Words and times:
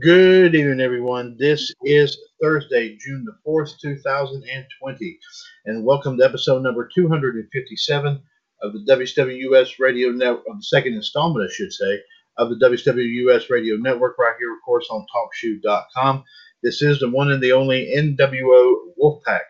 Good 0.00 0.54
evening, 0.54 0.80
everyone. 0.80 1.36
This 1.38 1.72
is 1.84 2.18
Thursday, 2.40 2.96
June 2.96 3.24
the 3.24 3.36
4th, 3.46 3.78
2020, 3.80 5.18
and 5.66 5.84
welcome 5.84 6.16
to 6.16 6.24
episode 6.24 6.62
number 6.62 6.88
257 6.94 8.22
of 8.62 8.72
the 8.72 8.84
WWS 8.90 9.78
Radio 9.78 10.10
Network, 10.10 10.44
of 10.48 10.56
the 10.58 10.62
second 10.62 10.94
installment, 10.94 11.48
I 11.48 11.52
should 11.52 11.72
say, 11.72 12.00
of 12.36 12.50
the 12.50 12.56
WWS 12.56 13.50
Radio 13.50 13.76
Network, 13.76 14.18
right 14.18 14.34
here, 14.38 14.52
of 14.52 14.58
course, 14.64 14.86
on 14.90 15.06
TalkShoe.com. 15.14 16.24
This 16.62 16.82
is 16.82 17.00
the 17.00 17.10
one 17.10 17.30
and 17.30 17.42
the 17.42 17.52
only 17.52 17.92
NWO 17.96 18.74
Wolfpac. 19.00 19.40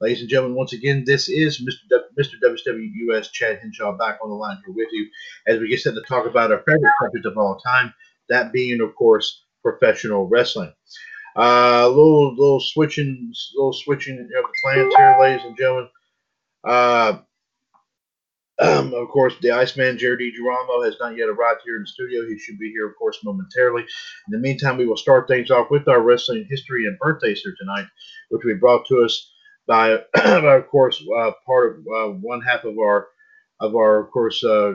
Ladies 0.00 0.20
and 0.20 0.28
gentlemen, 0.28 0.56
once 0.56 0.72
again, 0.72 1.04
this 1.06 1.28
is 1.28 1.62
Mr. 1.62 2.00
Mr. 2.18 2.34
WWS 2.44 3.32
Chad 3.32 3.58
Henshaw 3.60 3.96
back 3.96 4.18
on 4.22 4.28
the 4.28 4.34
line 4.34 4.58
here 4.64 4.74
with 4.74 4.88
you 4.92 5.08
as 5.46 5.60
we 5.60 5.68
get 5.68 5.80
set 5.80 5.94
to 5.94 6.02
talk 6.02 6.26
about 6.26 6.52
our 6.52 6.58
favorite 6.58 6.92
subject 7.00 7.26
of 7.26 7.38
all 7.38 7.58
time, 7.58 7.94
that 8.28 8.52
being, 8.52 8.80
of 8.80 8.94
course, 8.96 9.44
professional 9.62 10.28
wrestling. 10.28 10.72
Uh, 11.36 11.88
little 11.88 12.34
little 12.36 12.60
switching, 12.60 13.32
little 13.56 13.72
switching 13.72 14.20
of 14.20 14.28
the 14.28 14.48
plans 14.62 14.94
here, 14.94 15.16
ladies 15.20 15.44
and 15.44 15.56
gentlemen. 15.56 15.88
Uh, 16.62 17.18
um, 18.60 18.94
of 18.94 19.08
course, 19.08 19.34
the 19.40 19.50
Iceman 19.50 19.98
Jared 19.98 20.20
DiGirolamo 20.20 20.84
has 20.84 20.96
not 21.00 21.16
yet 21.16 21.28
arrived 21.28 21.62
here 21.64 21.76
in 21.76 21.82
the 21.82 21.88
studio. 21.88 22.26
He 22.26 22.38
should 22.38 22.58
be 22.58 22.70
here, 22.70 22.86
of 22.86 22.96
course, 22.96 23.18
momentarily. 23.24 23.82
In 23.82 24.30
the 24.30 24.38
meantime, 24.38 24.76
we 24.76 24.86
will 24.86 24.96
start 24.96 25.26
things 25.26 25.50
off 25.50 25.70
with 25.70 25.88
our 25.88 26.00
wrestling 26.00 26.46
history 26.48 26.86
and 26.86 26.98
birthdays 26.98 27.40
here 27.40 27.54
tonight, 27.58 27.86
which 28.30 28.44
we 28.44 28.54
brought 28.54 28.86
to 28.88 29.04
us 29.04 29.32
by, 29.66 29.98
of 30.14 30.68
course, 30.68 31.02
uh, 31.18 31.32
part 31.46 31.78
of 31.78 31.78
uh, 31.80 32.14
one 32.20 32.42
half 32.42 32.64
of 32.64 32.78
our 32.78 33.08
of 33.60 33.74
our, 33.76 34.04
of 34.04 34.10
course, 34.10 34.42
uh, 34.44 34.74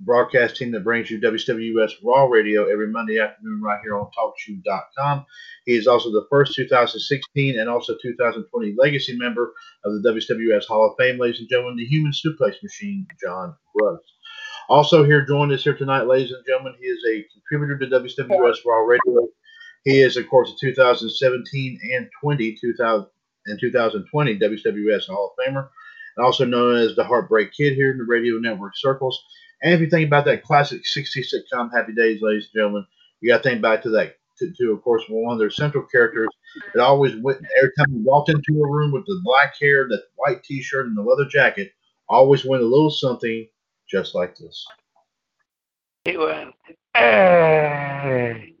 broadcast 0.00 0.56
team 0.56 0.70
that 0.72 0.84
brings 0.84 1.10
you 1.10 1.20
WWS 1.20 1.92
Raw 2.04 2.26
Radio 2.26 2.66
every 2.66 2.88
Monday 2.88 3.18
afternoon 3.18 3.60
right 3.60 3.80
here 3.82 3.98
on 3.98 4.10
TalkShoe.com. 4.16 5.26
He 5.66 5.76
is 5.76 5.86
also 5.86 6.10
the 6.10 6.26
first 6.30 6.54
2016 6.54 7.58
and 7.58 7.68
also 7.68 7.96
2020 8.00 8.74
legacy 8.78 9.16
member 9.16 9.52
of 9.84 9.92
the 9.92 10.10
WWS 10.10 10.66
Hall 10.66 10.88
of 10.88 10.96
Fame, 10.98 11.18
ladies 11.18 11.40
and 11.40 11.48
gentlemen, 11.48 11.76
the 11.76 11.84
human 11.84 12.12
suplex 12.12 12.62
machine, 12.62 13.06
John 13.20 13.54
Gross. 13.74 14.00
Also 14.68 15.02
here 15.02 15.24
joining 15.24 15.54
us 15.54 15.64
here 15.64 15.76
tonight, 15.76 16.02
ladies 16.02 16.30
and 16.30 16.44
gentlemen, 16.46 16.74
he 16.78 16.86
is 16.86 17.02
a 17.10 17.24
contributor 17.32 17.78
to 17.78 17.86
WWS 17.86 18.58
Raw 18.66 18.80
Radio. 18.80 19.28
He 19.84 20.00
is, 20.00 20.16
of 20.16 20.28
course, 20.28 20.50
a 20.50 20.56
2017 20.60 21.80
and 21.94 22.08
20, 22.20 22.56
2000, 22.60 23.06
and 23.46 23.60
2020 23.60 24.38
WWS 24.38 25.06
Hall 25.06 25.34
of 25.34 25.44
Famer, 25.44 25.68
and 26.16 26.24
also 26.24 26.44
known 26.44 26.76
as 26.76 26.94
the 26.94 27.04
Heartbreak 27.04 27.52
Kid 27.52 27.74
here 27.74 27.90
in 27.90 27.98
the 27.98 28.04
radio 28.04 28.38
network 28.38 28.76
circles. 28.76 29.24
And 29.62 29.74
if 29.74 29.80
you 29.80 29.90
think 29.90 30.06
about 30.06 30.24
that 30.26 30.44
classic 30.44 30.86
60 30.86 31.22
sitcom 31.22 31.70
Happy 31.74 31.92
Days, 31.92 32.22
ladies 32.22 32.48
and 32.52 32.60
gentlemen, 32.60 32.86
you 33.20 33.28
got 33.28 33.42
to 33.42 33.48
think 33.48 33.62
back 33.62 33.82
to 33.82 33.90
that, 33.90 34.16
to, 34.38 34.52
to, 34.52 34.72
of 34.72 34.82
course, 34.82 35.02
one 35.08 35.32
of 35.32 35.38
their 35.38 35.50
central 35.50 35.84
characters 35.84 36.28
that 36.74 36.82
always 36.82 37.16
went, 37.16 37.40
every 37.58 37.72
time 37.76 37.92
he 37.92 37.98
walked 37.98 38.28
into 38.28 38.62
a 38.62 38.70
room 38.70 38.92
with 38.92 39.04
the 39.06 39.20
black 39.24 39.54
hair, 39.60 39.88
the 39.88 40.02
white 40.16 40.44
t 40.44 40.62
shirt, 40.62 40.86
and 40.86 40.96
the 40.96 41.02
leather 41.02 41.28
jacket, 41.28 41.72
always 42.08 42.44
went 42.44 42.62
a 42.62 42.66
little 42.66 42.90
something 42.90 43.48
just 43.90 44.14
like 44.14 44.36
this. 44.36 44.66
He 46.04 46.16
went, 46.16 46.54
hey. 46.94 48.54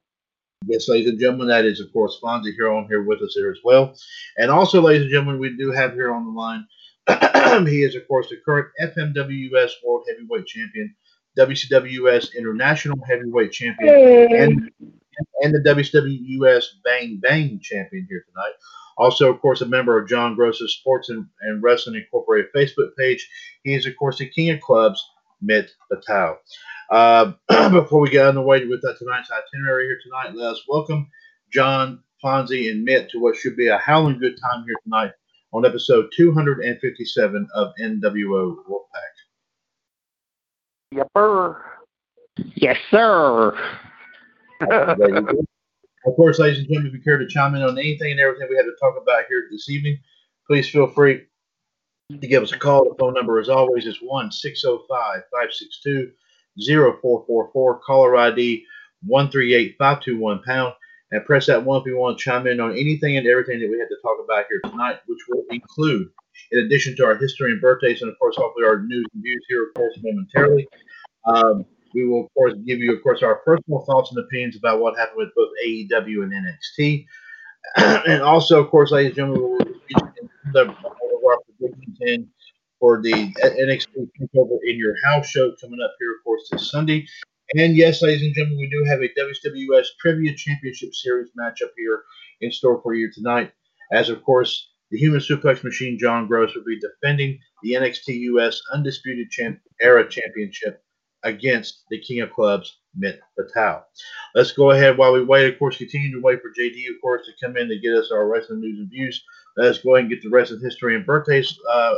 Yes, 0.66 0.88
ladies 0.88 1.08
and 1.08 1.20
gentlemen, 1.20 1.48
that 1.48 1.64
is, 1.64 1.80
of 1.80 1.92
course, 1.92 2.18
Fonzie 2.22 2.52
here 2.54 2.70
on 2.70 2.88
here 2.88 3.02
with 3.02 3.22
us 3.22 3.34
here 3.34 3.50
as 3.50 3.58
well. 3.64 3.96
And 4.36 4.50
also, 4.50 4.82
ladies 4.82 5.02
and 5.02 5.10
gentlemen, 5.10 5.38
we 5.38 5.56
do 5.56 5.70
have 5.70 5.94
here 5.94 6.12
on 6.12 6.24
the 6.24 6.32
line 6.32 6.66
he 7.66 7.82
is, 7.82 7.94
of 7.94 8.06
course, 8.06 8.28
the 8.28 8.36
current 8.44 8.68
FMWS 8.80 9.70
World 9.84 10.06
Heavyweight 10.08 10.46
Champion, 10.46 10.94
WCWS 11.38 12.36
International 12.36 12.98
Heavyweight 13.06 13.52
Champion, 13.52 13.94
and, 14.34 14.70
and 15.42 15.54
the 15.54 15.62
WWS 15.66 16.64
Bang 16.84 17.18
Bang 17.22 17.60
Champion 17.62 18.06
here 18.08 18.24
tonight. 18.28 18.52
Also, 18.98 19.32
of 19.32 19.40
course, 19.40 19.60
a 19.60 19.66
member 19.66 19.98
of 19.98 20.08
John 20.08 20.34
Gross's 20.34 20.74
Sports 20.74 21.08
and, 21.08 21.26
and 21.42 21.62
Wrestling 21.62 21.96
Incorporated 21.96 22.50
Facebook 22.54 22.96
page. 22.98 23.28
He 23.62 23.74
is, 23.74 23.86
of 23.86 23.96
course, 23.96 24.18
the 24.18 24.28
king 24.28 24.50
of 24.50 24.60
clubs, 24.60 25.02
Mitt 25.40 25.70
Patel. 25.90 26.38
Uh, 26.90 27.32
before 27.70 28.00
we 28.00 28.10
get 28.10 28.26
on 28.26 28.34
the 28.34 28.42
way 28.42 28.64
with 28.64 28.82
that 28.82 28.98
tonight's 28.98 29.30
itinerary 29.30 29.84
here 29.84 29.98
tonight, 30.02 30.36
let 30.36 30.52
us 30.52 30.62
welcome 30.68 31.08
John, 31.52 32.02
Fonzie, 32.22 32.70
and 32.70 32.84
Mitt 32.84 33.10
to 33.10 33.20
what 33.20 33.36
should 33.36 33.56
be 33.56 33.68
a 33.68 33.78
howling 33.78 34.18
good 34.18 34.36
time 34.42 34.64
here 34.64 34.76
tonight 34.82 35.12
on 35.52 35.64
episode 35.64 36.10
257 36.16 37.48
of 37.54 37.72
NWO 37.80 38.56
Wolfpac. 38.68 39.14
Yepper. 40.94 41.60
Yes, 42.54 42.76
sir. 42.90 43.56
Of 44.60 46.16
course, 46.16 46.38
ladies 46.38 46.58
and 46.58 46.68
gentlemen, 46.68 46.88
if 46.88 46.94
you 46.94 47.02
care 47.02 47.18
to 47.18 47.26
chime 47.26 47.54
in 47.54 47.62
on 47.62 47.78
anything 47.78 48.12
and 48.12 48.20
everything 48.20 48.48
we 48.48 48.56
had 48.56 48.62
to 48.62 48.76
talk 48.80 48.94
about 49.00 49.24
here 49.28 49.48
this 49.50 49.68
evening, 49.68 49.98
please 50.46 50.68
feel 50.68 50.86
free 50.86 51.22
to 52.10 52.26
give 52.26 52.42
us 52.42 52.52
a 52.52 52.58
call. 52.58 52.84
The 52.84 52.94
phone 52.98 53.14
number, 53.14 53.38
as 53.38 53.48
always, 53.48 53.86
is 53.86 53.98
1 54.00 54.32
605 54.32 55.22
562 55.30 56.10
0444. 56.56 57.80
Caller 57.80 58.16
ID 58.16 58.64
138521 59.06 60.42
pound. 60.42 60.74
And 61.10 61.24
press 61.24 61.46
that 61.46 61.64
one 61.64 61.80
if 61.80 61.86
you 61.86 61.96
want 61.96 62.18
to 62.18 62.24
chime 62.24 62.46
in 62.46 62.60
on 62.60 62.72
anything 62.72 63.16
and 63.16 63.26
everything 63.26 63.60
that 63.60 63.70
we 63.70 63.78
had 63.78 63.88
to 63.88 63.96
talk 64.02 64.18
about 64.22 64.44
here 64.48 64.60
tonight, 64.70 64.98
which 65.06 65.20
will 65.28 65.44
include, 65.50 66.08
in 66.52 66.58
addition 66.60 66.94
to 66.96 67.04
our 67.04 67.16
history 67.16 67.52
and 67.52 67.60
birthdays, 67.60 68.02
and 68.02 68.10
of 68.10 68.18
course, 68.18 68.36
hopefully 68.36 68.66
our 68.66 68.82
news 68.82 69.06
and 69.14 69.22
views 69.22 69.44
here, 69.48 69.68
of 69.68 69.74
course, 69.74 69.98
momentarily. 70.02 70.68
Um, 71.24 71.64
we 71.94 72.06
will, 72.06 72.24
of 72.26 72.34
course, 72.34 72.54
give 72.66 72.80
you, 72.80 72.94
of 72.94 73.02
course, 73.02 73.22
our 73.22 73.36
personal 73.36 73.80
thoughts 73.86 74.10
and 74.10 74.22
opinions 74.22 74.56
about 74.56 74.80
what 74.80 74.98
happened 74.98 75.16
with 75.16 75.34
both 75.34 75.48
AEW 75.66 76.22
and 76.22 76.32
NXT. 76.32 77.06
and 78.06 78.22
also, 78.22 78.62
of 78.62 78.70
course, 78.70 78.90
ladies 78.90 79.16
and 79.16 79.16
gentlemen, 79.16 79.42
we'll 79.42 79.58
be 79.58 79.94
the 80.52 80.74
our 81.28 81.38
predictions 81.58 81.98
in 82.00 82.28
for 82.80 83.02
the 83.02 83.12
NXT 83.12 84.08
Takeover 84.20 84.58
in 84.64 84.76
Your 84.76 84.94
House 85.04 85.28
show 85.28 85.52
coming 85.60 85.80
up 85.84 85.94
here, 85.98 86.12
of 86.12 86.24
course, 86.24 86.48
this 86.50 86.70
Sunday. 86.70 87.06
And 87.54 87.76
yes, 87.76 88.02
ladies 88.02 88.22
and 88.22 88.34
gentlemen, 88.34 88.58
we 88.58 88.68
do 88.68 88.84
have 88.84 89.00
a 89.00 89.08
WWS 89.08 89.86
Trivia 89.98 90.34
Championship 90.34 90.94
Series 90.94 91.30
matchup 91.38 91.70
here 91.78 92.02
in 92.42 92.52
store 92.52 92.80
for 92.82 92.92
you 92.92 93.10
tonight. 93.10 93.52
As 93.90 94.10
of 94.10 94.22
course, 94.22 94.68
the 94.90 94.98
Human 94.98 95.20
Suplex 95.20 95.64
Machine 95.64 95.98
John 95.98 96.26
Gross 96.26 96.54
will 96.54 96.64
be 96.64 96.78
defending 96.78 97.38
the 97.62 97.72
NXT 97.72 98.18
US 98.34 98.60
Undisputed 98.74 99.30
Champ- 99.30 99.60
Era 99.80 100.06
Championship 100.06 100.82
against 101.22 101.84
the 101.90 101.98
King 101.98 102.20
of 102.20 102.32
Clubs, 102.32 102.80
Mitt 102.94 103.20
Patel. 103.38 103.86
Let's 104.34 104.52
go 104.52 104.72
ahead 104.72 104.98
while 104.98 105.14
we 105.14 105.24
wait. 105.24 105.50
Of 105.50 105.58
course, 105.58 105.78
continue 105.78 106.12
to 106.12 106.20
wait 106.20 106.42
for 106.42 106.52
JD, 106.52 106.88
of 106.94 107.00
course, 107.00 107.26
to 107.26 107.46
come 107.46 107.56
in 107.56 107.68
to 107.68 107.78
get 107.78 107.94
us 107.94 108.10
our 108.12 108.28
wrestling 108.28 108.60
news 108.60 108.78
and 108.78 108.90
views. 108.90 109.24
Let's 109.56 109.78
go 109.78 109.94
ahead 109.94 110.04
and 110.04 110.10
get 110.10 110.22
the 110.22 110.28
rest 110.28 110.52
of 110.52 110.60
history 110.60 110.94
and 110.96 111.06
birthdays 111.06 111.58
uh, 111.70 111.94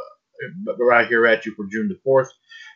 right 0.78 1.06
here 1.06 1.26
at 1.26 1.46
you 1.46 1.54
for 1.54 1.66
June 1.66 1.88
the 1.88 2.00
4th 2.08 2.28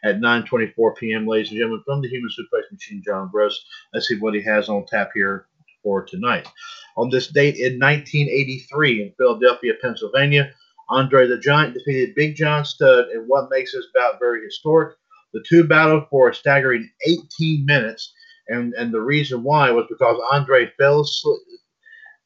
at 0.04 0.20
9.24 0.20 0.96
p.m., 0.96 1.26
ladies 1.26 1.50
and 1.50 1.58
gentlemen, 1.58 1.82
from 1.84 2.02
the 2.02 2.08
Human 2.08 2.30
Suplex 2.30 2.70
Machine, 2.70 3.02
John 3.04 3.30
Gross. 3.30 3.64
Let's 3.92 4.08
see 4.08 4.18
what 4.18 4.34
he 4.34 4.42
has 4.42 4.68
on 4.68 4.86
tap 4.86 5.10
here 5.14 5.46
for 5.82 6.04
tonight. 6.04 6.48
On 6.96 7.10
this 7.10 7.28
date 7.28 7.56
in 7.56 7.78
1983 7.78 9.02
in 9.02 9.12
Philadelphia, 9.16 9.72
Pennsylvania, 9.80 10.50
Andre 10.88 11.26
the 11.26 11.38
Giant 11.38 11.74
defeated 11.74 12.14
Big 12.14 12.36
John 12.36 12.64
Studd 12.64 13.06
in 13.14 13.22
what 13.22 13.50
makes 13.50 13.72
this 13.72 13.86
bout 13.94 14.18
very 14.18 14.44
historic. 14.44 14.96
The 15.32 15.44
two 15.48 15.64
battled 15.64 16.04
for 16.10 16.28
a 16.28 16.34
staggering 16.34 16.88
18 17.06 17.64
minutes, 17.64 18.12
and, 18.48 18.74
and 18.74 18.92
the 18.92 19.00
reason 19.00 19.42
why 19.42 19.70
was 19.70 19.86
because 19.88 20.20
Andre 20.30 20.70
fell 20.78 21.00
asleep, 21.00 21.40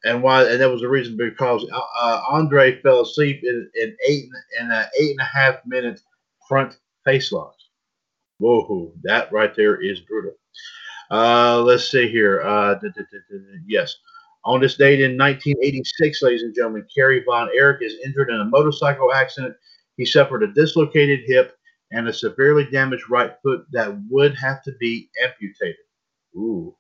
and 0.05 0.23
why 0.23 0.45
and 0.45 0.61
that 0.61 0.71
was 0.71 0.81
the 0.81 0.89
reason 0.89 1.17
because 1.17 1.65
uh, 1.73 1.81
uh 2.01 2.23
Andre 2.31 2.81
fell 2.83 3.01
asleep 3.01 3.41
in, 3.43 3.69
in 3.75 3.97
eight 4.07 4.29
in 4.61 4.71
an 4.71 4.87
eight 5.01 5.11
and 5.11 5.21
a 5.21 5.25
half 5.25 5.57
minute 5.67 6.01
front 6.49 6.79
face 7.05 7.33
lock. 7.33 7.55
Whoa, 8.39 8.93
that 9.03 9.33
right 9.33 9.55
there 9.57 9.81
is 9.81 10.01
brutal. 10.01 10.35
Uh, 11.11 11.61
let's 11.63 11.91
see 11.91 12.09
here. 12.09 12.43
Uh, 12.43 12.75
da, 12.75 12.89
da, 12.95 13.03
da, 13.11 13.39
yes. 13.67 13.97
On 14.45 14.61
this 14.61 14.77
date 14.77 15.01
in 15.01 15.19
1986, 15.19 16.23
ladies 16.23 16.43
and 16.43 16.55
gentlemen, 16.55 16.87
Kerry 16.95 17.25
Von 17.25 17.49
Erich 17.55 17.83
is 17.83 17.97
injured 18.05 18.31
in 18.31 18.41
a 18.41 18.45
motorcycle 18.45 19.13
accident. 19.13 19.57
He 19.97 20.05
suffered 20.05 20.43
a 20.43 20.53
dislocated 20.53 21.21
hip 21.27 21.57
and 21.91 22.07
a 22.07 22.13
severely 22.13 22.69
damaged 22.71 23.11
right 23.11 23.33
foot 23.43 23.65
that 23.73 23.99
would 24.09 24.35
have 24.37 24.63
to 24.63 24.73
be 24.79 25.11
amputated. 25.25 25.77
Ooh. 26.37 26.77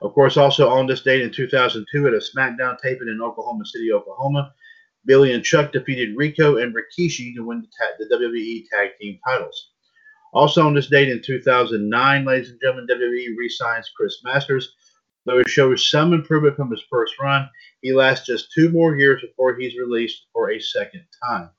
Of 0.00 0.14
course, 0.14 0.36
also 0.36 0.68
on 0.68 0.86
this 0.86 1.02
date 1.02 1.22
in 1.22 1.32
2002, 1.32 2.06
at 2.06 2.14
a 2.14 2.16
SmackDown 2.18 2.78
taping 2.80 3.08
in 3.08 3.20
Oklahoma 3.20 3.64
City, 3.66 3.92
Oklahoma, 3.92 4.54
Billy 5.04 5.32
and 5.32 5.44
Chuck 5.44 5.72
defeated 5.72 6.16
Rico 6.16 6.58
and 6.58 6.74
Rikishi 6.74 7.34
to 7.34 7.44
win 7.44 7.62
the, 7.62 7.66
ta- 7.66 7.94
the 7.98 8.14
WWE 8.14 8.68
Tag 8.68 8.90
Team 9.00 9.18
titles. 9.26 9.70
Also 10.32 10.66
on 10.66 10.74
this 10.74 10.88
date 10.88 11.08
in 11.08 11.22
2009, 11.22 12.24
ladies 12.24 12.50
and 12.50 12.60
gentlemen, 12.60 12.86
WWE 12.86 13.36
re-signs 13.36 13.90
Chris 13.96 14.22
Masters. 14.22 14.74
Though 15.24 15.38
he 15.38 15.44
shows 15.48 15.90
some 15.90 16.12
improvement 16.12 16.56
from 16.56 16.70
his 16.70 16.82
first 16.90 17.14
run, 17.20 17.48
he 17.82 17.92
lasts 17.92 18.26
just 18.26 18.52
two 18.52 18.70
more 18.70 18.96
years 18.96 19.20
before 19.20 19.56
he's 19.56 19.78
released 19.78 20.26
for 20.32 20.50
a 20.50 20.60
second 20.60 21.04
time. 21.26 21.50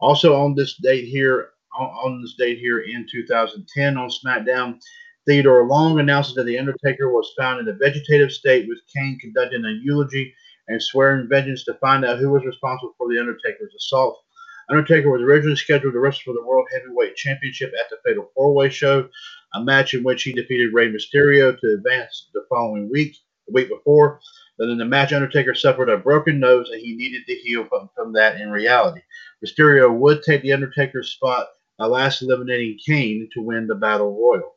Also 0.00 0.34
on 0.34 0.54
this 0.54 0.76
date 0.76 1.06
here, 1.06 1.50
on 1.78 2.20
this 2.20 2.34
date 2.34 2.58
here 2.58 2.80
in 2.80 3.06
2010 3.10 3.96
on 3.96 4.08
SmackDown, 4.08 4.80
Theodore 5.26 5.66
Long 5.66 5.98
announces 5.98 6.34
that 6.34 6.44
The 6.44 6.58
Undertaker 6.58 7.10
was 7.10 7.34
found 7.36 7.58
in 7.58 7.68
a 7.68 7.76
vegetative 7.76 8.30
state 8.30 8.68
with 8.68 8.78
Kane 8.94 9.18
conducting 9.20 9.64
a 9.64 9.70
eulogy 9.82 10.32
and 10.68 10.80
swearing 10.80 11.28
vengeance 11.28 11.64
to 11.64 11.74
find 11.74 12.04
out 12.04 12.18
who 12.18 12.30
was 12.30 12.44
responsible 12.44 12.94
for 12.96 13.08
The 13.08 13.18
Undertaker's 13.18 13.74
assault. 13.74 14.22
Undertaker 14.70 15.10
was 15.10 15.22
originally 15.22 15.56
scheduled 15.56 15.94
to 15.94 15.98
wrestle 16.00 16.22
for 16.26 16.34
the 16.34 16.46
World 16.46 16.66
Heavyweight 16.72 17.16
Championship 17.16 17.72
at 17.78 17.90
the 17.90 17.96
Fatal 18.04 18.30
Four 18.34 18.54
Way 18.54 18.68
Show, 18.68 19.08
a 19.54 19.64
match 19.64 19.94
in 19.94 20.04
which 20.04 20.22
he 20.22 20.32
defeated 20.32 20.72
Rey 20.72 20.92
Mysterio 20.92 21.58
to 21.58 21.74
advance 21.74 22.28
the 22.32 22.44
following 22.48 22.88
week, 22.90 23.16
the 23.48 23.52
week 23.52 23.68
before. 23.68 24.20
But 24.58 24.68
in 24.68 24.78
the 24.78 24.84
match, 24.84 25.12
Undertaker 25.12 25.54
suffered 25.54 25.88
a 25.88 25.98
broken 25.98 26.38
nose 26.38 26.70
and 26.70 26.80
he 26.80 26.96
needed 26.96 27.26
to 27.26 27.34
heal 27.34 27.66
from, 27.68 27.90
from 27.96 28.12
that 28.12 28.40
in 28.40 28.50
reality. 28.50 29.00
Mysterio 29.44 29.92
would 29.92 30.22
take 30.22 30.42
the 30.42 30.52
Undertaker's 30.52 31.10
spot 31.10 31.48
by 31.78 31.86
last 31.86 32.22
eliminating 32.22 32.78
Kane 32.84 33.28
to 33.34 33.42
win 33.42 33.66
the 33.66 33.74
Battle 33.74 34.16
Royal. 34.16 34.55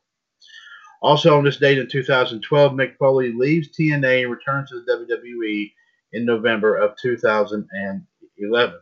Also 1.02 1.36
on 1.36 1.44
this 1.44 1.56
date 1.56 1.78
in 1.78 1.88
2012, 1.88 2.72
Mick 2.72 2.96
Foley 2.98 3.32
leaves 3.32 3.68
TNA 3.68 4.22
and 4.22 4.30
returns 4.30 4.70
to 4.70 4.82
the 4.82 5.06
WWE 5.06 5.72
in 6.12 6.26
November 6.26 6.76
of 6.76 6.94
2011. 7.00 8.80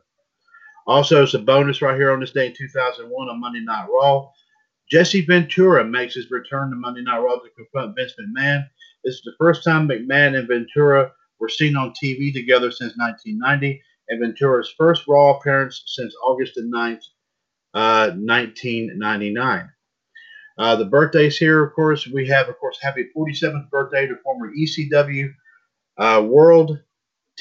Also, 0.86 1.22
it's 1.22 1.34
a 1.34 1.38
bonus 1.38 1.82
right 1.82 1.96
here 1.96 2.10
on 2.10 2.20
this 2.20 2.32
day 2.32 2.46
in 2.46 2.54
2001 2.56 3.28
on 3.28 3.40
Monday 3.40 3.60
Night 3.60 3.86
Raw. 3.88 4.30
Jesse 4.90 5.24
Ventura 5.24 5.84
makes 5.84 6.14
his 6.14 6.30
return 6.30 6.70
to 6.70 6.76
Monday 6.76 7.02
Night 7.02 7.18
Raw 7.18 7.36
to 7.36 7.50
confront 7.50 7.94
Vince 7.94 8.14
McMahon. 8.18 8.66
This 9.04 9.16
is 9.16 9.22
the 9.22 9.34
first 9.38 9.62
time 9.62 9.86
McMahon 9.86 10.38
and 10.38 10.48
Ventura 10.48 11.12
were 11.38 11.48
seen 11.48 11.76
on 11.76 11.92
TV 11.92 12.32
together 12.32 12.70
since 12.70 12.96
1990, 12.96 13.80
and 14.08 14.20
Ventura's 14.20 14.74
first 14.76 15.06
Raw 15.06 15.36
appearance 15.36 15.82
since 15.86 16.14
August 16.24 16.54
9, 16.56 17.00
uh, 17.74 18.10
1999. 18.16 19.70
Uh, 20.58 20.74
the 20.74 20.84
birthdays 20.84 21.38
here, 21.38 21.64
of 21.64 21.72
course, 21.74 22.06
we 22.06 22.26
have, 22.26 22.48
of 22.48 22.58
course, 22.58 22.78
happy 22.80 23.08
47th 23.16 23.70
birthday 23.70 24.06
to 24.06 24.16
former 24.24 24.52
ECW 24.52 25.32
uh, 25.98 26.22
World 26.26 26.78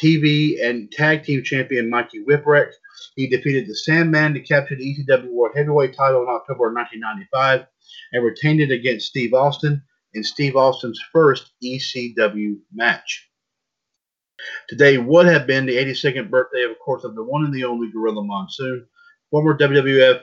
TV 0.01 0.63
and 0.63 0.91
Tag 0.91 1.23
Team 1.23 1.43
Champion 1.43 1.89
Mikey 1.89 2.23
Whipwreck. 2.23 2.71
He 3.15 3.27
defeated 3.27 3.67
the 3.67 3.75
Sandman 3.75 4.33
to 4.35 4.39
capture 4.39 4.75
the 4.75 4.83
ECW 4.83 5.31
World 5.31 5.55
Heavyweight 5.55 5.95
title 5.95 6.21
in 6.23 6.29
October 6.29 6.71
1995 6.73 7.65
and 8.13 8.23
retained 8.23 8.61
it 8.61 8.71
against 8.71 9.07
Steve 9.07 9.33
Austin 9.33 9.81
in 10.13 10.23
Steve 10.23 10.55
Austin's 10.55 11.01
first 11.11 11.51
ECW 11.63 12.57
match. 12.73 13.29
Today 14.69 14.99
would 14.99 15.25
have 15.25 15.47
been 15.47 15.65
the 15.65 15.77
82nd 15.77 16.29
birthday, 16.29 16.63
of 16.63 16.77
course, 16.83 17.03
of 17.03 17.15
the 17.15 17.23
one 17.23 17.43
and 17.43 17.53
the 17.53 17.63
only 17.63 17.91
Gorilla 17.91 18.23
Monsoon, 18.23 18.85
former 19.31 19.57
WWF 19.57 20.21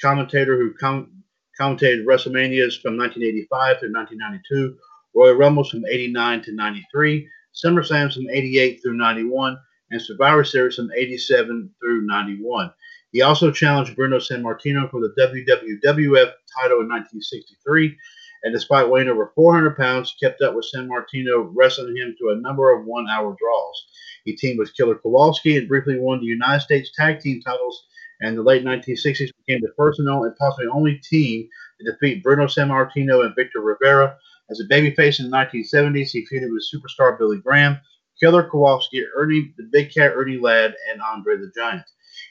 commentator 0.00 0.56
who 0.58 0.74
com- 0.74 1.22
commentated 1.60 2.04
WrestleManias 2.04 2.80
from 2.80 2.96
1985 2.96 3.80
through 3.80 3.92
1992, 3.92 4.76
Royal 5.14 5.34
Rumbles 5.34 5.70
from 5.70 5.84
89 5.86 6.42
to 6.42 6.52
93, 6.52 7.28
SummerSlam 7.54 8.12
from 8.12 8.28
88 8.30 8.82
through 8.82 8.96
91, 8.96 9.56
and 9.90 10.02
Survivor 10.02 10.44
Series 10.44 10.76
from 10.76 10.90
87 10.94 11.70
through 11.80 12.02
91. 12.06 12.72
He 13.12 13.22
also 13.22 13.50
challenged 13.50 13.96
Bruno 13.96 14.18
Sammartino 14.18 14.90
for 14.90 15.00
the 15.00 15.14
WWF 15.18 16.32
title 16.60 16.80
in 16.80 16.88
1963, 16.88 17.96
and 18.42 18.52
despite 18.52 18.88
weighing 18.88 19.08
over 19.08 19.32
400 19.34 19.76
pounds, 19.76 20.14
kept 20.20 20.42
up 20.42 20.54
with 20.54 20.66
Sammartino, 20.74 21.50
wrestling 21.54 21.96
him 21.96 22.14
to 22.18 22.30
a 22.30 22.36
number 22.36 22.70
of 22.74 22.84
one-hour 22.84 23.36
draws. 23.38 23.86
He 24.24 24.36
teamed 24.36 24.58
with 24.58 24.76
Killer 24.76 24.96
Kowalski 24.96 25.56
and 25.56 25.68
briefly 25.68 25.98
won 25.98 26.20
the 26.20 26.26
United 26.26 26.60
States 26.60 26.90
Tag 26.94 27.20
Team 27.20 27.40
titles, 27.40 27.86
and 28.20 28.36
the 28.36 28.42
late 28.42 28.64
1960s 28.64 29.30
became 29.46 29.60
the 29.60 29.72
first 29.76 29.98
and, 29.98 30.08
only, 30.08 30.30
possibly 30.38 30.66
only 30.66 31.00
team 31.08 31.48
to 31.78 31.90
defeat 31.90 32.22
Bruno 32.22 32.46
Sammartino 32.46 33.24
and 33.24 33.34
Victor 33.34 33.60
Rivera. 33.60 34.16
As 34.50 34.60
a 34.60 34.68
babyface 34.68 35.20
in 35.20 35.30
the 35.30 35.36
1970s, 35.36 36.10
he 36.10 36.26
feuded 36.26 36.52
with 36.52 36.66
superstar 36.72 37.18
Billy 37.18 37.38
Graham, 37.38 37.78
Killer 38.20 38.48
Kowalski, 38.48 39.04
Ernie, 39.16 39.52
the 39.58 39.68
Big 39.70 39.92
Cat 39.92 40.12
Ernie 40.14 40.38
Ladd, 40.38 40.74
and 40.90 41.02
Andre 41.02 41.36
the 41.36 41.52
Giant. 41.54 41.84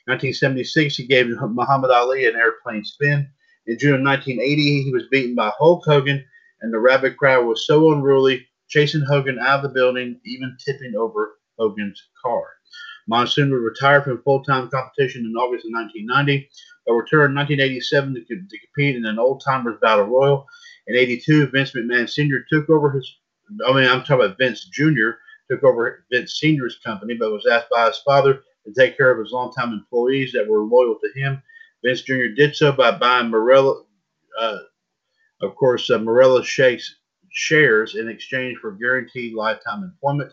In 0.07 0.13
1976, 0.13 0.95
he 0.95 1.05
gave 1.05 1.27
Muhammad 1.27 1.91
Ali 1.91 2.25
an 2.27 2.35
airplane 2.35 2.83
spin. 2.83 3.29
In 3.67 3.77
June 3.77 3.95
of 3.95 4.01
1980, 4.01 4.83
he 4.83 4.91
was 4.91 5.07
beaten 5.11 5.35
by 5.35 5.51
Hulk 5.57 5.83
Hogan, 5.85 6.23
and 6.61 6.73
the 6.73 6.79
rabid 6.79 7.17
crowd 7.17 7.45
was 7.45 7.67
so 7.67 7.91
unruly, 7.91 8.47
chasing 8.67 9.01
Hogan 9.01 9.37
out 9.39 9.57
of 9.57 9.63
the 9.63 9.69
building, 9.69 10.19
even 10.25 10.57
tipping 10.63 10.95
over 10.95 11.37
Hogan's 11.59 12.01
car. 12.23 12.45
Monsoon 13.07 13.51
would 13.51 13.57
retire 13.57 14.01
from 14.01 14.21
full-time 14.23 14.69
competition 14.69 15.25
in 15.25 15.35
August 15.35 15.65
of 15.65 15.71
1990, 15.73 16.49
but 16.85 16.93
returned 16.93 17.31
in 17.31 17.37
1987 17.37 18.13
to, 18.15 18.21
to 18.21 18.59
compete 18.59 18.95
in 18.95 19.05
an 19.05 19.19
old-timers 19.19 19.77
battle 19.81 20.05
royal. 20.05 20.47
In 20.87 20.95
82, 20.95 21.47
Vince 21.47 21.71
McMahon 21.71 22.09
Sr. 22.09 22.45
took 22.49 22.69
over 22.69 22.91
his, 22.91 23.17
I 23.67 23.73
mean, 23.73 23.87
I'm 23.87 24.01
talking 24.01 24.25
about 24.25 24.37
Vince 24.37 24.65
Jr., 24.65 25.11
took 25.49 25.63
over 25.63 26.05
Vince 26.11 26.39
Sr.'s 26.39 26.79
company, 26.83 27.15
but 27.15 27.31
was 27.31 27.45
asked 27.45 27.69
by 27.71 27.87
his 27.87 27.97
father 27.99 28.41
to 28.65 28.73
take 28.73 28.97
care 28.97 29.11
of 29.11 29.19
his 29.19 29.31
longtime 29.31 29.73
employees 29.73 30.31
that 30.33 30.47
were 30.47 30.63
loyal 30.63 30.97
to 30.99 31.19
him. 31.19 31.41
Vince 31.83 32.01
Jr. 32.01 32.27
did 32.35 32.55
so 32.55 32.71
by 32.71 32.91
buying 32.91 33.29
Marella, 33.29 33.83
uh, 34.39 34.57
of 35.41 35.55
course, 35.55 35.89
uh, 35.89 35.99
Marella 35.99 36.43
Shakes 36.43 36.95
shares 37.31 37.95
in 37.95 38.07
exchange 38.07 38.57
for 38.57 38.71
guaranteed 38.71 39.33
lifetime 39.33 39.83
employment. 39.83 40.31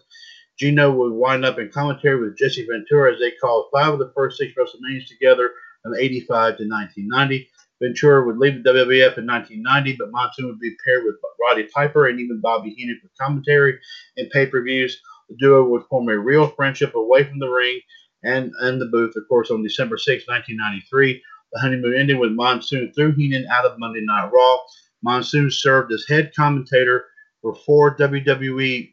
Gino 0.63 0.93
would 0.93 1.13
wind 1.13 1.45
up 1.45 1.59
in 1.59 1.71
commentary 1.71 2.21
with 2.21 2.39
Jesse 2.39 2.65
Ventura 2.65 3.13
as 3.13 3.19
they 3.19 3.33
called 3.33 3.67
five 3.75 3.95
of 3.95 3.99
the 3.99 4.13
first 4.15 4.39
six 4.39 4.53
WrestleManias 4.57 5.09
together 5.09 5.51
from 5.83 5.97
85 5.99 6.59
to 6.59 6.69
1990. 6.69 7.51
Ventura 7.83 8.25
would 8.25 8.39
leave 8.39 8.63
the 8.63 8.71
WWF 8.71 9.19
in 9.19 9.27
1990, 9.27 9.97
but 9.99 10.13
Monsoon 10.13 10.47
would 10.47 10.61
be 10.61 10.77
paired 10.85 11.03
with 11.05 11.17
Roddy 11.43 11.65
Piper 11.65 12.07
and 12.07 12.21
even 12.21 12.41
Bobby 12.41 12.71
Heenan 12.71 13.01
for 13.03 13.11
commentary 13.21 13.77
and 14.17 14.31
pay-per-views. 14.31 15.03
The 15.31 15.37
duo 15.41 15.65
would 15.65 15.83
form 15.91 16.09
a 16.09 16.17
real 16.17 16.47
friendship 16.47 16.95
away 16.95 17.25
from 17.25 17.41
the 17.41 17.49
ring 17.49 17.81
and, 18.23 18.53
and 18.61 18.81
the 18.81 18.87
booth. 18.87 19.17
Of 19.17 19.27
course, 19.29 19.51
on 19.51 19.65
December 19.65 19.99
6, 19.99 20.29
1993, 20.29 21.21
the 21.55 21.61
honeymoon 21.61 21.97
ended 21.99 22.21
with 22.21 22.31
Monsoon 22.31 22.93
threw 22.95 23.11
Heenan 23.11 23.49
out 23.49 23.65
of 23.65 23.81
Monday 23.81 24.03
Night 24.05 24.31
Raw. 24.33 24.59
Monsoon 25.03 25.51
served 25.51 25.93
as 25.93 26.05
head 26.09 26.31
commentator 26.37 27.07
for 27.41 27.53
four 27.53 27.97
WWE 27.97 28.92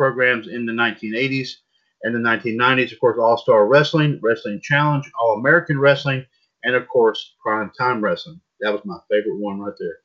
programs 0.00 0.48
in 0.48 0.64
the 0.64 0.72
1980s 0.72 1.50
and 2.04 2.14
the 2.14 2.18
1990s. 2.18 2.90
Of 2.90 3.00
course, 3.00 3.18
All 3.20 3.36
Star 3.36 3.66
Wrestling, 3.66 4.18
Wrestling 4.22 4.58
Challenge, 4.62 5.04
All 5.20 5.34
American 5.34 5.78
Wrestling, 5.78 6.24
and 6.64 6.74
of 6.74 6.88
course, 6.88 7.34
Prime 7.44 7.70
Time 7.78 8.02
Wrestling. 8.02 8.40
That 8.60 8.72
was 8.72 8.80
my 8.86 8.96
favorite 9.10 9.38
one 9.38 9.60
right 9.60 9.74
there. 9.78 9.98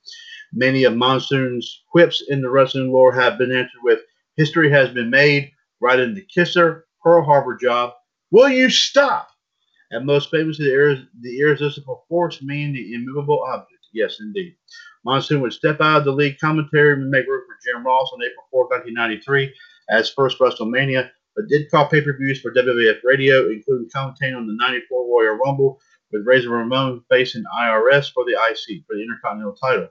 Many 0.51 0.83
of 0.83 0.97
Monsoon's 0.97 1.83
quips 1.89 2.21
in 2.27 2.41
the 2.41 2.49
wrestling 2.49 2.91
lore 2.91 3.13
have 3.13 3.37
been 3.37 3.53
answered 3.53 3.79
with 3.83 4.01
History 4.35 4.69
has 4.69 4.89
been 4.89 5.09
made, 5.09 5.49
right 5.79 5.97
into 5.97 6.19
Kisser, 6.23 6.87
Pearl 7.01 7.23
Harbor 7.23 7.55
job. 7.55 7.93
Will 8.31 8.49
you 8.49 8.69
stop? 8.69 9.29
And 9.91 10.05
most 10.05 10.29
famously, 10.29 10.65
the, 10.65 11.07
the 11.21 11.39
irresistible 11.39 12.03
force, 12.09 12.41
meaning 12.41 12.73
the 12.73 12.95
immovable 12.95 13.41
object. 13.47 13.71
Yes, 13.93 14.17
indeed. 14.19 14.57
Monsoon 15.05 15.39
would 15.39 15.53
step 15.53 15.79
out 15.79 15.99
of 15.99 16.03
the 16.03 16.11
league 16.11 16.37
commentary 16.39 16.93
and 16.93 17.09
make 17.09 17.27
room 17.27 17.43
for 17.47 17.57
Jim 17.63 17.85
Ross 17.85 18.11
on 18.11 18.21
April 18.21 18.43
4, 18.51 18.63
1993, 18.65 19.53
as 19.89 20.09
first 20.09 20.39
WrestleMania, 20.39 21.09
but 21.35 21.47
did 21.47 21.69
call 21.69 21.87
pay 21.87 22.01
per 22.01 22.17
views 22.17 22.41
for 22.41 22.53
WWF 22.53 22.99
Radio, 23.03 23.49
including 23.49 23.89
commentating 23.93 24.37
on 24.37 24.47
the 24.47 24.55
94 24.57 25.05
Royal 25.05 25.37
Rumble 25.43 25.79
with 26.11 26.25
Razor 26.25 26.49
Ramon 26.49 27.03
facing 27.09 27.43
IRS 27.59 28.11
for 28.13 28.23
the 28.25 28.33
IC, 28.33 28.85
for 28.87 28.95
the 28.95 29.01
Intercontinental 29.01 29.55
title. 29.55 29.89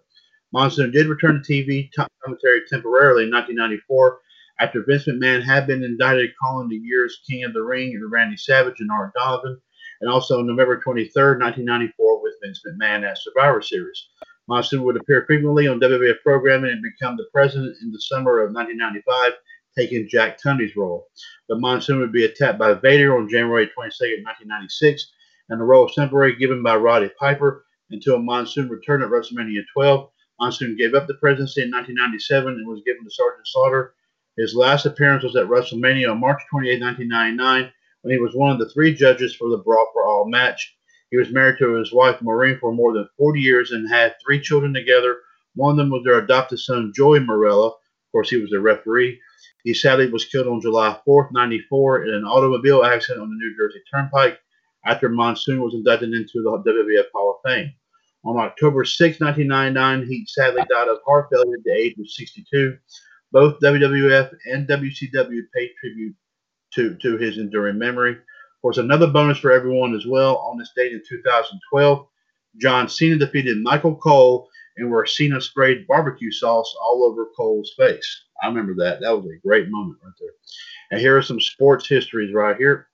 Monsoon 0.53 0.91
did 0.91 1.09
return 1.09 1.43
to 1.43 1.53
TV 1.53 1.91
commentary 2.23 2.61
temporarily 2.71 3.25
in 3.25 3.31
1994 3.31 4.21
after 4.61 4.85
Vince 4.87 5.07
McMahon 5.07 5.43
had 5.43 5.67
been 5.67 5.83
indicted 5.83 6.31
calling 6.41 6.69
the 6.69 6.77
year's 6.77 7.21
King 7.29 7.45
of 7.45 7.53
the 7.53 7.63
Ring 7.63 7.93
and 7.95 8.11
Randy 8.11 8.37
Savage 8.37 8.79
and 8.79 8.91
Art 8.91 9.13
Donovan, 9.15 9.61
and 10.01 10.11
also 10.11 10.43
November 10.43 10.81
23, 10.81 11.11
1994 11.13 12.23
with 12.23 12.35
Vince 12.43 12.61
McMahon 12.67 13.09
at 13.09 13.19
Survivor 13.19 13.61
Series. 13.61 14.09
Monsoon 14.47 14.85
would 14.85 14.97
appear 14.97 15.25
frequently 15.27 15.67
on 15.67 15.81
WWF 15.81 16.23
programming 16.23 16.71
and 16.71 16.83
become 16.83 17.17
the 17.17 17.27
president 17.33 17.77
in 17.83 17.91
the 17.91 18.01
summer 18.01 18.43
of 18.43 18.53
1995, 18.53 19.33
taking 19.77 20.09
Jack 20.09 20.41
Tunney's 20.41 20.77
role. 20.77 21.09
But 21.49 21.61
Monsoon 21.61 22.01
would 22.01 22.13
be 22.13 22.25
attacked 22.25 22.59
by 22.59 22.75
Vader 22.75 23.17
on 23.17 23.29
January 23.29 23.67
22, 23.67 24.23
1996, 24.25 25.13
and 25.49 25.61
the 25.61 25.65
role 25.65 25.85
was 25.85 25.95
temporarily 25.95 26.37
given 26.37 26.63
by 26.63 26.77
Roddy 26.77 27.11
Piper 27.19 27.65
until 27.91 28.19
Monsoon 28.19 28.69
returned 28.69 29.03
at 29.03 29.11
WrestleMania 29.11 29.63
12 29.73 30.11
Monsoon 30.41 30.77
gave 30.77 30.95
up 30.95 31.07
the 31.07 31.15
presidency 31.15 31.63
in 31.63 31.71
1997 31.71 32.55
and 32.55 32.67
was 32.67 32.83
given 32.85 33.05
to 33.05 33.11
Sergeant 33.11 33.47
Slaughter. 33.47 33.95
His 34.37 34.55
last 34.55 34.85
appearance 34.85 35.23
was 35.23 35.37
at 35.37 35.47
WrestleMania 35.47 36.11
on 36.11 36.19
March 36.19 36.43
28, 36.51 36.81
1999, 36.81 37.73
when 38.03 38.13
he 38.13 38.21
was 38.21 38.35
one 38.35 38.51
of 38.51 38.59
the 38.59 38.69
three 38.71 38.93
judges 38.95 39.35
for 39.37 39.49
the 39.49 39.59
Brawl 39.59 39.89
for 39.93 40.05
All 40.05 40.29
match. 40.29 40.77
He 41.11 41.17
was 41.17 41.31
married 41.31 41.59
to 41.59 41.75
his 41.75 41.93
wife 41.93 42.21
Maureen 42.21 42.59
for 42.59 42.73
more 42.73 42.93
than 42.93 43.09
40 43.17 43.41
years 43.41 43.71
and 43.71 43.89
had 43.89 44.17
three 44.21 44.41
children 44.41 44.75
together. 44.75 45.19
One 45.55 45.73
of 45.73 45.77
them 45.77 45.91
was 45.91 46.03
their 46.05 46.19
adopted 46.19 46.59
son, 46.59 46.93
Joey 46.95 47.21
Marella. 47.21 47.69
Of 47.69 48.11
course, 48.11 48.31
he 48.31 48.39
was 48.39 48.53
a 48.53 48.59
referee. 48.59 49.21
He 49.65 49.73
sadly 49.73 50.11
was 50.11 50.27
killed 50.27 50.47
on 50.47 50.61
July 50.61 50.99
4, 51.07 51.31
94, 51.33 52.05
in 52.05 52.15
an 52.15 52.25
automobile 52.25 52.85
accident 52.85 53.23
on 53.23 53.31
the 53.31 53.37
New 53.37 53.57
Jersey 53.57 53.83
Turnpike 53.91 54.39
after 54.85 55.09
Monsoon 55.09 55.63
was 55.63 55.73
inducted 55.73 56.13
into 56.13 56.43
the 56.43 56.51
WWF 56.51 57.07
Hall 57.15 57.41
of 57.43 57.51
Fame. 57.51 57.73
On 58.27 58.37
October 58.37 58.85
6, 58.85 59.21
1999, 59.21 60.07
he 60.07 60.27
sadly 60.29 60.63
died 60.71 60.89
of 60.89 60.99
heart 61.07 61.29
failure 61.33 61.57
at 61.57 61.65
the 61.65 61.73
age 61.73 61.95
of 61.99 62.09
62. 62.09 62.77
Both 63.33 63.61
WWF 63.61 64.35
and 64.53 64.69
WCW 64.69 65.41
paid 65.55 65.71
tribute 65.81 66.15
to, 66.75 66.97
to 66.97 67.17
his 67.17 67.39
enduring 67.39 67.79
memory. 67.79 68.13
Of 68.13 68.63
course, 68.63 68.77
another 68.77 69.07
bonus 69.07 69.39
for 69.39 69.51
everyone 69.51 69.95
as 69.95 70.07
well. 70.07 70.37
On 70.39 70.59
this 70.59 70.73
date 70.77 70.93
in 70.93 71.03
2012, 71.09 72.07
John 72.59 72.89
Cena 72.89 73.17
defeated 73.17 73.63
Michael 73.63 73.97
Cole 73.97 74.49
and 74.77 74.91
where 74.91 75.07
Cena 75.07 75.41
sprayed 75.41 75.87
barbecue 75.87 76.31
sauce 76.31 76.75
all 76.83 77.05
over 77.05 77.27
Cole's 77.37 77.73
face. 77.77 78.25
I 78.45 78.49
remember 78.49 78.75
that. 78.85 79.01
That 79.01 79.17
was 79.17 79.25
a 79.25 79.47
great 79.47 79.71
moment 79.71 79.99
right 80.05 80.13
there. 80.21 80.31
And 80.91 81.01
here 81.01 81.17
are 81.17 81.23
some 81.23 81.41
sports 81.41 81.89
histories 81.89 82.35
right 82.35 82.57
here. 82.57 82.89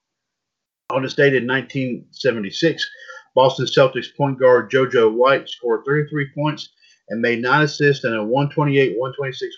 On 0.90 1.02
this 1.02 1.14
date 1.14 1.34
in 1.34 1.46
1976, 1.46 2.88
Boston 3.34 3.66
Celtics 3.66 4.14
point 4.16 4.38
guard 4.38 4.70
JoJo 4.70 5.12
White 5.12 5.48
scored 5.48 5.84
33 5.84 6.28
points 6.34 6.68
and 7.08 7.20
made 7.20 7.42
nine 7.42 7.62
assists 7.62 8.04
in 8.04 8.14
a 8.14 8.24
128-126 8.24 8.94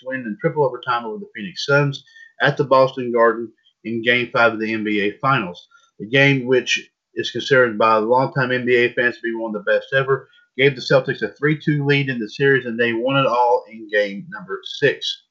win 0.03 0.21
in 0.21 0.35
triple 0.41 0.65
overtime 0.65 1.05
over 1.05 1.19
the 1.19 1.29
Phoenix 1.35 1.65
Suns 1.65 2.03
at 2.41 2.57
the 2.57 2.63
Boston 2.63 3.11
Garden 3.11 3.51
in 3.83 4.01
Game 4.01 4.31
5 4.33 4.53
of 4.53 4.59
the 4.59 4.73
NBA 4.73 5.19
Finals. 5.19 5.67
The 5.99 6.07
game, 6.07 6.47
which 6.47 6.89
is 7.13 7.29
considered 7.29 7.77
by 7.77 7.97
longtime 7.97 8.49
NBA 8.49 8.95
fans 8.95 9.17
to 9.17 9.21
be 9.21 9.35
one 9.35 9.55
of 9.55 9.63
the 9.63 9.71
best 9.71 9.93
ever, 9.93 10.27
gave 10.57 10.75
the 10.75 10.81
Celtics 10.81 11.21
a 11.21 11.29
3-2 11.39 11.85
lead 11.85 12.09
in 12.09 12.17
the 12.17 12.29
series, 12.29 12.65
and 12.65 12.79
they 12.79 12.93
won 12.93 13.17
it 13.17 13.27
all 13.27 13.65
in 13.71 13.87
game 13.89 14.25
number 14.29 14.59
six. 14.63 15.23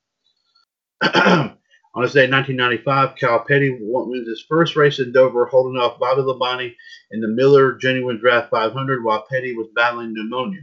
On 1.95 2.03
this 2.03 2.13
day 2.13 2.25
in 2.25 2.31
1995, 2.31 3.17
Kyle 3.21 3.45
Petty 3.47 3.77
wins 3.81 4.29
his 4.29 4.45
first 4.49 4.77
race 4.77 4.99
in 4.99 5.13
Dover, 5.13 5.47
holding 5.47 5.79
off 5.81 5.99
Bobby 5.99 6.23
Labonte 6.23 6.75
in 7.11 7.21
the 7.21 7.29
Miller 7.29 7.75
Genuine 7.75 8.19
Draft 8.19 8.51
500 8.51 9.05
while 9.05 9.27
Petty 9.29 9.55
was 9.55 9.67
battling 9.75 10.15
pneumonia. 10.15 10.63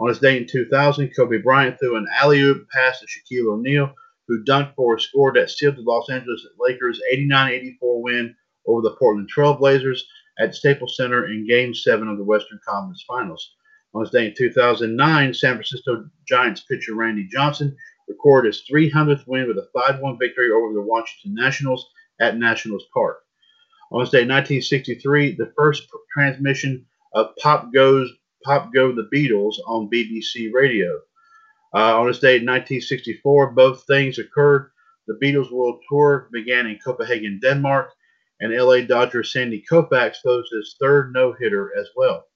On 0.00 0.08
this 0.08 0.18
day 0.18 0.36
in 0.36 0.46
2000, 0.46 1.12
Kobe 1.16 1.38
Bryant 1.38 1.78
threw 1.78 1.96
an 1.96 2.06
alley-oop 2.20 2.68
pass 2.70 3.00
to 3.00 3.06
Shaquille 3.06 3.52
O'Neal, 3.52 3.94
who 4.26 4.44
dunked 4.44 4.74
for 4.74 4.96
a 4.96 5.00
score 5.00 5.32
that 5.32 5.50
sealed 5.50 5.76
the 5.76 5.82
Los 5.82 6.10
Angeles 6.10 6.46
Lakers' 6.58 7.00
89-84 7.12 7.76
win 7.80 8.36
over 8.66 8.82
the 8.82 8.96
Portland 8.98 9.28
Trail 9.28 9.54
Blazers 9.54 10.06
at 10.38 10.54
Staples 10.54 10.96
Center 10.96 11.28
in 11.28 11.46
Game 11.46 11.72
7 11.72 12.06
of 12.08 12.18
the 12.18 12.24
Western 12.24 12.60
Conference 12.66 13.04
Finals. 13.06 13.54
On 13.94 14.02
this 14.02 14.12
day 14.12 14.26
in 14.26 14.34
2009, 14.36 15.34
San 15.34 15.54
Francisco 15.54 16.04
Giants 16.26 16.60
pitcher 16.60 16.94
Randy 16.94 17.26
Johnson 17.32 17.76
recorded 18.08 18.48
his 18.48 18.62
300th 18.70 19.26
win 19.26 19.46
with 19.46 19.58
a 19.58 19.68
5-1 19.76 20.18
victory 20.18 20.50
over 20.50 20.72
the 20.72 20.82
Washington 20.82 21.34
Nationals 21.34 21.88
at 22.20 22.38
Nationals 22.38 22.84
Park. 22.92 23.18
On 23.90 24.00
this 24.00 24.10
day, 24.10 24.18
1963, 24.18 25.36
the 25.36 25.52
first 25.56 25.88
transmission 26.12 26.84
of 27.14 27.34
Pop 27.36 27.72
Goes 27.72 28.10
Pop 28.44 28.72
Go 28.72 28.92
the 28.92 29.08
Beatles 29.12 29.54
on 29.66 29.90
BBC 29.90 30.52
Radio. 30.52 31.00
Uh, 31.74 31.98
on 31.98 32.06
this 32.06 32.18
day, 32.18 32.34
1964, 32.34 33.52
both 33.52 33.84
things 33.84 34.18
occurred. 34.18 34.70
The 35.06 35.18
Beatles 35.22 35.50
World 35.50 35.82
Tour 35.88 36.28
began 36.32 36.66
in 36.66 36.78
Copenhagen, 36.84 37.40
Denmark, 37.42 37.90
and 38.40 38.54
LA 38.54 38.82
Dodger 38.82 39.24
Sandy 39.24 39.64
Koufax 39.70 40.20
closed 40.22 40.52
his 40.52 40.76
third 40.80 41.12
no-hitter 41.12 41.72
as 41.78 41.88
well. 41.96 42.26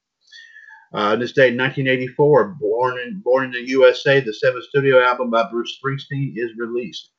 Uh, 0.94 1.16
this 1.16 1.32
day, 1.32 1.54
1984, 1.56 2.56
born 2.60 2.98
in 2.98 3.20
born 3.20 3.46
in 3.46 3.52
the 3.52 3.68
USA, 3.70 4.20
the 4.20 4.34
seventh 4.34 4.64
studio 4.64 5.02
album 5.02 5.30
by 5.30 5.48
Bruce 5.50 5.78
Springsteen 5.82 6.34
is 6.36 6.50
released. 6.58 7.10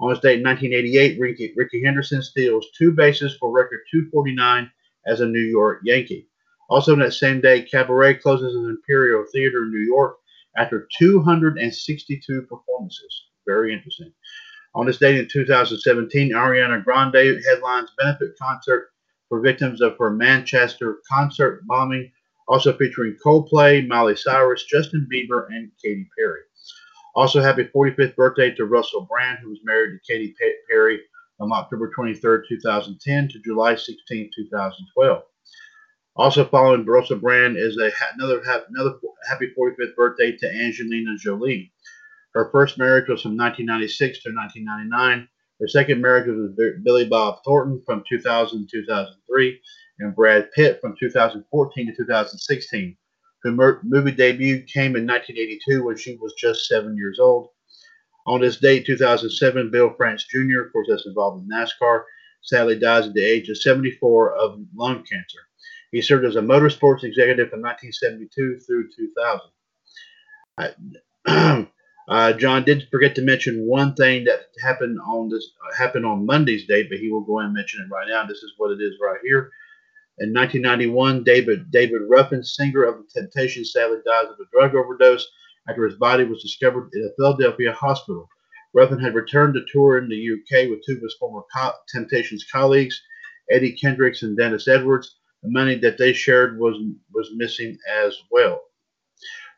On 0.00 0.08
this 0.08 0.20
date, 0.20 0.42
1988, 0.42 1.20
Ricky, 1.20 1.52
Rickey 1.54 1.82
Henderson 1.84 2.22
steals 2.22 2.66
two 2.76 2.92
bases 2.92 3.36
for 3.38 3.50
record 3.50 3.80
249 3.90 4.70
as 5.06 5.20
a 5.20 5.26
New 5.26 5.40
York 5.40 5.80
Yankee. 5.84 6.26
Also, 6.70 6.92
on 6.92 7.00
that 7.00 7.12
same 7.12 7.42
day, 7.42 7.62
Cabaret 7.62 8.14
closes 8.14 8.54
an 8.54 8.64
Imperial 8.64 9.24
Theater 9.30 9.64
in 9.64 9.72
New 9.72 9.84
York 9.84 10.16
after 10.56 10.88
262 10.98 12.42
performances. 12.42 13.26
Very 13.46 13.74
interesting. 13.74 14.12
On 14.74 14.86
this 14.86 14.98
date 14.98 15.18
in 15.18 15.28
2017, 15.28 16.32
Ariana 16.32 16.82
Grande 16.82 17.42
headlines 17.44 17.90
benefit 17.98 18.38
concert 18.40 18.90
for 19.28 19.40
victims 19.40 19.82
of 19.82 19.96
her 19.98 20.10
Manchester 20.10 20.98
concert 21.10 21.66
bombing 21.66 22.10
also 22.48 22.76
featuring 22.76 23.16
Coldplay, 23.24 23.86
Miley 23.86 24.16
Cyrus, 24.16 24.64
Justin 24.64 25.06
Bieber, 25.12 25.46
and 25.50 25.70
Katy 25.82 26.08
Perry. 26.18 26.40
Also, 27.14 27.42
happy 27.42 27.64
45th 27.74 28.16
birthday 28.16 28.54
to 28.54 28.64
Russell 28.64 29.06
Brand, 29.10 29.38
who 29.42 29.50
was 29.50 29.58
married 29.64 29.98
to 29.98 30.12
Katy 30.12 30.34
Perry 30.68 31.00
from 31.36 31.52
October 31.52 31.90
23, 31.94 32.38
2010 32.48 33.28
to 33.28 33.38
July 33.44 33.74
16, 33.74 34.30
2012. 34.34 35.22
Also, 36.16 36.44
following 36.44 36.84
Russell 36.84 37.18
Brand 37.18 37.56
is 37.56 37.76
a, 37.76 37.90
another, 38.14 38.42
another 38.70 38.98
happy 39.28 39.52
45th 39.58 39.94
birthday 39.94 40.36
to 40.36 40.50
Angelina 40.50 41.16
Jolie. 41.16 41.72
Her 42.34 42.50
first 42.50 42.78
marriage 42.78 43.08
was 43.08 43.22
from 43.22 43.36
1996 43.36 44.22
to 44.22 44.30
1999. 44.30 45.28
Her 45.60 45.68
second 45.68 46.00
marriage 46.00 46.28
was 46.28 46.52
with 46.56 46.84
Billy 46.84 47.08
Bob 47.08 47.40
Thornton 47.44 47.82
from 47.84 48.04
2000 48.08 48.68
to 48.68 48.80
2003 48.82 49.60
and 50.00 50.14
Brad 50.14 50.50
Pitt 50.52 50.80
from 50.80 50.94
2014 50.98 51.86
to 51.86 51.94
2016. 51.94 52.96
Her 53.44 53.80
movie 53.84 54.12
debut 54.12 54.62
came 54.62 54.96
in 54.96 55.06
1982 55.06 55.84
when 55.84 55.96
she 55.96 56.16
was 56.16 56.34
just 56.34 56.66
seven 56.66 56.96
years 56.96 57.18
old. 57.20 57.50
On 58.26 58.40
this 58.40 58.58
date, 58.58 58.84
2007, 58.84 59.70
Bill 59.70 59.94
France 59.96 60.26
Jr., 60.30 60.60
of 60.62 60.72
course, 60.72 60.88
that's 60.90 61.06
involved 61.06 61.42
in 61.42 61.48
NASCAR, 61.48 62.02
sadly 62.42 62.78
dies 62.78 63.06
at 63.06 63.14
the 63.14 63.24
age 63.24 63.48
of 63.48 63.56
74 63.56 64.34
of 64.36 64.60
lung 64.76 65.04
cancer. 65.04 65.38
He 65.92 66.02
served 66.02 66.26
as 66.26 66.36
a 66.36 66.40
motorsports 66.40 67.04
executive 67.04 67.48
from 67.50 67.62
1972 67.62 68.60
through 68.66 68.90
2000. 70.56 71.68
Uh, 72.08 72.32
John 72.32 72.64
did 72.64 72.88
forget 72.90 73.14
to 73.14 73.22
mention 73.22 73.66
one 73.66 73.94
thing 73.94 74.24
that 74.24 74.46
happened 74.62 74.98
on 75.06 75.28
this 75.28 75.50
happened 75.76 76.06
on 76.06 76.24
Monday's 76.24 76.66
date, 76.66 76.86
but 76.88 76.98
he 76.98 77.10
will 77.10 77.20
go 77.20 77.40
and 77.40 77.52
mention 77.52 77.82
it 77.82 77.94
right 77.94 78.08
now. 78.08 78.24
This 78.24 78.38
is 78.38 78.54
what 78.56 78.70
it 78.70 78.80
is 78.80 78.94
right 78.98 79.20
here. 79.22 79.50
In 80.20 80.32
1991, 80.32 81.22
David 81.22 81.70
David 81.70 82.02
Ruffin, 82.08 82.42
singer 82.42 82.82
of 82.82 82.96
the 82.96 83.20
Temptations, 83.20 83.72
sadly 83.72 83.98
dies 84.04 84.26
of 84.26 84.38
a 84.40 84.50
drug 84.52 84.74
overdose 84.74 85.26
after 85.68 85.84
his 85.84 85.96
body 85.96 86.24
was 86.24 86.42
discovered 86.42 86.90
in 86.92 87.04
a 87.04 87.14
Philadelphia 87.16 87.72
hospital. 87.72 88.28
Ruffin 88.74 88.98
had 88.98 89.14
returned 89.14 89.54
to 89.54 89.64
tour 89.70 89.98
in 89.98 90.08
the 90.08 90.32
UK 90.32 90.68
with 90.68 90.84
two 90.84 90.96
of 90.96 91.02
his 91.02 91.14
former 91.20 91.42
co- 91.54 91.72
Temptations 91.88 92.44
colleagues, 92.50 93.00
Eddie 93.50 93.76
Kendricks 93.76 94.22
and 94.22 94.36
Dennis 94.36 94.66
Edwards. 94.66 95.16
The 95.42 95.50
money 95.50 95.76
that 95.76 95.98
they 95.98 96.12
shared 96.12 96.58
was 96.58 96.76
was 97.12 97.30
missing 97.36 97.78
as 97.88 98.16
well. 98.30 98.60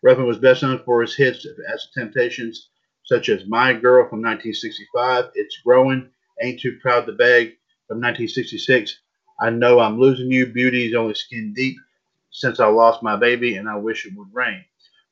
Ruffin 0.02 0.26
was 0.26 0.38
best 0.38 0.62
known 0.62 0.83
for 0.85 1.00
his 1.00 1.14
hits 1.14 1.47
as 1.73 1.88
Temptations, 1.95 2.69
such 3.05 3.29
as 3.29 3.47
My 3.47 3.73
Girl 3.73 4.09
from 4.09 4.21
1965, 4.21 5.31
It's 5.35 5.59
Growing, 5.64 6.11
Ain't 6.43 6.61
Too 6.61 6.79
Proud 6.83 7.07
to 7.07 7.12
Beg 7.12 7.57
from 7.88 7.99
1966, 7.99 9.00
I 9.43 9.49
Know 9.49 9.81
I'm 9.81 9.99
Losing 9.99 10.31
You, 10.31 10.45
Beauty 10.45 10.89
is 10.89 10.95
Only 10.95 11.15
Skin 11.15 11.55
Deep, 11.55 11.79
Since 12.31 12.61
I 12.61 12.67
Lost 12.67 13.03
My 13.03 13.17
Baby, 13.17 13.57
and 13.57 13.71
I 13.71 13.77
Wish 13.77 14.05
It 14.05 14.13
Would 14.15 14.29
Rain. 14.35 14.63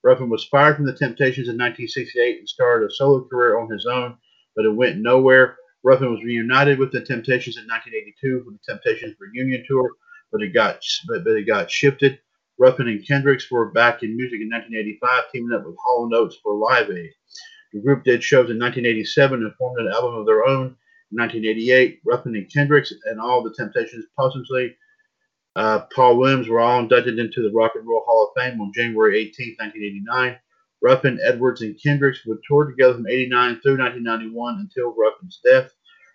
Ruffin 0.05 0.29
was 0.29 0.45
fired 0.45 0.77
from 0.77 0.85
the 0.85 0.93
Temptations 0.93 1.49
in 1.49 1.57
1968 1.57 2.41
and 2.41 2.47
started 2.47 2.91
a 2.91 2.95
solo 2.95 3.27
career 3.27 3.59
on 3.59 3.73
his 3.73 3.87
own, 3.87 4.19
but 4.55 4.67
it 4.67 4.75
went 4.75 4.99
nowhere. 4.99 5.57
Ruffin 5.83 6.13
was 6.13 6.23
reunited 6.23 6.79
with 6.79 6.93
the 6.93 7.01
Temptations 7.01 7.57
in 7.57 7.67
1982 7.67 8.45
for 8.45 8.51
the 8.51 8.59
Temptations 8.69 9.17
reunion 9.19 9.65
tour, 9.67 9.93
but 10.31 10.43
it 10.43 10.53
got 10.53 10.79
but, 11.07 11.25
but 11.25 11.33
it 11.33 11.47
got 11.47 11.71
shifted. 11.71 12.19
Ruffin 12.59 12.89
and 12.89 13.07
Kendricks 13.07 13.51
were 13.51 13.71
back 13.71 14.03
in 14.03 14.15
music 14.15 14.43
in 14.43 14.51
1985, 14.51 15.33
teaming 15.33 15.57
up 15.57 15.65
with 15.65 15.77
Hall 15.83 16.07
& 16.13 16.15
Oates 16.15 16.37
for 16.43 16.53
Live 16.53 16.91
Aid. 16.91 17.15
The 17.73 17.81
group 17.81 18.05
did 18.05 18.23
shows 18.23 18.51
in 18.51 18.59
1987 18.59 19.43
and 19.43 19.55
formed 19.55 19.81
an 19.81 19.91
album 19.91 20.17
of 20.17 20.27
their 20.27 20.45
own 20.45 20.77
1988. 21.11 22.01
Ruffin 22.05 22.37
and 22.37 22.53
Kendricks 22.53 22.93
and 23.05 23.21
all 23.21 23.43
the 23.43 23.55
Temptations 23.55 24.05
posthumously 24.19 24.77
uh, 25.59 25.81
Paul 25.93 26.19
Williams 26.19 26.49
were 26.49 26.61
all 26.61 26.79
inducted 26.79 27.19
into 27.19 27.43
the 27.43 27.51
Rock 27.53 27.73
and 27.75 27.85
Roll 27.85 28.05
Hall 28.07 28.31
of 28.31 28.41
Fame 28.41 28.61
on 28.61 28.73
January 28.73 29.19
18, 29.19 29.57
1989. 29.59 30.39
Ruffin, 30.81 31.19
Edwards, 31.21 31.63
and 31.63 31.77
Kendricks 31.83 32.25
would 32.25 32.39
tour 32.47 32.67
together 32.67 32.95
from 32.95 33.09
89 33.09 33.61
through 33.61 33.79
1991 33.79 34.59
until 34.61 34.95
Ruffin's 34.97 35.41
death. 35.45 35.73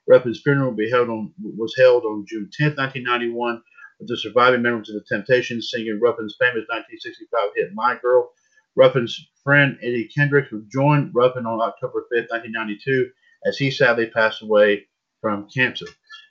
Ruffin's 0.07 0.39
funeral 0.39 0.73
held 0.89 1.09
on, 1.09 1.33
was 1.41 1.75
held 1.77 2.05
on 2.05 2.25
June 2.25 2.49
10, 2.57 2.75
1991, 2.77 3.61
with 3.99 4.07
the 4.07 4.15
surviving 4.15 4.61
members 4.61 4.89
of 4.89 4.95
the 4.95 5.03
Temptations 5.13 5.69
singing 5.69 5.99
Ruffin's 6.01 6.37
famous 6.39 6.63
1965 6.71 7.49
hit 7.57 7.73
My 7.73 7.97
Girl. 8.01 8.31
Ruffin's 8.77 9.27
friend 9.43 9.77
Eddie 9.81 10.09
Kendricks 10.15 10.53
would 10.53 10.71
join 10.71 11.11
Ruffin 11.13 11.45
on 11.45 11.59
October 11.59 12.05
5, 12.15 12.27
1992, 12.31 13.11
as 13.45 13.57
he 13.57 13.71
sadly 13.71 14.07
passed 14.07 14.41
away 14.41 14.85
from 15.21 15.47
cancer. 15.49 15.85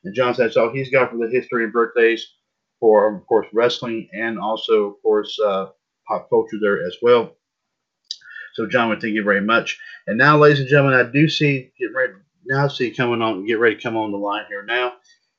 And 0.04 0.14
John, 0.14 0.34
that's 0.36 0.56
all 0.56 0.70
he's 0.70 0.90
got 0.90 1.10
for 1.10 1.18
the 1.18 1.30
history 1.30 1.64
and 1.64 1.72
birthdays 1.72 2.26
for, 2.80 3.14
of 3.14 3.26
course, 3.26 3.46
wrestling 3.52 4.08
and 4.12 4.38
also, 4.38 4.86
of 4.86 5.02
course, 5.02 5.38
uh, 5.40 5.66
pop 6.06 6.28
culture 6.28 6.58
there 6.60 6.84
as 6.84 6.96
well. 7.00 7.36
So, 8.54 8.66
John, 8.66 8.90
we 8.90 8.96
thank 8.96 9.14
you 9.14 9.24
very 9.24 9.40
much. 9.40 9.78
And 10.06 10.18
now, 10.18 10.36
ladies 10.36 10.60
and 10.60 10.68
gentlemen, 10.68 10.98
I 10.98 11.10
do 11.10 11.28
see 11.28 11.72
get 11.78 11.94
ready 11.94 12.14
now 12.44 12.68
see 12.68 12.90
coming 12.90 13.22
on 13.22 13.46
get 13.46 13.60
ready 13.60 13.76
to 13.76 13.82
come 13.82 13.96
on 13.96 14.10
the 14.10 14.18
line 14.18 14.44
here 14.48 14.64
now. 14.64 14.94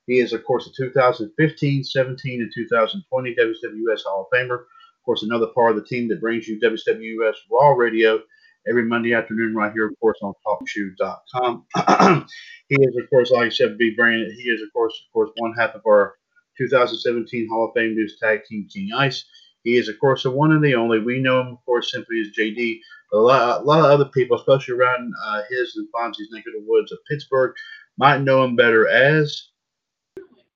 He 0.07 0.19
is, 0.19 0.33
of 0.33 0.43
course, 0.43 0.67
a 0.67 0.71
2015, 0.75 1.83
17, 1.83 2.41
and 2.41 2.51
2020 2.53 3.35
WWS 3.35 4.03
Hall 4.03 4.27
of 4.31 4.37
Famer. 4.37 4.59
Of 4.59 5.05
course, 5.05 5.23
another 5.23 5.47
part 5.47 5.71
of 5.71 5.77
the 5.77 5.87
team 5.87 6.07
that 6.09 6.21
brings 6.21 6.47
you 6.47 6.59
WWS 6.59 7.35
Raw 7.51 7.71
Radio 7.71 8.19
every 8.67 8.85
Monday 8.85 9.13
afternoon 9.13 9.55
right 9.55 9.71
here, 9.73 9.87
of 9.87 9.99
course, 9.99 10.17
on 10.21 10.33
TalkShoe.com. 10.45 11.65
he 12.69 12.75
is, 12.75 12.97
of 12.97 13.09
course, 13.09 13.31
like 13.31 13.47
I 13.47 13.49
said, 13.49 13.77
be 13.77 13.95
bringing. 13.95 14.29
He 14.37 14.49
is, 14.49 14.61
of 14.61 14.71
course, 14.73 14.93
of 15.05 15.13
course, 15.13 15.31
one 15.37 15.53
half 15.53 15.75
of 15.75 15.81
our 15.87 16.15
2017 16.57 17.47
Hall 17.49 17.67
of 17.67 17.73
Fame 17.75 17.95
News 17.95 18.17
Tag 18.21 18.43
Team 18.45 18.67
King 18.71 18.91
Ice. 18.95 19.25
He 19.63 19.77
is, 19.77 19.87
of 19.87 19.99
course, 19.99 20.23
the 20.23 20.31
one 20.31 20.51
and 20.51 20.63
the 20.63 20.75
only. 20.75 20.99
We 20.99 21.19
know 21.19 21.41
him, 21.41 21.47
of 21.47 21.65
course, 21.65 21.91
simply 21.91 22.21
as 22.21 22.27
JD. 22.37 22.79
A 23.13 23.17
lot, 23.17 23.61
a 23.61 23.63
lot 23.63 23.79
of 23.79 23.85
other 23.85 24.09
people, 24.09 24.37
especially 24.37 24.75
around 24.75 25.13
uh, 25.25 25.41
his 25.49 25.75
and 25.75 25.87
Fonzie's 25.93 26.29
neck 26.31 26.43
of 26.47 26.53
the 26.53 26.65
woods 26.67 26.91
of 26.91 26.97
Pittsburgh, 27.09 27.53
might 27.97 28.21
know 28.21 28.43
him 28.43 28.55
better 28.55 28.87
as 28.87 29.49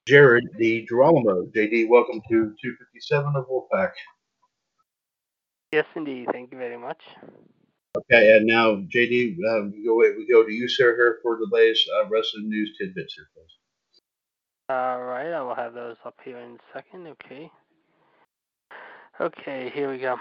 Jared 0.07 0.47
DiGirolamo. 0.59 1.51
JD, 1.53 1.87
welcome 1.87 2.21
to 2.29 2.55
257 2.61 3.35
of 3.35 3.45
Wolfpac. 3.47 3.91
Yes, 5.71 5.85
indeed. 5.95 6.29
Thank 6.31 6.51
you 6.51 6.57
very 6.57 6.77
much. 6.77 7.03
Okay, 7.97 8.37
and 8.37 8.45
now 8.45 8.75
JD, 8.75 9.37
um, 9.49 9.71
we 9.71 9.83
go 9.83 9.95
we 9.95 10.27
go 10.29 10.45
to 10.45 10.51
you, 10.51 10.67
sir, 10.67 10.95
here 10.95 11.17
for 11.23 11.37
the 11.37 11.47
latest 11.51 11.89
uh, 11.95 12.07
wrestling 12.09 12.47
news 12.47 12.75
tidbits 12.77 13.15
here, 13.15 13.27
please. 13.33 14.03
All 14.69 15.01
right, 15.03 15.31
I 15.31 15.41
will 15.41 15.55
have 15.55 15.73
those 15.73 15.95
up 16.05 16.15
here 16.23 16.37
in 16.37 16.51
a 16.51 16.57
second. 16.73 17.07
Okay. 17.07 17.49
Okay, 19.19 19.71
here 19.73 19.89
we 19.89 19.97
go. 19.97 20.15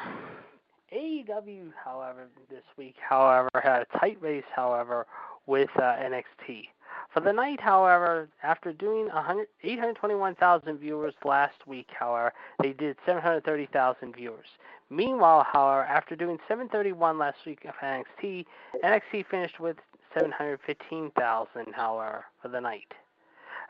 AEW, 0.94 1.72
however, 1.84 2.28
this 2.48 2.62
week, 2.78 2.94
however, 2.96 3.50
had 3.62 3.82
a 3.82 3.98
tight 3.98 4.16
race, 4.22 4.44
however, 4.54 5.06
with 5.46 5.68
uh, 5.76 5.96
NXT. 5.96 6.68
For 7.16 7.22
the 7.22 7.32
night, 7.32 7.60
however, 7.62 8.28
after 8.42 8.74
doing 8.74 9.08
821,000 9.08 10.76
viewers 10.76 11.14
last 11.24 11.66
week, 11.66 11.88
however, 11.98 12.34
they 12.62 12.74
did 12.74 12.98
730,000 13.06 14.14
viewers. 14.14 14.48
Meanwhile, 14.90 15.46
however, 15.50 15.84
after 15.84 16.14
doing 16.14 16.38
731 16.46 17.16
last 17.16 17.38
week 17.46 17.64
of 17.64 17.74
NXT, 17.76 18.44
NXT 18.84 19.24
finished 19.30 19.58
with 19.58 19.78
715,000, 20.12 21.72
however, 21.72 22.26
for 22.42 22.48
the 22.48 22.60
night. 22.60 22.92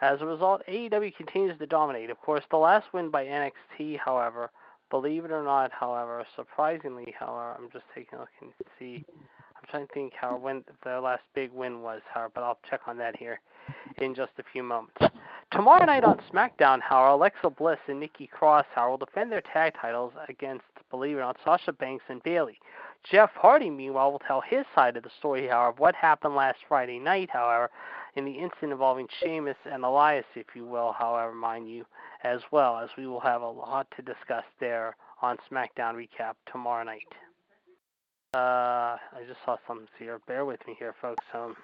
As 0.01 0.23
a 0.23 0.27
result, 0.27 0.63
AEW 0.67 1.15
continues 1.15 1.57
to 1.61 1.67
dominate. 1.69 2.11
Of 2.11 2.21
course, 2.21 2.43
the 2.51 2.57
last 2.57 2.93
win 2.93 3.11
by 3.11 3.27
NXT, 3.27 4.01
however, 4.01 4.51
believe 4.91 5.25
it 5.25 5.31
or 5.31 5.45
not, 5.45 5.71
however, 5.71 6.27
surprisingly, 6.35 7.15
however, 7.17 7.55
I'm 7.57 7.71
just 7.71 7.85
taking 7.95 8.19
a 8.19 8.23
look 8.23 8.29
and 8.41 8.51
see. 8.77 9.05
Trying 9.71 9.87
to 9.89 9.93
think 9.95 10.13
how 10.19 10.37
when 10.37 10.65
the 10.85 11.01
last 11.01 11.23
big 11.35 11.53
win 11.53 11.83
was, 11.83 12.01
however, 12.13 12.33
but 12.35 12.45
I'll 12.45 12.59
check 12.71 12.83
on 12.87 12.97
that 12.99 13.17
here 13.17 13.41
in 13.99 14.15
just 14.15 14.33
a 14.39 14.45
few 14.53 14.63
moments. 14.63 14.97
Tomorrow 15.51 15.85
night 15.87 16.05
on 16.05 16.21
SmackDown, 16.33 16.81
however, 16.81 17.13
Alexa 17.13 17.51
Bliss 17.51 17.79
and 17.89 17.99
Nikki 17.99 18.27
Cross, 18.27 18.67
however, 18.75 18.91
will 18.91 18.99
defend 18.99 19.33
their 19.33 19.43
tag 19.53 19.75
titles 19.81 20.13
against, 20.29 20.65
believe 20.91 21.17
it 21.17 21.21
or 21.21 21.23
not, 21.23 21.37
Sasha 21.45 21.73
Banks 21.73 22.05
and 22.09 22.23
Bayley. 22.23 22.59
Jeff 23.11 23.31
Hardy, 23.35 23.71
meanwhile, 23.71 24.13
will 24.13 24.21
tell 24.21 24.41
his 24.41 24.65
side 24.75 24.97
of 24.97 25.03
the 25.03 25.11
story, 25.19 25.49
however, 25.49 25.71
of 25.71 25.79
what 25.79 25.95
happened 25.95 26.35
last 26.35 26.59
Friday 26.69 26.99
night, 26.99 27.31
however, 27.33 27.71
in 28.17 28.25
the 28.25 28.33
incident 28.33 28.73
involving 28.73 29.07
Sheamus 29.21 29.57
and 29.71 29.85
Elias, 29.85 30.25
if 30.35 30.47
you 30.55 30.65
will, 30.65 30.93
however, 30.93 31.33
mind 31.33 31.69
you, 31.69 31.85
as 32.25 32.41
well, 32.51 32.79
as 32.79 32.91
we 32.97 33.07
will 33.07 33.21
have 33.21 33.43
a 33.43 33.49
lot 33.49 33.87
to 33.97 34.03
discuss 34.03 34.45
there 34.59 34.97
on 35.23 35.37
SmackDown 35.51 35.95
Recap 35.95 36.35
tomorrow 36.51 36.85
night. 36.85 37.03
Uh, 38.35 38.97
I 38.99 39.25
just 39.27 39.41
saw 39.45 39.57
something 39.67 39.89
here. 39.99 40.21
Bear 40.27 40.45
with 40.45 40.61
me 40.67 40.77
here, 40.79 40.95
folks. 41.01 41.25
Um, 41.33 41.57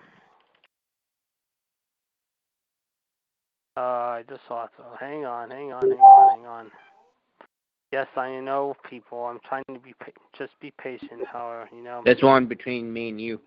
uh, 3.77 3.81
I 3.81 4.25
just 4.29 4.40
saw 4.48 4.64
it. 4.64 4.70
So 4.77 4.85
hang 4.98 5.25
on, 5.25 5.51
hang 5.51 5.72
on, 5.72 5.83
hang 5.83 5.98
on, 5.98 6.37
hang 6.37 6.46
on. 6.46 6.70
Yes, 7.90 8.07
I 8.16 8.40
know, 8.40 8.75
people. 8.88 9.25
I'm 9.25 9.38
trying 9.46 9.64
to 9.75 9.79
be 9.79 9.92
pa- 9.94 10.12
just 10.38 10.53
be 10.61 10.72
patient. 10.83 11.27
However, 11.31 11.68
you 11.75 11.83
know. 11.83 12.03
There's 12.05 12.22
one 12.22 12.46
between 12.46 12.90
me 12.92 13.11
and 13.11 13.20
you. 13.20 13.40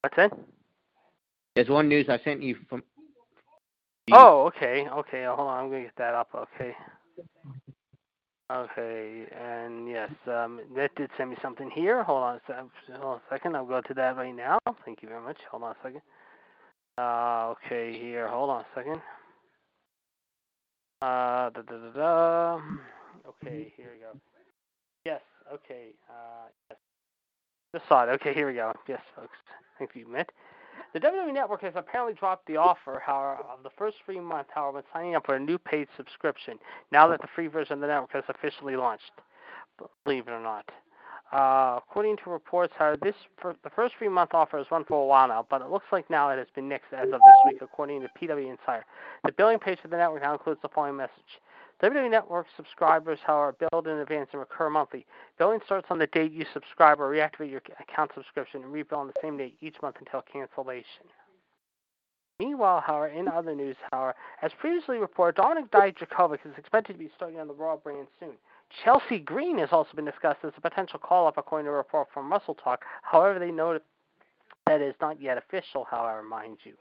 What's 0.00 0.16
that? 0.16 0.32
There's 1.54 1.68
one 1.68 1.88
news 1.88 2.08
I 2.08 2.18
sent 2.24 2.42
you 2.42 2.56
from. 2.68 2.82
Oh, 4.10 4.46
okay, 4.46 4.88
okay. 4.88 5.24
Hold 5.24 5.40
on, 5.40 5.64
I'm 5.64 5.70
gonna 5.70 5.82
get 5.84 5.96
that 5.96 6.14
up. 6.14 6.28
Okay. 6.34 6.74
Okay, 8.52 9.24
and 9.32 9.88
yes, 9.88 10.10
um, 10.26 10.60
that 10.76 10.94
did 10.96 11.10
send 11.16 11.30
me 11.30 11.36
something 11.40 11.70
here. 11.70 12.02
Hold 12.02 12.22
on 12.22 12.36
a, 12.36 12.40
sec- 12.46 12.98
hold 13.00 13.14
on 13.14 13.16
a 13.16 13.22
second. 13.30 13.56
I'll 13.56 13.64
go 13.64 13.80
to 13.80 13.94
that 13.94 14.16
right 14.16 14.34
now. 14.36 14.58
Thank 14.84 15.02
you 15.02 15.08
very 15.08 15.22
much. 15.22 15.38
Hold 15.50 15.62
on 15.62 15.70
a 15.70 15.76
second. 15.82 16.02
Uh, 16.98 17.54
okay, 17.66 17.98
here. 17.98 18.28
Hold 18.28 18.50
on 18.50 18.60
a 18.60 18.66
second. 18.74 19.00
Uh, 21.00 21.50
da 21.50 21.62
da 21.62 21.62
da 21.62 21.90
da. 21.96 22.60
Okay, 23.26 23.72
here 23.76 23.92
we 23.94 24.00
go. 24.00 24.18
Yes. 25.06 25.20
Okay. 25.52 25.88
Uh, 26.08 26.48
yes. 26.70 26.78
Just 27.74 27.88
saw 27.88 28.04
it. 28.04 28.10
Okay, 28.10 28.34
here 28.34 28.46
we 28.46 28.54
go. 28.54 28.72
Yes, 28.86 29.00
folks. 29.16 29.36
Thank 29.78 29.92
you, 29.94 30.06
Mitt. 30.06 30.30
The 30.94 31.00
WWE 31.00 31.34
Network 31.34 31.62
has 31.62 31.72
apparently 31.74 32.14
dropped 32.14 32.46
the 32.46 32.56
offer, 32.56 33.02
however, 33.04 33.42
of 33.52 33.64
the 33.64 33.70
first 33.76 33.96
free 34.06 34.20
month, 34.20 34.46
however, 34.54 34.74
when 34.76 34.84
signing 34.92 35.16
up 35.16 35.26
for 35.26 35.34
a 35.34 35.40
new 35.40 35.58
paid 35.58 35.88
subscription, 35.96 36.56
now 36.92 37.08
that 37.08 37.20
the 37.20 37.26
free 37.34 37.48
version 37.48 37.74
of 37.74 37.80
the 37.80 37.88
network 37.88 38.12
has 38.12 38.22
officially 38.28 38.76
launched. 38.76 39.10
Believe 40.04 40.28
it 40.28 40.30
or 40.30 40.40
not. 40.40 40.70
Uh, 41.32 41.80
according 41.82 42.16
to 42.18 42.30
reports, 42.30 42.72
however, 42.78 42.96
this 43.02 43.16
the 43.42 43.70
first 43.74 43.96
free 43.98 44.08
month 44.08 44.30
offer 44.34 44.56
has 44.56 44.70
run 44.70 44.84
for 44.84 45.02
a 45.02 45.04
while 45.04 45.26
now, 45.26 45.44
but 45.50 45.62
it 45.62 45.68
looks 45.68 45.86
like 45.90 46.08
now 46.10 46.30
it 46.30 46.38
has 46.38 46.46
been 46.54 46.68
nixed 46.68 46.92
as 46.92 47.06
of 47.06 47.20
this 47.20 47.52
week, 47.52 47.60
according 47.60 48.00
to 48.00 48.08
PW 48.16 48.48
Insider. 48.48 48.84
The 49.24 49.32
billing 49.32 49.58
page 49.58 49.80
for 49.82 49.88
the 49.88 49.96
network 49.96 50.22
now 50.22 50.34
includes 50.34 50.60
the 50.62 50.68
following 50.68 50.96
message. 50.96 51.40
WWE 51.84 52.10
Network 52.10 52.46
subscribers, 52.56 53.18
however, 53.26 53.54
billed 53.70 53.86
in 53.86 53.98
advance 53.98 54.30
and 54.32 54.40
recur 54.40 54.70
monthly. 54.70 55.04
Billing 55.38 55.60
starts 55.66 55.88
on 55.90 55.98
the 55.98 56.06
date 56.06 56.32
you 56.32 56.46
subscribe 56.54 56.98
or 56.98 57.10
reactivate 57.12 57.50
your 57.50 57.60
account 57.78 58.10
subscription 58.14 58.62
and 58.62 58.72
rebill 58.72 58.96
on 58.96 59.06
the 59.06 59.12
same 59.20 59.36
date 59.36 59.54
each 59.60 59.76
month 59.82 59.96
until 59.98 60.22
cancellation. 60.22 61.04
Meanwhile, 62.40 62.82
however, 62.86 63.08
in 63.08 63.28
other 63.28 63.54
news, 63.54 63.76
however, 63.92 64.14
as 64.40 64.50
previously 64.58 64.96
reported, 64.96 65.38
Dominik 65.38 65.68
Dijakovic 65.68 66.38
is 66.46 66.56
expected 66.56 66.94
to 66.94 66.98
be 66.98 67.10
starting 67.14 67.38
on 67.38 67.48
the 67.48 67.54
Raw 67.54 67.76
brand 67.76 68.06
soon. 68.18 68.32
Chelsea 68.82 69.18
Green 69.18 69.58
has 69.58 69.68
also 69.70 69.90
been 69.94 70.06
discussed 70.06 70.40
as 70.42 70.52
a 70.56 70.60
potential 70.62 70.98
call-up, 70.98 71.36
according 71.36 71.66
to 71.66 71.70
a 71.70 71.74
report 71.74 72.08
from 72.14 72.32
WrestleTalk. 72.32 72.78
However, 73.02 73.38
they 73.38 73.50
noted 73.50 73.82
that 74.66 74.80
is 74.80 74.94
not 75.02 75.20
yet 75.20 75.36
official, 75.36 75.86
however, 75.90 76.22
mind 76.22 76.56
you. 76.64 76.72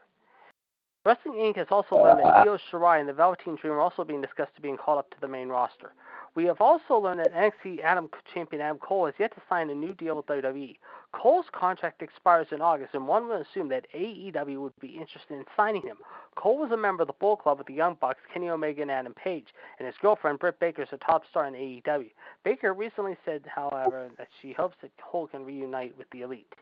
Wrestling 1.05 1.35
Inc. 1.35 1.57
has 1.57 1.67
also 1.69 1.97
learned 1.97 2.19
that 2.19 2.33
uh, 2.33 2.43
Io 2.45 2.57
Shirai 2.71 3.01
and 3.01 3.09
the 3.09 3.13
Velveteen 3.13 3.57
Dream 3.57 3.73
are 3.73 3.81
also 3.81 4.05
being 4.05 4.21
discussed 4.21 4.55
to 4.55 4.61
being 4.61 4.77
called 4.77 4.99
up 4.99 5.09
to 5.11 5.19
the 5.19 5.27
main 5.27 5.49
roster. 5.49 5.91
We 6.33 6.45
have 6.45 6.61
also 6.61 6.97
learned 6.97 7.19
that 7.19 7.33
NXT 7.33 7.83
Adam 7.83 8.09
champion 8.33 8.61
Adam 8.61 8.77
Cole 8.79 9.05
has 9.05 9.13
yet 9.19 9.35
to 9.35 9.41
sign 9.49 9.69
a 9.69 9.75
new 9.75 9.93
deal 9.93 10.15
with 10.15 10.25
WWE. 10.27 10.77
Cole's 11.11 11.45
contract 11.51 12.01
expires 12.01 12.47
in 12.51 12.61
August, 12.61 12.95
and 12.95 13.05
one 13.05 13.27
would 13.27 13.45
assume 13.45 13.67
that 13.69 13.85
AEW 13.93 14.61
would 14.61 14.79
be 14.79 14.87
interested 14.87 15.33
in 15.33 15.43
signing 15.55 15.81
him. 15.81 15.97
Cole 16.35 16.57
was 16.57 16.71
a 16.71 16.77
member 16.77 17.03
of 17.03 17.07
the 17.07 17.13
Bullet 17.19 17.41
Club 17.41 17.57
with 17.57 17.67
the 17.67 17.73
Young 17.73 17.97
Bucks, 17.99 18.21
Kenny 18.33 18.49
Omega, 18.49 18.81
and 18.81 18.89
Adam 18.89 19.13
Page, 19.13 19.47
and 19.77 19.85
his 19.85 19.95
girlfriend 20.01 20.39
Britt 20.39 20.59
Baker 20.59 20.83
is 20.83 20.89
a 20.93 20.97
top 20.97 21.23
star 21.29 21.45
in 21.45 21.53
AEW. 21.53 22.09
Baker 22.45 22.73
recently 22.73 23.17
said, 23.25 23.43
however, 23.45 24.09
that 24.17 24.29
she 24.41 24.53
hopes 24.53 24.77
that 24.81 24.91
Cole 24.97 25.27
can 25.27 25.45
reunite 25.45 25.95
with 25.97 26.09
the 26.11 26.21
Elite. 26.21 26.53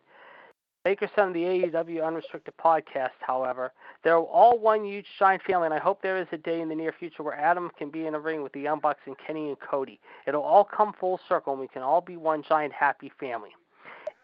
Baker 0.83 1.07
on 1.17 1.31
the 1.31 1.43
AEW 1.43 2.03
Unrestricted 2.03 2.55
podcast, 2.57 3.11
however, 3.19 3.71
they're 4.03 4.17
all 4.17 4.57
one 4.57 4.83
huge 4.83 5.05
giant 5.19 5.43
family, 5.43 5.65
and 5.65 5.75
I 5.75 5.79
hope 5.79 6.01
there 6.01 6.17
is 6.17 6.27
a 6.31 6.37
day 6.37 6.59
in 6.59 6.69
the 6.69 6.75
near 6.75 6.91
future 6.91 7.21
where 7.21 7.35
Adam 7.35 7.69
can 7.77 7.91
be 7.91 8.07
in 8.07 8.15
a 8.15 8.19
ring 8.19 8.41
with 8.41 8.51
the 8.53 8.61
Young 8.61 8.79
Bucks 8.79 9.01
and 9.05 9.15
Kenny 9.15 9.49
and 9.49 9.59
Cody. 9.59 9.99
It'll 10.25 10.41
all 10.41 10.63
come 10.63 10.93
full 10.99 11.19
circle, 11.29 11.53
and 11.53 11.61
we 11.61 11.67
can 11.67 11.83
all 11.83 12.01
be 12.01 12.17
one 12.17 12.41
giant 12.41 12.73
happy 12.73 13.11
family. 13.19 13.51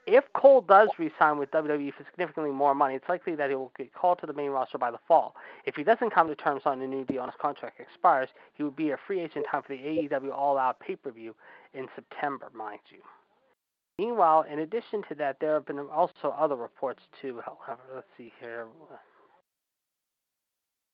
If 0.08 0.24
Cole 0.34 0.62
does 0.62 0.90
resign 0.98 1.38
with 1.38 1.52
WWE 1.52 1.94
for 1.94 2.04
significantly 2.10 2.52
more 2.52 2.74
money, 2.74 2.96
it's 2.96 3.08
likely 3.08 3.36
that 3.36 3.52
he 3.52 3.56
will 3.56 3.72
get 3.78 3.94
called 3.94 4.18
to 4.22 4.26
the 4.26 4.34
main 4.34 4.50
roster 4.50 4.80
by 4.80 4.90
the 4.90 5.00
fall. 5.08 5.36
If 5.66 5.76
he 5.76 5.84
doesn't 5.84 6.10
come 6.10 6.28
to 6.28 6.36
terms 6.36 6.64
on 6.66 6.82
a 6.82 6.88
new 6.88 7.06
deal 7.06 7.22
and 7.22 7.32
his 7.32 7.40
contract 7.40 7.80
expires, 7.80 8.30
he 8.56 8.64
would 8.64 8.76
be 8.76 8.92
a 8.92 8.98
free 9.06 9.20
agent 9.20 9.46
time 9.52 9.62
for 9.62 9.74
the 9.76 9.84
AEW 9.84 10.34
All 10.34 10.58
Out 10.58 10.80
pay-per-view 10.80 11.36
in 11.76 11.88
September, 11.94 12.48
mind 12.56 12.80
you. 12.90 13.00
Meanwhile, 14.00 14.46
in 14.52 14.60
addition 14.60 15.04
to 15.10 15.16
that, 15.16 15.38
there 15.40 15.56
have 15.56 15.66
been 15.66 15.80
also 15.80 16.36
other 16.38 16.56
reports 16.56 17.02
too. 17.20 17.42
However, 17.44 17.82
let's 17.96 18.08
see 18.16 18.32
here. 18.40 18.68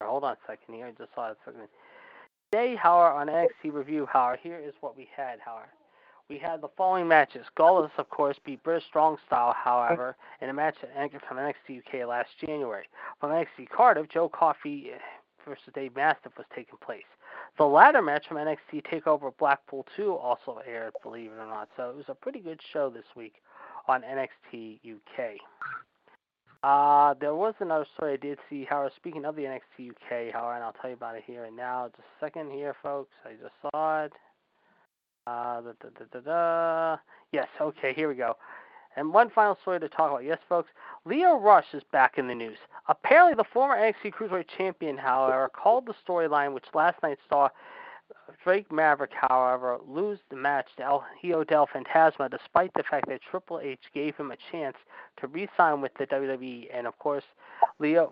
Hold 0.02 0.24
on 0.24 0.34
a 0.34 0.38
second 0.48 0.76
here. 0.76 0.88
I 0.88 0.92
just 0.92 1.14
saw 1.14 1.32
it. 1.32 1.38
Today, 2.52 2.76
however, 2.76 3.16
on 3.16 3.28
NXT 3.28 3.74
Review, 3.74 4.06
however, 4.12 4.40
here 4.42 4.60
is 4.60 4.74
what 4.80 4.96
we 4.96 5.10
had, 5.16 5.40
however. 5.44 5.70
We 6.30 6.38
had 6.38 6.62
the 6.62 6.70
following 6.78 7.08
matches. 7.08 7.46
Gallus, 7.58 7.92
of 7.98 8.10
course, 8.10 8.38
beat 8.46 8.64
British 8.64 8.88
Strong 8.88 9.18
Style, 9.28 9.54
however, 9.54 10.16
in 10.42 10.50
a 10.50 10.54
match 10.54 10.78
anchored 10.96 11.24
from 11.28 11.38
NXT 11.38 11.80
UK 11.80 12.08
last 12.08 12.30
January. 12.40 12.86
From 13.20 13.32
NXT 13.32 13.70
Cardiff, 13.70 14.08
Joe 14.08 14.30
Coffey 14.30 14.92
versus 15.46 15.74
Dave 15.76 15.96
Mastiff 15.96 16.32
was 16.38 16.46
taking 16.56 16.78
place. 16.86 17.04
The 17.58 17.66
latter 17.66 18.02
match 18.02 18.26
from 18.28 18.38
NXT 18.38 18.84
TakeOver 18.92 19.32
Blackpool 19.38 19.86
2 19.96 20.14
also 20.16 20.60
aired, 20.66 20.94
believe 21.04 21.32
it 21.32 21.40
or 21.40 21.46
not. 21.46 21.70
So 21.78 21.90
it 21.90 21.96
was 21.96 22.06
a 22.08 22.16
pretty 22.16 22.40
good 22.40 22.60
show 22.72 22.90
this 22.90 23.06
week 23.16 23.36
on 23.88 24.02
NXT 24.02 24.80
UK. 24.84 25.38
Uh, 26.64 27.14
there 27.20 27.36
was 27.36 27.54
another 27.60 27.86
story 27.96 28.14
I 28.14 28.18
did 28.18 28.40
see. 28.50 28.66
However, 28.68 28.92
speaking 28.96 29.26
of 29.26 29.36
the 29.36 29.44
NXT 29.44 29.92
UK, 29.92 30.34
however, 30.34 30.56
and 30.56 30.64
I'll 30.64 30.74
tell 30.74 30.90
you 30.90 30.96
about 30.96 31.16
it 31.16 31.24
here 31.28 31.44
and 31.44 31.56
now. 31.56 31.90
Just 31.90 32.00
a 32.00 32.26
second 32.26 32.52
here, 32.52 32.76
folks. 32.82 33.12
I 33.26 33.32
just 33.34 33.54
saw 33.62 34.06
it. 34.06 34.14
Uh, 35.28 35.62
da, 35.62 35.72
da, 35.80 35.90
da, 36.00 36.06
da, 36.12 36.20
da. 36.22 36.98
Yes, 37.32 37.48
okay, 37.62 37.94
here 37.94 38.10
we 38.10 38.16
go. 38.16 38.36
And 38.96 39.14
one 39.14 39.30
final 39.30 39.58
story 39.62 39.80
to 39.80 39.90
talk 39.90 40.12
about. 40.12 40.24
Yes, 40.24 40.40
folks, 40.48 40.70
Lio 41.06 41.38
Rush 41.40 41.74
is 41.74 41.84
back 41.92 42.18
in 42.18 42.28
the 42.28 42.36
news. 42.36 42.58
Apparently, 42.88 43.36
the 43.36 43.44
former 43.44 43.76
NXT 43.76 44.14
Cruiserweight 44.14 44.48
Champion, 44.56 44.98
however, 44.98 45.50
called 45.54 45.86
the 45.86 45.96
storyline, 46.08 46.54
which 46.54 46.66
last 46.74 47.02
night 47.02 47.18
saw 47.30 47.50
Drake 48.44 48.72
Maverick, 48.72 49.12
however, 49.14 49.80
lose 49.88 50.20
the 50.30 50.36
match 50.36 50.68
to 50.78 50.84
El 50.84 51.06
Hijo 51.22 51.44
del 51.44 51.68
Fantasma, 51.68 52.30
despite 52.30 52.74
the 52.74 52.84
fact 52.84 53.08
that 53.08 53.22
Triple 53.22 53.60
H 53.60 53.80
gave 53.94 54.16
him 54.16 54.32
a 54.32 54.38
chance 54.52 54.78
to 55.18 55.28
re-sign 55.28 55.82
with 55.82 55.94
the 55.96 56.06
WWE. 56.08 56.68
And 56.74 56.86
of 56.88 56.98
course, 57.00 57.24
Leo 57.80 58.12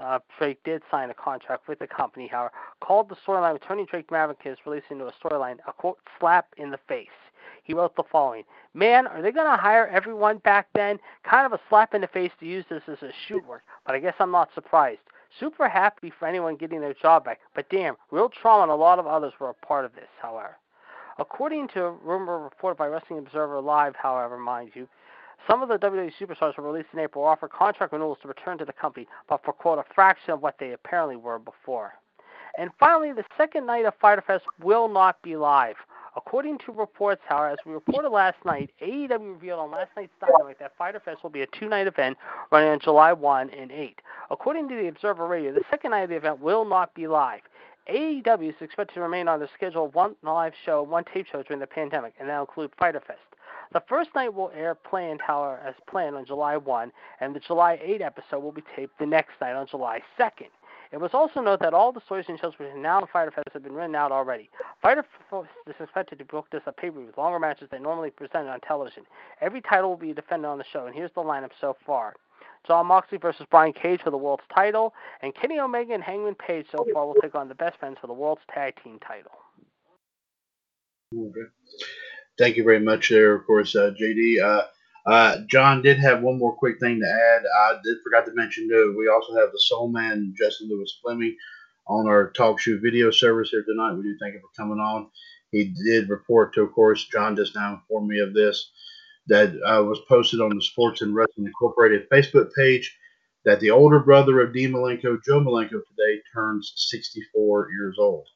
uh, 0.00 0.20
Drake 0.38 0.62
did 0.64 0.82
sign 0.90 1.10
a 1.10 1.14
contract 1.14 1.68
with 1.68 1.78
the 1.78 1.86
company. 1.86 2.28
However, 2.28 2.52
called 2.80 3.08
the 3.08 3.16
storyline 3.16 3.54
returning 3.54 3.86
Drake 3.86 4.10
Maverick 4.10 4.40
is 4.44 4.58
releasing 4.64 4.98
into 4.98 5.06
a 5.06 5.12
storyline 5.12 5.58
a 5.66 5.72
quote 5.72 5.98
slap 6.18 6.46
in 6.56 6.70
the 6.70 6.78
face. 6.88 7.08
He 7.62 7.74
wrote 7.74 7.94
the 7.96 8.02
following: 8.10 8.44
Man, 8.74 9.06
are 9.06 9.22
they 9.22 9.32
going 9.32 9.50
to 9.50 9.60
hire 9.60 9.86
everyone 9.86 10.38
back 10.38 10.68
then? 10.74 10.98
Kind 11.22 11.46
of 11.46 11.52
a 11.52 11.60
slap 11.68 11.94
in 11.94 12.00
the 12.00 12.06
face 12.08 12.32
to 12.40 12.46
use 12.46 12.64
this 12.68 12.82
as 12.88 13.02
a 13.02 13.12
shoot 13.26 13.46
work, 13.46 13.62
but 13.86 13.94
I 13.94 14.00
guess 14.00 14.14
I'm 14.18 14.32
not 14.32 14.52
surprised. 14.54 15.00
Super 15.38 15.68
happy 15.68 16.12
for 16.18 16.26
anyone 16.26 16.56
getting 16.56 16.80
their 16.80 16.94
job 16.94 17.24
back, 17.24 17.40
but 17.54 17.68
damn, 17.70 17.96
real 18.10 18.28
trauma 18.28 18.64
and 18.64 18.72
a 18.72 18.74
lot 18.74 18.98
of 18.98 19.06
others 19.06 19.32
were 19.40 19.48
a 19.48 19.66
part 19.66 19.84
of 19.84 19.94
this, 19.94 20.08
however. 20.20 20.56
According 21.18 21.68
to 21.68 21.84
a 21.84 21.90
rumor 21.90 22.38
reported 22.38 22.76
by 22.76 22.86
Wrestling 22.86 23.18
Observer 23.18 23.60
Live, 23.60 23.94
however, 23.96 24.36
mind 24.36 24.72
you, 24.74 24.88
some 25.46 25.62
of 25.62 25.68
the 25.68 25.78
WWE 25.78 26.12
superstars 26.20 26.56
were 26.56 26.70
released 26.70 26.90
in 26.92 26.98
April 26.98 27.24
offered 27.24 27.50
contract 27.50 27.92
renewals 27.92 28.18
to 28.22 28.28
return 28.28 28.58
to 28.58 28.64
the 28.64 28.72
company, 28.72 29.08
but 29.28 29.44
for 29.44 29.52
quote 29.52 29.78
a 29.78 29.94
fraction 29.94 30.32
of 30.32 30.42
what 30.42 30.56
they 30.58 30.72
apparently 30.72 31.16
were 31.16 31.38
before. 31.38 31.94
And 32.58 32.70
finally, 32.78 33.12
the 33.12 33.24
second 33.36 33.66
night 33.66 33.86
of 33.86 33.94
Fyter 34.00 34.22
Fest 34.22 34.44
will 34.62 34.88
not 34.88 35.20
be 35.22 35.36
live. 35.36 35.76
According 36.14 36.58
to 36.66 36.72
reports, 36.72 37.22
however, 37.26 37.50
as 37.50 37.58
we 37.64 37.72
reported 37.72 38.10
last 38.10 38.36
night, 38.44 38.70
AEW 38.82 39.34
revealed 39.34 39.60
on 39.60 39.70
last 39.70 39.90
night's 39.96 40.12
Dynamite 40.20 40.58
that 40.58 40.72
Fyter 40.76 41.00
Fest 41.00 41.22
will 41.22 41.30
be 41.30 41.40
a 41.40 41.46
two-night 41.58 41.86
event 41.86 42.18
running 42.50 42.68
on 42.68 42.80
July 42.80 43.12
1 43.12 43.50
and 43.50 43.72
8. 43.72 44.00
According 44.30 44.68
to 44.68 44.74
the 44.74 44.88
Observer 44.88 45.26
Radio, 45.26 45.52
the 45.52 45.64
second 45.70 45.92
night 45.92 46.02
of 46.02 46.10
the 46.10 46.16
event 46.16 46.40
will 46.40 46.66
not 46.66 46.94
be 46.94 47.06
live. 47.06 47.40
AEW 47.88 48.50
is 48.50 48.54
expected 48.60 48.94
to 48.94 49.00
remain 49.00 49.26
on 49.26 49.40
the 49.40 49.48
schedule 49.54 49.86
of 49.86 49.94
one 49.94 50.14
live 50.22 50.52
show, 50.64 50.82
one 50.82 51.04
tape 51.12 51.26
show 51.26 51.42
during 51.42 51.60
the 51.60 51.66
pandemic, 51.66 52.12
and 52.20 52.28
that'll 52.28 52.44
include 52.44 52.70
Fyter 52.78 53.00
Fest. 53.00 53.18
The 53.72 53.82
first 53.88 54.10
night 54.14 54.34
will 54.34 54.52
air 54.54 54.74
planned, 54.74 55.22
however, 55.22 55.58
as 55.66 55.74
planned 55.88 56.14
on 56.14 56.26
July 56.26 56.58
1, 56.58 56.92
and 57.20 57.34
the 57.34 57.40
July 57.40 57.80
8 57.82 58.02
episode 58.02 58.40
will 58.40 58.52
be 58.52 58.62
taped 58.76 58.98
the 58.98 59.06
next 59.06 59.32
night 59.40 59.54
on 59.54 59.66
July 59.66 60.02
2nd. 60.18 60.50
It 60.92 61.00
was 61.00 61.12
also 61.14 61.40
noted 61.40 61.64
that 61.64 61.72
all 61.72 61.90
the 61.90 62.02
stories 62.04 62.26
and 62.28 62.38
shows 62.38 62.52
are 62.60 62.76
now 62.76 63.00
in 63.00 63.06
Fyter 63.06 63.30
Fest 63.30 63.48
have 63.54 63.62
been 63.62 63.72
written 63.72 63.94
out 63.94 64.12
already. 64.12 64.50
Fyter 64.82 65.04
Fest 65.30 65.48
is 65.66 65.74
expected 65.80 66.18
to 66.18 66.24
book 66.26 66.46
this 66.52 66.62
a 66.66 66.72
pay 66.72 66.90
with 66.90 67.16
longer 67.16 67.38
matches 67.38 67.68
than 67.70 67.82
normally 67.82 68.10
presented 68.10 68.50
on 68.50 68.60
television. 68.60 69.04
Every 69.40 69.62
title 69.62 69.88
will 69.88 69.96
be 69.96 70.12
defended 70.12 70.46
on 70.46 70.58
the 70.58 70.64
show, 70.70 70.84
and 70.84 70.94
here's 70.94 71.10
the 71.14 71.22
lineup 71.22 71.50
so 71.58 71.74
far. 71.86 72.14
Jon 72.66 72.86
Moxley 72.86 73.18
versus 73.18 73.46
Brian 73.50 73.72
Cage 73.72 74.02
for 74.02 74.10
the 74.10 74.18
world's 74.18 74.42
title, 74.54 74.92
and 75.22 75.34
Kenny 75.34 75.58
Omega 75.58 75.94
and 75.94 76.02
Hangman 76.02 76.34
Page 76.34 76.66
so 76.70 76.86
far 76.92 77.06
will 77.06 77.16
take 77.22 77.34
on 77.34 77.48
the 77.48 77.54
best 77.54 77.78
friends 77.78 77.96
for 77.98 78.06
the 78.06 78.12
world's 78.12 78.42
tag 78.52 78.74
team 78.84 78.98
title. 79.00 79.32
Okay. 81.16 81.48
Thank 82.38 82.56
you 82.56 82.64
very 82.64 82.80
much 82.80 83.08
there, 83.08 83.34
of 83.34 83.46
course, 83.46 83.74
uh, 83.74 83.92
JD. 83.98 84.42
Uh, 84.42 84.62
uh, 85.06 85.38
John 85.48 85.82
did 85.82 85.98
have 85.98 86.22
one 86.22 86.38
more 86.38 86.54
quick 86.54 86.78
thing 86.78 87.00
to 87.00 87.06
add. 87.06 87.42
I 87.44 87.78
did 87.84 87.98
forgot 88.04 88.26
to 88.26 88.34
mention 88.34 88.68
that 88.68 88.94
we 88.96 89.08
also 89.08 89.34
have 89.34 89.50
the 89.52 89.60
Soul 89.60 89.88
Man 89.88 90.34
Justin 90.36 90.68
Lewis 90.68 90.98
Fleming 91.02 91.36
on 91.88 92.06
our 92.06 92.30
talk 92.30 92.60
show 92.60 92.78
video 92.80 93.10
service 93.10 93.50
here 93.50 93.64
tonight. 93.66 93.94
We 93.94 94.02
do 94.02 94.16
thank 94.20 94.34
him 94.34 94.40
for 94.40 94.62
coming 94.62 94.78
on. 94.78 95.08
He 95.50 95.74
did 95.84 96.08
report 96.08 96.54
to, 96.54 96.62
of 96.62 96.72
course, 96.72 97.06
John 97.08 97.36
just 97.36 97.54
now 97.54 97.74
informed 97.74 98.08
me 98.08 98.20
of 98.20 98.32
this 98.32 98.70
that 99.26 99.50
uh, 99.62 99.82
was 99.82 100.00
posted 100.08 100.40
on 100.40 100.54
the 100.54 100.62
Sports 100.62 101.02
and 101.02 101.14
Wrestling 101.14 101.46
Incorporated 101.46 102.08
Facebook 102.10 102.50
page 102.56 102.96
that 103.44 103.60
the 103.60 103.70
older 103.70 104.00
brother 104.00 104.40
of 104.40 104.52
Dean 104.52 104.72
Malenko, 104.72 105.18
Joe 105.24 105.40
Malenko, 105.40 105.70
today 105.70 106.20
turns 106.32 106.72
64 106.76 107.70
years 107.70 107.96
old. 107.98 108.26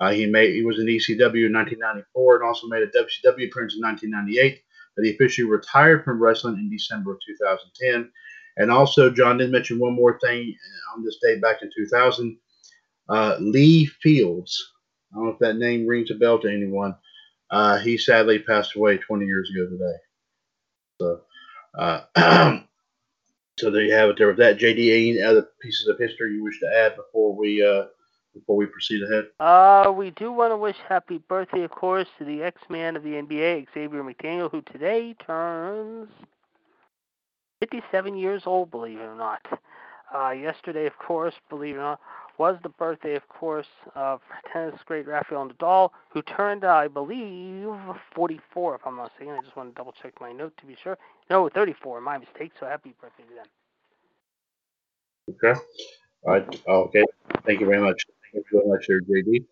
Uh, 0.00 0.10
he 0.10 0.26
made 0.26 0.54
he 0.54 0.64
was 0.64 0.78
in 0.78 0.86
ECW 0.86 1.46
in 1.46 1.52
1994 1.52 2.36
and 2.36 2.44
also 2.44 2.66
made 2.66 2.82
a 2.82 2.86
WCW 2.86 3.48
appearance 3.48 3.76
in 3.76 3.82
1998 3.82 4.60
that 4.96 5.04
he 5.04 5.12
officially 5.14 5.48
retired 5.48 6.04
from 6.04 6.22
wrestling 6.22 6.56
in 6.56 6.70
December 6.70 7.12
of 7.12 7.18
2010. 7.26 8.10
And 8.58 8.70
also, 8.70 9.10
John 9.10 9.38
did 9.38 9.50
mention 9.50 9.78
one 9.78 9.94
more 9.94 10.18
thing 10.20 10.54
on 10.94 11.04
this 11.04 11.18
date 11.22 11.40
back 11.40 11.62
in 11.62 11.70
2000. 11.74 12.36
Uh, 13.08 13.36
Lee 13.40 13.86
Fields, 13.86 14.72
I 15.12 15.16
don't 15.16 15.26
know 15.26 15.32
if 15.32 15.38
that 15.40 15.56
name 15.56 15.86
rings 15.86 16.10
a 16.10 16.14
bell 16.14 16.38
to 16.40 16.48
anyone. 16.48 16.94
Uh, 17.50 17.78
he 17.78 17.98
sadly 17.98 18.38
passed 18.38 18.76
away 18.76 18.98
20 18.98 19.26
years 19.26 19.50
ago 19.50 19.68
today. 19.68 19.96
So, 21.00 21.20
uh, 21.78 22.60
so 23.58 23.70
there 23.70 23.82
you 23.82 23.92
have 23.92 24.10
it. 24.10 24.18
There 24.18 24.28
with 24.28 24.38
that, 24.38 24.58
JD. 24.58 24.90
Any 24.90 25.22
other 25.22 25.48
pieces 25.60 25.88
of 25.88 25.98
history 25.98 26.34
you 26.34 26.42
wish 26.42 26.60
to 26.60 26.74
add 26.74 26.96
before 26.96 27.34
we 27.34 27.64
uh, 27.64 27.84
before 28.34 28.56
we 28.56 28.66
proceed 28.66 29.02
ahead? 29.02 29.24
Uh, 29.40 29.92
we 29.92 30.10
do 30.10 30.32
want 30.32 30.52
to 30.52 30.56
wish 30.56 30.76
happy 30.88 31.18
birthday, 31.18 31.62
of 31.62 31.70
course, 31.70 32.08
to 32.18 32.24
the 32.24 32.42
X-Man 32.42 32.96
of 32.96 33.02
the 33.02 33.10
NBA, 33.10 33.66
Xavier 33.74 34.02
McDaniel, 34.02 34.50
who 34.50 34.62
today 34.62 35.14
turns 35.24 36.08
57 37.60 38.16
years 38.16 38.42
old, 38.46 38.70
believe 38.70 38.98
it 38.98 39.02
or 39.02 39.14
not. 39.14 39.40
Uh, 40.14 40.30
yesterday, 40.30 40.86
of 40.86 40.98
course, 40.98 41.34
believe 41.48 41.76
it 41.76 41.78
or 41.78 41.82
not, 41.82 42.00
was 42.38 42.56
the 42.62 42.68
birthday, 42.68 43.14
of 43.14 43.28
course, 43.28 43.66
of 43.94 44.20
tennis 44.52 44.80
great 44.84 45.06
Rafael 45.06 45.48
Nadal, 45.48 45.90
who 46.10 46.22
turned, 46.22 46.64
uh, 46.64 46.68
I 46.68 46.88
believe, 46.88 47.68
44, 48.14 48.74
if 48.74 48.80
I'm 48.86 48.96
not 48.96 49.12
mistaken. 49.12 49.34
I 49.34 49.42
just 49.42 49.56
want 49.56 49.70
to 49.70 49.74
double 49.74 49.94
check 50.02 50.14
my 50.20 50.32
note 50.32 50.56
to 50.58 50.66
be 50.66 50.76
sure. 50.82 50.98
No, 51.30 51.48
34, 51.48 52.00
my 52.00 52.18
mistake, 52.18 52.52
so 52.58 52.66
happy 52.66 52.94
birthday 53.00 53.24
to 53.24 53.34
them. 53.34 53.46
Okay. 55.30 55.60
All 56.24 56.32
right. 56.32 56.60
Okay. 56.66 57.04
Thank 57.46 57.60
you 57.60 57.66
very 57.66 57.80
much. 57.80 58.02
Thank 58.32 58.46
you 58.50 58.60
very 58.60 58.68
much, 58.68 58.86
there, 58.88 59.00
JD. 59.00 59.44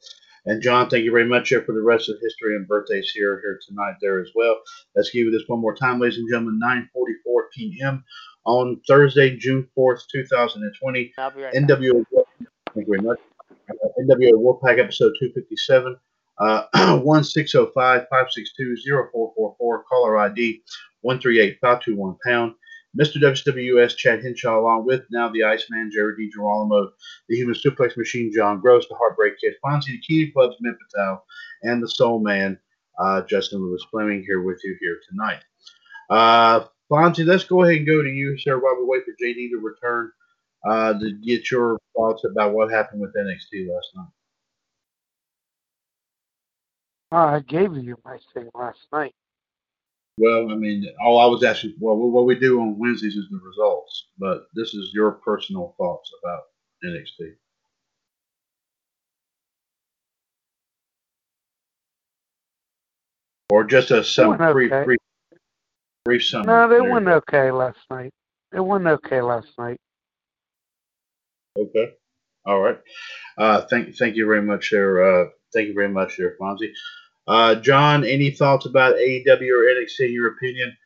And 0.46 0.62
John, 0.62 0.88
thank 0.88 1.04
you 1.04 1.10
very 1.10 1.26
much 1.26 1.50
for 1.50 1.72
the 1.72 1.82
rest 1.82 2.08
of 2.08 2.16
the 2.16 2.26
history 2.26 2.56
and 2.56 2.66
birthdays 2.66 3.10
here 3.10 3.40
here 3.42 3.60
tonight 3.68 3.96
there 4.00 4.20
as 4.20 4.30
well. 4.34 4.56
Let's 4.96 5.10
give 5.10 5.26
you 5.26 5.30
this 5.30 5.46
one 5.48 5.60
more 5.60 5.74
time, 5.74 6.00
ladies 6.00 6.18
and 6.18 6.28
gentlemen. 6.30 6.58
9:44 6.96 7.42
p.m. 7.54 8.04
on 8.46 8.80
Thursday, 8.88 9.36
June 9.36 9.68
4th, 9.76 10.00
2020. 10.10 11.12
I'll 11.18 11.30
be 11.30 11.42
right 11.42 11.54
NWO. 11.54 12.04
Thank 12.74 12.86
you 12.86 12.86
very 12.86 13.02
much. 13.02 13.18
Uh, 13.68 13.88
NWO 14.02 14.32
Wolfpac 14.32 14.78
episode 14.78 15.12
257. 15.20 15.96
Uh, 16.38 16.98
1 17.02 17.24
605 17.24 18.00
562 18.08 18.76
0444, 19.12 19.84
caller 19.84 20.18
ID 20.18 20.62
138 21.02 21.58
521 21.60 22.16
pound. 22.26 22.54
Mr. 22.98 23.16
WWS 23.16 23.96
Chad 23.96 24.22
Henshaw, 24.22 24.58
along 24.58 24.84
with 24.84 25.02
now 25.10 25.28
the 25.28 25.44
Iceman 25.44 25.90
Jared 25.92 26.18
DiGirolamo, 26.18 26.88
the 27.28 27.36
Human 27.36 27.54
Suplex 27.54 27.96
Machine 27.96 28.32
John 28.34 28.60
Gross, 28.60 28.88
the 28.88 28.96
Heartbreak 28.96 29.38
Kid 29.38 29.54
Fonzie, 29.64 29.92
the 29.92 30.00
Key 30.00 30.30
Club's 30.32 30.56
Mitt 30.60 30.74
Patel, 30.78 31.24
and 31.62 31.82
the 31.82 31.88
Soul 31.88 32.20
Man 32.20 32.58
uh, 32.98 33.22
Justin 33.22 33.60
Lewis 33.60 33.84
Fleming 33.90 34.24
here 34.26 34.42
with 34.42 34.60
you 34.64 34.76
here 34.80 34.98
tonight. 35.08 35.42
Uh, 36.10 36.66
Fonzie, 36.90 37.24
let's 37.24 37.44
go 37.44 37.62
ahead 37.62 37.76
and 37.76 37.86
go 37.86 38.02
to 38.02 38.08
you, 38.08 38.36
sir, 38.38 38.58
while 38.58 38.76
we 38.76 38.84
wait 38.84 39.04
for 39.04 39.12
JD 39.22 39.50
to 39.50 39.58
return 39.58 40.10
uh, 40.68 40.98
to 40.98 41.12
get 41.12 41.50
your 41.50 41.78
thoughts 41.94 42.24
about 42.24 42.52
what 42.52 42.70
happened 42.70 43.00
with 43.00 43.14
NXT 43.14 43.68
last 43.68 43.88
night. 43.94 44.08
I 47.12 47.40
gave 47.40 47.76
you 47.76 47.96
my 48.04 48.18
thing 48.34 48.50
last 48.54 48.86
night. 48.92 49.14
Well, 50.20 50.50
I 50.50 50.54
mean, 50.54 50.84
all 51.02 51.18
I 51.18 51.24
was 51.24 51.42
asking, 51.42 51.76
well, 51.80 51.96
what 51.96 52.26
we 52.26 52.38
do 52.38 52.60
on 52.60 52.78
Wednesdays 52.78 53.14
is 53.14 53.26
the 53.30 53.40
results, 53.42 54.08
but 54.18 54.48
this 54.54 54.74
is 54.74 54.90
your 54.92 55.12
personal 55.12 55.74
thoughts 55.78 56.10
about 56.22 56.42
NXT. 56.84 57.36
Or 63.48 63.64
just 63.64 63.92
a 63.92 64.04
some 64.04 64.36
brief, 64.36 64.70
okay. 64.70 64.84
brief, 64.84 64.98
brief 66.04 66.26
summary. 66.26 66.46
No, 66.48 66.68
they 66.68 66.74
There 66.74 66.92
went 66.92 67.08
okay 67.08 67.50
last 67.50 67.78
night. 67.90 68.12
They 68.52 68.60
went 68.60 68.86
okay 68.86 69.22
last 69.22 69.48
night. 69.58 69.78
Okay. 71.58 71.94
All 72.44 72.60
right. 72.60 72.78
Uh, 73.38 73.62
thank, 73.62 73.96
thank 73.96 74.16
you 74.16 74.26
very 74.26 74.42
much, 74.42 74.70
there. 74.70 75.02
Uh, 75.02 75.28
thank 75.54 75.68
you 75.68 75.74
very 75.74 75.88
much, 75.88 76.18
there, 76.18 76.36
Fonzie. 76.38 76.72
Uh, 77.30 77.54
John, 77.54 78.04
any 78.04 78.30
thoughts 78.30 78.66
about 78.66 78.96
AEW 78.96 79.26
or 79.28 79.74
NXT 79.74 80.00
in 80.08 80.12
your 80.12 80.32
opinion? 80.32 80.76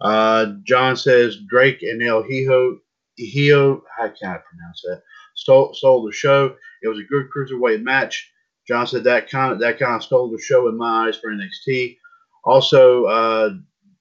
Uh, 0.00 0.52
John 0.62 0.96
says 0.96 1.38
Drake 1.48 1.82
and 1.82 2.00
El 2.00 2.22
Hijo, 2.22 2.78
Hijo, 3.18 3.82
how 3.96 4.04
can 4.08 4.30
I 4.30 4.38
pronounce 4.48 4.82
that? 4.82 5.02
Stole, 5.34 5.74
stole 5.74 6.06
the 6.06 6.12
show. 6.12 6.54
It 6.82 6.88
was 6.88 7.00
a 7.00 7.02
good 7.02 7.26
cruiserweight 7.36 7.82
match. 7.82 8.30
John 8.68 8.86
said 8.86 9.02
that 9.04 9.28
kind 9.28 9.52
of 9.52 9.58
that 9.58 9.80
kind 9.80 9.96
of 9.96 10.04
stole 10.04 10.30
the 10.30 10.40
show 10.40 10.68
in 10.68 10.76
my 10.76 11.08
eyes 11.08 11.16
for 11.16 11.32
NXT. 11.32 11.96
Also, 12.44 13.04
uh, 13.06 13.50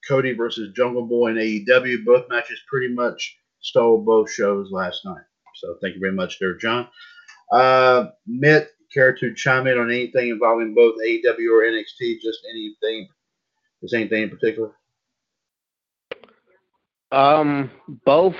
Cody 0.07 0.33
versus 0.33 0.73
Jungle 0.75 1.07
Boy 1.07 1.29
and 1.29 1.39
AEW, 1.39 2.05
both 2.05 2.29
matches 2.29 2.59
pretty 2.69 2.93
much 2.93 3.37
stole 3.61 4.03
both 4.03 4.31
shows 4.31 4.69
last 4.71 5.03
night. 5.03 5.23
So 5.55 5.77
thank 5.81 5.95
you 5.95 5.99
very 6.01 6.13
much, 6.13 6.37
there, 6.39 6.55
John. 6.57 6.87
Uh, 7.51 8.09
Mitt, 8.27 8.69
care 8.93 9.13
to 9.15 9.33
chime 9.33 9.67
in 9.67 9.77
on 9.77 9.91
anything 9.91 10.29
involving 10.29 10.73
both 10.73 10.95
AEW 11.05 11.51
or 11.51 11.63
NXT? 11.63 12.19
Just 12.21 12.39
anything? 12.49 13.07
Is 13.81 13.93
anything 13.93 14.23
in 14.23 14.29
particular? 14.29 14.71
Um, 17.11 17.71
both 18.05 18.35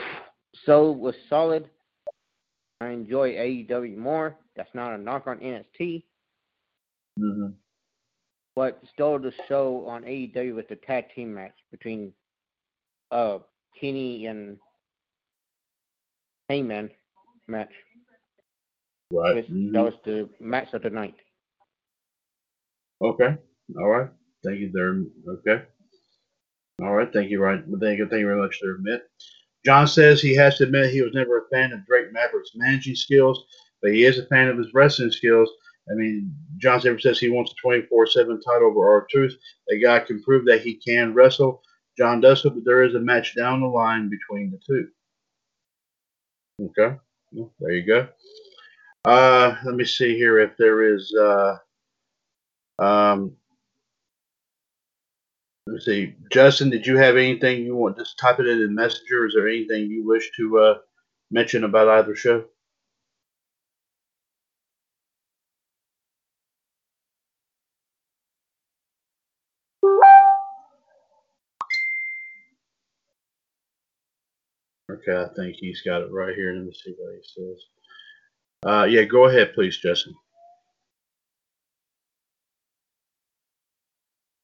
so 0.66 0.92
was 0.92 1.16
solid. 1.30 1.70
I 2.82 2.90
enjoy 2.90 3.34
AEW 3.34 3.98
more. 3.98 4.36
That's 4.56 4.74
not 4.74 4.94
a 4.94 4.98
knock 4.98 5.28
on 5.28 5.38
NXT. 5.38 6.04
Mm-hmm. 7.20 7.48
What 8.56 8.82
stole 8.94 9.20
the 9.20 9.34
show 9.48 9.86
on 9.88 10.04
AEW 10.04 10.56
was 10.56 10.66
the 10.70 10.76
tag 10.76 11.06
team 11.16 11.34
match 11.34 11.54
between 11.72 12.12
uh 13.12 13.40
Kenny 13.80 14.26
and 14.26 14.58
Hangman 16.50 16.90
match. 17.48 17.72
Right. 19.12 19.36
Was- 19.38 19.46
Mhm. 19.46 19.72
That 19.74 19.84
was 19.84 19.94
the 20.04 20.30
match 20.40 20.74
of 20.74 20.82
the 20.84 20.90
night. 20.90 21.16
Okay. 23.02 23.38
All 23.78 23.88
right. 23.90 24.10
Thank 24.44 24.60
you 24.60 24.72
there. 24.72 25.04
Okay. 25.36 25.66
All 26.82 26.94
right. 26.94 27.12
Thank 27.12 27.30
you. 27.32 27.42
Right. 27.42 27.60
Thank 27.80 28.00
you. 28.00 28.08
Thank 28.08 28.20
you 28.22 28.28
very 28.28 28.38
much 28.42 28.60
there, 28.62 28.78
Mitt. 28.80 29.10
John 29.66 29.88
says 29.88 30.22
he 30.22 30.36
has 30.36 30.58
to 30.58 30.64
admit 30.66 30.92
he 30.92 31.02
was 31.02 31.14
never 31.14 31.40
a 31.40 31.50
fan 31.50 31.74
of 31.74 31.86
Drake 31.86 32.12
Maverick's 32.12 32.56
managing 32.56 32.96
skills, 32.96 33.46
but 33.82 33.92
he 33.92 34.06
is 34.06 34.18
a 34.20 34.26
fan 34.28 34.48
of 34.48 34.58
his 34.58 34.74
wrestling 34.74 35.12
skills. 35.12 35.50
I 35.90 35.96
mean, 35.96 36.34
John 36.58 36.86
ever 36.86 37.00
says 37.00 37.20
he 37.20 37.30
wants 37.30 37.52
a 37.52 37.56
24 37.62 38.08
7 38.08 38.42
title 38.42 38.68
over 38.70 38.90
R-Truth. 38.90 39.38
That 39.68 39.78
guy 39.82 40.00
can 40.00 40.22
prove 40.22 40.46
that 40.46 40.62
he 40.62 40.76
can 40.76 41.14
wrestle. 41.14 41.64
John 41.98 42.20
does 42.22 42.44
hope 42.44 42.56
that 42.56 42.66
there 42.66 42.84
is 42.84 42.94
a 42.96 43.00
match 43.00 43.36
down 43.36 43.62
the 43.62 43.68
line 43.68 44.10
between 44.10 44.52
the 44.52 44.60
two. 44.66 44.90
Okay. 46.62 46.98
Well, 47.32 47.54
there 47.60 47.72
you 47.72 47.84
go. 47.86 48.08
Uh, 49.08 49.56
let 49.66 49.76
me 49.76 49.86
see 49.86 50.18
here 50.18 50.40
if 50.40 50.58
there 50.58 50.94
is. 50.96 51.16
Uh, 51.16 51.58
um, 52.80 53.38
let 55.68 55.76
me 55.76 55.80
see. 55.82 56.16
Justin, 56.32 56.70
did 56.70 56.86
you 56.86 56.98
have 56.98 57.18
anything 57.18 57.64
you 57.64 57.76
want? 57.76 57.98
Just 57.98 58.20
type 58.20 58.40
it 58.40 58.48
in 58.48 58.60
the 58.62 58.70
messenger. 58.70 59.28
Is 59.28 59.34
there 59.36 59.48
anything 59.48 59.90
you 59.90 60.06
wish 60.06 60.30
to 60.38 60.60
uh, 60.60 60.76
mention 61.32 61.64
about 61.64 61.90
either 61.90 62.16
show? 62.16 62.46
Okay, 74.92 75.16
I 75.16 75.28
think 75.36 75.56
he's 75.58 75.82
got 75.82 76.02
it 76.04 76.12
right 76.12 76.36
here. 76.36 76.54
Let 76.54 76.66
me 76.66 76.74
see 76.74 76.96
what 76.98 77.16
he 77.16 77.22
says. 77.24 77.77
Uh, 78.66 78.86
yeah, 78.90 79.04
go 79.04 79.26
ahead, 79.26 79.54
please, 79.54 79.78
Justin. 79.78 80.14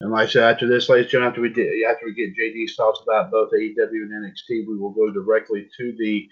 And 0.02 0.12
like 0.12 0.28
I 0.28 0.32
said, 0.32 0.44
after 0.54 0.68
this, 0.68 0.90
ladies 0.90 1.06
and 1.06 1.12
gentlemen, 1.12 1.30
after 1.32 1.42
we 1.42 1.50
get, 1.50 1.90
after 1.90 2.06
we 2.06 2.14
get 2.14 2.36
JD's 2.36 2.76
thoughts 2.76 3.02
about 3.02 3.32
both 3.32 3.52
AEW 3.52 3.78
and 3.90 4.26
NXT, 4.26 4.68
we 4.68 4.78
will 4.78 4.92
go 4.92 5.12
directly 5.12 5.68
to 5.78 5.96
the 5.98 6.28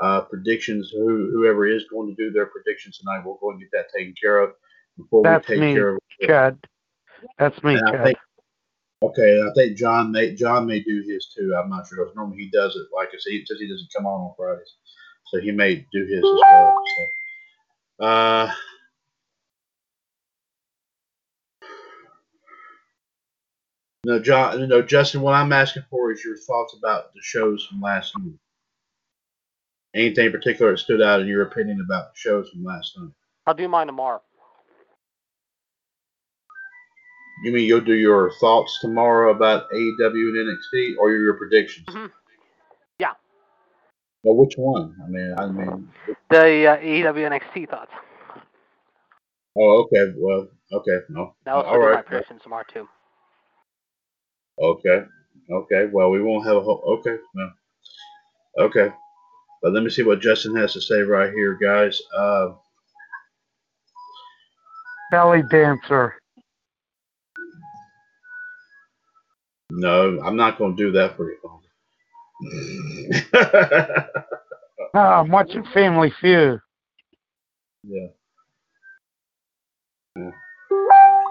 uh, 0.00 0.20
predictions. 0.22 0.90
Who, 0.94 1.30
whoever 1.32 1.66
is 1.66 1.84
going 1.90 2.14
to 2.14 2.22
do 2.22 2.30
their 2.30 2.46
predictions 2.46 2.98
tonight, 2.98 3.22
we'll 3.24 3.38
go 3.40 3.50
and 3.50 3.60
get 3.60 3.70
that 3.72 3.86
taken 3.96 4.14
care 4.20 4.38
of 4.40 4.52
before 4.96 5.24
That's 5.24 5.48
we 5.48 5.56
take 5.56 5.60
me, 5.62 5.74
care 5.74 5.88
of. 5.94 5.98
Chad. 6.22 6.58
That's 7.38 7.62
me, 7.64 7.74
And 7.74 7.88
Chad. 7.92 8.04
think, 8.04 8.18
okay, 9.02 9.42
I 9.42 9.50
think 9.56 9.76
John 9.76 10.12
may 10.12 10.34
John 10.34 10.66
may 10.66 10.80
do 10.80 11.02
his 11.06 11.32
too. 11.36 11.54
I'm 11.60 11.68
not 11.70 11.88
sure. 11.88 12.08
Normally 12.14 12.38
he 12.38 12.50
does 12.50 12.76
it. 12.76 12.86
Like 12.96 13.08
I 13.08 13.18
said, 13.18 13.30
he 13.32 13.44
says 13.46 13.58
he 13.60 13.68
doesn't 13.68 13.92
come 13.96 14.06
on 14.06 14.20
on 14.20 14.34
Fridays, 14.36 14.74
so 15.30 15.40
he 15.40 15.50
may 15.50 15.86
do 15.92 16.04
his 16.04 16.18
as 16.18 16.22
well. 16.24 16.82
So, 17.98 18.04
uh, 18.04 18.52
no, 24.04 24.18
John, 24.20 24.68
no, 24.68 24.82
Justin. 24.82 25.20
What 25.20 25.34
I'm 25.34 25.52
asking 25.52 25.84
for 25.90 26.12
is 26.12 26.24
your 26.24 26.36
thoughts 26.36 26.74
about 26.76 27.12
the 27.14 27.20
shows 27.22 27.66
from 27.66 27.80
last 27.80 28.14
night. 28.18 28.34
Anything 29.94 30.26
in 30.26 30.32
particular 30.32 30.72
that 30.72 30.78
stood 30.78 31.02
out 31.02 31.20
in 31.20 31.26
your 31.26 31.42
opinion 31.42 31.80
about 31.84 32.12
the 32.12 32.18
shows 32.18 32.48
from 32.50 32.64
last 32.64 32.92
night? 32.98 33.10
I'll 33.46 33.54
do 33.54 33.68
mine 33.68 33.86
tomorrow. 33.86 34.22
You 37.44 37.52
mean 37.52 37.66
you'll 37.66 37.80
do 37.80 37.94
your 37.94 38.32
thoughts 38.40 38.78
tomorrow 38.80 39.30
about 39.34 39.70
AEW 39.72 40.28
and 40.28 40.48
NXT, 40.48 40.96
or 40.98 41.12
your 41.12 41.34
predictions? 41.34 41.86
Mhm. 41.86 42.10
Yeah. 44.22 44.30
Well, 44.30 44.36
which 44.36 44.54
one? 44.56 44.94
I 45.04 45.08
mean, 45.08 45.34
I 45.38 45.46
mean, 45.46 45.88
The 46.30 46.66
uh, 46.66 46.76
AEW 46.78 47.30
NXT 47.40 47.68
thoughts. 47.70 47.92
oh, 49.56 49.84
okay. 49.84 50.12
Well, 50.16 50.48
okay. 50.72 50.98
No. 51.08 51.34
Now 51.46 51.60
I'll 51.60 51.62
all 51.62 51.74
do 51.74 51.80
my 51.80 51.86
right. 51.86 52.06
predictions 52.06 52.42
tomorrow 52.42 52.64
too. 52.72 52.88
Okay. 54.60 55.04
Okay. 55.50 55.86
Well, 55.92 56.10
we 56.10 56.22
won't 56.22 56.46
have 56.46 56.56
a 56.56 56.60
whole. 56.62 56.82
Okay. 57.00 57.16
No. 57.34 57.50
Okay. 58.58 58.88
But 59.62 59.72
let 59.72 59.82
me 59.82 59.90
see 59.90 60.02
what 60.02 60.20
Justin 60.20 60.54
has 60.56 60.72
to 60.74 60.80
say 60.80 61.00
right 61.00 61.32
here, 61.32 61.54
guys. 61.54 62.00
Uh, 62.16 62.50
Belly 65.10 65.42
dancer. 65.50 66.14
no, 69.70 70.20
I'm 70.22 70.36
not 70.36 70.58
going 70.58 70.76
to 70.76 70.82
do 70.82 70.92
that 70.92 71.16
for 71.16 71.30
you. 71.30 71.38
Ah, 74.94 75.20
I'm 75.20 75.30
watching 75.30 75.64
Family 75.74 76.12
Feud. 76.20 76.60
yeah. 77.84 78.08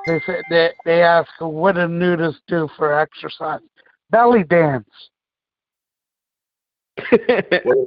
They 0.08 0.22
said 0.26 0.44
they 0.50 0.72
they 0.86 1.04
ask 1.04 1.30
what 1.40 1.76
do 1.76 1.82
nudists 1.82 2.40
do 2.48 2.70
for 2.78 3.00
exercise? 3.00 3.62
Belly 4.12 4.44
dance. 4.44 4.88
What, 7.63 7.78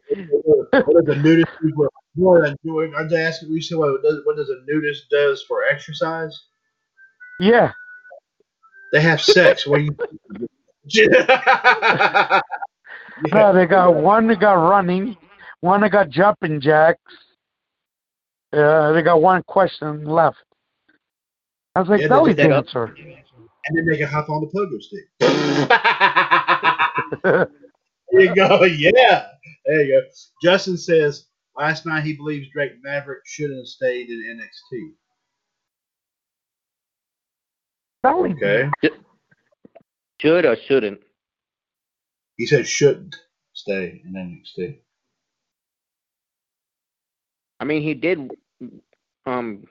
what, 0.45 0.69
what 0.85 1.07
does 1.07 1.17
a 1.17 1.21
nudist 1.21 1.51
do 1.63 1.73
for? 1.77 1.91
What 2.17 2.43
are 2.43 2.51
they- 2.65 2.95
are 2.95 3.09
they 3.09 3.23
asking 3.23 3.51
you? 3.53 3.79
What 3.79 4.03
does 4.03 4.21
what 4.25 4.37
does 4.37 4.51
a 4.51 4.61
nudist 4.67 5.11
does 5.11 5.43
for 5.45 5.65
exercise? 5.65 6.39
Yeah. 7.41 7.73
They 8.93 9.01
have 9.03 9.21
sex. 9.23 9.67
What 9.67 9.79
do 9.79 9.85
you? 9.87 9.99
yeah. 13.27 13.35
No, 13.35 13.53
they 13.55 13.67
got 13.67 13.95
one 13.95 14.27
that 14.29 14.41
got 14.41 14.55
running, 14.55 15.17
one 15.61 15.81
that 15.83 15.91
got 15.93 16.11
jumping 16.11 16.61
jacks. 16.61 17.01
Uh, 18.53 18.93
they 18.93 19.03
got 19.03 19.23
one 19.23 19.43
question 19.45 20.05
left. 20.05 20.39
I 21.75 21.81
was 21.81 21.89
like, 21.89 22.01
Yeah, 22.01 22.09
they 22.09 22.15
belly 22.15 22.35
did 22.35 22.51
that 22.51 22.53
up. 22.53 22.65
dancer. 22.67 22.85
and 23.67 23.79
then 23.79 23.87
they 23.87 23.97
can 23.97 24.09
hop 24.09 24.29
on 24.29 24.41
the 24.41 24.49
pogo 24.49 24.81
stick. 24.81 25.05
there 28.11 28.23
you 28.23 28.35
go. 28.35 28.65
Yeah. 28.65 29.27
There 29.67 29.83
you 29.83 30.01
go. 30.01 30.07
Justin 30.43 30.77
says 30.77 31.27
last 31.57 31.87
night 31.87 32.05
he 32.05 32.15
believes 32.15 32.49
Drake 32.53 32.73
Maverick 32.83 33.21
shouldn't 33.25 33.59
have 33.59 33.67
stayed 33.67 34.09
in 34.09 34.41
NXT. 34.41 34.93
belly 38.03 38.33
Okay. 38.33 38.69
Should 40.21 40.45
or 40.45 40.57
shouldn't? 40.67 41.01
He 42.41 42.47
said 42.47 42.67
shouldn't 42.67 43.17
stay 43.53 44.01
in 44.03 44.15
NXT. 44.15 44.79
I 47.61 47.65
mean, 47.67 47.83
he 47.83 47.93
did. 47.93 48.31
Um, 49.27 49.67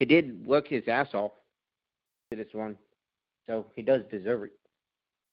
he 0.00 0.06
did 0.06 0.44
work 0.44 0.66
his 0.66 0.88
ass 0.88 1.14
off 1.14 1.30
to 2.32 2.36
this 2.36 2.52
one, 2.52 2.76
so 3.48 3.66
he 3.76 3.82
does 3.82 4.02
deserve 4.10 4.42
it. 4.42 4.50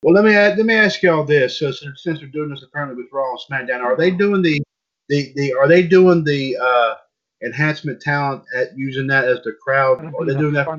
Well, 0.03 0.13
let 0.13 0.23
me 0.23 0.35
let 0.35 0.63
me 0.63 0.75
ask 0.75 1.01
y'all 1.01 1.23
this. 1.23 1.57
So 1.57 1.71
since, 1.71 2.03
since 2.03 2.19
they're 2.19 2.27
doing 2.27 2.51
this 2.51 2.61
apparently 2.61 3.01
with 3.01 3.11
Raw 3.11 3.31
and 3.31 3.39
SmackDown, 3.67 3.81
are 3.81 3.97
they 3.97 4.11
doing 4.11 4.43
the 4.43 4.61
the, 5.09 5.33
the 5.35 5.51
are 5.53 5.67
they 5.67 5.81
doing 5.81 6.23
the 6.23 6.55
uh, 6.57 6.93
enhancement 7.43 8.01
talent 8.01 8.43
at 8.55 8.77
using 8.77 9.07
that 9.07 9.25
as 9.25 9.41
the 9.41 9.53
crowd? 9.63 10.05
Are 10.05 10.25
they 10.27 10.35
doing 10.35 10.53
that? 10.53 10.67
For, 10.67 10.77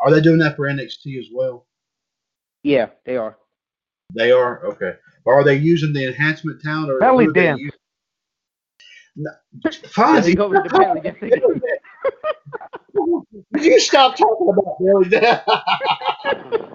are 0.00 0.10
they 0.10 0.20
doing 0.20 0.40
that 0.40 0.56
for 0.56 0.66
NXT 0.66 1.18
as 1.18 1.28
well? 1.32 1.66
Yeah, 2.62 2.90
they 3.04 3.16
are. 3.16 3.36
They 4.14 4.32
are 4.32 4.64
okay. 4.66 4.94
Are 5.26 5.44
they 5.44 5.56
using 5.56 5.92
the 5.92 6.06
enhancement 6.06 6.60
talent 6.62 6.90
or 6.90 6.98
Belly 7.00 7.28
dance. 7.32 7.60
No, 9.16 9.30
Fonzie, 9.66 10.22
They 10.22 10.34
the 10.34 10.68
belly 10.70 11.00
you 13.62 13.80
stop 13.80 14.16
talking 14.16 14.48
about 14.48 14.78
belly 14.78 15.08
dance? 15.08 15.42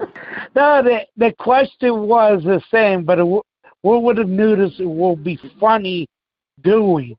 No, 0.56 0.82
the 0.82 1.06
the 1.18 1.34
question 1.34 2.08
was 2.08 2.42
the 2.44 2.62
same, 2.72 3.04
but 3.04 3.18
it, 3.20 3.28
w- 3.28 3.42
what 3.82 4.04
would 4.04 4.18
have 4.18 4.30
noticed 4.30 4.80
it 4.80 4.86
will 4.86 5.18
be 5.18 5.38
funny 5.60 6.08
doing? 6.62 7.18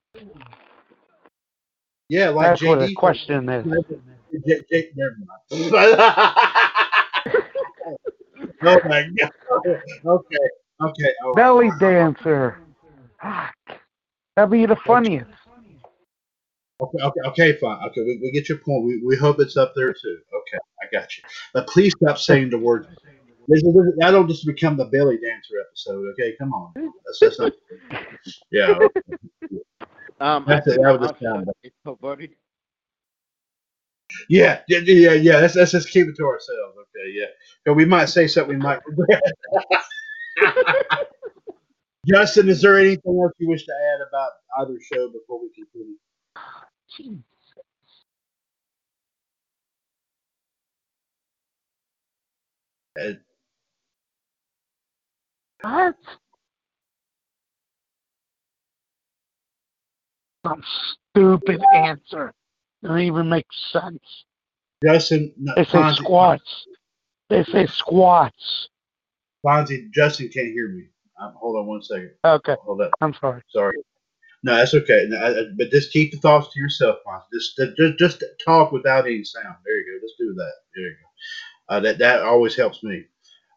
yeah, 2.09 2.31
like 2.31 2.51
That's 2.51 2.63
what 2.63 2.81
the 2.81 2.95
question 2.95 3.49
is. 3.49 3.67
J- 4.47 4.63
J- 4.71 4.91
never 4.97 5.17
mind. 5.19 6.47
oh 8.63 8.81
my 8.89 9.09
god. 9.19 9.31
Okay. 10.05 10.37
Okay. 10.83 11.13
all 11.25 11.33
right. 11.33 11.37
Belly 11.37 11.71
dancer. 11.81 12.59
That'd 14.37 14.51
be 14.51 14.67
the 14.67 14.77
funniest. 14.77 15.31
Okay, 16.79 17.03
okay, 17.03 17.21
okay, 17.29 17.53
fine. 17.59 17.79
Okay, 17.87 18.03
we, 18.03 18.19
we 18.23 18.31
get 18.33 18.51
your 18.51 18.59
point. 18.59 18.85
We, 18.85 19.03
we 19.03 19.17
hope 19.17 19.41
it's 19.41 19.57
up 19.57 19.73
there 19.75 19.95
too. 19.95 20.19
Okay, 20.35 20.59
I 20.83 20.87
got 20.93 21.17
you. 21.17 21.25
But 21.55 21.67
please 21.69 21.95
stop 22.03 22.19
saying 22.19 22.51
the 22.51 22.59
word. 22.59 22.87
This 23.49 23.63
this 23.63 23.73
That'll 23.97 24.27
just 24.27 24.45
become 24.45 24.77
the 24.77 24.85
belly 24.85 25.17
dancer 25.17 25.55
episode. 25.67 26.05
Okay, 26.13 26.35
come 26.39 26.53
on. 26.53 26.73
That's, 26.75 27.19
that's 27.21 27.39
not. 27.39 27.53
Yeah. 28.51 28.73
okay. 28.73 29.01
Um, 30.19 30.45
That's 30.49 30.67
I 30.67 30.71
it, 30.71 30.75
think 30.75 30.87
that 30.87 31.01
was 31.01 31.11
Oscar 31.11 31.19
the 31.21 31.35
sound. 31.35 31.49
is 31.63 31.73
perverted. 31.85 32.31
Yeah, 34.29 34.61
yeah, 34.69 34.81
yeah, 34.85 35.13
yeah. 35.15 35.39
Let's, 35.39 35.57
let's 35.57 35.73
just 35.73 35.91
keep 35.91 36.09
it 36.09 36.17
to 36.17 36.25
ourselves. 36.27 36.77
Okay, 36.79 37.13
yeah. 37.13 37.27
'Cause 37.67 37.77
we 37.77 37.85
might 37.85 38.07
say 38.07 38.27
something 38.27 38.59
we 38.59 38.63
might 38.63 38.81
regret. 38.87 39.23
Justin, 42.07 42.49
is 42.49 42.63
there 42.63 42.79
anything 42.79 43.21
else 43.23 43.33
you 43.39 43.49
wish 43.49 43.67
to 43.67 43.73
add 43.73 44.01
about 44.09 44.33
either 44.61 44.79
show 44.93 45.09
before 45.11 45.41
we 45.43 45.51
continue? 45.55 45.97
What? 55.63 55.97
Some 60.47 60.63
stupid 61.15 61.63
answer. 61.75 62.33
Doesn't 62.83 62.99
even 63.01 63.29
make 63.29 63.47
sense. 63.73 64.25
Justin, 64.85 65.33
They 65.57 65.65
say 65.65 65.71
Fonzie, 65.79 65.97
squats. 65.97 66.67
They 67.31 67.45
say 67.45 67.67
squats. 67.67 68.69
Fonzie, 69.45 69.91
Justin 69.93 70.29
can't 70.29 70.49
hear 70.53 70.69
me. 70.69 70.85
Um, 71.21 71.33
hold 71.37 71.57
on 71.57 71.67
one 71.67 71.83
second. 71.83 72.11
Okay, 72.25 72.57
Hold 72.63 72.83
up. 72.83 72.91
I'm 73.01 73.15
sorry. 73.15 73.43
Sorry. 73.49 73.75
No, 74.43 74.55
that's 74.55 74.75
okay. 74.75 75.07
No, 75.09 75.17
I- 75.17 75.41
I- 75.41 75.51
but 75.57 75.71
just 75.71 75.93
keep 75.93 76.13
the 76.13 76.19
thoughts 76.19 76.53
to 76.53 76.61
yourself, 76.61 76.99
Fonzie. 77.07 77.23
Just, 77.33 77.59
just, 77.79 77.99
just 77.99 78.25
talk 78.45 78.71
without 78.71 79.07
any 79.07 79.25
sound. 79.25 79.57
There 79.65 79.79
you 79.79 79.99
go. 79.99 80.07
Just 80.07 80.19
do 80.19 80.35
that. 80.35 80.53
There 80.75 80.85
you 80.85 80.91
go. 80.91 81.75
Uh, 81.75 81.81
that 81.81 81.99
that 81.99 82.23
always 82.23 82.55
helps 82.55 82.83
me. 82.85 83.05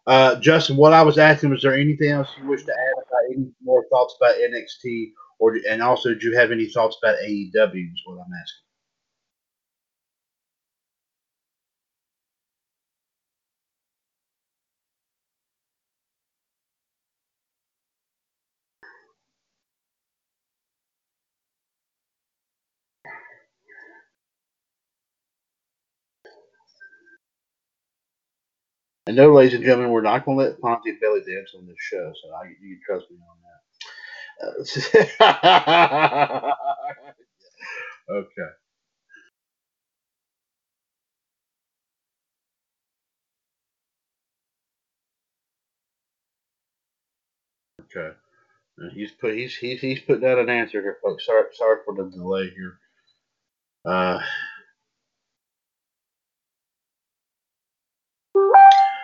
Uh, 0.08 0.36
Justin, 0.40 0.78
what 0.78 0.94
I 0.94 1.04
was 1.04 1.20
asking 1.20 1.52
was 1.52 1.62
there 1.62 1.76
anything 1.76 2.10
else 2.10 2.30
you 2.42 2.48
wish 2.48 2.64
to 2.64 2.72
add 2.72 2.94
about 2.94 3.36
any 3.36 3.52
more 3.62 3.86
thoughts 3.92 4.16
about 4.20 4.38
NXT, 4.38 5.12
or 5.38 5.58
and 5.70 5.84
also 5.84 6.16
do 6.16 6.30
you 6.30 6.36
have 6.38 6.52
any 6.52 6.66
thoughts 6.66 6.98
about 7.04 7.18
AEW? 7.20 7.54
Is 7.94 8.02
what 8.06 8.16
I'm 8.16 8.34
asking. 8.34 8.64
And 29.10 29.18
no, 29.18 29.34
ladies 29.34 29.56
and 29.56 29.64
gentlemen, 29.64 29.90
we're 29.92 30.02
not 30.04 30.24
going 30.24 30.38
to 30.38 30.44
let 30.44 30.62
Fonzie 30.62 31.02
belly 31.02 31.22
dance 31.22 31.54
on 31.58 31.66
this 31.66 31.78
show, 31.80 32.14
so 32.22 32.32
I, 32.36 32.50
you 32.62 32.78
can 32.78 32.82
trust 32.86 33.08
me 33.10 33.18
on 34.46 34.62
that. 35.20 35.20
Uh, 35.20 36.54
okay. 38.14 38.50
Okay. 47.98 48.16
He's 48.94 49.12
put 49.12 49.34
he's 49.36 49.56
he's 49.56 49.82
he's 49.82 50.02
putting 50.02 50.30
out 50.30 50.38
an 50.38 50.50
answer 50.52 50.82
here, 50.82 50.98
folks. 51.04 51.26
Sorry 51.26 51.46
sorry 51.54 51.80
for 51.84 51.96
the 51.96 52.12
delay 52.12 52.52
here. 52.56 52.80
Uh, 53.86 54.20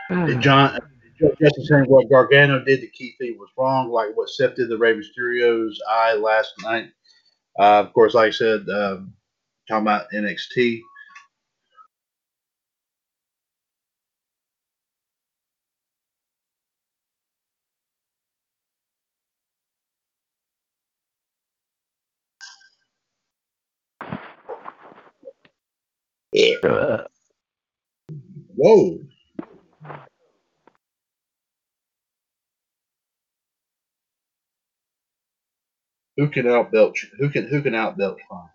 Did 0.09 0.41
John 0.41 0.79
Justin 1.19 1.65
saying 1.65 1.85
what 1.87 2.09
Gargano 2.09 2.63
did 2.63 2.81
to 2.81 2.87
Keith 2.87 3.15
Lee 3.19 3.31
was 3.39 3.49
wrong, 3.57 3.89
like 3.89 4.15
what 4.15 4.29
Seth 4.29 4.55
did 4.55 4.69
to 4.69 4.77
Rey 4.77 4.95
Mysterio's 4.95 5.79
eye 5.89 6.13
last 6.15 6.53
night. 6.63 6.89
Uh, 7.59 7.81
of 7.81 7.93
course, 7.93 8.13
like 8.13 8.27
I 8.27 8.31
said, 8.31 8.67
um, 8.69 9.13
talking 9.67 9.83
about 9.83 10.07
NXT. 10.13 10.81
Uh, 26.63 27.03
Whoa. 28.55 28.99
Who 36.17 36.29
can 36.29 36.47
outbelch? 36.47 37.07
Who 37.19 37.29
can 37.29 37.47
who 37.47 37.61
can 37.61 37.75
outbelch 37.75 38.19
Fonzie? 38.29 38.49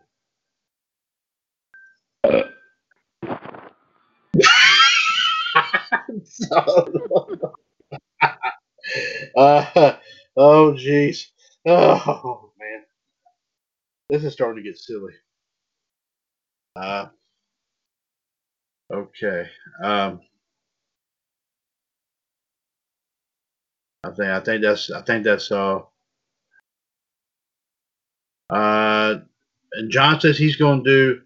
uh, 9.37 9.97
oh 10.37 10.73
jeez. 10.73 11.27
Oh 11.67 12.53
man. 12.59 12.83
This 14.09 14.25
is 14.25 14.33
starting 14.33 14.63
to 14.63 14.69
get 14.69 14.79
silly. 14.79 15.13
Uh 16.77 17.07
okay. 18.93 19.49
Um 19.83 20.21
I 24.05 24.11
think 24.11 24.29
I 24.29 24.41
think 24.41 24.63
that's 24.63 24.91
I 24.91 25.03
think 25.03 25.25
that's 25.25 25.53
uh 25.53 25.81
uh 28.51 29.19
and 29.75 29.91
John 29.91 30.21
says 30.21 30.37
he's 30.39 30.57
gonna 30.57 30.83
do 30.83 31.21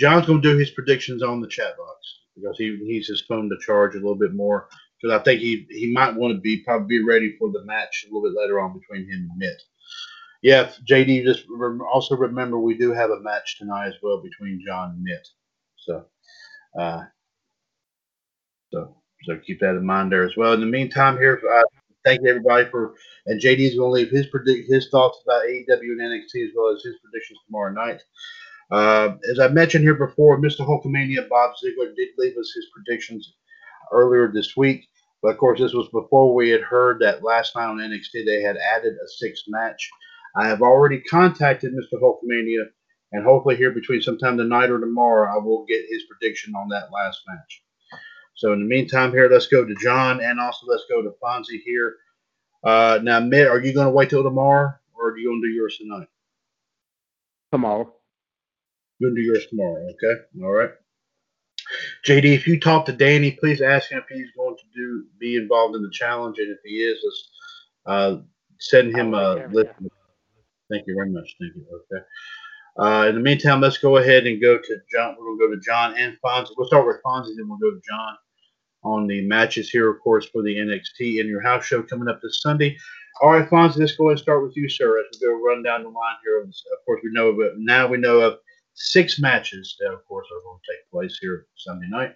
John's 0.00 0.26
gonna 0.26 0.40
do 0.40 0.56
his 0.56 0.70
predictions 0.70 1.22
on 1.22 1.40
the 1.40 1.48
chat 1.48 1.76
box 1.76 2.20
because 2.36 2.56
he 2.58 2.76
he's 2.86 3.08
his 3.08 3.22
phone 3.22 3.48
to 3.48 3.56
charge 3.64 3.94
a 3.94 3.98
little 3.98 4.16
bit 4.16 4.34
more 4.34 4.68
because 5.00 5.18
I 5.18 5.22
think 5.22 5.40
he 5.40 5.66
he 5.70 5.92
might 5.92 6.14
want 6.14 6.34
to 6.34 6.40
be 6.40 6.62
probably 6.64 6.98
be 6.98 7.04
ready 7.04 7.36
for 7.38 7.50
the 7.52 7.64
match 7.64 8.04
a 8.04 8.14
little 8.14 8.28
bit 8.28 8.38
later 8.40 8.60
on 8.60 8.78
between 8.78 9.08
him 9.08 9.28
and 9.30 9.38
Mitt. 9.38 9.62
Yeah, 10.42 10.70
JD. 10.88 11.24
Just 11.24 11.44
rem- 11.50 11.80
also 11.82 12.16
remember 12.16 12.58
we 12.58 12.76
do 12.76 12.92
have 12.92 13.10
a 13.10 13.20
match 13.20 13.58
tonight 13.58 13.88
as 13.88 13.94
well 14.02 14.22
between 14.22 14.62
John 14.64 14.90
and 14.90 15.02
Mitt. 15.02 15.26
So, 15.76 16.04
uh, 16.78 17.04
so 18.72 18.96
so 19.24 19.38
keep 19.38 19.60
that 19.60 19.76
in 19.76 19.86
mind 19.86 20.12
there 20.12 20.24
as 20.24 20.36
well. 20.36 20.52
In 20.52 20.60
the 20.60 20.66
meantime, 20.66 21.16
here, 21.16 21.40
uh, 21.50 21.63
thank 22.04 22.22
you 22.22 22.28
everybody 22.28 22.68
for. 22.70 22.94
And 23.26 23.40
JD 23.40 23.60
is 23.60 23.76
going 23.76 23.88
to 23.88 23.94
leave 23.94 24.10
his 24.10 24.26
predict 24.26 24.70
his 24.70 24.88
thoughts 24.90 25.20
about 25.24 25.44
AEW 25.44 25.80
and 25.80 26.00
NXT 26.00 26.44
as 26.44 26.50
well 26.54 26.74
as 26.74 26.82
his 26.82 26.96
predictions 27.02 27.40
tomorrow 27.46 27.72
night. 27.72 28.02
Uh, 28.70 29.16
as 29.30 29.38
I 29.38 29.48
mentioned 29.48 29.84
here 29.84 29.94
before, 29.94 30.40
Mr. 30.40 30.60
Hulkamania 30.60 31.28
Bob 31.28 31.56
Ziegler 31.58 31.94
did 31.94 32.08
leave 32.18 32.36
us 32.36 32.52
his 32.54 32.66
predictions 32.74 33.34
earlier 33.92 34.30
this 34.32 34.56
week. 34.56 34.88
But 35.22 35.32
of 35.32 35.38
course, 35.38 35.58
this 35.58 35.72
was 35.72 35.88
before 35.88 36.34
we 36.34 36.50
had 36.50 36.62
heard 36.62 37.00
that 37.00 37.22
last 37.22 37.56
night 37.56 37.66
on 37.66 37.78
NXT 37.78 38.26
they 38.26 38.42
had 38.42 38.56
added 38.56 38.94
a 38.94 39.08
sixth 39.08 39.44
match. 39.48 39.90
I 40.36 40.48
have 40.48 40.62
already 40.62 41.00
contacted 41.00 41.72
Mr. 41.72 42.00
Hulkamania, 42.00 42.64
and 43.12 43.24
hopefully 43.24 43.56
here 43.56 43.70
between 43.70 44.02
sometime 44.02 44.36
tonight 44.36 44.70
or 44.70 44.80
tomorrow, 44.80 45.32
I 45.32 45.42
will 45.42 45.64
get 45.66 45.86
his 45.88 46.02
prediction 46.10 46.54
on 46.54 46.68
that 46.70 46.90
last 46.92 47.22
match. 47.28 47.63
So 48.34 48.52
in 48.52 48.60
the 48.60 48.66
meantime, 48.66 49.12
here 49.12 49.28
let's 49.30 49.46
go 49.46 49.64
to 49.64 49.74
John, 49.76 50.20
and 50.20 50.40
also 50.40 50.66
let's 50.66 50.84
go 50.88 51.02
to 51.02 51.14
Fonzie 51.22 51.62
here. 51.64 51.96
Uh, 52.64 52.98
now, 53.02 53.20
Mitt, 53.20 53.46
are 53.46 53.60
you 53.60 53.72
going 53.72 53.86
to 53.86 53.92
wait 53.92 54.10
till 54.10 54.24
tomorrow, 54.24 54.72
or 54.94 55.10
are 55.10 55.16
you 55.16 55.28
going 55.28 55.42
to 55.42 55.48
do 55.48 55.54
yours 55.54 55.78
tonight? 55.78 56.08
Tomorrow. 57.52 57.94
You're 58.98 59.10
going 59.10 59.16
to 59.16 59.22
do 59.22 59.26
yours 59.26 59.46
tomorrow, 59.46 59.86
okay? 59.90 60.20
All 60.42 60.50
right. 60.50 60.70
JD, 62.06 62.24
if 62.24 62.46
you 62.46 62.58
talk 62.58 62.86
to 62.86 62.92
Danny, 62.92 63.32
please 63.32 63.60
ask 63.60 63.90
him 63.90 63.98
if 63.98 64.16
he's 64.16 64.30
going 64.36 64.56
to 64.56 64.64
do 64.74 65.04
be 65.18 65.36
involved 65.36 65.76
in 65.76 65.82
the 65.82 65.90
challenge, 65.92 66.38
and 66.38 66.50
if 66.50 66.58
he 66.64 66.76
is, 66.76 66.98
let's 67.04 67.30
uh, 67.86 68.22
send 68.58 68.96
him 68.96 69.14
a 69.14 69.36
care 69.36 69.48
list. 69.48 69.70
Thank 70.70 70.86
you 70.86 70.94
very 70.94 71.10
much. 71.10 71.36
Thank 71.40 71.54
you. 71.54 71.64
Okay. 71.92 72.04
Uh, 72.76 73.08
in 73.08 73.14
the 73.14 73.20
meantime, 73.20 73.60
let's 73.60 73.78
go 73.78 73.98
ahead 73.98 74.26
and 74.26 74.40
go 74.40 74.58
to 74.58 74.76
John. 74.92 75.16
We're 75.18 75.26
going 75.26 75.38
to 75.38 75.46
go 75.46 75.54
to 75.54 75.60
John 75.60 75.94
and 75.96 76.16
Fonzie. 76.24 76.50
We'll 76.56 76.66
start 76.66 76.86
with 76.86 76.96
Fonzie, 77.06 77.36
then 77.36 77.48
we'll 77.48 77.58
go 77.58 77.70
to 77.70 77.80
John 77.88 78.16
on 78.84 79.06
the 79.06 79.22
matches 79.22 79.70
here, 79.70 79.90
of 79.90 80.00
course, 80.00 80.26
for 80.26 80.42
the 80.42 80.56
NXT 80.56 81.20
in 81.20 81.26
your 81.26 81.42
house 81.42 81.64
show 81.64 81.82
coming 81.82 82.08
up 82.08 82.20
this 82.22 82.40
Sunday. 82.42 82.76
All 83.22 83.30
right, 83.30 83.48
Fonzie, 83.48 83.78
let's 83.78 83.96
go 83.96 84.08
ahead 84.08 84.18
and 84.18 84.20
start 84.20 84.42
with 84.42 84.56
you, 84.56 84.68
sir, 84.68 84.98
as 84.98 85.06
we 85.12 85.26
go 85.26 85.40
run 85.42 85.62
down 85.62 85.82
the 85.82 85.88
line 85.88 86.16
here. 86.24 86.40
Of 86.40 86.84
course, 86.84 87.00
we 87.02 87.10
know 87.12 87.28
of 87.28 87.52
now 87.56 87.86
we 87.86 87.96
know 87.96 88.20
of 88.20 88.38
six 88.74 89.20
matches 89.20 89.76
that, 89.80 89.92
of 89.92 90.04
course, 90.06 90.26
are 90.32 90.42
going 90.44 90.58
to 90.64 90.72
take 90.72 90.90
place 90.90 91.18
here 91.20 91.46
Sunday 91.56 91.86
night. 91.88 92.14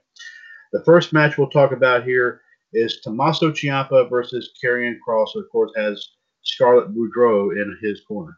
The 0.72 0.82
first 0.84 1.12
match 1.12 1.38
we'll 1.38 1.50
talk 1.50 1.72
about 1.72 2.04
here 2.04 2.42
is 2.72 3.00
Tommaso 3.00 3.50
Ciampa 3.52 4.10
versus 4.10 4.50
Karrion 4.62 4.96
Kross, 5.06 5.28
who, 5.34 5.40
of 5.40 5.46
course, 5.50 5.72
has 5.76 6.06
Scarlett 6.42 6.94
Bordeaux 6.94 7.50
in 7.50 7.78
his 7.80 8.02
corner. 8.06 8.36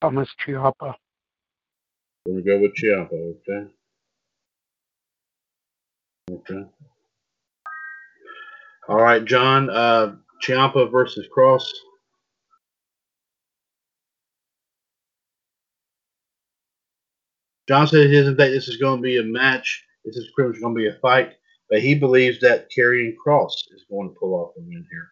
Thomas 0.00 0.28
Chiappa. 0.44 0.94
To 2.26 2.42
go 2.42 2.58
with 2.60 2.72
Ciampa, 2.74 3.34
okay? 3.48 3.70
Okay. 6.30 6.64
All 8.88 9.00
right, 9.00 9.24
John. 9.24 9.70
Uh, 9.70 10.16
Ciampa 10.42 10.90
versus 10.90 11.26
Kross. 11.34 11.70
John 17.68 17.86
said 17.86 18.10
he 18.10 18.16
doesn't 18.16 18.36
think 18.36 18.52
this 18.52 18.68
is 18.68 18.76
going 18.76 18.98
to 18.98 19.02
be 19.02 19.18
a 19.18 19.22
match. 19.22 19.84
This 20.04 20.16
is 20.16 20.30
pretty 20.34 20.50
much 20.50 20.60
going 20.60 20.74
to 20.74 20.78
be 20.78 20.88
a 20.88 20.98
fight, 21.00 21.34
but 21.70 21.80
he 21.80 21.94
believes 21.94 22.40
that 22.40 22.68
Karrion 22.76 23.14
Kross 23.14 23.52
is 23.74 23.84
going 23.88 24.08
to 24.08 24.14
pull 24.18 24.34
off 24.34 24.54
the 24.56 24.62
win 24.62 24.84
here. 24.90 25.08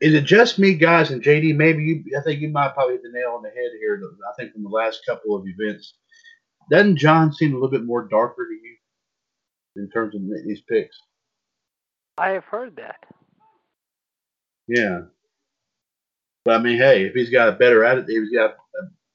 Is 0.00 0.14
it 0.14 0.24
just 0.24 0.58
me, 0.58 0.74
guys, 0.74 1.10
and 1.10 1.22
JD? 1.22 1.56
Maybe 1.56 1.82
you. 1.82 2.18
I 2.18 2.22
think 2.22 2.40
you 2.40 2.48
might 2.48 2.74
probably 2.74 2.94
hit 2.94 3.02
the 3.02 3.10
nail 3.10 3.34
on 3.36 3.42
the 3.42 3.48
head 3.48 3.70
here. 3.78 4.00
I 4.28 4.34
think 4.36 4.52
from 4.52 4.62
the 4.62 4.68
last 4.68 5.00
couple 5.06 5.34
of 5.34 5.44
events, 5.46 5.94
doesn't 6.70 6.96
John 6.96 7.32
seem 7.32 7.52
a 7.52 7.54
little 7.54 7.70
bit 7.70 7.84
more 7.84 8.06
darker 8.08 8.46
to 8.46 8.54
you 8.54 9.82
in 9.82 9.90
terms 9.90 10.14
of 10.14 10.22
these 10.44 10.62
picks? 10.68 10.96
I 12.18 12.30
have 12.30 12.44
heard 12.44 12.76
that. 12.76 13.04
Yeah. 14.68 15.02
But 16.44 16.60
I 16.60 16.62
mean, 16.62 16.78
hey, 16.78 17.04
if 17.04 17.14
he's 17.14 17.30
got 17.30 17.48
a 17.48 17.52
better 17.52 17.84
attitude, 17.84 18.08
if 18.10 18.22
he's 18.24 18.38
got, 18.38 18.56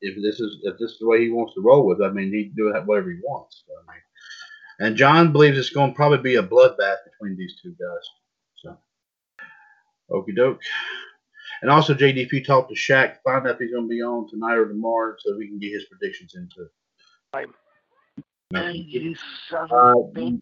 if 0.01 0.15
this 0.21 0.39
is 0.39 0.57
if 0.63 0.77
this 0.79 0.91
is 0.91 0.97
the 0.99 1.07
way 1.07 1.21
he 1.21 1.29
wants 1.29 1.53
to 1.55 1.61
roll 1.61 1.85
with, 1.85 2.01
I 2.01 2.09
mean, 2.09 2.33
he 2.33 2.45
can 2.45 2.55
do 2.55 2.73
whatever 2.85 3.09
he 3.09 3.19
wants. 3.23 3.63
I 3.69 3.91
mean, 3.91 4.01
and 4.87 4.97
John 4.97 5.31
believes 5.31 5.57
it's 5.57 5.69
going 5.69 5.91
to 5.91 5.95
probably 5.95 6.17
be 6.17 6.35
a 6.35 6.43
bloodbath 6.43 6.97
between 7.05 7.37
these 7.37 7.55
two 7.61 7.71
guys. 7.71 8.09
Okie 10.11 10.35
doke. 10.35 10.59
And 11.61 11.69
also, 11.71 11.93
JD, 11.93 12.17
if 12.25 12.33
you 12.33 12.43
talk 12.43 12.69
to 12.69 12.75
Shaq, 12.75 13.17
find 13.23 13.45
out 13.47 13.53
if 13.55 13.59
he's 13.59 13.71
going 13.71 13.83
to 13.85 13.89
be 13.89 14.01
on 14.01 14.27
tonight 14.29 14.55
or 14.55 14.67
tomorrow, 14.67 15.15
so 15.19 15.37
we 15.37 15.47
can 15.47 15.59
get 15.59 15.71
his 15.71 15.85
predictions 15.85 16.35
into. 16.35 16.67
Right. 17.33 17.47
it. 18.53 18.75
You 18.87 19.15
son 19.49 19.69
Uh, 19.71 19.93
bitch. 20.13 20.41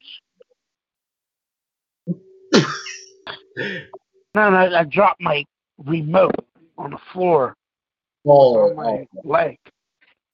No, 4.35 4.49
no, 4.51 4.57
I 4.75 4.83
dropped 4.83 5.21
my 5.21 5.43
remote 5.79 6.35
on 6.77 6.91
the 6.91 6.97
floor 7.11 7.55
Oh, 8.25 8.69
on 8.69 8.75
my 8.75 8.83
oh, 8.83 9.21
leg. 9.23 9.57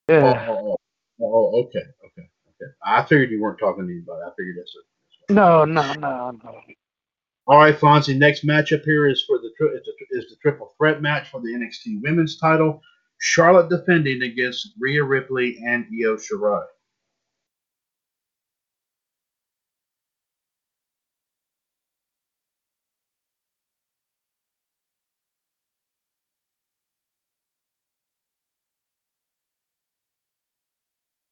oh, 0.09 0.13
Yeah. 0.13 0.45
oh, 0.49 0.77
oh, 1.21 1.25
oh, 1.25 1.61
okay, 1.63 1.79
okay, 1.79 2.27
okay. 2.49 2.71
I 2.85 3.03
figured 3.03 3.31
you 3.31 3.41
weren't 3.41 3.59
talking 3.59 3.87
to 3.87 3.91
anybody. 3.93 4.21
I 4.25 4.31
figured 4.37 4.57
that's 4.59 4.75
it. 4.75 5.33
No, 5.33 5.65
no, 5.65 5.93
no, 5.93 6.31
no. 6.43 6.61
All 7.47 7.59
right, 7.59 7.77
Fonzie. 7.77 8.17
Next 8.17 8.45
matchup 8.45 8.83
here 8.85 9.07
is 9.07 9.23
for 9.27 9.37
the 9.39 9.49
is 9.75 9.83
the, 9.85 10.17
is 10.17 10.29
the 10.29 10.37
triple 10.41 10.73
threat 10.77 11.01
match 11.01 11.29
for 11.29 11.41
the 11.41 11.49
NXT 11.49 12.01
Women's 12.03 12.37
Title. 12.37 12.81
Charlotte 13.19 13.69
defending 13.69 14.23
against 14.23 14.69
Rhea 14.79 15.03
Ripley 15.03 15.59
and 15.65 15.85
Io 15.93 16.15
Shirai. 16.17 16.63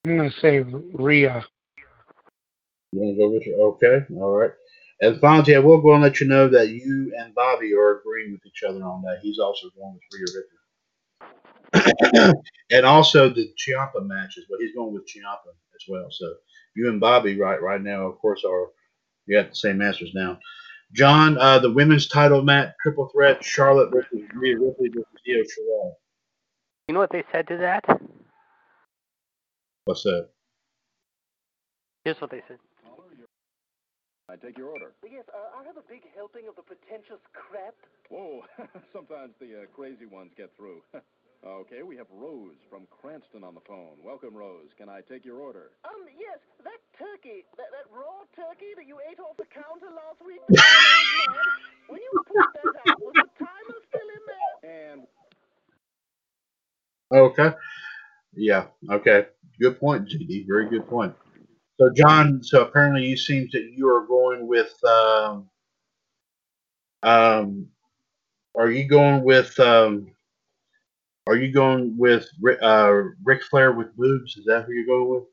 I'm 0.06 0.18
gonna 0.18 0.32
say 0.42 0.60
Rhea. 0.62 1.46
You 2.94 3.02
want 3.02 3.18
to 3.18 3.20
go 3.24 3.30
with 3.32 3.46
your 3.46 3.62
okay? 3.74 4.06
All 4.16 4.32
right. 4.38 4.52
And 5.02 5.20
Fonzie, 5.20 5.56
I 5.56 5.60
will 5.60 5.82
go 5.82 5.94
and 5.94 6.04
let 6.04 6.20
you 6.20 6.28
know 6.28 6.48
that 6.50 6.70
you 6.70 7.14
and 7.18 7.36
Bobby 7.36 7.74
are 7.74 8.00
agreeing 8.00 8.32
with 8.32 8.46
each 8.46 8.64
other 8.64 8.84
on 8.84 9.02
that. 9.02 9.20
He's 9.22 9.40
also 9.40 9.70
going 9.76 9.94
with 9.94 10.04
Rhea 10.14 10.26
Ripley. 10.36 10.58
and 12.72 12.86
also 12.86 13.30
the 13.30 13.52
Ciampa 13.58 14.06
matches, 14.06 14.46
but 14.50 14.60
he's 14.60 14.76
going 14.76 14.94
with 14.94 15.08
Ciampa 15.08 15.50
as 15.76 15.84
well. 15.90 16.08
So 16.12 16.36
you 16.76 16.90
and 16.90 17.00
Bobby 17.00 17.40
right 17.40 17.62
right 17.62 17.82
now, 17.82 18.08
of 18.08 18.20
course, 18.20 18.44
are 18.46 18.68
you 19.26 19.42
got 19.42 19.50
the 19.50 19.56
same 19.56 19.82
answers 19.82 20.12
now. 20.14 20.40
John, 20.94 21.38
uh, 21.40 21.60
the 21.60 21.72
women's 21.72 22.08
title 22.08 22.44
match, 22.44 22.74
triple 22.82 23.10
threat, 23.14 23.44
Charlotte 23.44 23.92
versus 23.92 24.22
Rhea 24.36 24.60
Ripley 24.60 24.90
versus 24.90 25.08
Io 25.28 25.42
Shirai. 25.42 25.92
You 26.88 26.94
know 26.94 27.00
what 27.00 27.12
they 27.12 27.24
said 27.32 27.48
to 27.48 27.58
that? 27.58 27.84
What's 29.86 30.04
that? 30.04 30.30
Here's 32.04 32.20
what 32.22 32.30
they 32.30 32.44
said. 32.48 32.58
I 34.30 34.36
take 34.40 34.58
your 34.58 34.72
order. 34.72 34.96
Yes, 35.04 35.28
uh, 35.30 35.60
I 35.60 35.68
have 35.68 35.76
a 35.76 35.86
big 35.92 36.08
helping 36.16 36.48
of 36.48 36.56
the 36.56 36.64
pretentious 36.64 37.20
crap. 37.36 37.76
Whoa, 38.08 38.42
sometimes 38.96 39.36
the 39.40 39.64
uh, 39.64 39.72
crazy 39.76 40.08
ones 40.08 40.32
get 40.38 40.52
through. 40.56 40.80
okay, 41.46 41.84
we 41.84 41.98
have 42.00 42.08
Rose 42.10 42.56
from 42.72 42.88
Cranston 42.88 43.44
on 43.44 43.54
the 43.54 43.66
phone. 43.68 44.00
Welcome, 44.00 44.32
Rose. 44.34 44.72
Can 44.80 44.88
I 44.88 45.02
take 45.04 45.26
your 45.28 45.44
order? 45.44 45.76
Um, 45.84 46.08
yes, 46.16 46.40
that 46.64 46.80
turkey, 46.96 47.44
that, 47.60 47.68
that 47.76 47.88
raw 47.92 48.24
turkey 48.32 48.72
that 48.80 48.88
you 48.88 49.04
ate 49.12 49.20
off 49.20 49.36
the 49.36 49.50
counter 49.52 49.92
last 49.92 50.24
week, 50.24 50.40
the 50.48 50.56
old 50.56 51.10
man, 51.20 51.44
when 51.92 52.00
you 52.00 52.12
pulled 52.24 52.52
that 52.56 52.72
out, 52.88 52.98
was 53.04 53.16
the 53.20 53.28
timer 53.36 53.80
still 53.92 54.08
in 54.08 54.24
there? 54.24 54.56
And 54.64 55.02
Okay. 57.14 57.52
Yeah. 58.36 58.68
Okay. 58.90 59.28
Good 59.60 59.80
point, 59.80 60.10
JD. 60.10 60.48
Very 60.48 60.70
good 60.70 60.88
point. 60.88 61.14
So, 61.80 61.90
John. 61.96 62.44
So 62.44 62.64
apparently, 62.64 63.06
you 63.06 63.18
seems 63.18 63.52
that 63.52 63.64
you 63.76 63.88
are 63.90 64.06
going 64.08 64.48
with. 64.48 64.74
Um, 64.84 65.50
um, 67.04 67.68
are 68.58 68.72
you 68.72 68.88
going 68.88 69.24
with? 69.24 69.60
Um, 69.60 70.12
are 71.28 71.36
you 71.38 71.52
going 71.54 71.98
with 71.98 72.28
uh, 72.62 72.94
Ric 73.24 73.44
Flair 73.44 73.72
with 73.74 73.96
boobs? 73.96 74.38
Is 74.38 74.46
that 74.46 74.66
who 74.66 74.74
you're 74.74 74.86
going 74.88 75.26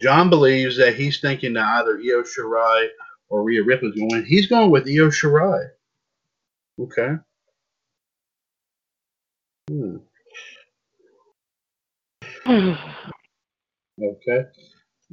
John 0.00 0.30
believes 0.30 0.76
that 0.78 0.94
he's 0.94 1.20
thinking 1.20 1.52
that 1.54 1.64
either 1.64 1.98
Io 1.98 2.22
Shirai 2.22 2.88
or 3.28 3.42
Rhea 3.42 3.62
Ripley's 3.62 3.94
going 3.94 4.08
to 4.08 4.16
win. 4.16 4.24
He's 4.24 4.46
going 4.46 4.70
with 4.70 4.88
Io 4.88 5.08
Shirai. 5.08 5.68
Okay. 6.80 7.16
Hmm. 9.68 9.96
Okay. 14.02 14.44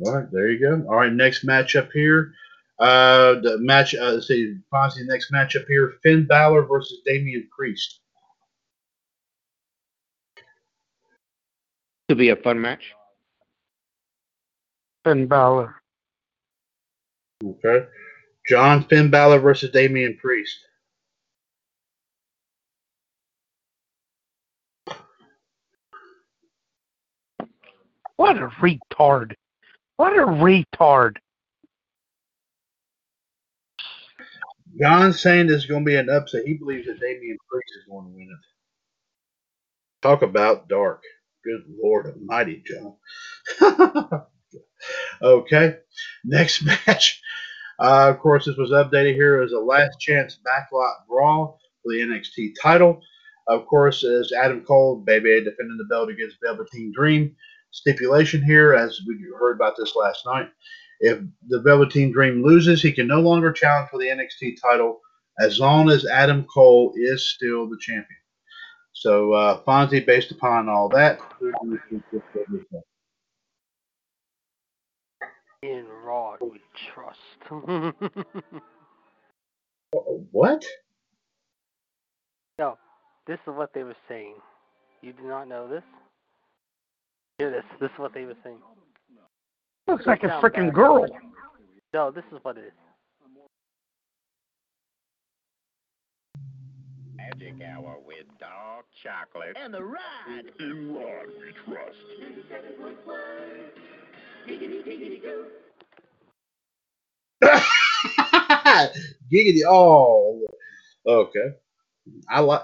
All 0.06 0.16
right, 0.16 0.32
there 0.32 0.50
you 0.50 0.60
go. 0.60 0.88
All 0.88 0.96
right, 0.96 1.12
next 1.12 1.46
matchup 1.46 1.92
here. 1.92 2.32
Uh, 2.80 3.36
the 3.42 3.58
match. 3.60 3.96
Uh, 3.96 4.12
let's 4.12 4.28
see, 4.28 4.56
Fonzie. 4.72 5.06
Next 5.06 5.30
matchup 5.32 5.68
here: 5.68 5.96
Finn 6.04 6.26
Balor 6.26 6.66
versus 6.66 7.00
Damian 7.06 7.50
Priest. 7.54 8.00
To 12.10 12.16
be 12.16 12.30
a 12.30 12.36
fun 12.38 12.62
match. 12.62 12.94
Finn 15.08 15.26
Balor. 15.26 15.74
Okay. 17.42 17.86
John 18.50 18.84
Finn 18.84 19.10
Balor 19.10 19.40
versus 19.40 19.72
Damian 19.72 20.18
Priest. 20.18 20.58
What 28.18 28.38
a 28.38 28.48
retard. 28.48 29.36
What 29.96 30.12
a 30.12 30.26
retard. 30.26 31.16
John's 34.78 35.22
saying 35.22 35.48
this 35.48 35.64
is 35.64 35.66
going 35.68 35.86
to 35.86 35.90
be 35.90 35.96
an 35.96 36.10
upset. 36.10 36.46
He 36.46 36.56
believes 36.56 36.88
that 36.88 37.00
Damian 37.00 37.38
Priest 37.50 37.74
is 37.80 37.90
going 37.90 38.08
to 38.08 38.12
win 38.12 38.28
it. 38.30 38.46
Talk 40.02 40.22
about 40.22 40.68
dark. 40.68 41.02
Good 41.46 41.64
Lord 41.82 42.08
Almighty, 42.08 42.62
John. 42.68 42.96
okay. 45.22 45.78
Next 46.24 46.64
match. 46.88 47.22
Uh, 47.80 48.10
of 48.10 48.20
course, 48.20 48.46
this 48.46 48.58
was 48.58 48.72
updated 48.72 49.14
here 49.16 49.42
as 49.42 49.52
a 49.52 49.60
last 49.60 50.00
chance 50.00 50.40
backlot 50.46 51.08
brawl 51.08 51.60
for 51.84 51.94
the 51.94 52.00
NXT 52.00 52.54
title. 52.62 53.02
Of 53.48 53.66
course, 53.66 54.04
as 54.04 54.32
Adam 54.34 54.62
Cole, 54.66 54.98
baby, 55.06 55.44
defending 55.44 55.78
the 55.78 55.88
belt 55.90 56.10
against 56.10 56.38
Velveteen 56.44 56.92
Dream. 56.94 57.36
Stipulation 57.72 58.42
here, 58.44 58.74
as 58.74 59.00
we 59.08 59.18
heard 59.40 59.56
about 59.56 59.76
this 59.78 59.96
last 59.96 60.26
night, 60.26 60.50
if 61.00 61.20
the 61.48 61.62
Velveteen 61.62 62.12
Dream 62.12 62.44
loses, 62.44 62.82
he 62.82 62.92
can 62.92 63.08
no 63.08 63.22
longer 63.22 63.52
challenge 63.52 63.90
for 63.90 64.00
the 64.00 64.08
NXT 64.08 64.56
title 64.62 65.00
as 65.40 65.60
long 65.60 65.90
as 65.90 66.06
Adam 66.06 66.46
Cole 66.46 66.94
is 66.96 67.30
still 67.30 67.70
the 67.70 67.78
champion. 67.80 68.06
So, 68.94 69.34
uh, 69.34 69.62
Fonzie, 69.64 70.06
based 70.06 70.32
upon 70.32 70.68
all 70.70 70.90
that, 70.90 71.20
who 71.40 71.52
do 71.52 71.70
you 71.70 71.82
think 71.90 72.04
this 72.12 72.22
will 72.34 72.58
be? 72.58 72.66
In 75.64 75.86
Rod 76.04 76.38
we 76.42 76.62
trust. 76.94 77.20
What? 80.32 80.64
no, 82.60 82.78
this 83.26 83.40
is 83.48 83.54
what 83.56 83.74
they 83.74 83.84
were 83.84 83.96
saying. 84.10 84.36
You 85.02 85.14
do 85.14 85.24
not 85.24 85.48
know 85.48 85.68
this? 85.68 85.84
Hear 87.38 87.50
this. 87.52 87.64
This 87.80 87.90
is 87.92 87.98
what 87.98 88.14
they 88.14 88.26
were 88.26 88.36
saying. 88.44 88.58
Looks 89.88 90.06
like 90.06 90.24
a 90.24 90.42
freaking 90.42 90.74
girl. 90.74 91.06
No, 91.94 92.12
this 92.12 92.26
is 92.34 92.40
what 92.44 92.58
it 92.58 92.66
is. 92.66 92.74
Magic 97.16 97.56
hour 97.66 97.96
with 98.06 98.26
dark 98.40 98.86
chocolate. 99.02 99.56
And 99.56 99.74
the 99.74 99.84
ride. 99.84 100.52
In 100.60 100.94
Rod 100.94 101.28
we 101.40 101.74
trust. 101.74 101.98
Giggity! 109.32 109.62
Oh, 109.68 110.42
okay. 111.06 111.50
I 112.30 112.40
like. 112.40 112.62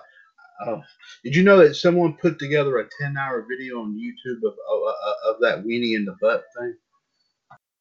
Uh, 0.66 0.78
did 1.24 1.36
you 1.36 1.44
know 1.44 1.58
that 1.58 1.76
someone 1.76 2.16
put 2.22 2.40
together 2.40 2.78
a 2.80 2.88
ten-hour 3.02 3.46
video 3.50 3.82
on 3.82 3.94
YouTube 3.96 4.38
of, 4.48 4.54
of 4.54 4.96
of 5.28 5.36
that 5.42 5.64
weenie 5.66 5.96
in 5.96 6.06
the 6.06 6.16
butt 6.22 6.44
thing? 6.58 6.76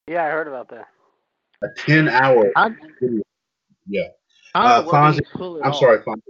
Yeah, 0.08 0.24
I 0.24 0.30
heard 0.30 0.48
about 0.48 0.68
that. 0.70 0.88
A 1.62 1.68
ten-hour 1.78 2.50
I, 2.56 2.70
video. 3.00 3.22
Yeah. 3.86 4.08
I 4.54 4.64
Uh, 4.64 4.76
don't 4.82 4.86
know 4.86 4.92
where 4.92 5.00
Fonzie, 5.12 5.16
they 5.18 5.38
pull 5.38 5.56
it 5.56 5.60
I'm 5.64 5.70
off. 5.72 5.78
sorry, 5.78 5.98
Fonzie. 5.98 6.22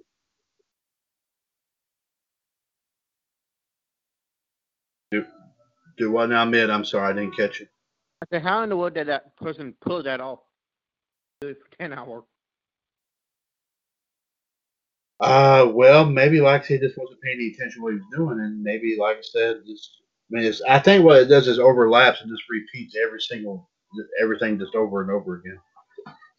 Do 6.03 6.11
what 6.11 6.31
now, 6.31 6.45
Mitt? 6.45 6.69
I'm 6.69 6.85
sorry, 6.85 7.11
I 7.11 7.13
didn't 7.13 7.37
catch 7.37 7.61
it. 7.61 7.69
I 8.21 8.27
said, 8.29 8.43
how 8.43 8.65
in 8.65 8.71
the 8.71 8.77
world 8.77 8.95
did 8.95 9.07
that 9.07 9.37
person 9.37 9.73
pull 9.81 10.03
that 10.03 10.21
off? 10.21 10.41
Do 11.41 11.55
for 11.55 11.77
10 11.79 11.93
hours. 11.93 12.25
Uh, 15.21 15.71
well, 15.73 16.05
maybe 16.05 16.41
like 16.41 16.65
I 16.65 16.67
said, 16.67 16.81
just 16.81 16.99
wasn't 16.99 17.21
paying 17.21 17.37
any 17.37 17.55
attention 17.55 17.79
to 17.79 17.83
what 17.85 17.93
he 17.93 18.01
was 18.01 18.09
doing, 18.17 18.41
and 18.41 18.61
maybe 18.65 18.97
like 18.99 19.19
I 19.19 19.23
said, 19.23 19.61
just 19.65 19.91
I 20.29 20.35
mean, 20.35 20.45
it's, 20.45 20.61
I 20.63 20.81
think 20.81 21.05
what 21.05 21.23
it 21.23 21.27
does 21.27 21.47
is 21.47 21.61
overlaps 21.61 22.21
and 22.21 22.29
just 22.29 22.51
repeats 22.51 22.97
every 23.01 23.21
single 23.21 23.71
everything 24.21 24.59
just 24.59 24.75
over 24.75 25.03
and 25.03 25.11
over 25.13 25.37
again. 25.37 25.61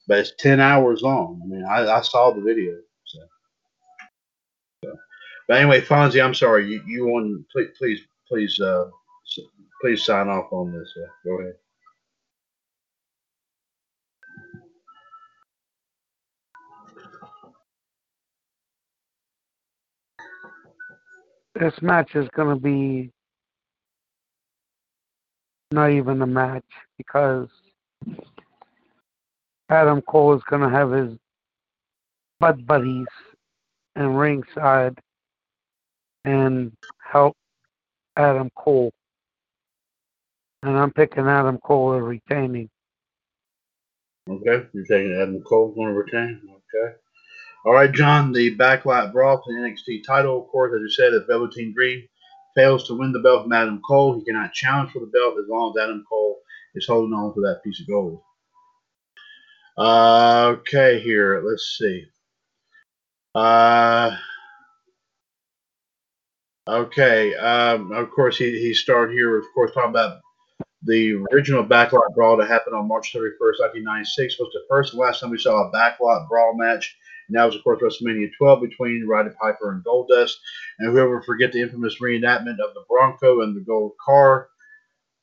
But 0.09 0.17
it's 0.17 0.33
ten 0.37 0.59
hours 0.59 1.03
long. 1.03 1.39
I 1.41 1.47
mean, 1.47 1.63
I, 1.63 1.89
I 1.89 2.01
saw 2.01 2.33
the 2.33 2.41
video. 2.41 2.73
So. 3.05 3.19
so. 4.83 4.93
But 5.47 5.61
anyway, 5.61 5.79
Fonzie, 5.79 6.21
I'm 6.21 6.33
sorry. 6.33 6.69
You 6.69 6.83
you 6.85 7.05
want 7.05 7.45
please 7.49 7.69
please 7.77 8.01
please 8.27 8.59
uh 8.59 8.89
please 9.83 10.05
sign 10.05 10.29
off 10.29 10.45
on 10.53 10.71
this. 10.71 10.93
Yeah, 10.95 11.07
go 11.25 11.41
ahead. 11.41 11.55
This 21.55 21.81
match 21.81 22.15
is 22.15 22.29
going 22.33 22.55
to 22.55 22.61
be 22.61 23.11
not 25.73 25.91
even 25.91 26.21
a 26.21 26.27
match 26.27 26.63
because 26.97 27.49
Adam 29.69 30.01
Cole 30.03 30.33
is 30.35 30.43
going 30.49 30.61
to 30.61 30.69
have 30.69 30.91
his 30.91 31.17
butt 32.39 32.65
buddies 32.65 33.07
in 33.97 34.13
ringside 34.13 34.97
and 36.23 36.71
help 37.03 37.35
Adam 38.15 38.49
Cole. 38.55 38.93
And 40.63 40.77
I'm 40.77 40.91
picking 40.91 41.27
Adam 41.27 41.57
Cole 41.57 41.99
retaining. 41.99 42.69
Okay, 44.29 44.65
you're 44.73 44.85
taking 44.85 45.19
Adam 45.21 45.41
Cole 45.41 45.73
going 45.75 45.89
to 45.89 45.93
retain. 45.93 46.41
Okay. 46.47 46.95
All 47.65 47.73
right, 47.73 47.91
John. 47.91 48.31
The 48.31 48.55
backlot 48.55 49.11
brawl 49.11 49.43
for 49.43 49.53
the 49.53 49.59
NXT 49.59 50.05
title, 50.07 50.41
of 50.41 50.47
course, 50.47 50.71
as 50.73 50.81
you 50.81 50.89
said, 50.89 51.13
if 51.13 51.27
Velveteen 51.27 51.73
Dream 51.73 52.07
fails 52.55 52.87
to 52.87 52.97
win 52.97 53.11
the 53.11 53.19
belt 53.19 53.43
from 53.43 53.51
Adam 53.51 53.81
Cole, 53.85 54.15
he 54.17 54.23
cannot 54.23 54.53
challenge 54.53 54.91
for 54.91 54.99
the 54.99 55.07
belt 55.07 55.35
as 55.37 55.49
long 55.49 55.73
as 55.75 55.83
Adam 55.83 56.05
Cole 56.07 56.39
is 56.75 56.87
holding 56.87 57.13
on 57.13 57.33
to 57.33 57.41
that 57.41 57.61
piece 57.61 57.81
of 57.81 57.87
gold. 57.87 58.21
Uh, 59.77 60.55
okay, 60.59 61.01
here. 61.01 61.43
Let's 61.45 61.75
see. 61.77 62.05
Uh, 63.35 64.15
okay. 66.69 67.35
Um, 67.35 67.91
of 67.91 68.09
course, 68.11 68.37
he, 68.37 68.51
he 68.59 68.73
started 68.73 69.13
here, 69.13 69.37
of 69.37 69.43
course, 69.53 69.71
talking 69.73 69.89
about 69.89 70.22
the 70.85 71.13
original 71.31 71.63
backlot 71.63 72.13
brawl 72.13 72.37
that 72.37 72.49
happened 72.49 72.75
on 72.75 72.87
March 72.87 73.13
31st, 73.13 73.59
1996 73.59 74.39
was 74.39 74.49
the 74.53 74.65
first 74.69 74.93
and 74.93 74.99
last 74.99 75.21
time 75.21 75.29
we 75.29 75.37
saw 75.37 75.67
a 75.67 75.71
backlot 75.71 76.27
brawl 76.27 76.55
match. 76.55 76.97
And 77.27 77.37
that 77.37 77.45
was, 77.45 77.55
of 77.55 77.63
course, 77.63 77.81
WrestleMania 77.81 78.31
12 78.37 78.61
between 78.61 79.07
Roddy 79.07 79.29
Piper 79.41 79.71
and 79.71 79.83
Goldust. 79.83 80.33
And 80.79 80.91
whoever 80.91 81.21
forget 81.21 81.53
the 81.53 81.61
infamous 81.61 82.01
reenactment 82.01 82.59
of 82.59 82.73
the 82.73 82.83
Bronco 82.89 83.41
and 83.41 83.55
the 83.55 83.61
gold 83.61 83.93
car 84.03 84.49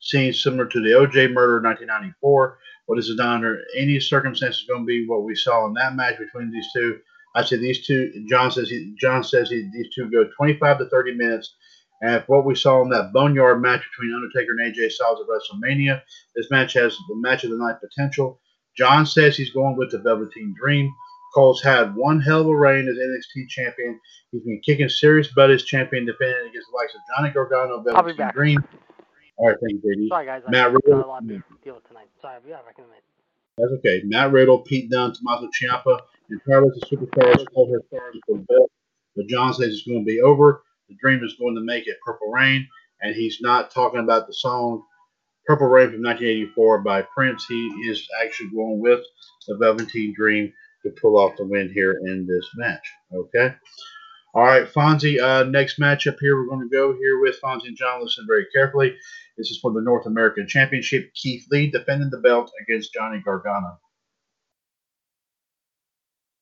scene 0.00 0.32
similar 0.32 0.66
to 0.66 0.80
the 0.80 0.90
OJ 0.90 1.32
murder 1.32 1.58
in 1.58 1.64
1994. 1.64 2.58
What 2.86 2.98
is 2.98 3.10
it 3.10 3.16
not 3.16 3.36
under 3.36 3.62
any 3.76 4.00
circumstances 4.00 4.64
going 4.66 4.82
to 4.82 4.86
be 4.86 5.06
what 5.06 5.24
we 5.24 5.34
saw 5.34 5.66
in 5.66 5.74
that 5.74 5.94
match 5.94 6.18
between 6.18 6.50
these 6.50 6.68
two? 6.72 6.98
I 7.36 7.44
say 7.44 7.56
these 7.56 7.86
two. 7.86 8.24
John 8.28 8.50
says 8.50 8.70
he, 8.70 8.94
John 8.98 9.22
says 9.22 9.50
he, 9.50 9.68
these 9.72 9.94
two 9.94 10.10
go 10.10 10.28
25 10.36 10.78
to 10.78 10.88
30 10.88 11.14
minutes. 11.14 11.54
And 12.02 12.24
what 12.28 12.46
we 12.46 12.54
saw 12.54 12.82
in 12.82 12.88
that 12.90 13.12
boneyard 13.12 13.60
match 13.60 13.82
between 13.90 14.14
Undertaker 14.14 14.52
and 14.52 14.74
AJ 14.74 14.92
Styles 14.92 15.20
at 15.20 15.26
WrestleMania, 15.28 16.00
this 16.34 16.50
match 16.50 16.72
has 16.74 16.96
the 17.08 17.16
match 17.16 17.44
of 17.44 17.50
the 17.50 17.58
night 17.58 17.76
potential. 17.80 18.40
John 18.76 19.04
says 19.04 19.36
he's 19.36 19.50
going 19.50 19.76
with 19.76 19.90
the 19.90 19.98
Velveteen 19.98 20.54
Dream. 20.58 20.90
Cole's 21.34 21.62
had 21.62 21.94
one 21.94 22.20
hell 22.20 22.40
of 22.40 22.48
a 22.48 22.56
reign 22.56 22.88
as 22.88 22.96
NXT 22.96 23.48
champion. 23.48 24.00
He's 24.32 24.42
been 24.42 24.60
kicking 24.64 24.88
serious 24.88 25.28
butt 25.34 25.50
as 25.50 25.64
champion, 25.64 26.06
defending 26.06 26.48
against 26.48 26.68
the 26.70 26.76
likes 26.76 26.94
of 26.94 27.00
Johnny 27.16 27.30
Gargano, 27.32 27.76
I'll 27.76 27.82
be 27.82 27.90
Velveteen 27.92 28.16
back. 28.16 28.34
Dream. 28.34 28.64
All 29.36 29.48
right, 29.48 29.56
thank 29.62 29.82
you, 29.84 29.96
JD. 29.96 30.08
Sorry, 30.08 30.26
guys. 30.26 30.42
I 30.46 30.50
Matt 30.50 30.72
got 30.72 30.84
Riddle. 30.84 31.04
a 31.04 31.06
lot 31.06 31.28
to 31.28 31.42
deal 31.62 31.74
with 31.74 31.88
tonight. 31.88 32.08
Sorry, 32.20 32.38
be 32.44 32.50
back 32.50 32.74
in 32.78 32.84
a 32.84 32.88
minute. 32.88 33.04
That's 33.58 33.72
okay. 33.78 34.02
Matt 34.04 34.32
Riddle, 34.32 34.58
Pete 34.60 34.90
Dunne, 34.90 35.12
Tommaso 35.12 35.48
Ciampa, 35.48 36.00
and 36.30 36.40
Carlos 36.44 36.72
the 36.80 36.96
Superstars 36.96 37.44
called 37.52 37.70
her 37.70 37.82
stars 37.88 38.18
for 38.26 38.38
the 38.38 38.44
belt. 38.48 38.70
But 39.16 39.26
John 39.28 39.52
says 39.54 39.68
it's 39.68 39.86
going 39.86 40.00
to 40.00 40.04
be 40.04 40.20
over. 40.20 40.62
The 40.90 40.96
Dream 41.00 41.24
is 41.24 41.36
going 41.38 41.54
to 41.54 41.60
make 41.60 41.86
it 41.86 41.98
Purple 42.04 42.30
Rain, 42.30 42.68
and 43.00 43.14
he's 43.14 43.38
not 43.40 43.70
talking 43.70 44.00
about 44.00 44.26
the 44.26 44.34
song 44.34 44.82
Purple 45.46 45.68
Rain 45.68 45.92
from 45.92 46.02
1984 46.02 46.80
by 46.80 47.02
Prince. 47.02 47.46
He 47.48 47.66
is 47.88 48.06
actually 48.22 48.50
going 48.50 48.80
with 48.80 49.00
the 49.46 49.56
Velveteen 49.56 50.12
Dream 50.14 50.52
to 50.82 50.90
pull 51.00 51.16
off 51.16 51.36
the 51.36 51.46
win 51.46 51.72
here 51.72 52.00
in 52.04 52.26
this 52.26 52.48
match. 52.56 52.86
Okay. 53.14 53.54
All 54.34 54.44
right, 54.44 54.66
Fonzie. 54.66 55.20
Uh, 55.20 55.44
next 55.44 55.78
matchup 55.78 56.16
here, 56.20 56.36
we're 56.36 56.48
going 56.48 56.68
to 56.68 56.74
go 56.74 56.92
here 56.94 57.20
with 57.20 57.40
Fonzie 57.40 57.66
and 57.66 57.76
John. 57.76 58.02
Listen 58.02 58.26
very 58.28 58.46
carefully. 58.52 58.94
This 59.36 59.50
is 59.50 59.58
for 59.60 59.72
the 59.72 59.80
North 59.80 60.06
American 60.06 60.46
Championship. 60.46 61.12
Keith 61.14 61.46
Lee 61.50 61.70
defending 61.70 62.10
the 62.10 62.18
belt 62.18 62.50
against 62.62 62.92
Johnny 62.92 63.20
Gargano. 63.24 63.78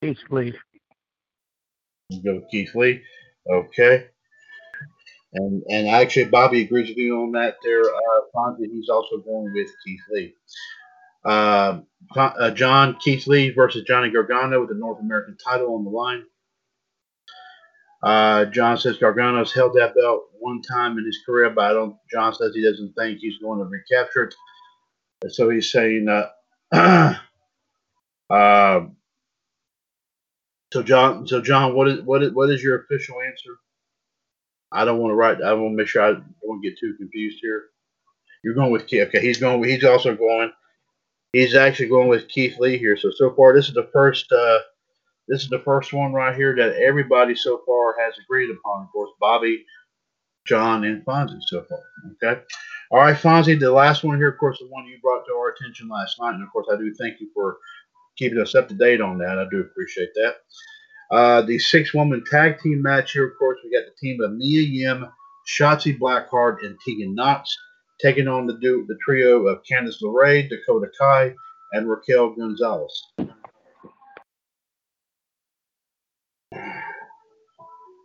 Keith 0.03 0.19
Lee. 0.31 0.55
We'll 2.11 2.41
go 2.41 2.47
Keith 2.51 2.75
Lee. 2.75 3.03
Okay. 3.51 4.09
And 5.35 5.63
and 5.69 5.89
actually, 5.89 6.27
Bobby 6.27 6.63
agrees 6.63 6.89
with 6.89 6.97
you 6.99 7.23
on 7.23 7.33
that 7.33 7.57
there, 7.63 7.83
uh, 7.83 8.21
Fonzie. 8.35 8.71
He's 8.73 8.89
also 8.89 9.19
going 9.19 9.53
with 9.55 9.69
Keith 9.85 10.01
Lee. 10.11 10.35
Uh, 11.25 11.81
uh, 12.17 12.51
John 12.53 12.97
Keith 13.01 13.27
Lee 13.27 13.51
versus 13.51 13.85
Johnny 13.85 14.11
Gargano 14.11 14.61
with 14.61 14.71
the 14.71 14.75
North 14.77 15.01
American 15.01 15.37
title 15.37 15.75
on 15.75 15.85
the 15.85 15.91
line. 15.91 16.25
Uh, 18.03 18.47
John 18.47 18.79
says 18.79 18.99
Gargano's 18.99 19.53
held 19.53 19.75
that 19.75 19.95
belt 19.95 20.25
one 20.39 20.63
time 20.63 20.99
in 20.99 21.05
his 21.05 21.19
career, 21.27 21.51
but 21.51 21.65
I 21.65 21.73
don't. 21.75 21.97
John 22.11 22.35
says 22.35 22.53
he 22.55 22.63
doesn't 22.63 22.95
think 22.95 23.19
he's 23.19 23.39
going 23.39 23.59
to 23.59 23.65
recapture 23.67 24.25
it. 24.25 25.33
So 25.33 25.51
he's 25.51 25.71
saying, 25.73 26.09
uh, 26.09 26.29
uh, 28.33 28.87
so 30.73 30.83
John, 30.83 31.27
so 31.27 31.41
John, 31.43 31.75
what 31.75 31.89
is 31.89 32.01
what 32.03 32.23
is 32.23 32.33
what 32.33 32.51
is 32.51 32.63
your 32.63 32.81
official 32.81 33.17
answer? 33.21 33.68
I 34.73 34.85
don't 34.85 34.99
want 34.99 35.13
to 35.13 35.17
write. 35.17 35.43
I 35.43 35.53
want 35.53 35.73
to 35.73 35.77
make 35.77 35.89
sure 35.89 36.03
I 36.03 36.13
don't 36.13 36.63
get 36.63 36.79
too 36.79 36.95
confused 36.97 37.39
here. 37.41 37.67
You're 38.43 38.55
going 38.55 38.71
with 38.71 38.87
Keith. 38.87 39.09
Okay, 39.09 39.21
he's 39.21 39.39
going. 39.39 39.63
He's 39.65 39.85
also 39.85 40.15
going. 40.15 40.53
He's 41.33 41.55
actually 41.55 41.89
going 41.89 42.09
with 42.09 42.29
Keith 42.29 42.59
Lee 42.59 42.79
here. 42.79 42.97
So 42.97 43.11
so 43.11 43.35
far, 43.35 43.55
this 43.55 43.69
is 43.69 43.75
the 43.75 43.89
first. 43.93 44.31
Uh, 44.31 44.59
this 45.27 45.43
is 45.43 45.49
the 45.49 45.59
first 45.61 45.93
one 45.93 46.13
right 46.13 46.35
here 46.35 46.57
that 46.57 46.77
everybody 46.77 47.35
so 47.35 47.61
far 47.67 47.95
has 48.01 48.15
agreed 48.23 48.51
upon. 48.51 48.85
Of 48.85 48.93
course, 48.93 49.11
Bobby, 49.21 49.65
John, 50.47 50.85
and 50.85 51.05
Fonzie 51.05 51.41
so 51.47 51.65
far. 51.65 51.81
Okay. 52.23 52.41
All 52.91 53.01
right, 53.01 53.17
Fonzie, 53.17 53.61
the 53.61 53.71
last 53.71 54.03
one 54.03 54.17
here, 54.17 54.31
of 54.31 54.39
course, 54.39 54.59
the 54.59 54.67
one 54.69 54.87
you 54.87 54.99
brought 55.03 55.27
to 55.27 55.35
our 55.35 55.51
attention 55.51 55.89
last 55.89 56.19
night, 56.19 56.33
and 56.35 56.43
of 56.43 56.51
course, 56.51 56.67
I 56.73 56.77
do 56.77 56.95
thank 56.95 57.21
you 57.21 57.29
for 57.35 57.59
keeping 58.17 58.39
us 58.39 58.55
up 58.55 58.67
to 58.69 58.75
date 58.75 59.03
on 59.03 59.19
that. 59.19 59.39
I 59.39 59.45
do 59.51 59.61
appreciate 59.61 60.09
that. 60.15 60.37
Uh, 61.11 61.43
the 61.43 61.59
six 61.59 61.95
woman 61.95 62.23
tag 62.31 62.59
team 62.61 62.83
match 62.83 63.13
here, 63.13 63.27
of 63.27 63.33
course, 63.39 63.59
we 63.65 63.71
got 63.73 63.85
the 63.87 63.95
team 64.01 64.21
of 64.23 64.33
Mia 64.35 64.61
Yim, 64.63 65.07
Shotzi 65.49 65.99
Blackheart, 65.99 66.65
and 66.65 66.77
Tegan 66.87 67.15
Knox 67.15 67.57
taking 68.01 68.29
on 68.29 68.47
the, 68.47 68.55
du- 68.59 68.85
the 68.87 68.97
trio 69.05 69.47
of 69.47 69.63
Candice 69.71 70.03
LeRae, 70.03 70.49
Dakota 70.49 70.89
Kai, 71.01 71.35
and 71.73 71.89
Raquel 71.89 72.31
Gonzalez. 72.35 73.03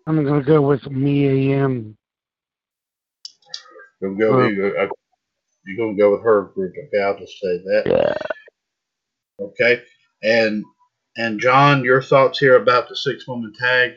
I'm 0.06 0.24
gonna 0.26 0.44
go 0.44 0.62
with 0.62 0.90
Mia 0.90 1.34
Yim. 1.34 1.98
You're 4.02 4.16
gonna 4.16 4.56
go, 4.56 4.68
Uh, 4.68 4.84
you- 4.84 4.92
you're 5.66 5.78
gonna 5.78 5.98
go 5.98 6.12
with 6.12 6.24
her 6.24 6.44
group. 6.54 6.74
Okay, 6.78 7.02
I'll 7.02 7.18
just 7.18 7.40
say 7.40 7.58
that. 7.60 7.84
Yeah. 7.86 9.46
Okay, 9.46 9.82
and 10.24 10.64
and 11.18 11.40
John, 11.40 11.84
your 11.84 12.02
thoughts 12.02 12.40
here 12.40 12.56
about 12.56 12.90
the 12.90 12.96
six 12.96 13.28
woman 13.28 13.54
tag? 13.60 13.94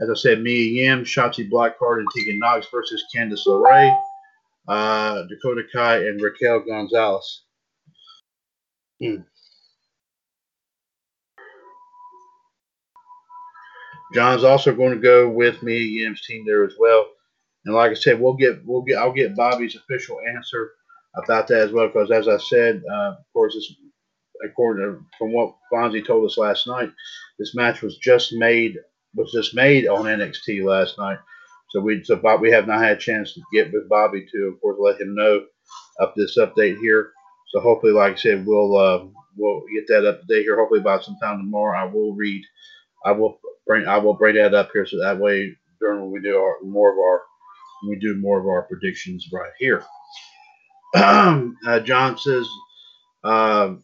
As 0.00 0.10
I 0.10 0.14
said, 0.14 0.42
Mia 0.42 0.84
Yim, 0.84 1.04
Shotzi 1.04 1.48
Blackheart, 1.50 2.00
and 2.00 2.08
Tegan 2.14 2.38
Knox 2.38 2.66
versus 2.70 3.02
Candice 3.14 3.46
LeRae, 3.46 3.96
uh, 4.68 5.22
Dakota 5.28 5.62
Kai, 5.72 5.98
and 6.06 6.20
Raquel 6.20 6.60
Gonzalez. 6.60 7.44
Hmm. 9.00 9.16
John's 14.14 14.44
also 14.44 14.74
going 14.74 14.92
to 14.92 15.00
go 15.00 15.28
with 15.28 15.62
Mia 15.62 15.80
Yim's 15.80 16.24
team 16.26 16.44
there 16.46 16.64
as 16.64 16.74
well. 16.78 17.06
And 17.64 17.74
like 17.74 17.90
I 17.90 17.94
said, 17.94 18.20
we'll 18.20 18.34
get 18.34 18.64
we'll 18.64 18.82
get 18.82 18.98
I'll 18.98 19.12
get 19.12 19.34
Bobby's 19.34 19.76
official 19.76 20.18
answer 20.28 20.72
about 21.16 21.48
that 21.48 21.62
as 21.62 21.72
well 21.72 21.88
because 21.88 22.10
as 22.10 22.28
I 22.28 22.36
said, 22.38 22.82
uh, 22.90 23.10
of 23.10 23.32
course, 23.32 23.56
it's 23.56 23.74
according 24.44 24.84
to 24.84 25.04
from 25.18 25.32
what 25.32 25.54
Fonzie 25.72 26.06
told 26.06 26.26
us 26.26 26.38
last 26.38 26.66
night, 26.66 26.90
this 27.38 27.54
match 27.54 27.82
was 27.82 27.96
just 27.98 28.32
made 28.32 28.76
was 29.14 29.32
just 29.32 29.54
made 29.54 29.86
on 29.88 30.04
NXT 30.04 30.64
last 30.64 30.98
night. 30.98 31.18
So 31.70 31.80
we 31.80 32.04
so 32.04 32.16
Bob, 32.16 32.40
we 32.40 32.50
have 32.52 32.66
not 32.66 32.80
had 32.80 32.96
a 32.96 33.00
chance 33.00 33.34
to 33.34 33.42
get 33.52 33.72
with 33.72 33.88
Bobby 33.88 34.26
to 34.32 34.38
of 34.46 34.60
course 34.60 34.76
let 34.80 35.00
him 35.00 35.14
know 35.14 35.44
of 35.98 36.12
this 36.16 36.38
update 36.38 36.78
here. 36.78 37.12
So 37.48 37.60
hopefully, 37.60 37.92
like 37.92 38.14
I 38.14 38.16
said, 38.16 38.46
we'll 38.46 38.76
uh, 38.76 39.04
we'll 39.36 39.62
get 39.74 39.86
that 39.88 40.06
up 40.06 40.20
here. 40.28 40.56
Hopefully 40.56 40.80
by 40.80 41.00
sometime 41.00 41.38
tomorrow, 41.38 41.78
I 41.78 41.84
will 41.84 42.14
read. 42.14 42.42
I 43.04 43.12
will 43.12 43.38
bring 43.66 43.86
I 43.86 43.98
will 43.98 44.14
bring 44.14 44.36
that 44.36 44.54
up 44.54 44.70
here 44.72 44.86
so 44.86 45.00
that 45.00 45.18
way 45.18 45.56
during 45.80 46.00
when 46.00 46.10
we 46.10 46.20
do 46.20 46.36
our 46.36 46.56
more 46.62 46.92
of 46.92 46.98
our 46.98 47.22
we 47.88 47.96
do 47.98 48.16
more 48.16 48.40
of 48.40 48.46
our 48.46 48.62
predictions 48.62 49.28
right 49.32 49.52
here. 49.58 49.84
uh, 50.94 51.80
John 51.80 52.18
says. 52.18 52.48
Um, 53.24 53.82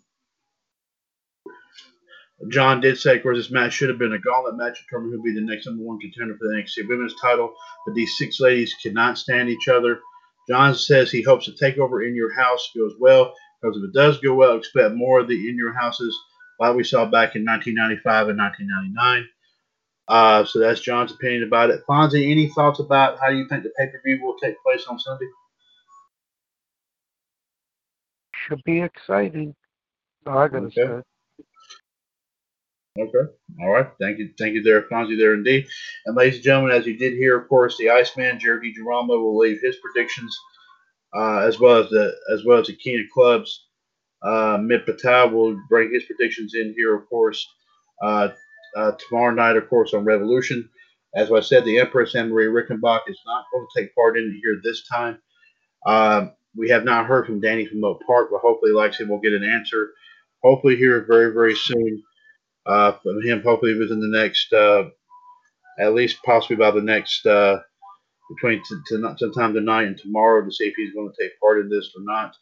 John 2.50 2.80
did 2.80 2.98
say, 2.98 3.16
of 3.16 3.22
course, 3.22 3.38
this 3.38 3.50
match 3.50 3.72
should 3.72 3.88
have 3.88 3.98
been 3.98 4.14
a 4.14 4.18
gauntlet 4.18 4.56
match 4.56 4.78
to 4.78 4.84
determine 4.84 5.10
who 5.10 5.18
would 5.18 5.24
be 5.24 5.34
the 5.34 5.46
next 5.46 5.66
number 5.66 5.84
one 5.84 6.00
contender 6.00 6.36
for 6.36 6.48
the 6.48 6.54
NXT 6.56 6.88
Women's 6.88 7.14
title, 7.20 7.54
but 7.86 7.94
these 7.94 8.16
six 8.18 8.40
ladies 8.40 8.74
cannot 8.82 9.18
stand 9.18 9.48
each 9.48 9.68
other. 9.68 10.00
John 10.48 10.74
says 10.74 11.10
he 11.10 11.22
hopes 11.22 11.46
the 11.46 11.52
takeover 11.52 12.06
in 12.06 12.14
your 12.16 12.34
house 12.34 12.68
goes 12.76 12.94
well, 12.98 13.32
because 13.60 13.76
if 13.76 13.84
it 13.84 13.94
does 13.94 14.18
go 14.18 14.34
well, 14.34 14.56
expect 14.56 14.94
more 14.94 15.20
of 15.20 15.28
the 15.28 15.48
in 15.48 15.56
your 15.56 15.72
houses 15.72 16.18
like 16.58 16.74
we 16.74 16.84
saw 16.84 17.04
back 17.04 17.36
in 17.36 17.44
1995 17.44 18.28
and 18.30 18.38
1999. 18.38 19.28
Uh, 20.08 20.44
so 20.44 20.58
that's 20.58 20.80
John's 20.80 21.12
opinion 21.12 21.44
about 21.44 21.70
it. 21.70 21.82
Fonzie, 21.88 22.30
any 22.30 22.48
thoughts 22.48 22.80
about 22.80 23.18
how 23.20 23.28
you 23.30 23.46
think 23.48 23.62
the 23.62 23.70
pay 23.78 23.86
per 23.86 24.00
view 24.04 24.22
will 24.22 24.36
take 24.42 24.60
place 24.62 24.84
on 24.88 24.98
Sunday? 24.98 25.26
Should 28.34 28.62
be 28.64 28.80
exciting. 28.82 29.54
Oh, 30.26 30.38
I 30.38 30.48
gotta 30.48 30.66
Okay. 30.66 30.74
say. 30.74 31.02
Okay. 32.98 33.32
All 33.62 33.70
right. 33.70 33.88
Thank 33.98 34.18
you. 34.18 34.30
Thank 34.38 34.54
you 34.54 34.62
there, 34.62 34.82
Fonzie, 34.82 35.16
there 35.18 35.32
indeed. 35.32 35.66
And 36.04 36.14
ladies 36.14 36.36
and 36.36 36.44
gentlemen, 36.44 36.76
as 36.76 36.86
you 36.86 36.96
did 36.96 37.14
hear, 37.14 37.38
of 37.38 37.48
course, 37.48 37.78
the 37.78 37.88
Iceman, 37.88 38.38
Jerry 38.38 38.72
DiGirolamo, 38.72 39.08
will 39.08 39.38
leave 39.38 39.60
his 39.62 39.76
predictions, 39.76 40.36
uh, 41.14 41.38
as 41.38 41.58
well 41.58 41.82
as 41.82 41.88
the 41.88 42.14
as 42.32 42.44
well 42.44 42.58
as 42.58 42.66
the 42.66 42.76
King 42.76 43.00
of 43.00 43.06
Clubs. 43.12 43.66
Uh, 44.22 44.58
Mitt 44.60 44.84
Patel 44.84 45.30
will 45.30 45.58
bring 45.70 45.92
his 45.92 46.04
predictions 46.04 46.54
in 46.54 46.74
here, 46.76 46.94
of 46.94 47.08
course, 47.08 47.48
uh, 48.02 48.28
uh, 48.76 48.92
tomorrow 49.08 49.34
night, 49.34 49.56
of 49.56 49.68
course, 49.70 49.94
on 49.94 50.04
Revolution. 50.04 50.68
As 51.14 51.32
I 51.32 51.40
said, 51.40 51.64
the 51.64 51.78
Empress 51.78 52.14
Anne 52.14 52.28
Marie 52.30 52.46
Rickenbach 52.46 53.00
is 53.08 53.18
not 53.26 53.46
going 53.52 53.66
to 53.66 53.80
take 53.80 53.94
part 53.94 54.18
in 54.18 54.38
here 54.42 54.60
this 54.62 54.86
time. 54.86 55.18
Um, 55.86 56.32
we 56.56 56.68
have 56.68 56.84
not 56.84 57.06
heard 57.06 57.26
from 57.26 57.40
Danny 57.40 57.66
from 57.66 57.84
Oak 57.84 58.02
Park, 58.06 58.28
but 58.30 58.40
hopefully, 58.40 58.72
like 58.72 58.92
I 58.92 58.94
said, 58.94 59.08
we'll 59.08 59.18
get 59.18 59.32
an 59.32 59.44
answer. 59.44 59.92
Hopefully, 60.42 60.76
here 60.76 61.04
very, 61.08 61.32
very 61.32 61.56
soon 61.56 62.02
uh, 62.66 62.92
from 63.02 63.22
him. 63.22 63.42
Hopefully, 63.42 63.78
within 63.78 64.00
the 64.00 64.18
next, 64.18 64.52
uh, 64.52 64.84
at 65.78 65.94
least 65.94 66.18
possibly 66.24 66.56
by 66.56 66.70
the 66.70 66.80
next, 66.82 67.26
uh, 67.26 67.58
between 68.34 68.62
t- 68.62 68.76
t- 68.88 69.14
sometime 69.18 69.54
tonight 69.54 69.86
and 69.86 69.98
tomorrow 69.98 70.44
to 70.44 70.52
see 70.52 70.64
if 70.64 70.74
he's 70.76 70.94
going 70.94 71.10
to 71.12 71.22
take 71.22 71.38
part 71.40 71.60
in 71.60 71.68
this 71.68 71.90
or 71.96 72.02
not. 72.04 72.36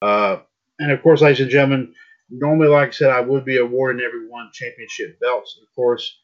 Uh, 0.00 0.42
and 0.78 0.92
of 0.92 1.02
course, 1.02 1.20
ladies 1.20 1.40
and 1.40 1.50
gentlemen, 1.50 1.94
normally, 2.30 2.68
like 2.68 2.88
I 2.88 2.92
said, 2.92 3.10
I 3.10 3.20
would 3.20 3.44
be 3.44 3.58
awarding 3.58 4.04
everyone 4.04 4.50
championship 4.52 5.18
belts, 5.20 5.58
of 5.62 5.74
course, 5.74 6.18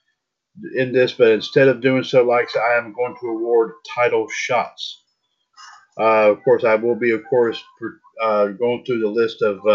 in 0.77 0.93
this, 0.93 1.13
but 1.13 1.33
instead 1.33 1.69
of 1.69 1.81
doing 1.81 2.05
so, 2.05 2.25
like 2.25 2.47
I 2.47 2.53
said, 2.53 2.63
I 2.63 2.79
am 2.79 2.93
going 2.93 3.17
to 3.21 3.27
award 3.29 3.73
title 3.95 4.29
shots. 4.31 5.03
Uh, 5.99 6.31
of 6.31 6.43
course, 6.45 6.65
I 6.65 6.75
will 6.75 6.97
be, 6.97 7.13
of 7.13 7.23
course, 7.29 7.63
per, 7.81 7.99
uh, 8.23 8.47
going 8.49 8.85
through 8.85 9.01
the 9.01 9.09
list 9.09 9.43
of. 9.43 9.67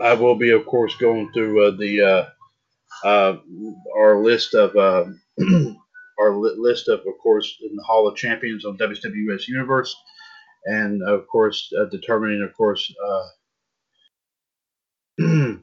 I 0.00 0.14
will 0.14 0.36
be, 0.36 0.50
of 0.50 0.66
course, 0.66 0.96
going 0.96 1.32
through 1.32 1.68
uh, 1.68 1.76
the 1.76 2.02
uh, 2.02 3.06
uh, 3.06 3.36
our 3.96 4.22
list 4.22 4.54
of 4.54 4.76
uh, 4.76 5.06
our 6.20 6.36
li- 6.36 6.56
list 6.58 6.88
of, 6.88 7.00
of 7.00 7.18
course, 7.22 7.58
in 7.62 7.76
the 7.76 7.82
Hall 7.84 8.08
of 8.08 8.16
Champions 8.16 8.64
on 8.64 8.78
WWS 8.78 9.48
Universe, 9.48 9.94
and 10.66 11.02
of 11.08 11.26
course, 11.28 11.72
determining, 11.90 12.42
of 12.42 12.54
course, 12.56 12.92
to 15.18 15.60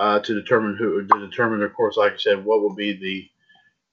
determine 0.00 0.76
who 0.78 1.06
to 1.06 1.28
determine, 1.28 1.62
of 1.62 1.74
course, 1.74 1.96
like 1.96 2.14
I 2.14 2.18
said, 2.18 2.44
what 2.44 2.60
will 2.62 2.74
be 2.74 2.94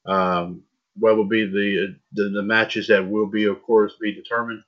the 0.06 0.12
um, 0.14 0.64
what 0.98 1.18
will 1.18 1.28
be 1.28 1.46
the, 1.46 1.96
the 2.14 2.30
the 2.30 2.44
matches 2.44 2.88
that 2.88 3.08
will 3.08 3.28
be, 3.28 3.46
of 3.46 3.62
course, 3.64 3.96
be 4.02 4.14
determined. 4.14 4.64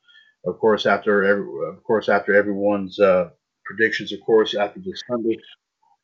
Of 0.46 0.60
course, 0.60 0.86
after 0.86 1.24
every, 1.26 1.70
of 1.70 1.84
course, 1.84 2.10
after 2.10 2.36
everyone's 2.36 3.00
uh, 3.00 3.30
predictions, 3.68 4.14
of 4.14 4.22
course, 4.22 4.56
after 4.56 4.80
this 4.80 5.04
Sunday. 5.08 5.38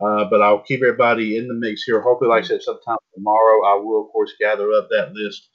Uh, 0.01 0.26
but 0.30 0.41
I'll 0.41 0.59
keep 0.59 0.82
everybody 0.82 1.38
in 1.38 1.47
the 1.47 1.53
mix 1.53 1.84
here. 1.84 2.01
Hopefully, 2.01 2.30
like 2.30 2.43
I 2.43 2.47
said, 2.47 2.61
sometime 2.61 2.97
tomorrow, 3.16 3.66
I 3.66 3.76
will, 3.82 4.05
of 4.05 4.11
course, 4.11 4.34
gather 4.39 4.72
up 4.74 4.89
that 4.89 5.14
list 5.14 5.49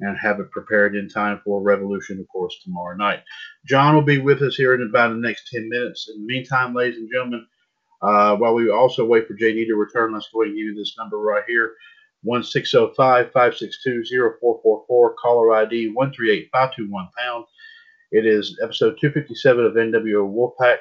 and 0.00 0.16
have 0.16 0.38
it 0.38 0.50
prepared 0.52 0.94
in 0.94 1.08
time 1.08 1.40
for 1.44 1.60
Revolution, 1.60 2.20
of 2.20 2.28
course, 2.28 2.54
tomorrow 2.62 2.96
night. 2.96 3.20
John 3.66 3.94
will 3.94 4.02
be 4.02 4.18
with 4.18 4.42
us 4.42 4.54
here 4.54 4.74
in 4.74 4.82
about 4.88 5.08
the 5.08 5.16
next 5.16 5.48
10 5.52 5.68
minutes. 5.68 6.08
In 6.08 6.20
the 6.20 6.32
meantime, 6.32 6.74
ladies 6.74 6.98
and 6.98 7.10
gentlemen, 7.10 7.46
uh, 8.00 8.36
while 8.36 8.54
we 8.54 8.70
also 8.70 9.04
wait 9.04 9.26
for 9.26 9.34
JD 9.34 9.66
to 9.66 9.74
return, 9.74 10.12
let's 10.12 10.28
go 10.32 10.42
ahead 10.42 10.50
and 10.50 10.56
give 10.56 10.66
you 10.66 10.74
this 10.74 10.94
number 10.96 11.18
right 11.18 11.42
here 11.48 11.74
1605 12.22 13.32
562 13.32 14.04
0444, 14.40 15.14
caller 15.14 15.54
ID 15.54 15.90
138521 15.94 17.08
pound. 17.18 17.44
It 18.10 18.26
is 18.26 18.58
episode 18.62 18.96
257 19.00 19.64
of 19.64 19.72
NWO 19.74 20.26
Wolfpac 20.26 20.78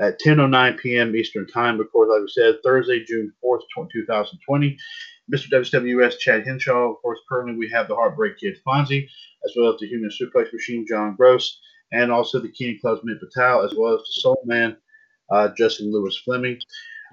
at 0.00 0.20
10.09 0.20 0.78
p.m. 0.78 1.16
Eastern 1.16 1.46
Time. 1.46 1.80
Of 1.80 1.90
course, 1.90 2.10
like 2.10 2.22
I 2.22 2.26
said, 2.28 2.62
Thursday, 2.64 3.04
June 3.04 3.32
4th, 3.44 3.62
2020. 3.74 4.76
Mr. 5.32 5.48
WWS 5.50 6.18
Chad 6.18 6.46
Henshaw. 6.46 6.92
Of 6.92 7.02
course, 7.02 7.18
currently 7.28 7.56
we 7.56 7.70
have 7.70 7.88
the 7.88 7.96
Heartbreak 7.96 8.38
Kid 8.38 8.56
Fonzie, 8.66 9.08
as 9.44 9.52
well 9.56 9.72
as 9.72 9.80
the 9.80 9.88
Human 9.88 10.10
Suplex 10.10 10.52
Machine 10.52 10.86
John 10.88 11.16
Gross, 11.16 11.58
and 11.92 12.12
also 12.12 12.38
the 12.38 12.52
King 12.52 12.78
Club's 12.80 13.00
Mitt 13.04 13.18
Patel, 13.20 13.64
as 13.64 13.74
well 13.76 13.94
as 13.94 14.00
the 14.00 14.20
Soul 14.20 14.40
Man 14.44 14.76
uh, 15.30 15.48
Justin 15.56 15.92
Lewis 15.92 16.20
Fleming. 16.24 16.58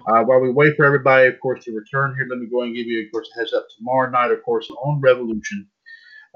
Uh, 0.08 0.22
while 0.24 0.40
we 0.40 0.50
wait 0.50 0.76
for 0.76 0.84
everybody, 0.84 1.26
of 1.28 1.40
course, 1.40 1.64
to 1.64 1.72
return 1.72 2.14
here, 2.16 2.26
let 2.28 2.38
me 2.38 2.46
go 2.46 2.62
and 2.62 2.74
give 2.74 2.86
you, 2.86 3.04
of 3.04 3.12
course, 3.12 3.28
a 3.34 3.38
heads 3.38 3.52
up 3.52 3.66
tomorrow 3.76 4.10
night, 4.10 4.30
of 4.30 4.42
course, 4.42 4.68
on 4.70 5.00
Revolution. 5.00 5.66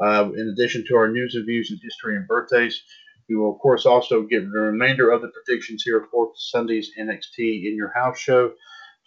Uh, 0.01 0.31
in 0.37 0.49
addition 0.49 0.85
to 0.87 0.97
our 0.97 1.09
news 1.09 1.35
and 1.35 1.45
views 1.45 1.71
and 1.71 1.81
history 1.83 2.17
and 2.17 2.27
birthdays, 2.29 2.81
we 3.29 3.37
will, 3.37 3.53
of 3.53 3.59
course, 3.61 3.85
also 3.85 4.23
get 4.23 4.51
the 4.51 4.59
remainder 4.59 5.11
of 5.11 5.23
the 5.23 5.29
predictions 5.29 5.83
here 5.83 6.07
for 6.11 6.33
Sunday's 6.37 6.91
NXT 6.99 7.67
in 7.67 7.77
your 7.77 7.93
house 7.95 8.19
show. 8.19 8.53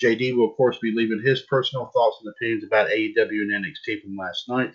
JD 0.02 0.36
will, 0.36 0.52
of 0.52 0.58
course, 0.58 0.78
be 0.80 0.92
leaving 0.96 1.22
his 1.24 1.42
personal 1.44 1.88
thoughts 1.88 2.18
and 2.24 2.34
opinions 2.34 2.64
about 2.64 2.90
AEW 2.90 3.16
and 3.18 3.66
NXT 3.66 4.02
from 4.02 4.16
last 4.16 4.48
night. 4.48 4.74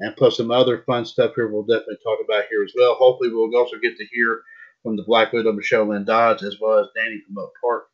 And 0.00 0.16
plus 0.16 0.36
some 0.36 0.50
other 0.50 0.82
fun 0.86 1.04
stuff 1.04 1.32
here 1.36 1.48
we'll 1.48 1.62
definitely 1.62 1.98
talk 2.02 2.18
about 2.24 2.44
here 2.50 2.64
as 2.64 2.72
well. 2.76 2.94
Hopefully, 2.94 3.30
we'll 3.32 3.54
also 3.56 3.78
get 3.78 3.96
to 3.96 4.06
hear 4.12 4.42
from 4.82 4.96
the 4.96 5.04
Black 5.04 5.32
Widow, 5.32 5.52
Michelle 5.52 5.88
Lynn 5.88 6.04
Dodds, 6.04 6.42
as 6.42 6.58
well 6.60 6.78
as 6.78 6.88
Danny 6.94 7.20
from 7.26 7.38
Oak 7.38 7.52
Park. 7.60 7.86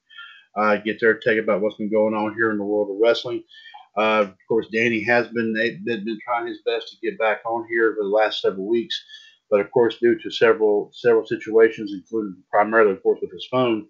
Uh, 0.57 0.77
get 0.77 0.99
their 1.01 1.15
take 1.15 1.39
about 1.39 1.61
what's 1.61 1.77
been 1.77 1.91
going 1.91 2.15
on 2.15 2.35
here 2.35 2.51
in 2.51 2.59
the 2.59 2.65
world 2.65 2.91
of 2.91 2.97
wrestling. 3.01 3.45
Uh, 3.97 4.23
of 4.23 4.35
course, 4.49 4.67
Danny 4.73 5.03
has 5.05 5.29
been, 5.29 5.53
been 5.85 6.05
been 6.05 6.19
trying 6.25 6.47
his 6.47 6.61
best 6.65 6.89
to 6.89 6.97
get 7.03 7.19
back 7.19 7.41
on 7.45 7.67
here 7.69 7.95
for 7.97 8.05
the 8.05 8.09
last 8.09 8.41
several 8.41 8.69
weeks, 8.69 9.05
but 9.51 9.61
of 9.61 9.71
course, 9.73 9.97
due 9.99 10.19
to 10.19 10.31
several 10.31 10.91
several 10.93 11.27
situations, 11.27 11.93
including 11.93 12.43
primarily, 12.51 12.93
of 12.93 13.03
course, 13.03 13.19
with 13.21 13.33
his 13.33 13.47
phone, 13.51 13.89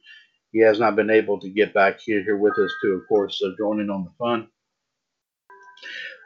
he 0.52 0.60
has 0.60 0.80
not 0.80 0.96
been 0.96 1.10
able 1.10 1.38
to 1.40 1.50
get 1.50 1.74
back 1.74 2.00
here, 2.00 2.22
here 2.22 2.38
with 2.38 2.58
us 2.58 2.72
to, 2.82 2.88
of 2.94 3.08
course, 3.08 3.40
uh, 3.44 3.50
join 3.58 3.80
in 3.80 3.90
on 3.90 4.04
the 4.04 4.10
fun. 4.18 4.48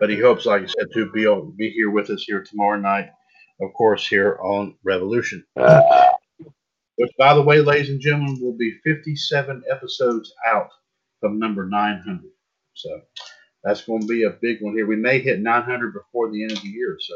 But 0.01 0.11
he 0.11 0.19
hopes, 0.19 0.47
like 0.47 0.63
I 0.63 0.67
said, 0.67 0.89
to 0.95 1.11
be 1.13 1.25
able 1.25 1.53
be 1.57 1.71
here 1.71 1.91
with 1.91 2.11
us 2.11 2.25
here 2.27 2.43
tomorrow 2.43 2.79
night, 2.79 3.11
of 3.61 3.73
course, 3.75 4.07
here 4.07 4.39
on 4.43 4.77
Revolution. 4.85 5.45
Which, 6.97 7.11
by 7.19 7.35
the 7.35 7.43
way, 7.43 7.61
ladies 7.61 7.91
and 7.91 8.01
gentlemen, 8.01 8.39
will 8.41 8.57
be 8.57 8.79
57 8.85 9.65
episodes 9.71 10.33
out 10.47 10.71
from 11.21 11.39
number 11.39 11.67
900. 11.67 12.23
So 12.75 13.01
that's 13.65 13.83
going 13.85 14.03
to 14.03 14.07
be 14.07 14.25
a 14.25 14.31
big 14.31 14.59
one 14.61 14.75
here. 14.75 14.87
We 14.87 14.97
may 14.97 15.21
hit 15.21 15.41
900 15.41 15.93
before 15.93 16.31
the 16.31 16.43
end 16.43 16.53
of 16.53 16.63
the 16.63 16.69
year. 16.69 16.97
So 17.01 17.15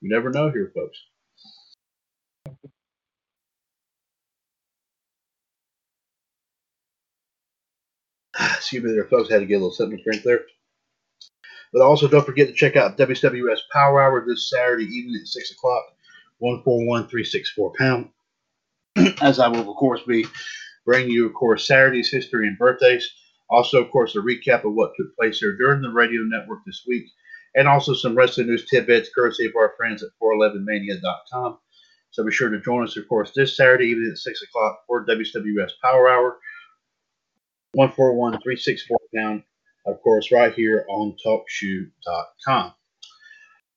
you 0.00 0.10
never 0.10 0.30
know 0.30 0.50
here, 0.50 0.72
folks. 0.74 0.98
Excuse 8.56 8.82
me 8.82 8.92
there, 8.92 9.06
folks. 9.06 9.30
Had 9.30 9.40
to 9.40 9.46
get 9.46 9.54
a 9.54 9.58
little 9.58 9.72
something 9.72 9.98
to 9.98 10.04
drink 10.04 10.22
there. 10.22 10.40
But 11.72 11.82
also, 11.82 12.08
don't 12.08 12.26
forget 12.26 12.48
to 12.48 12.54
check 12.54 12.76
out 12.76 12.98
WWS 12.98 13.58
Power 13.72 14.02
Hour 14.02 14.24
this 14.26 14.50
Saturday 14.50 14.86
evening 14.86 15.20
at 15.20 15.28
6 15.28 15.52
o'clock, 15.52 15.84
141364 16.38 17.72
pound. 17.78 18.08
As 19.22 19.38
I 19.38 19.48
will, 19.48 19.70
of 19.70 19.76
course, 19.76 20.00
be 20.06 20.26
bringing 20.84 21.10
you, 21.10 21.26
of 21.26 21.34
course, 21.34 21.66
Saturday's 21.66 22.10
history 22.10 22.48
and 22.48 22.58
birthdays. 22.58 23.08
Also, 23.48 23.82
of 23.82 23.90
course, 23.90 24.16
a 24.16 24.18
recap 24.18 24.64
of 24.64 24.74
what 24.74 24.92
took 24.96 25.14
place 25.16 25.38
here 25.38 25.56
during 25.56 25.80
the 25.82 25.90
radio 25.90 26.22
network 26.22 26.60
this 26.66 26.84
week. 26.88 27.06
And 27.54 27.68
also 27.68 27.94
some 27.94 28.16
wrestling 28.16 28.46
news 28.46 28.66
tidbits 28.66 29.10
courtesy 29.14 29.46
of 29.46 29.56
our 29.56 29.74
friends 29.76 30.02
at 30.02 30.10
411mania.com. 30.22 31.58
So 32.12 32.24
be 32.24 32.32
sure 32.32 32.48
to 32.48 32.60
join 32.60 32.84
us, 32.84 32.96
of 32.96 33.08
course, 33.08 33.32
this 33.34 33.56
Saturday 33.56 33.86
evening 33.86 34.10
at 34.10 34.18
6 34.18 34.42
o'clock 34.42 34.80
for 34.86 35.06
WWS 35.06 35.72
Power 35.82 36.08
Hour. 36.08 36.38
141364 37.74 38.98
pound, 39.14 39.42
of 39.86 40.02
course, 40.02 40.32
right 40.32 40.52
here 40.54 40.84
on 40.88 41.14
TalkShoe.com. 41.24 42.72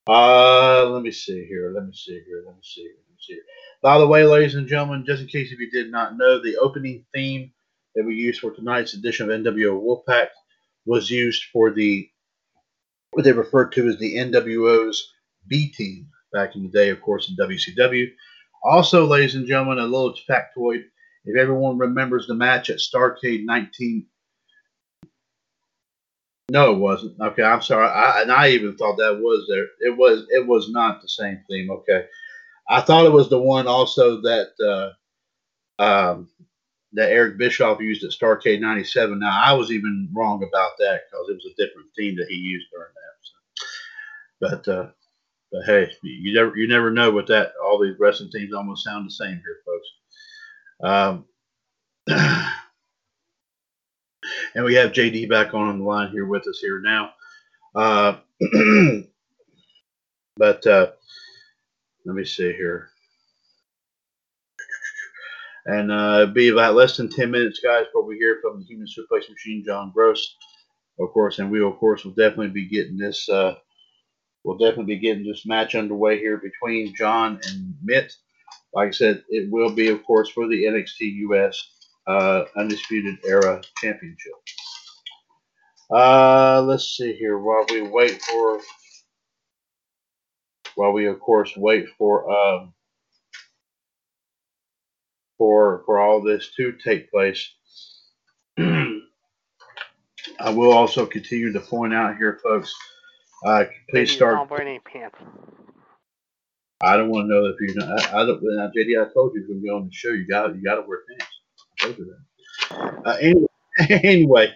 Uh, 0.08 0.90
let 0.90 1.04
me 1.04 1.12
see 1.12 1.46
here. 1.46 1.72
Let 1.74 1.86
me 1.86 1.94
see 1.94 2.22
here. 2.26 2.44
Let 2.46 2.56
me 2.56 2.62
see 2.64 2.82
here. 2.82 2.96
Let 2.98 3.12
me 3.12 3.18
see 3.20 3.34
here. 3.34 3.44
By 3.82 4.00
the 4.00 4.08
way, 4.08 4.26
ladies 4.26 4.56
and 4.56 4.68
gentlemen, 4.68 5.06
just 5.06 5.22
in 5.22 5.28
case 5.28 5.52
if 5.52 5.60
you 5.60 5.70
did 5.70 5.92
not 5.92 6.18
know, 6.18 6.42
the 6.42 6.58
opening 6.58 7.06
theme 7.14 7.52
that 7.96 8.04
we 8.06 8.16
used 8.16 8.42
for 8.42 8.52
tonight's 8.52 8.96
edition 8.96 9.30
of 9.30 9.42
NWO 9.42 9.80
Wolfpac 9.80 10.30
was 10.86 11.10
used 11.10 11.44
for 11.54 11.72
the 11.72 12.10
what 13.12 13.24
they 13.24 13.32
referred 13.32 13.72
to 13.74 13.88
as 13.88 14.00
the 14.00 14.16
NWO's 14.16 15.14
B 15.48 15.68
team 15.72 16.10
back 16.34 16.56
in 16.56 16.64
the 16.64 16.70
day, 16.70 16.90
of 16.90 17.02
course, 17.02 17.30
in 17.30 17.38
WCW. 17.38 18.08
Also, 18.64 19.06
ladies 19.06 19.36
and 19.36 19.48
gentlemen, 19.48 19.80
a 19.80 19.84
little 19.84 20.16
factoid 20.30 20.84
if 21.26 21.38
everyone 21.38 21.78
remembers 21.78 22.28
the 22.28 22.34
match 22.34 22.70
at 22.70 22.80
Starcade 22.80 23.46
19. 23.46 24.06
No, 26.52 26.74
it 26.74 26.78
wasn't. 26.78 27.20
Okay, 27.20 27.44
I'm 27.44 27.62
sorry. 27.62 27.88
I, 27.88 28.22
and 28.22 28.32
I 28.32 28.50
even 28.50 28.76
thought 28.76 28.98
that 28.98 29.20
was 29.20 29.46
there. 29.50 29.68
It 29.80 29.98
was. 29.98 30.26
It 30.30 30.46
was 30.46 30.70
not 30.70 31.02
the 31.02 31.08
same 31.08 31.42
theme. 31.50 31.72
Okay, 31.72 32.06
I 32.70 32.82
thought 32.82 33.06
it 33.06 33.14
was 33.14 33.30
the 33.30 33.40
one 33.40 33.66
also 33.66 34.22
that 34.22 34.94
uh, 35.80 35.82
um, 35.82 36.30
that 36.92 37.12
Eric 37.12 37.38
Bischoff 37.38 37.80
used 37.80 38.04
at 38.04 38.12
Starcade 38.12 38.60
'97. 38.60 39.20
Now 39.20 39.42
I 39.44 39.54
was 39.54 39.72
even 39.72 40.10
wrong 40.14 40.44
about 40.44 40.72
that 40.80 41.04
because 41.10 41.30
it 41.30 41.36
was 41.36 41.46
a 41.46 41.66
different 41.66 41.88
theme 41.98 42.18
that 42.18 42.28
he 42.28 42.36
used 42.36 42.68
during 42.72 42.92
that. 42.94 43.18
So. 43.22 44.66
But 44.66 44.68
uh, 44.68 44.92
but 45.54 45.64
hey, 45.66 45.92
you 46.02 46.34
never 46.34 46.58
you 46.58 46.68
never 46.68 46.90
know 46.90 47.12
what 47.12 47.28
that 47.28 47.54
all 47.64 47.80
these 47.80 48.00
wrestling 48.00 48.32
teams 48.32 48.54
almost 48.54 48.84
sound 48.84 49.06
the 49.06 49.12
same 49.12 49.40
here, 49.40 49.60
folks. 49.64 49.88
Um, 50.84 51.26
and 54.56 54.66
we 54.66 54.74
have 54.74 54.92
JD 54.94 55.30
back 55.30 55.54
on 55.54 55.78
the 55.78 55.86
line 55.86 56.10
here 56.12 56.26
with 56.26 56.48
us 56.48 56.58
here 56.60 56.82
now. 56.82 57.12
Uh, 57.76 58.18
but 60.38 60.66
uh, 60.66 60.92
let 62.06 62.16
me 62.16 62.26
see 62.26 62.52
here. 62.54 62.90
And 65.66 65.92
uh, 65.92 66.26
be 66.26 66.50
about 66.50 66.76
less 66.76 66.98
than 66.98 67.10
10 67.10 67.32
minutes, 67.32 67.62
guys, 67.64 67.86
before 67.86 68.04
we 68.04 68.18
hear 68.18 68.40
from 68.42 68.60
the 68.60 68.66
Human 68.66 68.86
Suplex 68.86 69.30
Machine, 69.30 69.64
John 69.66 69.92
Gross, 69.94 70.36
of 71.00 71.10
course. 71.14 71.40
And 71.40 71.50
we, 71.50 71.64
of 71.64 71.78
course, 71.78 72.04
will 72.04 72.12
definitely 72.12 72.50
be 72.50 72.68
getting 72.68 72.98
this. 72.98 73.30
We'll 74.44 74.58
definitely 74.58 74.96
be 74.96 75.00
getting 75.00 75.26
this 75.26 75.46
match 75.46 75.76
underway 75.76 76.20
here 76.20 76.38
between 76.38 76.94
John 76.96 77.40
and 77.48 77.76
Mitt. 77.84 78.14
Like 78.74 78.90
I 78.90 78.92
said, 78.92 79.24
it 79.30 79.50
will 79.52 79.72
be, 79.72 79.88
of 79.90 80.04
course, 80.04 80.30
for 80.30 80.48
the 80.48 80.64
NXT 80.66 81.16
US 81.30 81.70
uh, 82.08 82.44
Undisputed 82.58 83.20
Era 83.26 83.62
Championship. 83.78 84.34
Uh, 85.90 86.62
let's 86.62 86.98
see 86.98 87.14
here. 87.14 87.38
While 87.38 87.66
we 87.70 87.84
wait 87.84 88.22
for, 88.22 88.60
while 90.76 90.92
we 90.92 91.06
of 91.06 91.20
course 91.20 91.56
wait 91.56 91.88
for 91.98 92.30
um, 92.32 92.74
for 95.38 95.84
for 95.86 96.00
all 96.00 96.22
this 96.22 96.50
to 96.58 96.74
take 96.84 97.12
place, 97.12 97.48
I 98.58 99.04
will 100.50 100.72
also 100.72 101.06
continue 101.06 101.54
to 101.54 101.60
point 101.60 101.94
out 101.94 102.18
here, 102.18 102.40
folks. 102.44 102.74
Uh, 103.46 103.66
please 103.90 103.94
Maybe 103.94 104.06
start. 104.08 104.36
Don't 104.36 104.50
wear 104.50 104.62
any 104.62 104.80
pants. 104.80 105.18
I 106.82 106.98
don't 106.98 107.10
want 107.10 107.26
to 107.26 107.34
know 107.34 107.46
if 107.46 107.56
you 107.62 107.76
know. 107.76 107.96
I, 107.96 108.22
I 108.22 108.26
don't. 108.26 108.40
Now, 108.42 108.70
JD, 108.76 109.02
I 109.02 109.12
told 109.14 109.34
you 109.34 109.42
you're 109.42 109.48
gonna 109.50 109.62
be 109.62 109.70
on 109.70 109.86
the 109.88 109.94
show. 109.94 110.10
You 110.10 110.28
got 110.28 110.56
you 110.56 110.64
got 110.64 110.76
to 110.76 110.82
wear 110.82 111.00
pants. 111.10 111.40
I 111.80 111.86
told 111.86 111.98
you 111.98 112.14
that. 112.70 113.02
Uh, 113.06 113.18
anyway, 113.22 113.48
anyway, 114.04 114.54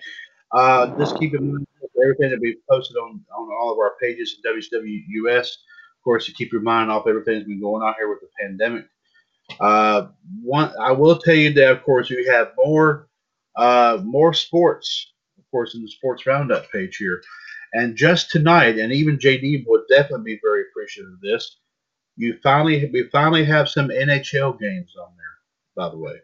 uh, 0.51 0.97
just 0.97 1.17
keep 1.19 1.33
in 1.35 1.51
mind 1.51 1.67
everything 2.01 2.29
that 2.29 2.39
we 2.39 2.57
posted 2.69 2.97
on 2.97 3.23
on 3.35 3.49
all 3.59 3.71
of 3.71 3.79
our 3.79 3.93
pages 4.01 4.38
at 4.43 4.51
WWUS. 4.51 5.39
Of 5.39 6.03
course, 6.03 6.25
to 6.25 6.33
keep 6.33 6.51
your 6.51 6.61
mind 6.61 6.91
off 6.91 7.07
everything 7.07 7.35
that's 7.35 7.47
been 7.47 7.61
going 7.61 7.83
on 7.83 7.93
here 7.97 8.09
with 8.09 8.21
the 8.21 8.29
pandemic. 8.39 8.85
Uh, 9.59 10.07
one, 10.41 10.71
I 10.79 10.91
will 10.91 11.17
tell 11.17 11.35
you 11.35 11.53
that 11.53 11.71
of 11.71 11.83
course 11.83 12.09
we 12.09 12.25
have 12.25 12.51
more 12.57 13.07
uh, 13.55 13.99
more 14.03 14.33
sports, 14.33 15.13
of 15.38 15.43
course, 15.51 15.75
in 15.75 15.81
the 15.81 15.89
sports 15.89 16.25
roundup 16.25 16.71
page 16.71 16.97
here. 16.97 17.21
And 17.74 17.95
just 17.97 18.32
tonight, 18.32 18.80
and 18.80 18.93
even 18.93 19.18
JD 19.20 19.65
would 19.68 19.82
definitely 19.89 20.36
be 20.36 20.39
very 20.43 20.63
appreciative 20.72 21.13
of 21.13 21.22
this 21.22 21.57
you 22.18 22.38
finally 22.43 22.89
we 22.91 23.03
finally 23.11 23.45
have 23.45 23.70
some 23.70 23.89
NHL 23.89 24.59
games 24.59 24.93
on 25.01 25.09
there, 25.15 25.38
by 25.76 25.89
the 25.89 25.97
way. 25.97 26.15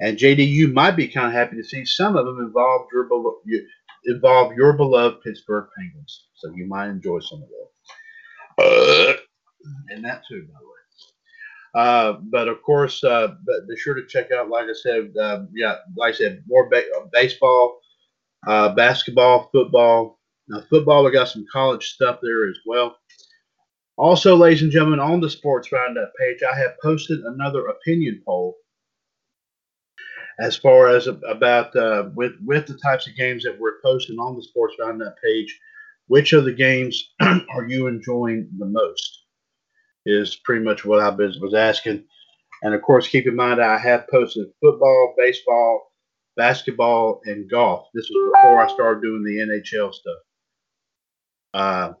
And 0.00 0.18
JD, 0.18 0.46
you 0.48 0.68
might 0.68 0.96
be 0.96 1.08
kind 1.08 1.28
of 1.28 1.32
happy 1.32 1.56
to 1.56 1.64
see 1.64 1.84
some 1.84 2.16
of 2.16 2.26
them 2.26 2.38
involve 2.40 2.88
your 2.92 3.08
involve 4.06 4.54
your 4.54 4.74
beloved 4.74 5.22
Pittsburgh 5.22 5.68
Penguins. 5.76 6.26
So 6.34 6.52
you 6.54 6.66
might 6.66 6.88
enjoy 6.88 7.20
some 7.20 7.42
of 7.42 7.48
those. 8.58 9.16
and 9.90 10.04
that 10.04 10.22
too, 10.28 10.46
by 10.52 10.58
the 10.60 10.66
way. 10.66 10.72
Uh, 11.74 12.20
but 12.30 12.48
of 12.48 12.62
course, 12.62 13.02
uh, 13.04 13.28
but 13.46 13.68
be 13.68 13.76
sure 13.76 13.94
to 13.94 14.06
check 14.06 14.30
out, 14.32 14.50
like 14.50 14.66
I 14.68 14.74
said, 14.74 15.12
uh, 15.20 15.44
yeah, 15.54 15.76
like 15.96 16.14
I 16.14 16.16
said, 16.16 16.44
more 16.46 16.68
ba- 16.68 16.84
uh, 16.96 17.06
baseball, 17.12 17.80
uh, 18.46 18.70
basketball, 18.74 19.48
football. 19.52 20.20
Now, 20.48 20.62
football, 20.68 21.04
we 21.04 21.10
got 21.10 21.28
some 21.28 21.46
college 21.50 21.86
stuff 21.92 22.18
there 22.22 22.48
as 22.48 22.58
well. 22.66 22.96
Also, 23.96 24.36
ladies 24.36 24.62
and 24.62 24.72
gentlemen, 24.72 25.00
on 25.00 25.20
the 25.20 25.30
Sports 25.30 25.70
Roundup 25.72 26.12
page, 26.18 26.42
I 26.42 26.56
have 26.58 26.80
posted 26.82 27.20
another 27.20 27.66
opinion 27.66 28.20
poll 28.24 28.56
as 30.40 30.56
far 30.56 30.88
as 30.88 31.06
about 31.06 31.74
uh, 31.76 32.10
with 32.14 32.32
with 32.44 32.66
the 32.66 32.76
types 32.78 33.06
of 33.06 33.16
games 33.16 33.44
that 33.44 33.58
we're 33.58 33.80
posting 33.82 34.18
on 34.18 34.34
the 34.36 34.42
Sports 34.42 34.74
Roundup 34.80 35.14
page. 35.22 35.58
Which 36.06 36.34
of 36.34 36.44
the 36.44 36.52
games 36.52 37.14
are 37.20 37.66
you 37.66 37.86
enjoying 37.86 38.50
the 38.58 38.66
most? 38.66 39.22
Is 40.04 40.36
pretty 40.36 40.62
much 40.64 40.84
what 40.84 41.00
I 41.00 41.08
was 41.08 41.38
was 41.38 41.54
asking. 41.54 42.04
And 42.62 42.74
of 42.74 42.82
course, 42.82 43.08
keep 43.08 43.26
in 43.26 43.36
mind 43.36 43.62
I 43.62 43.78
have 43.78 44.08
posted 44.10 44.48
football, 44.60 45.14
baseball, 45.16 45.92
basketball, 46.36 47.20
and 47.24 47.48
golf. 47.48 47.88
This 47.94 48.10
was 48.10 48.32
before 48.34 48.60
I 48.60 48.68
started 48.74 49.02
doing 49.02 49.22
the 49.22 49.38
NHL 49.38 49.94
stuff. 49.94 50.18
Uh, 51.54 51.92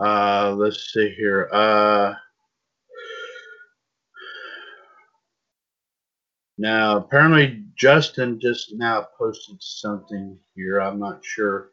uh, 0.00 0.54
let's 0.56 0.92
see 0.92 1.14
here. 1.16 1.50
Uh, 1.52 2.14
now, 6.56 6.96
apparently, 6.96 7.62
Justin 7.76 8.40
just 8.40 8.74
now 8.74 9.06
posted 9.18 9.56
something 9.60 10.38
here. 10.56 10.80
I'm 10.80 10.98
not 10.98 11.22
sure. 11.22 11.70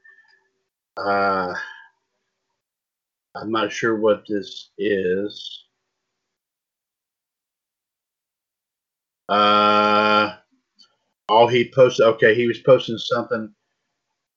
Uh, 0.98 1.54
I'm 3.36 3.52
not 3.52 3.72
sure 3.72 3.96
what 3.96 4.26
this 4.28 4.72
is. 4.78 5.64
Uh, 9.30 10.36
all 11.30 11.48
he 11.48 11.72
posted. 11.74 12.06
Okay, 12.06 12.36
he 12.36 12.48
was 12.48 12.60
posting 12.60 12.98
something 12.98 13.54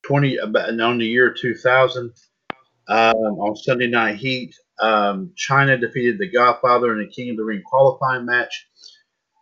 20 0.03 0.36
about 0.36 0.80
on 0.80 0.98
the 0.98 1.07
year 1.07 1.32
2000 1.32 2.12
um, 2.88 3.14
on 3.16 3.57
Sunday 3.57 3.86
Night 3.86 4.16
Heat. 4.16 4.55
Um, 4.80 5.32
Chyna 5.36 5.80
defeated 5.80 6.18
the 6.18 6.30
Godfather 6.30 6.92
in 6.92 7.07
the 7.07 7.12
King 7.12 7.30
of 7.30 7.36
the 7.36 7.44
Ring 7.44 7.62
qualifying 7.64 8.26
match 8.26 8.68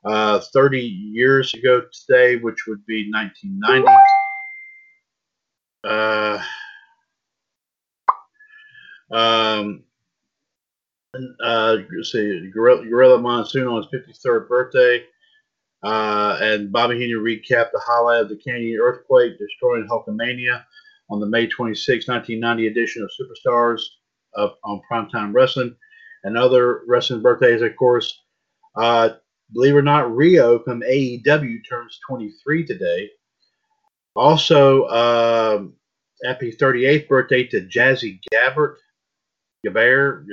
uh, 0.04 0.40
30 0.52 0.80
years 0.80 1.54
ago 1.54 1.82
today, 1.92 2.36
which 2.36 2.66
would 2.66 2.84
be 2.86 3.10
1990. 3.10 3.88
Uh, 5.82 6.42
um, 9.10 9.82
uh, 11.42 11.76
let's 11.96 12.12
see, 12.12 12.50
Gorilla, 12.52 12.86
Gorilla 12.86 13.18
Monsoon 13.18 13.66
on 13.66 13.82
his 13.82 14.02
53rd 14.24 14.48
birthday. 14.48 15.04
Uh, 15.82 16.36
and 16.40 16.70
Bobby 16.70 16.98
Heenan 16.98 17.24
recapped 17.24 17.72
the 17.72 17.80
highlight 17.84 18.22
of 18.22 18.28
the 18.28 18.36
Canyon 18.36 18.78
earthquake 18.80 19.38
destroying 19.38 19.88
Hulkamania 19.88 20.62
on 21.08 21.20
the 21.20 21.26
May 21.26 21.46
26, 21.46 22.06
1990 22.06 22.66
edition 22.66 23.02
of 23.02 23.10
Superstars 23.10 23.82
of, 24.34 24.52
on 24.64 24.80
Primetime 24.90 25.32
Wrestling. 25.34 25.74
And 26.22 26.36
other 26.36 26.82
wrestling 26.86 27.22
birthdays, 27.22 27.62
of 27.62 27.74
course. 27.76 28.20
Uh, 28.76 29.10
believe 29.54 29.74
it 29.74 29.78
or 29.78 29.82
not, 29.82 30.14
Rio 30.14 30.58
from 30.58 30.82
AEW 30.82 31.58
turns 31.68 31.98
23 32.06 32.66
today. 32.66 33.10
Also, 34.14 34.86
um, 34.88 35.74
happy 36.24 36.52
38th 36.52 37.08
birthday 37.08 37.46
to 37.46 37.62
Jazzy 37.62 38.20
Gabert. 38.32 38.76
Gabert, 39.66 40.26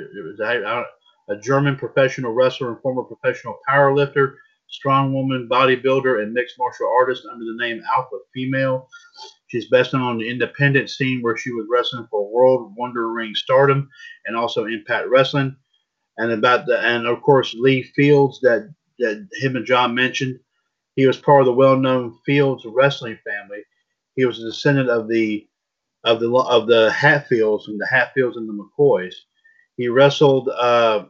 a 1.29 1.35
German 1.37 1.75
professional 1.75 2.33
wrestler 2.33 2.71
and 2.71 2.81
former 2.81 3.03
professional 3.03 3.59
powerlifter, 3.69 4.35
strong 4.69 5.13
woman, 5.13 5.47
bodybuilder, 5.49 6.21
and 6.21 6.33
mixed 6.33 6.57
martial 6.59 6.91
artist 6.97 7.23
under 7.31 7.45
the 7.45 7.57
name 7.57 7.81
Alpha 7.95 8.17
Female. 8.33 8.87
She's 9.47 9.69
best 9.69 9.93
known 9.93 10.03
on 10.03 10.17
the 10.17 10.29
independent 10.29 10.89
scene 10.89 11.21
where 11.21 11.37
she 11.37 11.51
was 11.51 11.67
wrestling 11.71 12.07
for 12.11 12.31
World 12.31 12.73
Wonder 12.77 13.11
Ring 13.11 13.33
Stardom 13.33 13.89
and 14.25 14.35
also 14.35 14.65
Impact 14.65 15.07
Wrestling. 15.09 15.55
And 16.17 16.31
about 16.31 16.65
the 16.65 16.79
and 16.79 17.05
of 17.05 17.21
course 17.21 17.55
Lee 17.57 17.83
Fields 17.95 18.39
that 18.41 18.73
that 18.99 19.27
him 19.33 19.55
and 19.55 19.65
John 19.65 19.93
mentioned. 19.93 20.39
He 20.95 21.05
was 21.05 21.17
part 21.17 21.41
of 21.41 21.45
the 21.45 21.53
well-known 21.53 22.17
Fields 22.25 22.65
wrestling 22.65 23.19
family. 23.23 23.61
He 24.15 24.25
was 24.25 24.39
a 24.39 24.47
descendant 24.47 24.89
of 24.89 25.07
the 25.07 25.47
of 26.03 26.19
the 26.19 26.33
of 26.33 26.67
the 26.67 26.91
Hatfields 26.91 27.67
and 27.67 27.79
the 27.79 27.87
Hatfields 27.87 28.37
and 28.37 28.49
the 28.49 28.53
McCoys. 28.53 29.13
He 29.77 29.89
wrestled, 29.89 30.49
uh, 30.49 31.05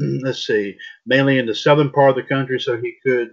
Mm, 0.00 0.20
let's 0.22 0.46
see, 0.46 0.76
mainly 1.06 1.38
in 1.38 1.46
the 1.46 1.54
southern 1.54 1.90
part 1.90 2.10
of 2.10 2.16
the 2.16 2.22
country, 2.22 2.60
so 2.60 2.76
he 2.76 2.96
could 3.04 3.30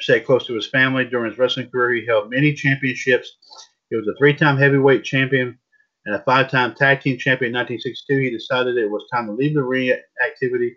stay 0.00 0.20
close 0.20 0.46
to 0.46 0.54
his 0.54 0.68
family 0.68 1.04
during 1.04 1.30
his 1.30 1.38
wrestling 1.38 1.70
career. 1.70 1.94
He 1.94 2.06
held 2.06 2.30
many 2.30 2.54
championships. 2.54 3.36
He 3.90 3.96
was 3.96 4.06
a 4.08 4.16
three-time 4.18 4.58
heavyweight 4.58 5.04
champion 5.04 5.58
and 6.06 6.14
a 6.14 6.22
five-time 6.24 6.74
tag 6.74 7.00
team 7.00 7.18
champion. 7.18 7.50
In 7.50 7.58
1962, 7.58 8.18
he 8.18 8.30
decided 8.30 8.76
it 8.76 8.90
was 8.90 9.04
time 9.12 9.26
to 9.26 9.32
leave 9.32 9.54
the 9.54 9.62
ring 9.62 9.92
activity 10.24 10.76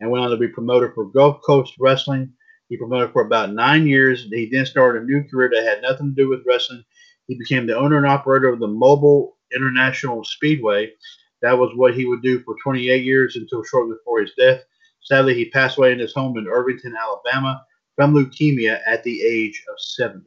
and 0.00 0.10
went 0.10 0.24
on 0.24 0.30
to 0.30 0.36
be 0.36 0.48
promoter 0.48 0.92
for 0.94 1.10
Gulf 1.10 1.40
Coast 1.44 1.74
Wrestling. 1.78 2.32
He 2.68 2.76
promoted 2.76 3.12
for 3.12 3.22
about 3.22 3.52
nine 3.52 3.86
years. 3.86 4.26
He 4.30 4.48
then 4.50 4.66
started 4.66 5.02
a 5.02 5.06
new 5.06 5.24
career 5.24 5.50
that 5.52 5.64
had 5.64 5.82
nothing 5.82 6.14
to 6.14 6.22
do 6.22 6.28
with 6.28 6.44
wrestling. 6.46 6.84
He 7.26 7.36
became 7.36 7.66
the 7.66 7.76
owner 7.76 7.96
and 7.96 8.06
operator 8.06 8.48
of 8.48 8.60
the 8.60 8.68
Mobile 8.68 9.36
International 9.54 10.24
Speedway. 10.24 10.92
That 11.42 11.58
was 11.58 11.72
what 11.74 11.94
he 11.94 12.06
would 12.06 12.22
do 12.22 12.40
for 12.40 12.56
28 12.62 13.04
years 13.04 13.36
until 13.36 13.64
shortly 13.64 13.94
before 13.94 14.20
his 14.20 14.32
death. 14.38 14.60
Sadly, 15.02 15.34
he 15.34 15.50
passed 15.50 15.78
away 15.78 15.92
in 15.92 15.98
his 15.98 16.12
home 16.12 16.36
in 16.36 16.46
Irvington, 16.46 16.94
Alabama, 16.96 17.64
from 17.96 18.14
leukemia 18.14 18.80
at 18.86 19.02
the 19.02 19.22
age 19.22 19.64
of 19.70 19.80
70. 19.80 20.24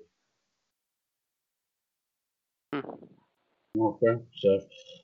Okay, 3.79 4.21
so 4.39 4.61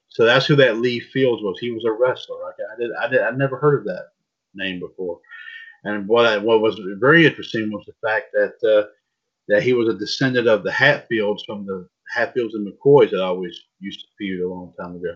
so 0.09 0.25
that's 0.25 0.45
who 0.45 0.55
that 0.55 0.77
Lee 0.77 0.99
Fields 0.99 1.43
was. 1.43 1.57
He 1.59 1.71
was 1.71 1.85
a 1.85 1.91
wrestler. 1.91 2.37
Okay, 2.49 2.63
I 2.71 2.79
did 2.79 2.91
I 2.99 3.07
did 3.07 3.21
I 3.21 3.31
never 3.31 3.57
heard 3.57 3.79
of 3.79 3.85
that 3.85 4.09
name 4.53 4.79
before. 4.79 5.19
And 5.83 6.07
what 6.07 6.25
I, 6.25 6.37
what 6.37 6.61
was 6.61 6.79
very 6.99 7.25
interesting 7.25 7.71
was 7.71 7.85
the 7.85 8.07
fact 8.07 8.27
that 8.33 8.55
uh, 8.67 8.87
that 9.47 9.63
he 9.63 9.73
was 9.73 9.87
a 9.87 9.97
descendant 9.97 10.47
of 10.47 10.63
the 10.63 10.71
Hatfields 10.71 11.43
from 11.45 11.65
the 11.65 11.87
Hatfields 12.13 12.55
and 12.55 12.67
McCoys 12.67 13.11
that 13.11 13.21
I 13.21 13.27
always 13.27 13.59
used 13.79 14.01
to 14.01 14.05
feud 14.17 14.41
a 14.43 14.47
long 14.47 14.73
time 14.79 14.95
ago. 14.95 15.15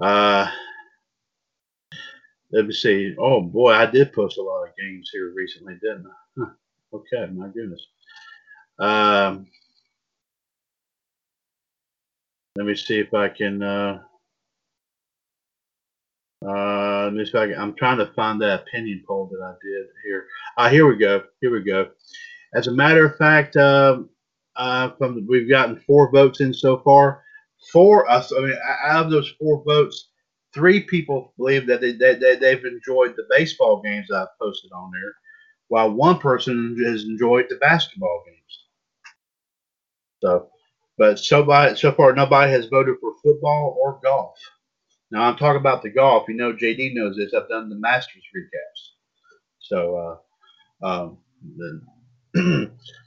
Uh, 0.00 0.50
let 2.52 2.66
me 2.66 2.72
see. 2.72 3.14
Oh 3.18 3.40
boy, 3.40 3.72
I 3.72 3.86
did 3.86 4.12
post 4.12 4.38
a 4.38 4.42
lot 4.42 4.64
of 4.64 4.76
games 4.76 5.10
here 5.12 5.32
recently, 5.34 5.74
didn't 5.74 6.06
I? 6.06 6.40
Huh. 6.40 6.50
Okay, 6.94 7.32
my 7.32 7.48
goodness. 7.48 7.86
Um, 8.78 9.46
let 12.56 12.66
me 12.66 12.74
see 12.74 12.98
if 12.98 13.12
I 13.14 13.28
can. 13.28 13.62
Uh, 13.62 14.02
uh, 16.46 17.10
I 17.10 17.24
can, 17.32 17.54
I'm 17.58 17.74
trying 17.74 17.98
to 17.98 18.12
find 18.14 18.40
that 18.40 18.60
opinion 18.60 19.02
poll 19.06 19.28
that 19.32 19.42
I 19.42 19.54
did 19.62 19.86
here. 20.04 20.26
Uh, 20.56 20.68
here 20.68 20.86
we 20.86 20.96
go. 20.96 21.24
Here 21.40 21.50
we 21.50 21.62
go. 21.62 21.90
As 22.54 22.68
a 22.68 22.72
matter 22.72 23.06
of 23.06 23.16
fact, 23.16 23.56
um, 23.56 24.10
uh, 24.54 24.90
from 24.96 25.14
the, 25.14 25.26
we've 25.28 25.48
gotten 25.48 25.80
four 25.86 26.10
votes 26.10 26.40
in 26.40 26.54
so 26.54 26.78
far. 26.78 27.22
Four, 27.72 28.08
uh, 28.10 28.22
I 28.36 28.40
mean, 28.40 28.56
out 28.84 29.06
of 29.06 29.10
those 29.10 29.32
four 29.40 29.62
votes, 29.64 30.10
three 30.54 30.80
people 30.82 31.32
believe 31.36 31.66
that 31.66 31.80
they, 31.80 31.92
they, 31.92 32.14
they, 32.14 32.36
they've 32.36 32.64
enjoyed 32.64 33.14
the 33.16 33.26
baseball 33.30 33.82
games 33.82 34.10
I've 34.10 34.28
posted 34.40 34.70
on 34.72 34.90
there, 34.92 35.14
while 35.68 35.90
one 35.90 36.18
person 36.18 36.76
has 36.84 37.04
enjoyed 37.04 37.46
the 37.48 37.56
basketball 37.56 38.22
games. 38.26 38.36
So, 40.22 40.48
but 40.98 41.18
so, 41.18 41.74
so 41.74 41.92
far, 41.92 42.12
nobody 42.14 42.52
has 42.52 42.66
voted 42.66 42.96
for 43.00 43.14
football 43.22 43.76
or 43.80 44.00
golf. 44.02 44.38
Now 45.10 45.22
I'm 45.22 45.36
talking 45.36 45.60
about 45.60 45.82
the 45.82 45.90
golf. 45.90 46.28
You 46.28 46.34
know, 46.36 46.52
JD 46.52 46.94
knows 46.94 47.16
this. 47.16 47.34
I've 47.34 47.48
done 47.48 47.68
the 47.68 47.76
Masters 47.76 48.24
recaps. 48.36 48.90
So, 49.60 50.20
uh, 50.82 50.86
um, 50.86 51.18
the, 51.56 51.82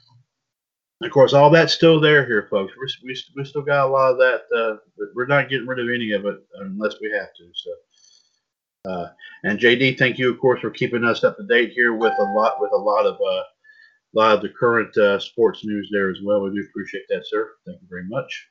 of 1.02 1.12
course, 1.12 1.34
all 1.34 1.50
that's 1.50 1.74
still 1.74 2.00
there 2.00 2.26
here, 2.26 2.48
folks. 2.50 2.74
We're, 2.78 2.88
we, 3.08 3.18
we 3.36 3.46
still 3.46 3.62
got 3.62 3.88
a 3.88 3.90
lot 3.90 4.12
of 4.12 4.18
that. 4.18 4.42
Uh, 4.56 4.78
we're 5.16 5.28
not 5.28 5.50
getting 5.50 5.68
rid 5.68 5.80
of 5.80 5.94
any 5.94 6.12
of 6.12 6.26
it 6.26 6.38
unless 6.56 6.96
we 7.02 7.10
have 7.12 7.34
to. 7.36 7.52
So, 7.54 8.92
uh, 8.92 9.10
and 9.44 9.60
JD, 9.60 9.98
thank 9.98 10.18
you, 10.18 10.30
of 10.30 10.40
course, 10.40 10.60
for 10.60 10.70
keeping 10.70 11.06
us 11.06 11.24
up 11.24 11.38
to 11.38 11.44
date 11.44 11.72
here 11.72 11.94
with 11.94 12.14
a 12.20 12.24
lot 12.24 12.60
with 12.60 12.72
a 12.74 12.78
lot 12.78 13.06
of 13.06 13.16
uh, 13.16 13.44
a 13.44 14.14
lot 14.14 14.36
of 14.36 14.42
the 14.42 14.50
current 14.50 14.96
uh, 14.98 15.20
sports 15.20 15.64
news 15.64 15.90
there 15.92 16.10
as 16.10 16.18
well. 16.24 16.42
We 16.42 16.52
do 16.52 16.66
appreciate 16.70 17.06
that, 17.10 17.26
sir. 17.26 17.52
Thank 17.66 17.82
you 17.82 17.88
very 17.90 18.06
much. 18.06 18.48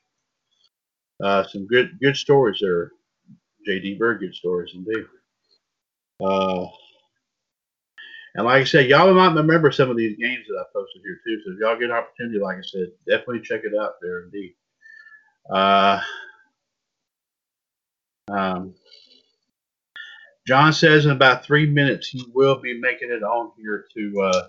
Uh, 1.22 1.44
some 1.44 1.66
good 1.66 1.98
good 2.00 2.16
stories 2.16 2.58
there. 2.62 2.92
JD 3.68 3.98
Very 3.98 4.18
good 4.18 4.34
stories 4.34 4.72
indeed. 4.74 5.04
And 8.34 8.44
like 8.44 8.62
I 8.62 8.64
said, 8.64 8.88
y'all 8.88 9.12
might 9.14 9.34
remember 9.34 9.72
some 9.72 9.90
of 9.90 9.96
these 9.96 10.16
games 10.16 10.46
that 10.48 10.58
I 10.60 10.64
posted 10.72 11.02
here 11.02 11.20
too. 11.24 11.40
So 11.44 11.52
if 11.52 11.58
y'all 11.60 11.78
get 11.78 11.90
an 11.90 11.96
opportunity, 11.96 12.38
like 12.38 12.58
I 12.58 12.62
said, 12.62 12.88
definitely 13.08 13.40
check 13.40 13.62
it 13.64 13.72
out 13.78 13.94
there 14.00 14.24
indeed. 14.24 14.54
Uh, 15.50 16.00
uh, 18.30 18.64
John 20.46 20.72
says 20.72 21.04
in 21.04 21.10
about 21.10 21.44
three 21.44 21.66
minutes 21.66 22.08
he 22.08 22.24
will 22.32 22.58
be 22.58 22.78
making 22.78 23.10
it 23.10 23.22
on 23.22 23.52
here 23.58 23.86
to. 23.94 24.20
Uh, 24.22 24.48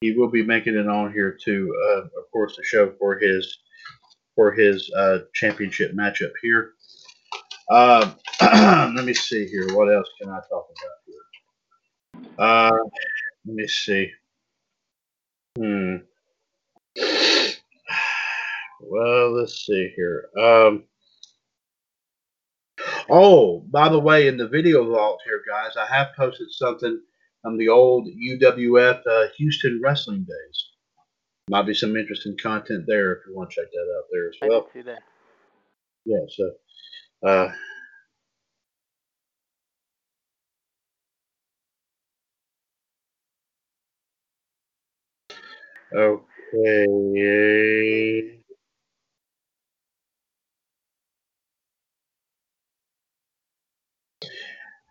he 0.00 0.12
will 0.12 0.30
be 0.30 0.42
making 0.42 0.76
it 0.76 0.88
on 0.88 1.12
here 1.12 1.36
to, 1.44 1.76
uh, 1.84 2.00
of 2.00 2.30
course, 2.32 2.56
the 2.56 2.64
show 2.64 2.92
for 2.98 3.18
his 3.18 3.58
for 4.34 4.52
his 4.52 4.90
uh, 4.96 5.18
championship 5.34 5.92
matchup 5.92 6.32
here. 6.40 6.72
Uh, 7.70 8.12
let 8.96 9.04
me 9.04 9.12
see 9.12 9.46
here. 9.46 9.76
What 9.76 9.92
else 9.92 10.08
can 10.20 10.30
I 10.30 10.40
talk 10.48 10.68
about 10.70 10.96
here? 11.06 11.29
Uh, 12.40 12.70
let 13.44 13.54
me 13.54 13.68
see. 13.68 14.10
Hmm. 15.58 15.96
Well, 18.80 19.32
let's 19.32 19.66
see 19.66 19.92
here. 19.94 20.30
Um, 20.38 20.84
oh, 23.10 23.60
by 23.70 23.90
the 23.90 23.98
way, 23.98 24.26
in 24.26 24.38
the 24.38 24.48
video 24.48 24.90
vault 24.90 25.20
here, 25.24 25.42
guys, 25.46 25.76
I 25.76 25.84
have 25.94 26.08
posted 26.16 26.50
something 26.50 27.00
from 27.42 27.58
the 27.58 27.68
old 27.68 28.08
UWF 28.08 29.02
uh, 29.06 29.26
Houston 29.36 29.80
Wrestling 29.84 30.24
days. 30.24 30.66
Might 31.50 31.66
be 31.66 31.74
some 31.74 31.96
interesting 31.96 32.38
content 32.42 32.84
there 32.86 33.12
if 33.12 33.18
you 33.28 33.36
want 33.36 33.50
to 33.50 33.56
check 33.60 33.70
that 33.70 33.96
out 33.98 34.04
there 34.10 34.28
as 34.28 34.36
I 34.42 34.48
well. 34.48 34.62
did 34.62 34.72
see 34.72 34.82
that. 34.82 35.02
Yeah, 36.06 36.24
so 36.28 36.52
uh, 37.26 37.52
okay. 45.94 46.86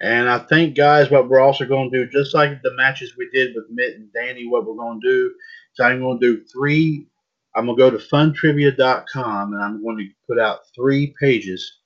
And 0.02 0.30
I 0.30 0.40
think, 0.40 0.76
guys, 0.78 1.12
what 1.12 1.28
we're 1.28 1.42
also 1.42 1.66
going 1.66 1.92
to 1.92 2.06
do, 2.06 2.12
just 2.12 2.34
like 2.34 2.62
the 2.62 2.74
matches 2.76 3.18
we 3.18 3.30
did 3.34 3.54
with 3.54 3.66
Mitt 3.70 3.96
and 3.96 4.12
Danny, 4.14 4.48
what 4.48 4.66
we're 4.66 4.76
going 4.76 5.02
to 5.02 5.08
do 5.08 5.26
is 5.28 5.80
I'm 5.84 6.00
going 6.00 6.20
to 6.20 6.38
do 6.38 6.46
three. 6.46 7.06
I'm 7.56 7.66
going 7.66 7.78
to 7.78 7.84
go 7.84 7.90
to 7.92 7.98
funtrivia.com 7.98 9.54
and 9.54 9.62
I'm 9.62 9.84
going 9.84 9.98
to 9.98 10.08
put 10.28 10.40
out 10.40 10.60
three 10.74 11.14
pages 11.20 11.80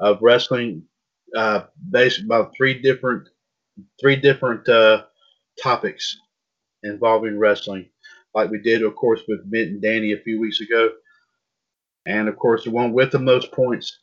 of 0.00 0.18
wrestling, 0.22 0.82
uh, 1.36 1.64
based 1.90 2.20
about 2.20 2.52
three 2.56 2.80
different, 2.80 3.28
three 4.00 4.16
different 4.16 4.66
uh, 4.68 5.04
topics 5.62 6.16
involving 6.84 7.38
wrestling, 7.38 7.88
like 8.36 8.50
we 8.50 8.58
did, 8.60 8.82
of 8.82 8.94
course, 8.94 9.22
with 9.26 9.40
Mitt 9.46 9.68
and 9.68 9.80
Danny 9.80 10.12
a 10.12 10.18
few 10.18 10.38
weeks 10.38 10.60
ago, 10.60 10.90
and 12.04 12.28
of 12.28 12.36
course, 12.36 12.64
the 12.64 12.70
one 12.70 12.92
with 12.92 13.10
the 13.10 13.18
most 13.18 13.50
points. 13.50 14.00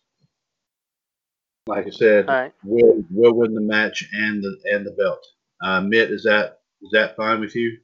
Like 1.68 1.86
I 1.86 1.92
said, 1.92 2.28
All 2.28 2.34
right. 2.34 2.52
will 2.66 3.06
will 3.12 3.36
win 3.36 3.54
the 3.54 3.62
match 3.62 4.10
and 4.12 4.44
the 4.44 4.58
and 4.72 4.86
the 4.86 4.92
belt. 4.92 5.24
Uh, 5.64 5.82
Mitt, 5.82 6.10
is 6.10 6.24
that 6.24 6.62
is 6.82 6.90
that 6.94 7.16
fine 7.16 7.42
with 7.42 7.56
you? 7.56 7.78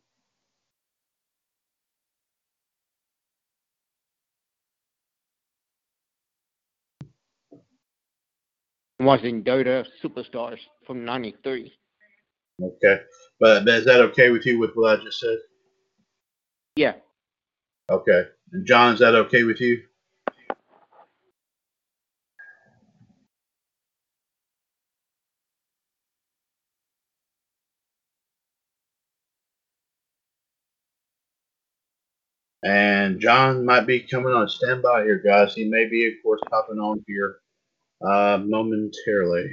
Watching 8.99 9.43
Dota 9.43 9.85
Superstars 10.03 10.59
from 10.85 11.05
'93. 11.05 11.71
Okay, 12.61 13.01
but, 13.39 13.63
but 13.63 13.73
is 13.75 13.85
that 13.85 14.01
okay 14.01 14.31
with 14.31 14.45
you 14.47 14.59
with 14.59 14.71
what 14.73 14.99
I 14.99 15.03
just 15.03 15.19
said? 15.19 15.37
Yeah. 16.75 16.93
Okay, 17.89 18.23
and 18.53 18.65
John, 18.65 18.93
is 18.93 18.99
that 18.99 19.15
okay 19.15 19.43
with 19.43 19.59
you? 19.59 19.81
And 32.63 33.21
John 33.21 33.65
might 33.65 33.87
be 33.87 34.01
coming 34.01 34.33
on 34.33 34.49
standby 34.49 35.03
here, 35.03 35.21
guys. 35.25 35.53
He 35.53 35.69
may 35.69 35.85
be, 35.85 36.07
of 36.07 36.13
course, 36.21 36.41
popping 36.49 36.79
on 36.79 37.03
here 37.07 37.37
uh, 38.05 38.39
momentarily. 38.43 39.49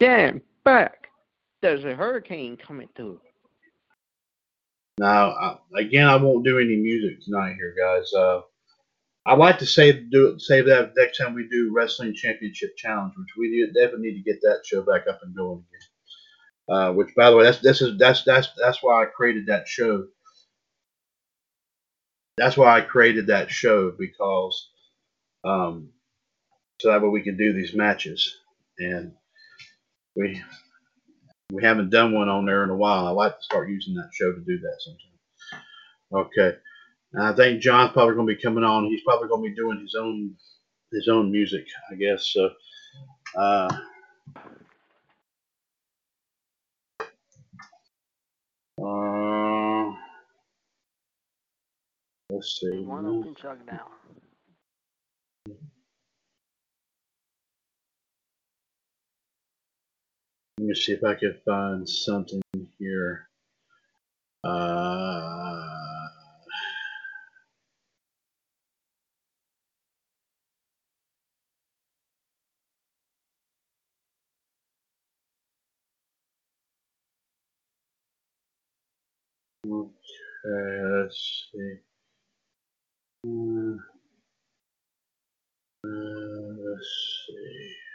Damn, 0.00 0.40
back. 0.64 1.08
There's 1.60 1.84
a 1.84 1.94
hurricane 1.94 2.56
coming 2.56 2.88
through. 2.96 3.20
Now, 4.98 5.60
again, 5.76 6.06
I 6.06 6.16
won't 6.16 6.44
do 6.44 6.58
any 6.58 6.76
music 6.76 7.22
tonight 7.22 7.56
here, 7.56 7.74
guys. 7.78 8.12
Uh, 8.14 8.40
I'd 9.26 9.38
like 9.38 9.58
to 9.58 9.66
save 9.66 10.10
do 10.10 10.38
save 10.38 10.66
that 10.66 10.92
next 10.96 11.18
time 11.18 11.34
we 11.34 11.48
do 11.48 11.72
Wrestling 11.74 12.14
Championship 12.14 12.76
Challenge, 12.76 13.12
which 13.16 13.36
we 13.36 13.66
definitely 13.74 14.10
need 14.12 14.22
to 14.22 14.32
get 14.32 14.40
that 14.42 14.62
show 14.64 14.82
back 14.82 15.06
up 15.08 15.20
and 15.22 15.36
going 15.36 15.64
again. 15.68 15.88
Uh, 16.68 16.92
which, 16.92 17.14
by 17.14 17.30
the 17.30 17.36
way, 17.36 17.44
that's 17.44 17.58
this 17.58 17.82
is 17.82 17.98
that's 17.98 18.22
that's 18.24 18.48
that's 18.56 18.82
why 18.82 19.02
I 19.02 19.06
created 19.06 19.46
that 19.46 19.68
show. 19.68 20.06
That's 22.38 22.56
why 22.56 22.76
I 22.76 22.80
created 22.80 23.26
that 23.26 23.50
show 23.50 23.90
because 23.90 24.70
um, 25.44 25.90
so 26.80 26.90
that 26.90 27.02
way 27.02 27.08
we 27.08 27.22
can 27.22 27.36
do 27.36 27.52
these 27.52 27.74
matches, 27.74 28.36
and 28.78 29.12
we 30.14 30.42
we 31.52 31.62
haven't 31.62 31.90
done 31.90 32.12
one 32.12 32.28
on 32.28 32.44
there 32.44 32.64
in 32.64 32.70
a 32.70 32.76
while. 32.76 33.06
I 33.06 33.10
like 33.10 33.36
to 33.36 33.44
start 33.44 33.70
using 33.70 33.94
that 33.94 34.10
show 34.12 34.32
to 34.32 34.40
do 34.40 34.58
that 34.58 34.76
sometime. 34.80 36.26
Okay. 36.26 36.56
And 37.12 37.22
I 37.22 37.32
think 37.34 37.62
John's 37.62 37.92
probably 37.92 38.14
going 38.14 38.26
to 38.26 38.34
be 38.34 38.42
coming 38.42 38.64
on. 38.64 38.86
He's 38.86 39.02
probably 39.04 39.28
going 39.28 39.44
to 39.44 39.50
be 39.50 39.54
doing 39.56 39.80
his 39.80 39.94
own 39.94 40.34
his 40.92 41.08
own 41.08 41.30
music, 41.30 41.66
I 41.90 41.94
guess. 41.94 42.28
So, 42.32 42.50
uh, 43.36 43.68
uh, 48.82 49.92
let's 52.30 52.60
see. 52.60 52.84
One 52.84 53.34
chug 53.40 53.66
down. 53.66 53.90
Let 60.58 60.68
me 60.68 60.74
see 60.74 60.92
if 60.92 61.04
I 61.04 61.14
can 61.14 61.34
find 61.44 61.86
something 61.88 62.40
here. 62.78 63.28
Uh, 64.42 66.08
okay, 79.66 80.82
let's 81.02 81.50
see. 81.52 81.74
Uh, 83.26 83.76
uh, 85.84 86.54
let's 86.64 87.26
see. 87.28 87.85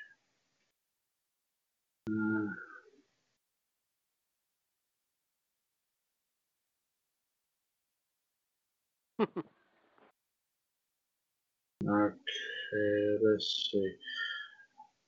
Okay, 11.87 13.17
let's 13.23 13.69
see. 13.71 13.93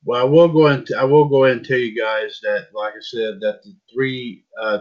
Well, 0.06 0.22
I 0.22 0.24
will 0.26 0.50
go 0.50 0.68
into 0.68 0.98
I 0.98 1.04
will 1.06 1.30
go 1.30 1.46
ahead 1.46 1.58
and 1.58 1.66
tell 1.66 1.78
you 1.78 1.98
guys 2.00 2.40
that, 2.44 2.68
like 2.74 2.94
I 2.94 3.02
said, 3.02 3.40
that 3.42 3.64
the 3.64 3.76
three 3.94 4.46
uh, 4.62 4.80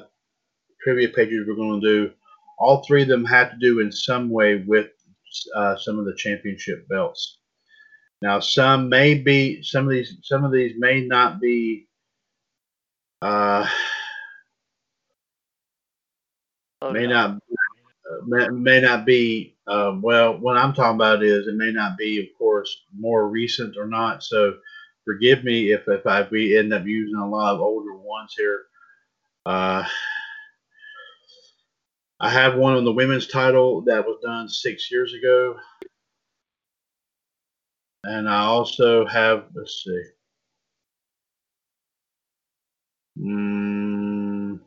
trivia 0.83 1.09
pages 1.11 1.47
we're 1.47 1.55
going 1.55 1.81
to 1.81 1.87
do, 1.87 2.13
all 2.59 2.85
three 2.85 3.03
of 3.03 3.09
them 3.09 3.25
have 3.27 3.53
to 3.53 3.57
do 3.59 3.81
in 3.81 3.93
some 3.93 4.31
way 4.31 4.65
with 4.67 4.89
uh, 5.57 5.77
some 5.77 5.99
of 5.99 6.07
the 6.07 6.15
championship 6.17 6.89
belts. 6.89 7.39
Now, 8.23 8.41
some 8.41 8.89
may 8.89 9.15
be 9.15 9.63
some 9.63 9.85
of 9.85 9.91
these 9.91 10.17
some 10.23 10.45
of 10.45 10.53
these 10.53 10.75
may 10.79 11.03
not 11.07 11.41
be. 11.41 11.89
Uh, 13.23 13.69
Slow 16.83 16.95
may 16.95 17.03
down. 17.03 17.09
not 17.09 17.31
uh, 18.11 18.25
may, 18.27 18.49
may 18.49 18.81
not 18.81 19.07
be 19.07 19.57
um, 19.69 20.03
well 20.03 20.39
what 20.39 20.57
i'm 20.59 20.75
talking 20.75 20.97
about 20.97 21.23
is 21.25 21.47
it 21.49 21.57
may 21.57 21.73
not 21.73 21.99
be 21.99 22.21
of 22.21 22.27
course 22.39 22.85
more 22.99 23.29
recent 23.29 23.77
or 23.79 23.87
not. 23.87 24.25
So 24.25 24.57
forgive 25.05 25.45
me 25.45 25.73
if 25.73 25.89
if 25.89 26.07
i 26.07 26.27
we 26.31 26.59
end 26.59 26.75
up 26.75 26.87
using 26.87 27.17
a 27.19 27.29
lot 27.29 27.55
of 27.55 27.61
older 27.63 27.97
ones 27.97 28.35
here. 28.37 28.63
Uh, 29.47 29.85
i 32.21 32.31
have 32.31 32.57
one 32.57 32.75
on 32.75 32.85
the 32.85 32.93
women's 32.93 33.27
title 33.29 33.83
that 33.83 34.07
was 34.07 34.19
done 34.23 34.49
six 34.49 34.91
years 34.91 35.15
ago. 35.15 35.57
And 38.05 38.29
i 38.29 38.43
also 38.43 39.07
have 39.07 39.47
let's 39.55 39.85
see 39.85 40.22
Mm. 43.23 44.59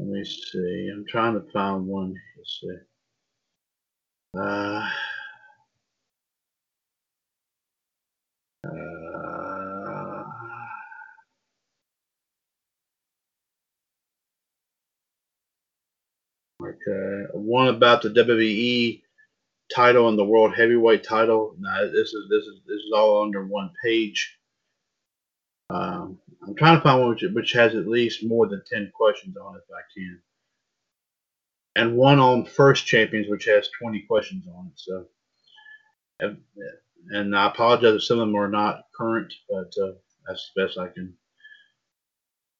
Let 0.00 0.08
me 0.08 0.24
see. 0.24 0.90
I'm 0.92 1.06
trying 1.08 1.34
to 1.34 1.52
find 1.52 1.86
one. 1.86 2.14
Let's 2.36 2.60
see. 2.60 2.76
Uh, 4.36 4.88
uh, 8.66 10.24
okay. 16.62 17.24
One 17.34 17.68
about 17.68 18.02
the 18.02 18.10
WWE 18.10 19.02
title 19.72 20.08
and 20.08 20.18
the 20.18 20.24
World 20.24 20.54
Heavyweight 20.56 21.04
title. 21.04 21.54
Now 21.60 21.82
this 21.82 22.12
is 22.12 22.28
this 22.28 22.44
is 22.46 22.60
this 22.66 22.78
is 22.78 22.92
all 22.92 23.22
under 23.22 23.46
one 23.46 23.70
page. 23.84 24.36
Um, 25.70 26.18
I'm 26.46 26.54
trying 26.54 26.76
to 26.76 26.82
find 26.82 27.00
one 27.00 27.10
which, 27.10 27.24
which 27.32 27.52
has 27.52 27.74
at 27.74 27.88
least 27.88 28.24
more 28.24 28.46
than 28.46 28.62
ten 28.70 28.90
questions 28.94 29.36
on 29.36 29.56
it 29.56 29.62
if 29.68 29.74
I 29.74 29.82
can. 29.94 30.20
And 31.74 31.96
one 31.96 32.18
on 32.18 32.46
first 32.46 32.86
champions, 32.86 33.28
which 33.28 33.44
has 33.44 33.68
20 33.78 34.00
questions 34.08 34.46
on 34.48 34.66
it. 34.68 34.72
So, 34.76 35.06
and, 36.20 36.38
and 37.10 37.36
I 37.36 37.48
apologize 37.48 37.96
if 37.96 38.04
some 38.04 38.18
of 38.18 38.26
them 38.26 38.36
are 38.36 38.48
not 38.48 38.86
current, 38.96 39.32
but 39.50 39.74
uh, 39.82 39.92
that's 40.26 40.50
the 40.54 40.64
best 40.64 40.78
I 40.78 40.88
can. 40.88 41.14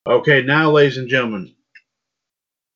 Okay, 0.07 0.43
now, 0.43 0.71
ladies 0.71 0.99
and 0.99 1.09
gentlemen, 1.09 1.55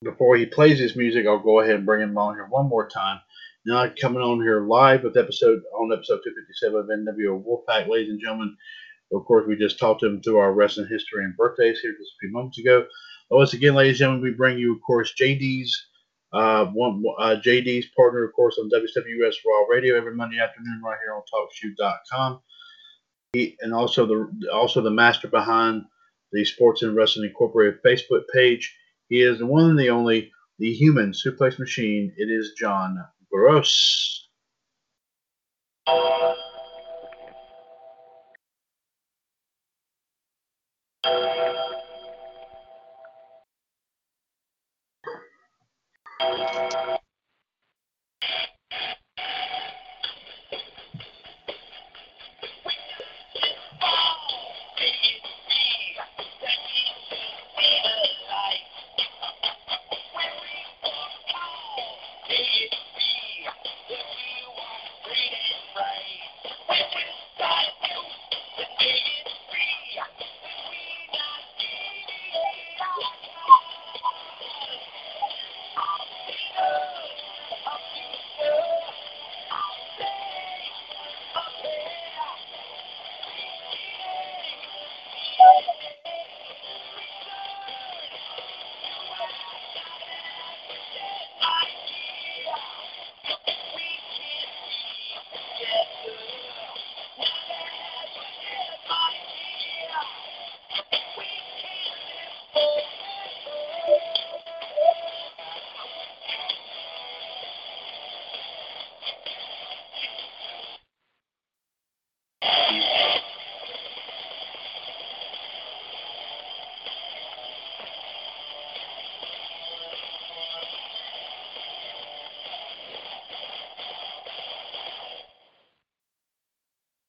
before 0.02 0.36
he 0.36 0.46
plays 0.46 0.78
his 0.78 0.96
music, 0.96 1.26
I'll 1.26 1.38
go 1.38 1.60
ahead 1.60 1.76
and 1.76 1.86
bring 1.86 2.00
him 2.00 2.16
on 2.16 2.34
here 2.34 2.46
one 2.48 2.68
more 2.68 2.88
time. 2.88 3.20
Now 3.66 3.92
coming 4.00 4.22
on 4.22 4.40
here 4.40 4.62
live 4.62 5.02
with 5.02 5.18
episode 5.18 5.60
on 5.78 5.92
episode 5.92 6.20
257 6.24 6.80
of 6.80 6.86
NWO 6.86 7.44
Wolfpac, 7.44 7.88
ladies 7.88 8.08
and 8.08 8.18
gentlemen. 8.18 8.56
Of 9.12 9.24
course, 9.24 9.44
we 9.46 9.56
just 9.56 9.78
talked 9.78 10.02
him 10.02 10.22
through 10.22 10.38
our 10.38 10.52
wrestling 10.52 10.88
history 10.88 11.24
and 11.24 11.36
birthdays 11.36 11.80
here 11.80 11.92
just 11.92 12.12
a 12.12 12.20
few 12.20 12.32
moments 12.32 12.58
ago. 12.58 12.86
Once 13.30 13.54
again, 13.54 13.74
ladies 13.74 13.94
and 13.94 13.98
gentlemen, 13.98 14.22
we 14.22 14.32
bring 14.32 14.58
you, 14.58 14.74
of 14.74 14.80
course, 14.82 15.12
JD's 15.20 15.86
uh, 16.32 16.66
one 16.66 17.02
uh, 17.18 17.36
JD's 17.44 17.86
partner, 17.96 18.24
of 18.24 18.32
course, 18.34 18.56
on 18.58 18.70
WWS 18.70 19.34
Raw 19.46 19.64
Radio 19.68 19.96
every 19.96 20.14
Monday 20.14 20.38
afternoon 20.38 20.80
right 20.84 20.98
here 21.02 21.14
on 21.14 21.22
TalkShoe.com. 21.22 22.40
He, 23.32 23.56
and 23.60 23.74
also 23.74 24.06
the 24.06 24.48
also 24.52 24.80
the 24.80 24.90
master 24.90 25.28
behind 25.28 25.82
the 26.32 26.44
Sports 26.44 26.82
and 26.82 26.94
Wrestling 26.96 27.28
Incorporated 27.28 27.82
Facebook 27.84 28.22
page. 28.32 28.76
He 29.08 29.22
is 29.22 29.38
the 29.38 29.46
one 29.46 29.70
and 29.70 29.78
the 29.78 29.90
only, 29.90 30.30
the 30.58 30.72
human 30.72 31.12
suplex 31.12 31.58
machine. 31.58 32.12
It 32.16 32.30
is 32.30 32.52
John 32.56 32.96
Gross. 33.32 34.28
you. 41.04 41.59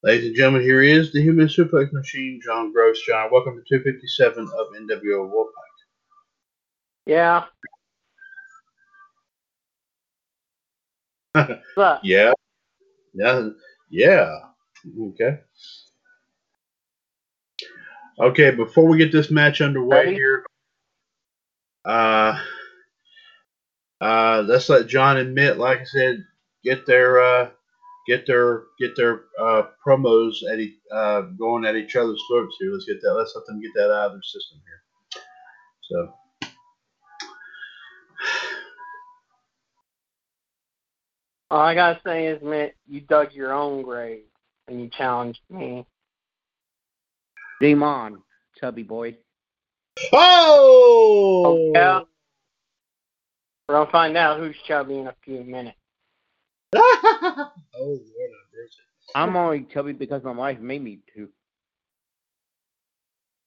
Ladies 0.04 0.30
and 0.30 0.36
gentlemen, 0.36 0.64
here 0.64 0.82
is 0.82 1.12
the 1.12 1.22
Human 1.22 1.45
Suplex 1.47 1.93
Machine, 1.93 2.41
John 2.43 2.74
Gross. 2.74 2.99
John, 3.06 3.30
welcome 3.32 3.56
to 3.56 3.64
257 3.78 4.43
of 4.45 4.68
NWO 4.82 5.32
Wolfpac. 5.32 5.52
Yeah. 7.06 7.43
Yeah. 12.04 12.34
Yeah. 13.14 13.49
Yeah. 13.91 14.39
Okay. 14.99 15.39
Okay, 18.20 18.52
before 18.52 18.88
we 18.88 18.97
get 18.97 19.12
this 19.12 19.30
match 19.30 19.62
underway 19.62 19.97
Ready? 19.97 20.16
here, 20.16 20.43
uh, 21.86 22.39
uh, 24.02 24.43
let's 24.47 24.68
let 24.68 24.88
John 24.88 25.18
admit, 25.18 25.58
like 25.58 25.82
I 25.82 25.84
said, 25.86 26.26
get 26.64 26.88
their 26.88 27.22
uh, 27.22 27.49
get 28.08 28.26
their 28.26 28.64
get 28.80 28.95
their 28.95 29.24
uh, 29.39 29.64
promos 29.86 30.36
at 30.52 30.60
e- 30.60 30.80
uh, 30.93 31.22
going 31.38 31.66
at 31.66 31.76
each 31.76 31.95
other's 31.95 32.22
throats 32.30 32.56
here. 32.60 32.72
Let's 32.72 32.86
get 32.86 33.02
that. 33.02 33.14
Let's 33.14 33.34
let 33.36 33.45
them 33.45 33.62
get 33.62 33.72
that 33.76 33.91
out 33.91 34.08
of 34.08 34.12
their 34.14 34.24
system 34.24 34.62
here. 34.66 34.82
So. 35.89 36.14
all 41.52 41.60
I 41.60 41.76
gotta 41.76 41.99
say 42.06 42.28
is, 42.28 42.41
Mitt, 42.41 42.76
you 42.88 43.02
dug 43.02 43.34
your 43.34 43.54
own 43.54 43.84
grave 43.84 44.24
and 44.70 44.80
you 44.82 44.89
challenged 44.89 45.41
me. 45.49 45.86
Dream 47.60 47.84
on, 47.84 48.24
chubby 48.58 48.84
boy. 48.84 49.18
Oh! 50.14 51.41
Oh 51.45 51.72
yeah. 51.76 51.99
We're 53.68 53.76
gonna 53.76 53.91
find 53.91 54.16
out 54.16 54.39
who's 54.39 54.56
chubby 54.66 54.97
in 54.97 55.08
a 55.08 55.16
few 55.24 55.43
minutes. 55.43 55.78
oh 57.82 57.88
Lord. 57.88 58.32
I'm 59.16 59.36
only 59.36 59.64
chubby 59.64 59.94
because 59.94 60.24
my 60.24 60.32
wife 60.32 60.60
made 60.60 60.82
me 60.82 60.99
to. 61.16 61.30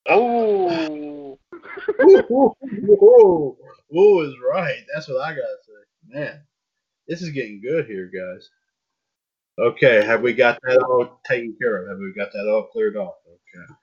Oh. 0.09 1.39
Whoa, 1.99 2.57
whoa, 2.61 3.57
whoa 3.89 4.21
is 4.23 4.35
right. 4.51 4.83
That's 4.93 5.09
what 5.09 5.23
I 5.23 5.31
gotta 5.31 5.57
say. 5.65 6.19
Man, 6.19 6.41
this 7.09 7.23
is 7.23 7.31
getting 7.31 7.63
good 7.63 7.87
here, 7.87 8.11
guys. 8.13 8.49
Okay, 9.59 10.05
have 10.05 10.21
we 10.21 10.35
got 10.35 10.59
that 10.63 10.79
all 10.79 11.21
taken 11.25 11.57
care 11.61 11.83
of? 11.83 11.89
Have 11.89 11.99
we 11.99 12.13
got 12.13 12.33
that 12.33 12.49
all 12.49 12.65
cleared 12.65 12.97
off? 12.97 13.15
Okay. 13.27 13.75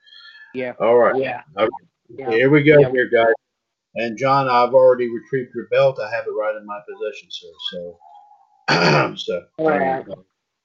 Yeah. 0.54 0.74
All 0.78 0.96
right. 0.96 1.16
Yeah. 1.16 1.42
Okay, 1.58 1.70
Yeah. 2.10 2.30
here 2.30 2.50
we 2.50 2.62
go 2.62 2.78
Yeah. 2.80 2.90
here, 2.90 3.08
guys. 3.08 3.34
And 3.94 4.16
John, 4.16 4.48
I've 4.48 4.74
already 4.74 5.08
retrieved 5.08 5.54
your 5.54 5.68
belt. 5.68 5.98
I 6.00 6.10
have 6.10 6.26
it 6.26 6.30
right 6.30 6.56
in 6.56 6.66
my 6.66 6.80
possession, 6.88 7.28
sir. 7.30 7.48
So, 7.72 9.16
so 9.16 9.46
All 9.58 9.70
right. 9.70 10.04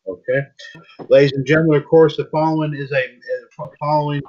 Okay, 0.08 0.42
ladies 1.10 1.34
and 1.34 1.46
gentlemen, 1.46 1.82
of 1.82 1.86
course, 1.86 2.16
the 2.16 2.30
following 2.32 2.74
is 2.74 2.92
a 2.94 3.06
following 3.78 4.22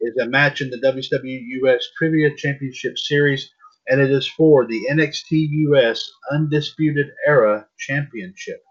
is 0.00 0.16
a 0.16 0.26
match 0.26 0.62
in 0.62 0.70
the 0.70 0.78
WWE 0.78 1.40
US 1.62 1.86
Trivia 1.98 2.34
Championship 2.34 2.96
Series, 2.96 3.50
and 3.88 4.00
it 4.00 4.10
is 4.10 4.26
for 4.26 4.66
the 4.66 4.86
NXT 4.90 5.48
US 5.50 6.10
Undisputed 6.32 7.08
Era 7.26 7.66
Championship. 7.78 8.62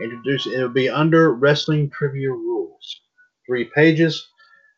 Introduced, 0.00 0.46
it 0.46 0.58
will 0.58 0.70
be 0.70 0.88
under 0.88 1.34
Wrestling 1.34 1.90
Trivia 1.90 2.30
Rules. 2.30 3.00
Three 3.46 3.70
pages. 3.74 4.26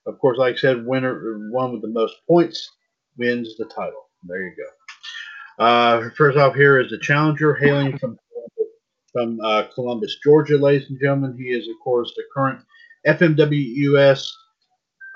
Of 0.07 0.19
course, 0.19 0.39
like 0.39 0.55
I 0.55 0.59
said, 0.59 0.87
winner 0.87 1.51
one 1.53 1.73
with 1.73 1.83
the 1.83 1.89
most 1.89 2.15
points 2.29 2.69
wins 3.17 3.57
the 3.57 3.67
title. 3.67 4.09
There 4.25 4.43
you 4.43 4.55
go. 4.57 5.65
Uh, 5.65 6.11
first 6.17 6.37
off, 6.37 6.55
here 6.55 6.81
is 6.81 6.91
the 6.91 6.99
challenger 6.99 7.55
hailing 7.55 7.97
from 7.99 8.19
from 9.17 9.41
uh, 9.43 9.63
Columbus, 9.75 10.19
Georgia, 10.23 10.59
ladies 10.59 10.91
and 10.91 11.01
gentlemen. 11.01 11.39
He 11.39 11.45
is, 11.45 11.67
of 11.69 11.77
course, 11.83 12.13
the 12.15 12.25
current 12.35 12.61
FMWUS 13.07 14.29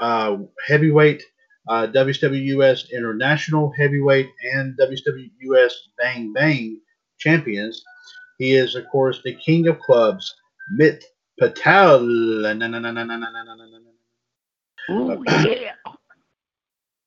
uh, 0.01 0.39
heavyweight, 0.66 1.22
uh, 1.68 1.86
WWUS 1.89 2.90
international 2.93 3.70
heavyweight, 3.78 4.31
and 4.55 4.74
WWUS 4.78 5.72
Bang 5.98 6.32
Bang 6.32 6.81
champions. 7.18 7.82
He 8.39 8.52
is, 8.52 8.74
of 8.74 8.89
course, 8.89 9.20
the 9.22 9.35
king 9.35 9.68
of 9.68 9.78
clubs, 9.81 10.35
Mitt 10.72 11.05
Patel. 11.39 12.01
Oh 14.89 15.22
yeah. 15.27 15.72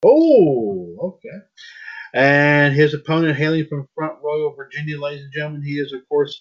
Oh, 0.05 0.95
okay. 1.01 1.39
And 2.13 2.75
his 2.75 2.93
opponent, 2.93 3.35
hailing 3.35 3.65
from 3.65 3.87
Front 3.95 4.19
Royal, 4.23 4.53
Virginia, 4.53 5.01
ladies 5.01 5.23
and 5.23 5.33
gentlemen, 5.33 5.63
he 5.63 5.79
is, 5.79 5.91
of 5.91 6.07
course, 6.07 6.39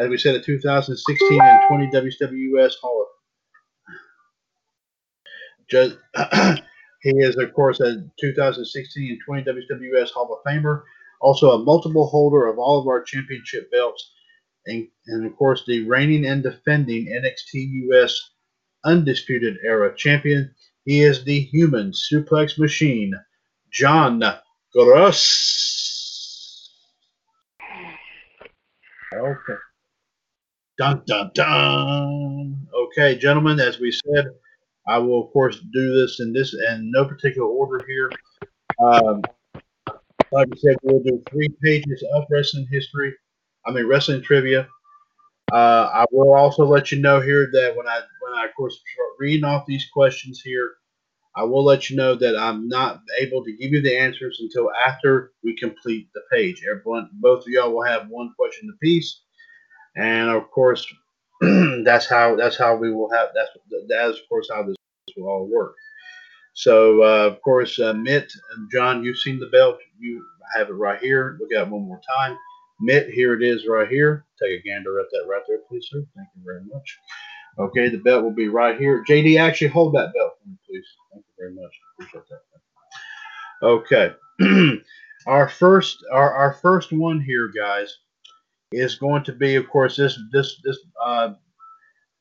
as 0.00 0.08
we 0.08 0.16
said, 0.16 0.34
a 0.34 0.40
2016 0.40 1.40
and 1.40 1.60
20 1.68 1.86
WWS 1.88 2.72
Hall 2.80 3.02
of 3.02 3.08
Just, 5.68 5.98
he 7.02 7.10
is, 7.10 7.36
of 7.36 7.52
course, 7.52 7.80
a 7.80 8.02
2016 8.18 9.10
and 9.10 9.20
20 9.24 9.44
WWS 9.44 10.10
Hall 10.10 10.32
of 10.32 10.50
Famer, 10.50 10.82
also 11.20 11.50
a 11.50 11.62
multiple 11.62 12.06
holder 12.06 12.46
of 12.46 12.58
all 12.58 12.80
of 12.80 12.86
our 12.86 13.02
championship 13.02 13.70
belts, 13.70 14.10
and, 14.66 14.88
and 15.08 15.26
of 15.26 15.36
course, 15.36 15.64
the 15.66 15.86
reigning 15.86 16.24
and 16.24 16.42
defending 16.42 17.06
NXT 17.06 17.68
US 17.90 18.30
Undisputed 18.84 19.58
Era 19.62 19.94
champion. 19.94 20.54
He 20.86 21.02
is 21.02 21.24
the 21.24 21.40
human 21.40 21.92
suplex 21.92 22.58
machine, 22.58 23.12
John 23.70 24.24
Gross. 24.72 25.50
Okay. 29.12 29.54
Dun 30.80 31.02
dun 31.06 31.30
dun. 31.34 32.66
Okay, 32.74 33.18
gentlemen, 33.18 33.60
as 33.60 33.78
we 33.80 33.92
said, 33.92 34.28
I 34.88 34.96
will 34.96 35.26
of 35.26 35.30
course 35.30 35.60
do 35.74 36.00
this 36.00 36.20
in 36.20 36.32
this 36.32 36.54
and 36.54 36.90
no 36.90 37.04
particular 37.04 37.46
order 37.46 37.84
here. 37.86 38.10
Um, 38.82 39.20
like 40.32 40.48
I 40.50 40.56
said, 40.56 40.76
we'll 40.82 41.02
do 41.02 41.22
three 41.28 41.50
pages 41.62 42.02
of 42.14 42.24
wrestling 42.30 42.66
history. 42.70 43.12
I 43.66 43.72
mean 43.72 43.88
wrestling 43.88 44.22
trivia. 44.22 44.68
Uh, 45.52 45.90
I 45.92 46.06
will 46.12 46.32
also 46.32 46.64
let 46.64 46.90
you 46.90 46.98
know 47.02 47.20
here 47.20 47.50
that 47.52 47.76
when 47.76 47.86
I 47.86 48.00
when 48.22 48.38
I 48.38 48.46
of 48.46 48.54
course 48.56 48.72
start 48.72 49.10
reading 49.18 49.44
off 49.44 49.66
these 49.66 49.86
questions 49.92 50.40
here, 50.42 50.70
I 51.36 51.44
will 51.44 51.62
let 51.62 51.90
you 51.90 51.96
know 51.96 52.14
that 52.14 52.38
I'm 52.38 52.68
not 52.68 53.02
able 53.20 53.44
to 53.44 53.52
give 53.54 53.72
you 53.72 53.82
the 53.82 53.98
answers 53.98 54.38
until 54.40 54.70
after 54.86 55.32
we 55.44 55.54
complete 55.58 56.08
the 56.14 56.22
page. 56.32 56.64
Everyone, 56.66 57.10
both 57.20 57.40
of 57.40 57.48
y'all 57.48 57.70
will 57.70 57.84
have 57.84 58.08
one 58.08 58.32
question 58.38 58.72
apiece, 58.74 59.20
and 59.96 60.30
of 60.30 60.50
course, 60.50 60.86
that's 61.84 62.06
how 62.06 62.36
that's 62.36 62.56
how 62.56 62.76
we 62.76 62.92
will 62.92 63.10
have 63.12 63.28
that's 63.34 63.50
that's 63.88 64.18
of 64.18 64.28
course 64.28 64.48
how 64.52 64.62
this 64.62 64.76
will 65.16 65.28
all 65.28 65.46
work. 65.46 65.74
So 66.54 67.02
uh, 67.02 67.26
of 67.26 67.40
course, 67.42 67.78
uh, 67.78 67.94
Mitt 67.94 68.30
and 68.54 68.70
John, 68.70 69.04
you've 69.04 69.18
seen 69.18 69.38
the 69.38 69.46
belt. 69.46 69.78
You 69.98 70.24
have 70.54 70.68
it 70.68 70.72
right 70.72 71.00
here. 71.00 71.36
Look 71.40 71.52
at 71.52 71.66
it 71.66 71.70
one 71.70 71.82
more 71.82 72.00
time. 72.06 72.36
Mitt, 72.80 73.10
here 73.10 73.34
it 73.34 73.42
is 73.42 73.66
right 73.68 73.88
here. 73.88 74.24
Take 74.42 74.60
a 74.60 74.62
gander 74.62 75.00
at 75.00 75.06
that 75.10 75.26
right 75.28 75.42
there, 75.46 75.58
please, 75.68 75.86
sir. 75.90 76.02
Thank 76.16 76.28
you 76.34 76.42
very 76.44 76.62
much. 76.64 76.98
Okay, 77.58 77.88
the 77.88 77.98
belt 77.98 78.22
will 78.22 78.30
be 78.30 78.48
right 78.48 78.78
here. 78.78 79.04
JD, 79.08 79.38
actually 79.38 79.68
hold 79.68 79.94
that 79.94 80.14
belt 80.14 80.32
for 80.42 80.48
me, 80.48 80.56
please. 80.66 80.86
Thank 81.12 81.24
you 81.26 81.34
very 81.38 81.54
much. 81.54 81.72
Appreciate 81.98 82.24
that. 82.30 82.40
Okay. 83.62 84.80
our 85.26 85.48
first 85.48 86.04
our, 86.10 86.32
our 86.32 86.54
first 86.54 86.92
one 86.92 87.20
here, 87.20 87.48
guys, 87.54 87.98
is 88.72 88.94
going 88.96 89.24
to 89.24 89.32
be, 89.32 89.56
of 89.56 89.68
course, 89.68 89.96
this 89.96 90.18
this 90.32 90.60
this 90.64 90.78
uh, 91.04 91.34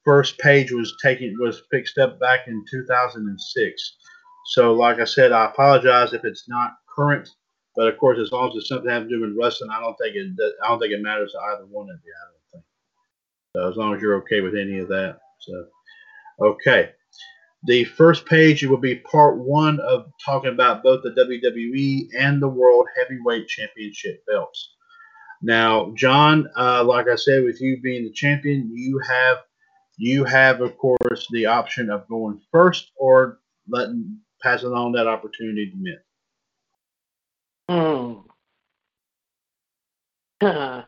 first 0.04 0.38
page 0.40 0.72
was 0.72 0.96
taken 1.02 1.36
was 1.40 1.64
picked 1.72 1.98
up 1.98 2.20
back 2.20 2.48
in 2.48 2.66
2006. 2.70 3.96
So, 4.48 4.74
like 4.74 5.00
I 5.00 5.04
said, 5.04 5.32
I 5.32 5.46
apologize 5.46 6.14
if 6.14 6.26
it's 6.26 6.50
not 6.50 6.78
current, 6.88 7.30
but 7.76 7.88
of 7.88 7.98
course, 7.98 8.18
as 8.20 8.32
long 8.32 8.50
as 8.50 8.56
it's 8.56 8.70
something 8.70 8.90
having 8.90 9.10
to 9.10 9.16
do 9.16 9.22
with 9.22 9.38
wrestling, 9.38 9.70
I 9.70 9.80
don't 9.80 9.96
think 9.98 10.16
it 10.16 10.56
I 10.64 10.70
don't 10.70 10.80
think 10.80 10.94
it 10.94 11.02
matters 11.02 11.34
to 11.34 11.40
either 11.40 11.66
one 11.66 11.90
of 11.90 12.00
you. 12.04 12.14
I 12.14 12.26
don't 12.26 12.52
think. 12.52 12.64
So, 13.56 13.70
as 13.70 13.78
long 13.78 13.96
as 13.96 14.02
you're 14.02 14.18
okay 14.18 14.42
with 14.42 14.56
any 14.56 14.80
of 14.80 14.88
that, 14.88 15.20
so 15.40 15.66
okay. 16.42 16.92
The 17.66 17.84
first 17.84 18.26
page 18.26 18.66
will 18.66 18.78
be 18.78 18.96
part 18.96 19.38
one 19.38 19.82
of 19.82 20.12
talking 20.24 20.52
about 20.52 20.82
both 20.82 21.04
the 21.04 21.12
WWE 21.12 22.08
and 22.18 22.42
the 22.42 22.48
World 22.48 22.88
Heavyweight 22.98 23.50
Championship 23.50 24.26
belts. 24.26 24.76
Now, 25.42 25.92
John, 25.96 26.48
uh, 26.58 26.84
like 26.84 27.08
I 27.08 27.16
said, 27.16 27.44
with 27.44 27.62
you 27.62 27.80
being 27.82 28.04
the 28.04 28.12
champion, 28.12 28.70
you 28.74 29.00
have 29.08 29.38
you 29.98 30.24
have, 30.24 30.62
of 30.62 30.78
course, 30.78 31.28
the 31.32 31.46
option 31.46 31.90
of 31.90 32.08
going 32.08 32.40
first 32.52 32.92
or 32.96 33.40
letting 33.68 34.18
passing 34.42 34.70
on 34.72 34.94
that 34.94 35.08
opportunity 35.08 35.72
to 35.72 35.78
Mitt. 35.78 36.06
Hmm. 37.70 38.14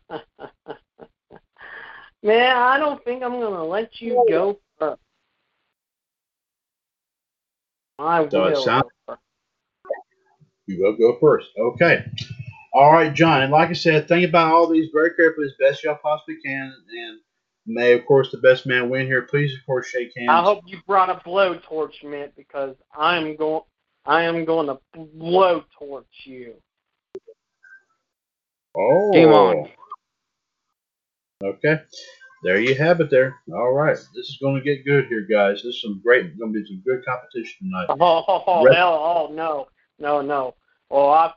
Man, 2.24 2.56
I 2.56 2.78
don't 2.78 3.04
think 3.04 3.24
I'm 3.24 3.40
gonna 3.40 3.64
let 3.66 4.00
you 4.00 4.24
go 4.30 4.60
first. 4.80 5.02
I 8.00 8.28
So 8.30 8.44
will. 8.44 8.56
sounds- 8.56 8.86
You 10.68 10.82
will 10.84 10.96
go 10.96 11.18
first. 11.20 11.50
Okay. 11.58 12.06
All 12.74 12.92
right, 12.92 13.14
John. 13.14 13.42
And 13.42 13.52
like 13.52 13.70
I 13.70 13.74
said, 13.74 14.08
think 14.08 14.28
about 14.28 14.54
all 14.54 14.68
these 14.68 14.90
very 14.94 15.14
carefully 15.16 15.48
as 15.48 15.54
best 15.60 15.84
y'all 15.84 15.98
possibly 16.02 16.38
can. 16.44 16.74
And 16.90 17.20
may, 17.66 17.94
of 17.94 18.06
course, 18.06 18.32
the 18.32 18.38
best 18.38 18.66
man 18.66 18.90
win 18.90 19.08
here. 19.08 19.24
Please, 19.24 19.54
of 19.54 19.66
course, 19.66 19.88
shake 19.88 20.12
hands. 20.16 20.30
I 20.30 20.42
hope 20.42 20.62
you 20.66 20.80
brought 20.88 21.10
a 21.10 21.16
blowtorch, 21.28 22.04
Mitt, 22.04 22.36
because 22.36 22.76
I 22.98 23.18
am 23.18 23.36
going. 23.36 23.64
I 24.06 24.24
am 24.24 24.46
going 24.46 24.68
to 24.68 24.80
blowtorch 24.98 26.06
you. 26.24 26.56
Oh. 28.76 29.12
Game 29.12 29.30
on. 29.30 29.70
Okay. 31.44 31.82
There 32.44 32.60
you 32.60 32.74
have 32.76 33.00
it 33.02 33.12
there. 33.12 33.36
All 33.54 33.74
right. 33.74 33.96
This 34.16 34.28
is 34.28 34.38
going 34.42 34.56
to 34.56 34.62
get 34.62 34.86
good 34.86 35.06
here, 35.06 35.28
guys. 35.30 35.58
This 35.58 35.76
is 35.76 35.82
some 35.82 36.02
great, 36.04 36.38
going 36.40 36.54
to 36.54 36.60
be 36.60 36.66
some 36.66 36.82
good 36.84 37.06
competition 37.06 37.70
tonight. 37.70 37.86
Oh, 37.90 37.96
oh, 38.28 38.44
oh, 38.48 38.74
hell, 38.74 38.94
oh 38.94 39.34
no, 39.34 39.68
no, 40.00 40.22
no. 40.22 40.56
Oh, 40.90 41.10
I, 41.10 41.34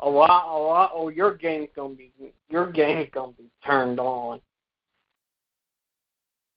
oh, 0.00 0.18
I, 0.18 0.42
oh, 0.44 0.68
I, 0.68 0.90
oh, 0.92 1.08
your 1.08 1.34
game's 1.34 1.70
gonna 1.74 1.94
be, 1.94 2.12
your 2.48 2.70
game's 2.70 3.10
gonna 3.12 3.32
be 3.32 3.50
turned 3.64 4.00
on. 4.00 4.40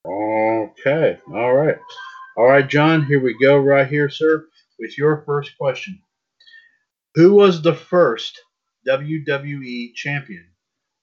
Okay. 0.06 1.20
All 1.34 1.54
right. 1.54 1.78
All 2.38 2.48
right, 2.48 2.68
John, 2.68 3.06
here 3.06 3.22
we 3.22 3.38
go 3.40 3.58
right 3.58 3.88
here, 3.88 4.10
sir, 4.10 4.48
with 4.80 4.98
your 4.98 5.24
first 5.26 5.58
question. 5.58 6.02
Who 7.16 7.34
was 7.34 7.62
the 7.62 7.76
first 7.76 8.40
WWE 8.88 9.94
champion? 9.94 10.48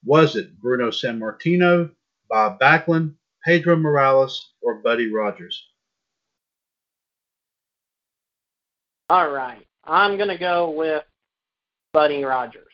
Was 0.04 0.36
it 0.36 0.58
Bruno 0.58 0.90
Sammartino, 0.90 1.90
Bob 2.30 2.58
Backlund, 2.58 3.14
Pedro 3.44 3.76
Morales, 3.76 4.52
or 4.62 4.76
Buddy 4.76 5.12
Rogers? 5.12 5.68
All 9.10 9.30
right, 9.30 9.66
I'm 9.84 10.16
gonna 10.16 10.38
go 10.38 10.70
with 10.70 11.04
Buddy 11.92 12.24
Rogers. 12.24 12.72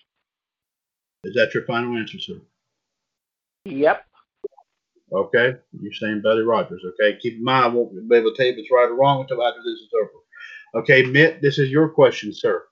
Is 1.24 1.34
that 1.34 1.54
your 1.54 1.64
final 1.64 1.96
answer, 1.96 2.18
sir? 2.18 2.40
Yep. 3.64 4.04
Okay. 5.12 5.54
You're 5.80 5.92
saying 5.92 6.22
Buddy 6.22 6.42
Rogers. 6.42 6.82
Okay. 6.84 7.18
Keep 7.20 7.34
in 7.34 7.44
mind, 7.44 7.64
I 7.64 7.68
won't 7.68 8.08
be 8.08 8.16
able 8.16 8.30
to 8.30 8.36
tell 8.36 8.46
you 8.46 8.52
if 8.52 8.58
it's 8.58 8.70
right 8.70 8.90
or 8.90 8.94
wrong 8.94 9.22
until 9.22 9.42
after 9.42 9.60
this 9.60 9.80
is 9.80 9.90
over. 10.00 10.10
Okay, 10.82 11.04
Mitt, 11.04 11.40
this 11.40 11.58
is 11.58 11.70
your 11.70 11.88
question, 11.88 12.34
sir. 12.34 12.64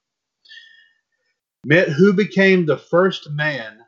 Mitt, 1.64 1.88
who 1.88 2.12
became 2.12 2.66
the 2.66 2.76
first 2.76 3.30
man 3.30 3.78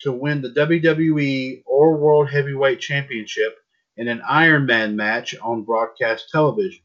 to 0.00 0.10
win 0.10 0.42
the 0.42 0.50
WWE 0.50 1.62
or 1.66 1.96
World 1.96 2.28
Heavyweight 2.28 2.80
Championship 2.80 3.56
in 3.96 4.08
an 4.08 4.20
Iron 4.28 4.66
Man 4.66 4.96
match 4.96 5.36
on 5.40 5.62
broadcast 5.62 6.30
television? 6.32 6.82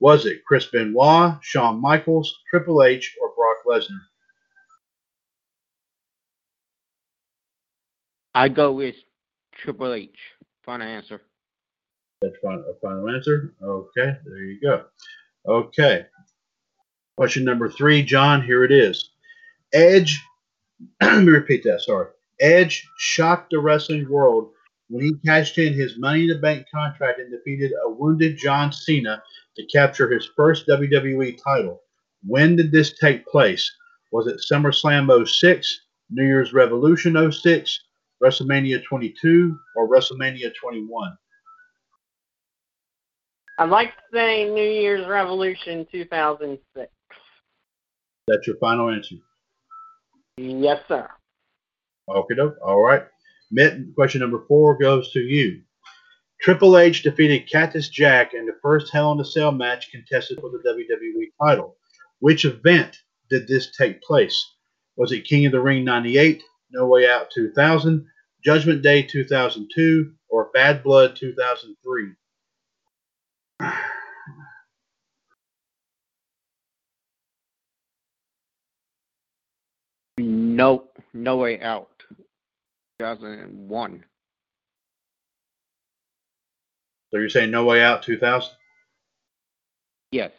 Was 0.00 0.26
it 0.26 0.44
Chris 0.44 0.66
Benoit, 0.66 1.36
Shawn 1.42 1.80
Michaels, 1.80 2.34
Triple 2.50 2.82
H, 2.82 3.16
or 3.22 3.32
Brock 3.36 3.58
Lesnar? 3.64 4.00
I 8.36 8.50
go 8.50 8.70
with 8.70 8.96
Triple 9.54 9.94
H. 9.94 10.18
Final 10.62 10.86
answer. 10.86 11.22
That's 12.20 12.36
final, 12.42 12.64
a 12.70 12.74
final 12.86 13.08
answer. 13.08 13.54
Okay, 13.62 14.12
there 14.26 14.44
you 14.44 14.60
go. 14.60 14.84
Okay. 15.48 16.04
Question 17.16 17.44
number 17.44 17.70
three, 17.70 18.02
John, 18.02 18.42
here 18.42 18.62
it 18.62 18.72
is. 18.72 19.08
Edge, 19.72 20.22
let 21.00 21.22
me 21.22 21.32
repeat 21.32 21.64
that, 21.64 21.80
sorry. 21.80 22.08
Edge 22.38 22.86
shocked 22.98 23.52
the 23.52 23.58
wrestling 23.58 24.06
world 24.06 24.50
when 24.90 25.02
he 25.02 25.14
cashed 25.24 25.56
in 25.56 25.72
his 25.72 25.98
Money 25.98 26.24
in 26.24 26.28
the 26.28 26.38
Bank 26.38 26.66
contract 26.70 27.18
and 27.18 27.30
defeated 27.30 27.72
a 27.86 27.88
wounded 27.88 28.36
John 28.36 28.70
Cena 28.70 29.22
to 29.56 29.66
capture 29.74 30.12
his 30.12 30.28
first 30.36 30.68
WWE 30.68 31.42
title. 31.42 31.80
When 32.22 32.54
did 32.54 32.70
this 32.70 32.98
take 32.98 33.26
place? 33.26 33.74
Was 34.12 34.26
it 34.26 34.44
SummerSlam 34.52 35.26
06, 35.26 35.80
New 36.10 36.26
Year's 36.26 36.52
Revolution 36.52 37.32
06, 37.32 37.80
WrestleMania 38.22 38.82
22, 38.84 39.58
or 39.76 39.88
WrestleMania 39.88 40.52
21? 40.60 41.16
I'd 43.58 43.70
like 43.70 43.94
to 43.96 44.02
say 44.12 44.48
New 44.50 44.68
Year's 44.68 45.06
Revolution 45.06 45.86
2006. 45.90 46.92
That's 48.28 48.46
your 48.46 48.56
final 48.56 48.90
answer. 48.90 49.16
Yes, 50.36 50.80
sir. 50.88 51.08
Okay, 52.08 52.34
doke. 52.34 52.56
All 52.62 52.82
right. 52.82 53.04
Mitt, 53.50 53.94
question 53.94 54.20
number 54.20 54.44
four 54.46 54.76
goes 54.76 55.12
to 55.12 55.20
you. 55.20 55.62
Triple 56.40 56.76
H 56.76 57.02
defeated 57.02 57.50
Cactus 57.50 57.88
Jack 57.88 58.34
in 58.34 58.44
the 58.44 58.56
first 58.60 58.92
Hell 58.92 59.12
in 59.12 59.20
a 59.20 59.24
Cell 59.24 59.52
match 59.52 59.90
contested 59.90 60.38
for 60.40 60.50
the 60.50 60.58
WWE 60.58 61.32
title. 61.42 61.76
Which 62.18 62.44
event 62.44 62.96
did 63.30 63.48
this 63.48 63.74
take 63.76 64.02
place? 64.02 64.54
Was 64.96 65.12
it 65.12 65.24
King 65.24 65.46
of 65.46 65.52
the 65.52 65.60
Ring 65.60 65.84
98, 65.84 66.42
No 66.70 66.86
Way 66.86 67.08
Out 67.08 67.30
2000, 67.30 68.06
Judgment 68.44 68.82
Day 68.82 69.02
2002, 69.02 70.12
or 70.28 70.50
Bad 70.52 70.82
Blood 70.82 71.16
2003? 71.16 72.12
No, 80.18 80.84
no 81.12 81.36
way 81.36 81.60
out. 81.60 81.90
2001. 82.98 84.04
So 87.10 87.18
you're 87.18 87.28
saying 87.28 87.50
No 87.50 87.64
Way 87.64 87.82
Out 87.82 88.02
2000? 88.02 88.50
Yes. 90.12 90.32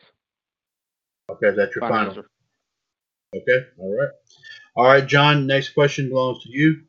Okay, 1.30 1.52
that's 1.56 1.76
your 1.76 1.82
Final 1.82 2.14
final. 2.14 2.24
Okay, 3.36 3.68
all 3.78 3.96
right. 3.96 4.10
All 4.78 4.86
right, 4.86 5.08
John, 5.08 5.48
next 5.48 5.70
question 5.70 6.10
belongs 6.10 6.44
to 6.44 6.52
you. 6.52 6.82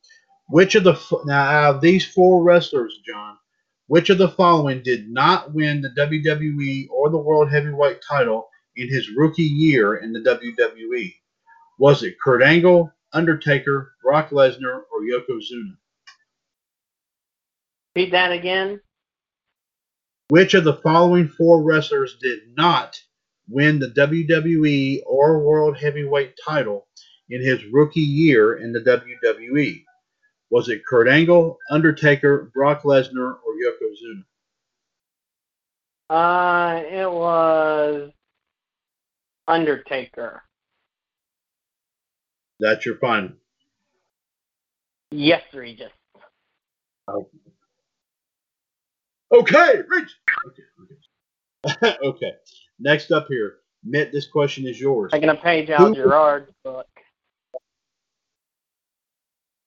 Which 0.51 0.75
of 0.75 0.85
the, 0.85 0.93
now 1.25 1.43
out 1.43 1.77
of 1.77 1.81
these 1.81 2.05
four 2.05 2.45
wrestlers, 2.45 3.01
John, 3.07 3.39
which 3.87 4.11
of 4.11 4.19
the 4.19 4.29
following 4.29 4.83
did 4.83 5.09
not 5.09 5.55
win 5.55 5.81
the 5.81 5.89
WWE 5.91 6.91
or 6.91 7.09
the 7.09 7.17
World 7.17 7.51
Heavyweight 7.51 8.01
title 8.07 8.51
in 8.77 8.91
his 8.91 9.09
rookie 9.17 9.43
year 9.43 9.97
in 9.97 10.13
the 10.13 10.21
WWE? 10.21 11.15
Was 11.79 12.03
it 12.03 12.21
Kurt 12.23 12.43
Angle, 12.43 12.93
Undertaker, 13.15 13.95
Brock 14.03 14.31
Lesnar, 14.31 14.83
or 14.93 15.01
Yokozuna? 15.11 15.75
Repeat 17.97 18.11
that 18.11 18.33
again. 18.33 18.83
Which 20.29 20.53
of 20.53 20.65
the 20.65 20.75
following 20.75 21.27
four 21.27 21.63
wrestlers 21.63 22.19
did 22.21 22.55
not 22.55 23.01
win 23.49 23.79
the 23.79 23.89
WWE 23.89 25.01
or 25.07 25.43
World 25.43 25.79
Heavyweight 25.79 26.35
title 26.47 26.88
in 27.31 27.43
his 27.43 27.65
rookie 27.73 28.01
year 28.01 28.57
in 28.57 28.73
the 28.73 28.81
WWE? 28.81 29.85
Was 30.51 30.69
it 30.69 30.83
Kurt 30.89 31.09
Angle, 31.09 31.59
Undertaker, 31.71 32.51
Brock 32.55 32.83
Lesnar, 32.83 33.35
or 33.45 33.53
Yokozuna? 33.63 34.25
Uh, 36.11 36.83
it 36.85 37.11
was 37.11 38.11
Undertaker. 39.47 40.43
That's 42.61 42.85
your 42.87 42.97
final. 42.97 43.33
Yes, 45.11 45.43
Regis. 45.55 45.93
Okay, 49.33 49.83
Rich. 49.89 50.11
Okay, 50.47 50.63
okay. 51.83 51.97
okay. 52.05 52.33
Next 52.81 53.11
up 53.11 53.27
here, 53.29 53.57
Mitt, 53.85 54.13
this 54.13 54.27
question 54.27 54.67
is 54.67 54.81
yours. 54.81 55.13
Taking 55.13 55.29
a 55.29 55.35
page 55.35 55.69
out 55.71 55.81
Who- 55.81 55.87
of 55.89 55.95
Gerard's 55.95 56.53
book. 56.65 56.87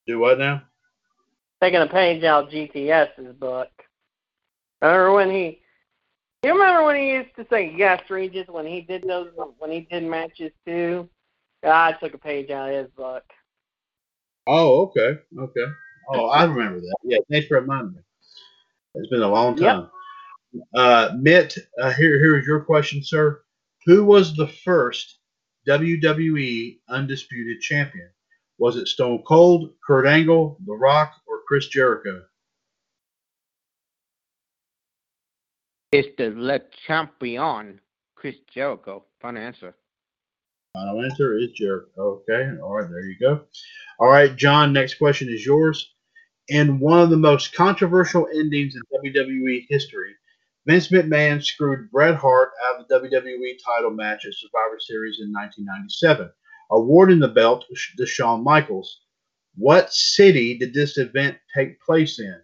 Do 0.08 0.20
what 0.20 0.40
now? 0.40 0.64
Taking 1.62 1.82
a 1.82 1.88
page 1.88 2.24
out 2.24 2.46
of 2.46 2.50
GTS's 2.50 3.36
book. 3.36 3.70
Remember 4.82 5.14
when 5.14 5.30
he? 5.30 5.62
You 6.44 6.54
remember 6.54 6.84
when 6.86 6.96
he 6.96 7.10
used 7.12 7.36
to 7.36 7.46
say 7.52 7.74
yes, 7.78 8.02
Regis, 8.10 8.48
when 8.48 8.66
he 8.66 8.82
did 8.82 9.04
those, 9.04 9.30
when 9.60 9.72
he 9.72 9.82
did 9.82 10.04
matches 10.04 10.52
too? 10.66 11.08
I 11.64 11.92
took 11.94 12.16
a 12.16 12.18
page 12.18 12.50
out 12.50 12.70
of 12.70 12.86
his 12.86 12.92
book. 12.96 13.24
Oh, 14.48 14.88
okay, 14.88 15.20
okay. 15.38 15.66
Oh, 16.10 16.26
I 16.30 16.46
remember 16.46 16.80
that. 16.80 16.96
Yeah, 17.04 17.20
thanks 17.30 17.48
for 17.48 17.62
reminding 17.62 17.94
me. 17.94 18.02
It's 18.96 19.10
been 19.10 19.22
a 19.22 19.30
long 19.30 19.56
Yep. 19.56 19.76
time. 19.76 19.90
Uh, 20.76 21.10
Mitt, 21.20 21.58
uh, 21.80 21.92
here, 21.94 22.18
here 22.20 22.40
is 22.40 22.46
your 22.48 22.62
question, 22.66 23.04
sir. 23.04 23.44
Who 23.86 24.04
was 24.04 24.36
the 24.36 24.48
first 24.48 25.20
WWE 25.68 26.80
Undisputed 26.90 27.62
Champion? 27.62 28.10
Was 28.62 28.76
it 28.76 28.88
Stone 28.88 29.24
Cold, 29.28 29.72
Kurt 29.84 30.06
Angle, 30.06 30.56
The 30.68 30.74
Rock, 30.74 31.14
or 31.26 31.40
Chris 31.48 31.66
Jericho? 31.66 32.22
It's 35.92 36.10
the 36.16 36.30
Le 36.30 36.60
Champion, 36.86 37.82
Chris 38.14 38.36
Jericho. 38.54 39.06
Final 39.20 39.42
answer. 39.42 39.74
Final 40.76 41.02
answer 41.04 41.40
is 41.40 41.50
Jericho. 41.54 42.22
Okay, 42.30 42.52
all 42.62 42.76
right, 42.76 42.88
there 42.88 43.02
you 43.02 43.18
go. 43.20 43.46
All 43.98 44.10
right, 44.10 44.36
John, 44.36 44.74
next 44.74 45.00
question 45.00 45.28
is 45.28 45.44
yours. 45.44 45.96
In 46.50 46.80
one 46.80 47.00
of 47.00 47.10
the 47.10 47.18
most 47.18 47.56
controversial 47.56 48.28
endings 48.28 48.76
in 48.76 48.82
WWE 49.04 49.66
history, 49.70 50.14
Vince 50.68 50.90
McMahon 50.90 51.44
screwed 51.44 51.90
Bret 51.90 52.14
Hart 52.14 52.52
out 52.70 52.82
of 52.82 52.88
the 52.88 53.10
WWE 53.10 53.58
title 53.66 53.90
match 53.90 54.24
at 54.28 54.36
Survivor 54.36 54.78
Series 54.80 55.20
in 55.20 55.34
1997, 55.34 56.32
awarding 56.72 57.20
the 57.20 57.28
belt 57.28 57.66
to 57.98 58.06
Shawn 58.06 58.44
Michaels. 58.44 59.02
What 59.56 59.94
city 59.94 60.58
did 60.58 60.74
this 60.74 60.98
event 60.98 61.38
take 61.54 61.82
place 61.82 62.20
in? 62.20 62.40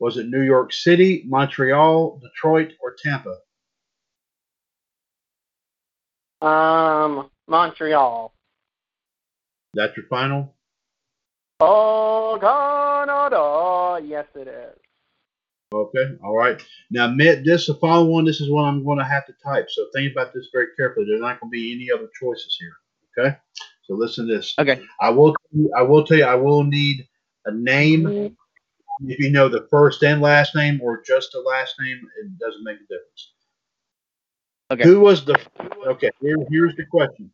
Was 0.00 0.16
it 0.16 0.28
New 0.28 0.42
York 0.42 0.72
City, 0.72 1.24
Montreal, 1.26 2.20
Detroit, 2.20 2.72
or 2.82 2.96
Tampa? 3.02 3.36
Um, 6.42 7.30
Montreal. 7.46 8.32
That's 9.74 9.96
your 9.96 10.06
final? 10.06 10.54
Oh, 11.60 12.38
Canada. 12.40 14.04
Yes, 14.04 14.26
it 14.34 14.48
is. 14.48 14.76
Okay, 15.72 16.16
all 16.24 16.36
right. 16.36 16.60
Now, 16.90 17.06
Mitt, 17.06 17.44
this 17.44 17.66
the 17.66 17.74
following 17.74 18.10
one. 18.10 18.24
This 18.24 18.40
is 18.40 18.50
one 18.50 18.64
I'm 18.64 18.84
going 18.84 18.98
to 18.98 19.04
have 19.04 19.24
to 19.26 19.34
type. 19.44 19.68
So 19.70 19.86
think 19.94 20.10
about 20.10 20.34
this 20.34 20.48
very 20.52 20.66
carefully. 20.76 21.06
There's 21.06 21.20
not 21.20 21.38
going 21.40 21.50
to 21.50 21.56
be 21.56 21.72
any 21.72 21.92
other 21.92 22.08
choices 22.20 22.56
here. 22.58 22.72
Okay, 23.18 23.36
so 23.82 23.94
listen 23.94 24.26
to 24.28 24.36
this. 24.36 24.54
Okay. 24.58 24.82
I 25.00 25.10
will. 25.10 25.34
I 25.76 25.82
will 25.82 26.04
tell 26.04 26.18
you. 26.18 26.24
I 26.24 26.36
will 26.36 26.64
need 26.64 27.06
a 27.46 27.52
name. 27.52 28.04
Mm-hmm. 28.04 29.10
If 29.10 29.18
you 29.18 29.30
know 29.30 29.48
the 29.48 29.66
first 29.70 30.02
and 30.02 30.20
last 30.20 30.54
name, 30.54 30.80
or 30.82 31.02
just 31.02 31.32
the 31.32 31.40
last 31.40 31.74
name, 31.80 32.00
it 32.22 32.38
doesn't 32.38 32.64
make 32.64 32.76
a 32.76 32.80
difference. 32.80 33.32
Okay. 34.70 34.84
Who 34.84 35.00
was 35.00 35.24
the? 35.24 35.36
Okay, 35.86 36.10
here, 36.20 36.36
here's 36.50 36.76
the 36.76 36.84
question. 36.84 37.30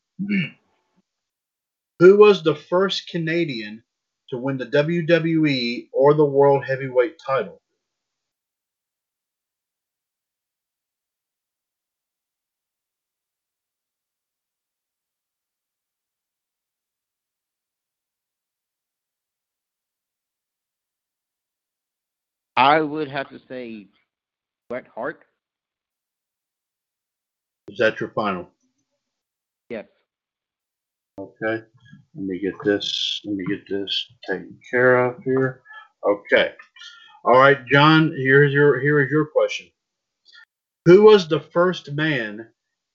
Who 1.98 2.16
was 2.16 2.43
the 2.43 2.55
first 2.55 3.09
Canadian 3.09 3.82
to 4.31 4.39
win 4.39 4.59
the 4.59 4.66
WWE 4.66 5.89
or 5.93 6.15
the 6.15 6.24
World 6.24 6.65
Heavyweight 6.65 7.16
title? 7.24 7.61
I 22.57 22.81
would 22.81 23.11
have 23.11 23.28
to 23.28 23.41
say 23.49 23.87
Bret 24.69 24.87
Hart. 24.95 25.24
Is 27.69 27.78
that 27.78 28.01
your 28.01 28.11
final? 28.11 28.49
Yes. 29.69 29.87
Okay. 31.19 31.62
Let 32.15 32.24
me 32.24 32.39
get 32.39 32.55
this. 32.65 33.20
Let 33.24 33.37
me 33.37 33.45
get 33.47 33.69
this 33.69 34.07
taken 34.28 34.59
care 34.70 35.05
of 35.05 35.23
here. 35.23 35.62
Okay. 36.07 36.53
All 37.24 37.39
right, 37.39 37.59
John. 37.66 38.15
Here's 38.16 38.53
your 38.53 38.81
here 38.81 39.01
is 39.01 39.11
your 39.11 39.27
question. 39.27 39.66
Who 40.87 41.03
was 41.03 41.28
the 41.28 41.41
first 41.41 41.93
man 41.93 42.49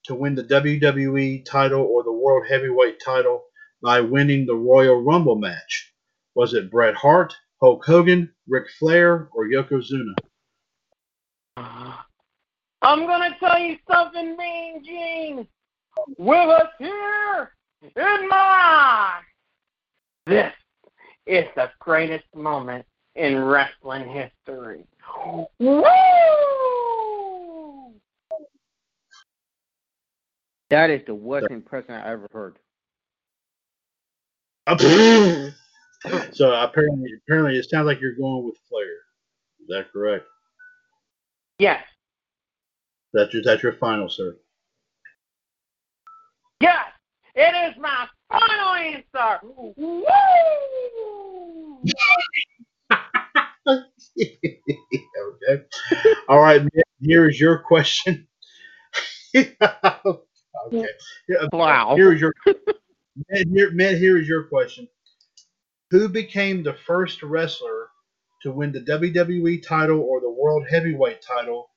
to 0.05 0.15
win 0.15 0.33
the 0.33 0.43
WWE 0.43 1.45
title 1.45 1.81
or 1.81 2.03
the 2.03 2.11
World 2.11 2.47
Heavyweight 2.47 3.01
title 3.03 3.43
by 3.83 4.01
winning 4.01 4.45
the 4.45 4.55
Royal 4.55 5.01
Rumble 5.03 5.35
match? 5.35 5.93
Was 6.33 6.53
it 6.53 6.71
Bret 6.71 6.95
Hart, 6.95 7.35
Hulk 7.61 7.85
Hogan, 7.85 8.31
Ric 8.47 8.65
Flair, 8.79 9.29
or 9.33 9.45
Yokozuna? 9.45 10.15
Uh, 11.57 11.93
I'm 12.81 13.05
gonna 13.05 13.35
tell 13.39 13.59
you 13.59 13.77
something, 13.89 14.35
Mean 14.35 14.83
Gene. 14.83 15.47
With 16.17 16.49
us 16.49 16.69
here 16.79 17.51
in 17.83 18.29
my 18.29 19.21
this 20.25 20.53
is 21.25 21.45
the 21.55 21.69
greatest 21.79 22.25
moment 22.35 22.85
in 23.15 23.43
wrestling 23.43 24.07
history. 24.07 24.85
Woo! 25.59 25.83
That 30.69 30.89
is 30.89 31.01
the 31.05 31.15
worst 31.15 31.47
impression 31.49 31.91
I 31.95 32.11
ever 32.11 32.27
heard. 32.31 32.59
so 36.33 36.51
apparently, 36.53 37.09
apparently, 37.27 37.57
it 37.57 37.69
sounds 37.69 37.85
like 37.85 38.01
you're 38.01 38.15
going 38.15 38.45
with 38.45 38.55
Flair. 38.69 38.85
Is 39.61 39.67
that 39.69 39.91
correct? 39.91 40.25
Yes, 41.59 41.83
That's 43.13 43.33
your 43.33 43.43
that's 43.43 43.61
your 43.63 43.73
final, 43.73 44.09
sir. 44.09 44.35
yes, 46.59 46.85
it 47.35 47.71
is 47.71 47.79
my 47.79 48.07
final 48.31 48.73
answer. 48.75 49.39
Woo! 49.77 50.05
okay. 54.19 55.63
All 56.29 56.39
right. 56.39 56.61
Here 56.99 57.29
is 57.29 57.39
your 57.39 57.59
question. 57.59 58.27
okay. 59.35 59.55
Wow. 61.53 61.95
Here 61.95 62.13
is 62.13 62.21
your 62.21 62.33
Matt, 63.29 63.47
here, 63.53 63.71
Matt, 63.71 63.97
here 63.97 64.17
is 64.17 64.27
your 64.27 64.43
question. 64.45 64.87
Who 65.91 66.07
became 66.07 66.63
the 66.63 66.77
first 66.87 67.21
wrestler 67.21 67.89
to 68.43 68.51
win 68.53 68.71
the 68.71 68.79
WWE 68.79 69.61
title 69.61 69.99
or 69.99 70.21
the 70.21 70.31
World 70.31 70.65
Heavyweight 70.69 71.21
title, 71.21 71.69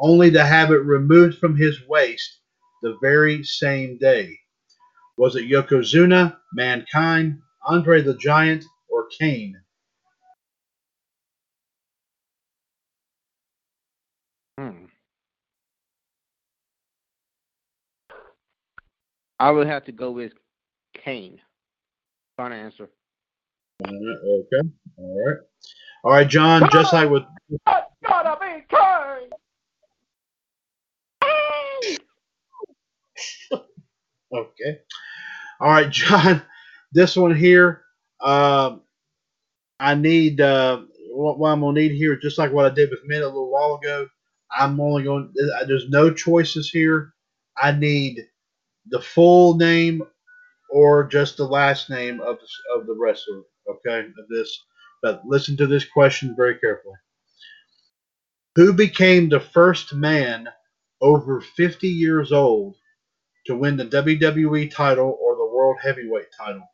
only 0.00 0.32
to 0.32 0.44
have 0.44 0.72
it 0.72 0.84
removed 0.84 1.38
from 1.38 1.56
his 1.56 1.78
waist 1.86 2.40
the 2.82 2.98
very 3.00 3.44
same 3.44 3.96
day? 3.98 4.36
Was 5.16 5.36
it 5.36 5.48
Yokozuna, 5.48 6.36
Mankind, 6.52 7.38
Andre 7.64 8.02
the 8.02 8.16
Giant, 8.16 8.64
or 8.88 9.06
Kane? 9.16 9.54
Hmm. 14.58 14.86
I 19.38 19.52
would 19.52 19.68
have 19.68 19.84
to 19.84 19.92
go 19.92 20.10
with 20.10 20.32
Kane. 20.92 21.40
Final 22.36 22.58
answer. 22.58 22.90
Uh, 23.84 23.90
Okay. 23.92 24.68
All 24.98 25.24
right. 25.26 25.36
All 26.04 26.12
right, 26.12 26.28
John. 26.28 26.68
Just 26.72 26.92
like 26.92 27.10
with 27.10 27.24
That's 27.66 27.86
gotta 28.06 28.38
be 28.40 28.64
Kane! 28.70 29.30
Okay. 34.32 34.78
All 35.60 35.70
right, 35.70 35.90
John. 35.90 36.42
This 36.92 37.16
one 37.16 37.34
here, 37.34 37.82
um, 38.22 38.82
I 39.80 39.94
need 39.94 40.40
uh, 40.40 40.82
what, 41.12 41.38
what 41.38 41.50
I'm 41.50 41.60
gonna 41.60 41.80
need 41.80 41.92
here, 41.92 42.16
just 42.16 42.38
like 42.38 42.52
what 42.52 42.66
I 42.66 42.74
did 42.74 42.90
with 42.90 43.00
Mitt 43.06 43.22
a 43.22 43.26
little 43.26 43.50
while 43.50 43.76
ago. 43.82 44.08
I'm 44.56 44.80
only 44.80 45.04
going. 45.04 45.32
There's 45.66 45.88
no 45.90 46.12
choices 46.12 46.70
here. 46.70 47.12
I 47.56 47.72
need 47.72 48.20
the 48.88 49.00
full 49.00 49.56
name 49.56 50.02
or 50.70 51.04
just 51.06 51.36
the 51.38 51.46
last 51.46 51.90
name 51.90 52.20
of 52.20 52.38
of 52.76 52.86
the 52.86 52.96
wrestler. 52.98 53.42
Okay, 53.70 54.00
of 54.00 54.28
this. 54.28 54.64
But 55.02 55.22
listen 55.24 55.56
to 55.58 55.66
this 55.66 55.84
question 55.84 56.34
very 56.36 56.56
carefully. 56.58 56.96
Who 58.56 58.72
became 58.72 59.28
the 59.28 59.40
first 59.40 59.94
man 59.94 60.48
over 61.00 61.40
50 61.40 61.88
years 61.88 62.32
old 62.32 62.76
to 63.46 63.56
win 63.56 63.76
the 63.76 63.86
WWE 63.86 64.70
title 64.70 65.16
or 65.20 65.36
the 65.36 65.46
World 65.46 65.76
Heavyweight 65.82 66.26
title? 66.36 66.68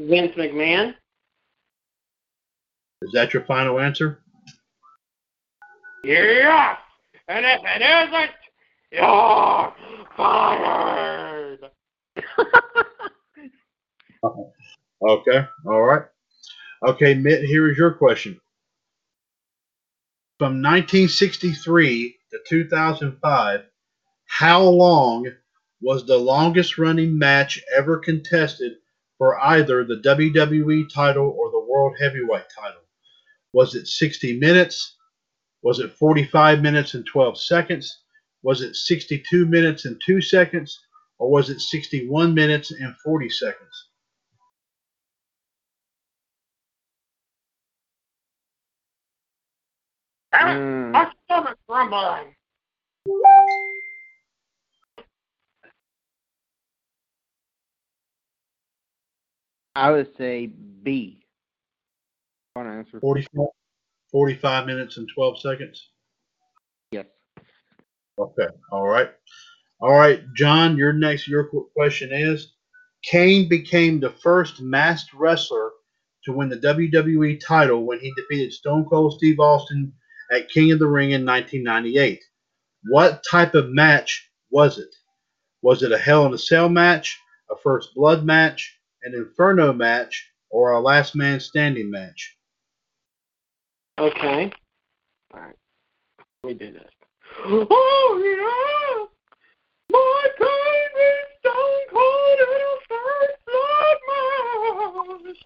Vince 0.00 0.34
McMahon. 0.34 0.94
Is 3.02 3.12
that 3.12 3.34
your 3.34 3.44
final 3.44 3.78
answer? 3.80 4.20
Yes! 6.04 6.78
And 7.30 7.46
if 7.46 7.60
it 7.64 7.80
isn't, 7.80 8.30
you're 8.90 9.72
fired! 10.16 11.70
Okay. 15.02 15.46
All 15.64 15.80
right. 15.80 16.02
Okay, 16.86 17.14
Mitt, 17.14 17.42
here 17.42 17.70
is 17.70 17.78
your 17.78 17.94
question. 17.94 18.38
From 20.38 20.60
1963 20.60 22.16
to 22.32 22.38
2005, 22.46 23.60
how 24.26 24.62
long 24.62 25.26
was 25.80 26.04
the 26.04 26.18
longest 26.18 26.76
running 26.76 27.18
match 27.18 27.62
ever 27.74 27.96
contested 27.96 28.74
for 29.16 29.40
either 29.40 29.84
the 29.84 30.02
WWE 30.04 30.92
title 30.92 31.34
or 31.34 31.50
the 31.50 31.66
World 31.66 31.96
Heavyweight 31.98 32.44
title? 32.54 32.82
Was 33.54 33.74
it 33.74 33.86
60 33.86 34.38
minutes? 34.38 34.96
Was 35.62 35.78
it 35.78 35.92
45 35.92 36.62
minutes 36.62 36.94
and 36.94 37.04
12 37.06 37.38
seconds? 37.40 38.02
Was 38.42 38.62
it 38.62 38.74
62 38.76 39.46
minutes 39.46 39.84
and 39.84 40.00
2 40.04 40.20
seconds? 40.20 40.78
Or 41.18 41.30
was 41.30 41.50
it 41.50 41.60
61 41.60 42.32
minutes 42.34 42.70
and 42.70 42.94
40 43.04 43.28
seconds? 43.28 43.88
Mm, 50.34 50.92
My 50.92 51.12
stomach's 51.24 51.60
rumbling. 51.68 52.34
I 59.76 59.90
would 59.90 60.16
say 60.16 60.46
B. 60.46 61.20
Final 62.54 62.72
answer. 62.72 63.00
45, 63.00 63.46
45 64.10 64.66
minutes 64.66 64.96
and 64.96 65.08
12 65.14 65.40
seconds. 65.40 65.90
Yes. 66.92 67.06
Okay. 68.18 68.48
All 68.72 68.86
right. 68.86 69.10
All 69.80 69.94
right, 69.94 70.22
John, 70.34 70.76
your 70.76 70.92
next 70.92 71.26
your 71.26 71.44
question 71.74 72.10
is 72.12 72.52
Kane 73.02 73.48
became 73.48 73.98
the 73.98 74.10
first 74.10 74.60
masked 74.60 75.14
wrestler 75.14 75.70
to 76.24 76.32
win 76.32 76.50
the 76.50 76.58
WWE 76.58 77.40
title 77.40 77.86
when 77.86 77.98
he 77.98 78.12
defeated 78.14 78.52
Stone 78.52 78.84
Cold 78.90 79.14
Steve 79.14 79.40
Austin 79.40 79.90
at 80.30 80.50
King 80.50 80.72
of 80.72 80.80
the 80.80 80.86
Ring 80.86 81.12
in 81.12 81.24
1998. 81.24 82.22
What 82.90 83.24
type 83.30 83.54
of 83.54 83.70
match 83.70 84.30
was 84.50 84.78
it? 84.78 84.94
Was 85.62 85.82
it 85.82 85.92
a 85.92 85.98
Hell 85.98 86.26
in 86.26 86.34
a 86.34 86.38
Cell 86.38 86.68
match, 86.68 87.18
a 87.50 87.56
First 87.56 87.94
Blood 87.94 88.22
match, 88.24 88.78
an 89.02 89.14
Inferno 89.14 89.72
match, 89.72 90.30
or 90.50 90.72
a 90.72 90.80
Last 90.80 91.16
Man 91.16 91.40
Standing 91.40 91.90
match? 91.90 92.36
Okay. 93.98 94.52
Alright. 95.34 95.56
Let 96.42 96.48
me 96.48 96.54
do 96.54 96.72
this. 96.72 96.90
Oh, 97.44 98.18
yeah! 98.24 99.06
My 99.92 100.28
favorite 100.38 101.28
Stone 101.40 101.86
Cold 101.90 102.38
and 102.40 102.62
a 102.62 102.76
first 102.88 103.38
blood 103.46 103.98
match! 105.26 105.40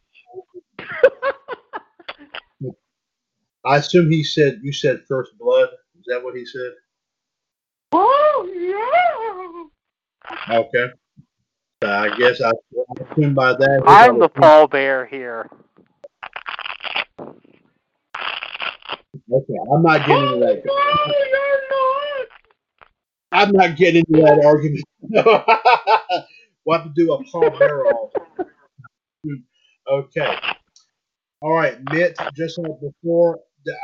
I 3.64 3.76
assume 3.78 4.10
he 4.10 4.22
said 4.22 4.60
you 4.62 4.72
said 4.72 5.04
First 5.08 5.36
Blood. 5.38 5.70
Is 5.98 6.04
that 6.06 6.22
what 6.22 6.36
he 6.36 6.44
said? 6.44 6.72
Oh, 7.92 9.68
yeah! 10.48 10.58
Okay. 10.58 10.92
So 11.82 11.90
I 11.90 12.16
guess 12.16 12.40
I 12.40 12.50
I 12.50 12.52
assume 13.12 13.34
by 13.34 13.52
that. 13.52 13.82
I'm 13.86 14.18
the 14.18 14.28
pallbearer 14.28 15.08
here. 15.08 15.50
Okay, 19.32 19.55
I'm 19.72 19.82
not 19.82 20.06
getting 20.06 20.24
into 20.34 20.40
that. 20.40 20.62
Not! 20.64 22.28
I'm 23.32 23.52
not 23.52 23.76
getting 23.76 24.05
into 24.09 24.22
that 24.22 24.44
argument. 24.44 24.84
we'll 26.64 26.78
have 26.78 26.86
to 26.86 26.92
do 26.94 27.12
a 27.12 27.24
Paul 27.24 27.51
Bearer 27.59 27.86
also. 27.86 28.18
Okay. 29.90 30.36
All 31.42 31.55
right, 31.55 31.78
Mitt. 31.92 32.16
Just 32.36 32.59
like 32.59 32.72
before, 32.80 33.40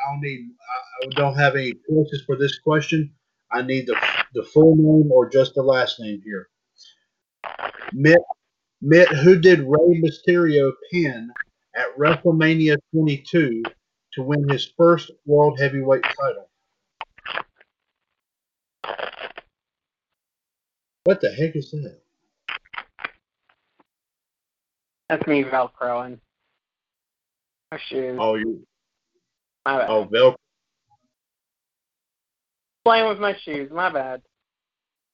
I'll 0.08 0.20
need. 0.20 0.50
I, 0.60 1.06
I 1.06 1.10
don't 1.20 1.36
have 1.36 1.56
any 1.56 1.72
choices 1.88 2.22
for 2.26 2.36
this 2.36 2.58
question. 2.58 3.12
I 3.52 3.62
need 3.62 3.86
the 3.86 3.96
the 4.34 4.44
full 4.44 4.76
name 4.76 5.10
or 5.12 5.28
just 5.28 5.54
the 5.54 5.62
last 5.62 6.00
name 6.00 6.22
here. 6.24 6.48
Mitt. 7.92 8.20
Mitt, 8.82 9.08
who 9.08 9.36
did 9.38 9.60
Rey 9.60 10.02
Mysterio 10.02 10.72
pin 10.92 11.30
at 11.76 11.96
WrestleMania 11.98 12.76
22 12.94 13.62
to 14.14 14.22
win 14.22 14.48
his 14.48 14.72
first 14.76 15.10
World 15.26 15.58
Heavyweight 15.60 16.02
title? 16.02 16.48
What 21.04 21.20
the 21.20 21.30
heck 21.30 21.56
is 21.56 21.70
that? 21.70 22.00
That's 25.08 25.26
me 25.26 25.42
velcroing. 25.42 26.20
My 27.72 27.78
shoes. 27.88 28.16
Oh, 28.20 28.34
you. 28.34 28.64
My 29.64 29.78
bad. 29.78 29.90
Oh, 29.90 30.04
Velcro. 30.06 30.36
Playing 32.84 33.08
with 33.08 33.18
my 33.18 33.36
shoes. 33.36 33.70
My 33.72 33.90
bad. 33.90 34.22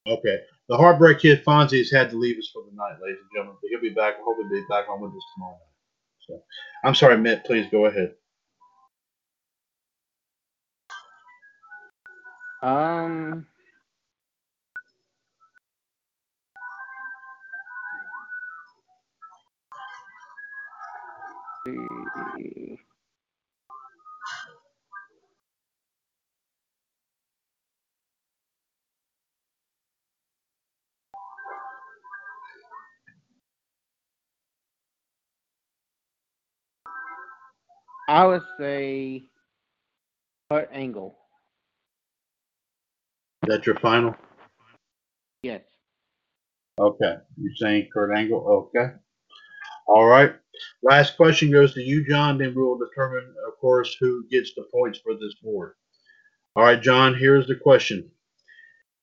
Okay. 0.06 0.38
The 0.68 0.76
Heartbreak 0.76 1.20
Kid 1.20 1.44
Fonzie 1.44 1.78
has 1.78 1.90
had 1.90 2.10
to 2.10 2.16
leave 2.16 2.38
us 2.38 2.50
for 2.52 2.62
the 2.68 2.76
night, 2.76 2.96
ladies 3.02 3.18
and 3.20 3.30
gentlemen. 3.34 3.56
But 3.60 3.68
he'll 3.70 3.80
be 3.80 3.94
back. 3.94 4.16
Hopefully, 4.22 4.48
be 4.50 4.64
back 4.68 4.88
on 4.88 5.00
with 5.00 5.12
us 5.12 5.24
tomorrow. 5.34 5.58
So, 6.28 6.42
I'm 6.84 6.94
sorry, 6.94 7.16
Mitt. 7.18 7.44
Please 7.44 7.66
go 7.70 7.86
ahead. 7.86 8.14
Um. 12.62 13.46
I 38.08 38.24
would 38.24 38.42
say 38.58 39.24
Kurt 40.50 40.70
Angle. 40.72 41.16
Is 43.46 43.54
that 43.54 43.64
your 43.64 43.76
final? 43.76 44.12
Yes. 45.44 45.62
Okay. 46.80 47.14
You're 47.36 47.54
saying 47.54 47.90
Kurt 47.94 48.16
Angle? 48.16 48.44
Okay. 48.74 48.92
All 49.86 50.06
right. 50.06 50.32
Last 50.82 51.16
question 51.16 51.52
goes 51.52 51.72
to 51.74 51.80
you, 51.80 52.04
John. 52.08 52.38
Then 52.38 52.56
we 52.56 52.62
will 52.62 52.76
determine, 52.76 53.32
of 53.46 53.56
course, 53.60 53.96
who 54.00 54.26
gets 54.32 54.52
the 54.56 54.64
points 54.74 54.98
for 54.98 55.14
this 55.14 55.36
board. 55.40 55.74
All 56.56 56.64
right, 56.64 56.82
John, 56.82 57.14
here's 57.14 57.46
the 57.46 57.54
question. 57.54 58.10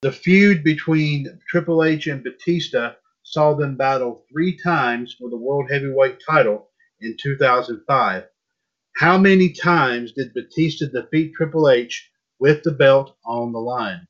The 0.02 0.11
feud 0.11 0.61
between 0.61 1.40
Triple 1.48 1.86
H 1.86 2.07
and 2.07 2.22
Batista 2.22 2.95
saw 3.22 3.53
them 3.53 3.78
battle 3.78 4.26
three 4.30 4.60
times 4.61 5.15
for 5.18 5.30
the 5.30 5.38
World 5.38 5.72
Heavyweight 5.72 6.18
title 6.30 6.68
in 6.99 7.15
2005. 7.18 8.26
How 8.98 9.18
many 9.18 9.53
times 9.53 10.11
did 10.11 10.34
Batista 10.34 10.88
defeat 10.88 11.32
Triple 11.34 11.70
H 11.70 12.11
with 12.40 12.61
the 12.64 12.74
belt 12.74 13.15
on 13.26 13.53
the 13.53 13.60
line? 13.60 14.06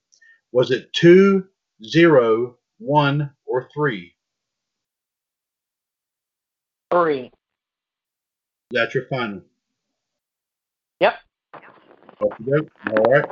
Was 0.53 0.69
it 0.69 0.93
two, 0.93 1.47
zero, 1.83 2.57
one, 2.77 3.31
or 3.45 3.67
three? 3.73 4.13
Three. 6.91 7.31
That's 8.69 8.93
your 8.93 9.07
final. 9.07 9.41
Yep. 10.99 11.15
Okay, 12.21 12.69
all 12.87 13.03
right. 13.11 13.25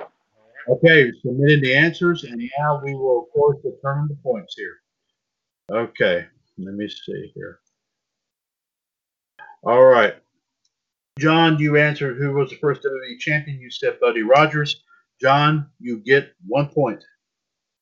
Okay, 0.67 1.05
we 1.05 1.19
submitted 1.21 1.61
the 1.61 1.75
answers, 1.75 2.23
and 2.23 2.41
now 2.59 2.81
we 2.83 2.95
will, 2.95 3.23
of 3.23 3.33
course, 3.33 3.57
determine 3.61 4.07
the 4.07 4.17
points 4.23 4.55
here. 4.57 4.77
Okay, 5.71 6.25
let 6.57 6.73
me 6.73 6.87
see 6.87 7.31
here. 7.35 7.59
All 9.63 9.83
right. 9.83 10.15
John, 11.19 11.59
you 11.59 11.77
answered 11.77 12.17
who 12.17 12.33
was 12.33 12.49
the 12.49 12.55
first 12.55 12.81
WWE 12.81 13.19
champion. 13.19 13.59
You 13.59 13.69
said 13.69 13.99
Buddy 13.99 14.23
Rogers. 14.23 14.81
John, 15.21 15.69
you 15.79 15.99
get 15.99 16.33
one 16.47 16.67
point. 16.67 17.03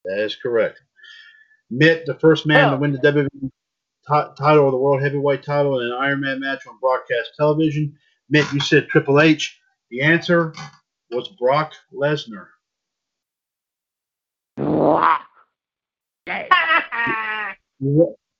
That 0.09 0.25
is 0.25 0.35
correct. 0.35 0.81
Mitt, 1.69 2.07
the 2.07 2.15
first 2.15 2.47
man 2.47 2.71
to 2.71 2.77
win 2.77 2.91
the 2.91 2.97
WWE 2.97 3.29
ti- 3.41 4.35
title 4.37 4.65
of 4.65 4.71
the 4.71 4.77
World 4.77 5.03
Heavyweight 5.03 5.43
title 5.43 5.79
in 5.79 5.87
an 5.87 5.93
Iron 5.93 6.21
Man 6.21 6.39
match 6.39 6.65
on 6.65 6.79
broadcast 6.81 7.31
television. 7.37 7.95
Mitt, 8.27 8.51
you 8.51 8.59
said 8.59 8.87
Triple 8.87 9.21
H. 9.21 9.59
The 9.91 10.01
answer 10.01 10.51
was 11.11 11.27
Brock 11.39 11.73
Lesnar. 11.93 12.47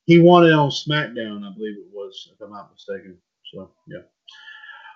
He 0.05 0.19
won 0.19 0.47
it 0.47 0.53
on 0.53 0.71
SmackDown, 0.71 1.47
I 1.47 1.53
believe 1.53 1.77
it 1.77 1.93
was, 1.93 2.29
if 2.33 2.41
I'm 2.41 2.51
not 2.51 2.71
mistaken. 2.71 3.15
So, 3.53 3.69
yeah. 3.87 3.99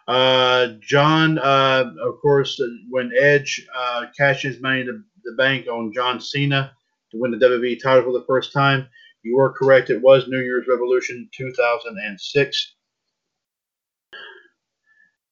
Uh, 0.08 0.74
John, 0.82 1.38
uh, 1.38 1.94
of 2.02 2.20
course, 2.20 2.60
uh, 2.60 2.66
when 2.90 3.12
Edge 3.18 3.66
uh, 3.78 4.08
cashed 4.18 4.42
his 4.42 4.60
money 4.60 4.84
to 4.84 4.92
the 4.92 5.04
bank 5.38 5.68
on 5.68 5.94
John 5.94 6.20
Cena 6.20 6.74
to 7.12 7.18
win 7.18 7.32
the 7.32 7.38
WWE 7.38 7.82
title 7.82 8.04
for 8.04 8.14
the 8.14 8.26
first 8.26 8.52
time, 8.54 8.88
you 9.24 9.38
were 9.38 9.52
correct. 9.54 9.90
It 9.90 10.02
was 10.02 10.28
New 10.28 10.40
Year's 10.40 10.68
Revolution 10.68 11.30
2006. 11.36 12.74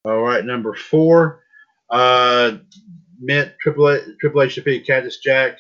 All 0.06 0.22
right, 0.22 0.44
number 0.46 0.74
four. 0.74 1.44
Uh, 1.90 2.58
H, 3.30 3.50
Triple 3.60 4.42
H 4.42 4.56
defeated 4.56 4.88
Cactus 4.88 5.18
Jack 5.20 5.58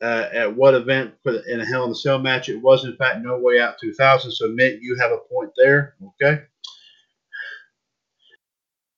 uh, 0.00 0.28
at 0.32 0.56
what 0.56 0.74
event 0.74 1.14
for 1.22 1.32
the, 1.32 1.52
in 1.52 1.60
a 1.60 1.66
Hell 1.66 1.84
in 1.84 1.90
a 1.90 1.94
Cell 1.94 2.18
match? 2.18 2.48
It 2.48 2.62
was 2.62 2.84
in 2.84 2.96
fact 2.96 3.22
No 3.22 3.38
Way 3.38 3.60
Out 3.60 3.78
2000. 3.80 4.30
So 4.30 4.48
Mitt, 4.48 4.80
you 4.80 4.96
have 5.00 5.12
a 5.12 5.18
point 5.18 5.50
there. 5.56 5.96
Okay. 6.22 6.42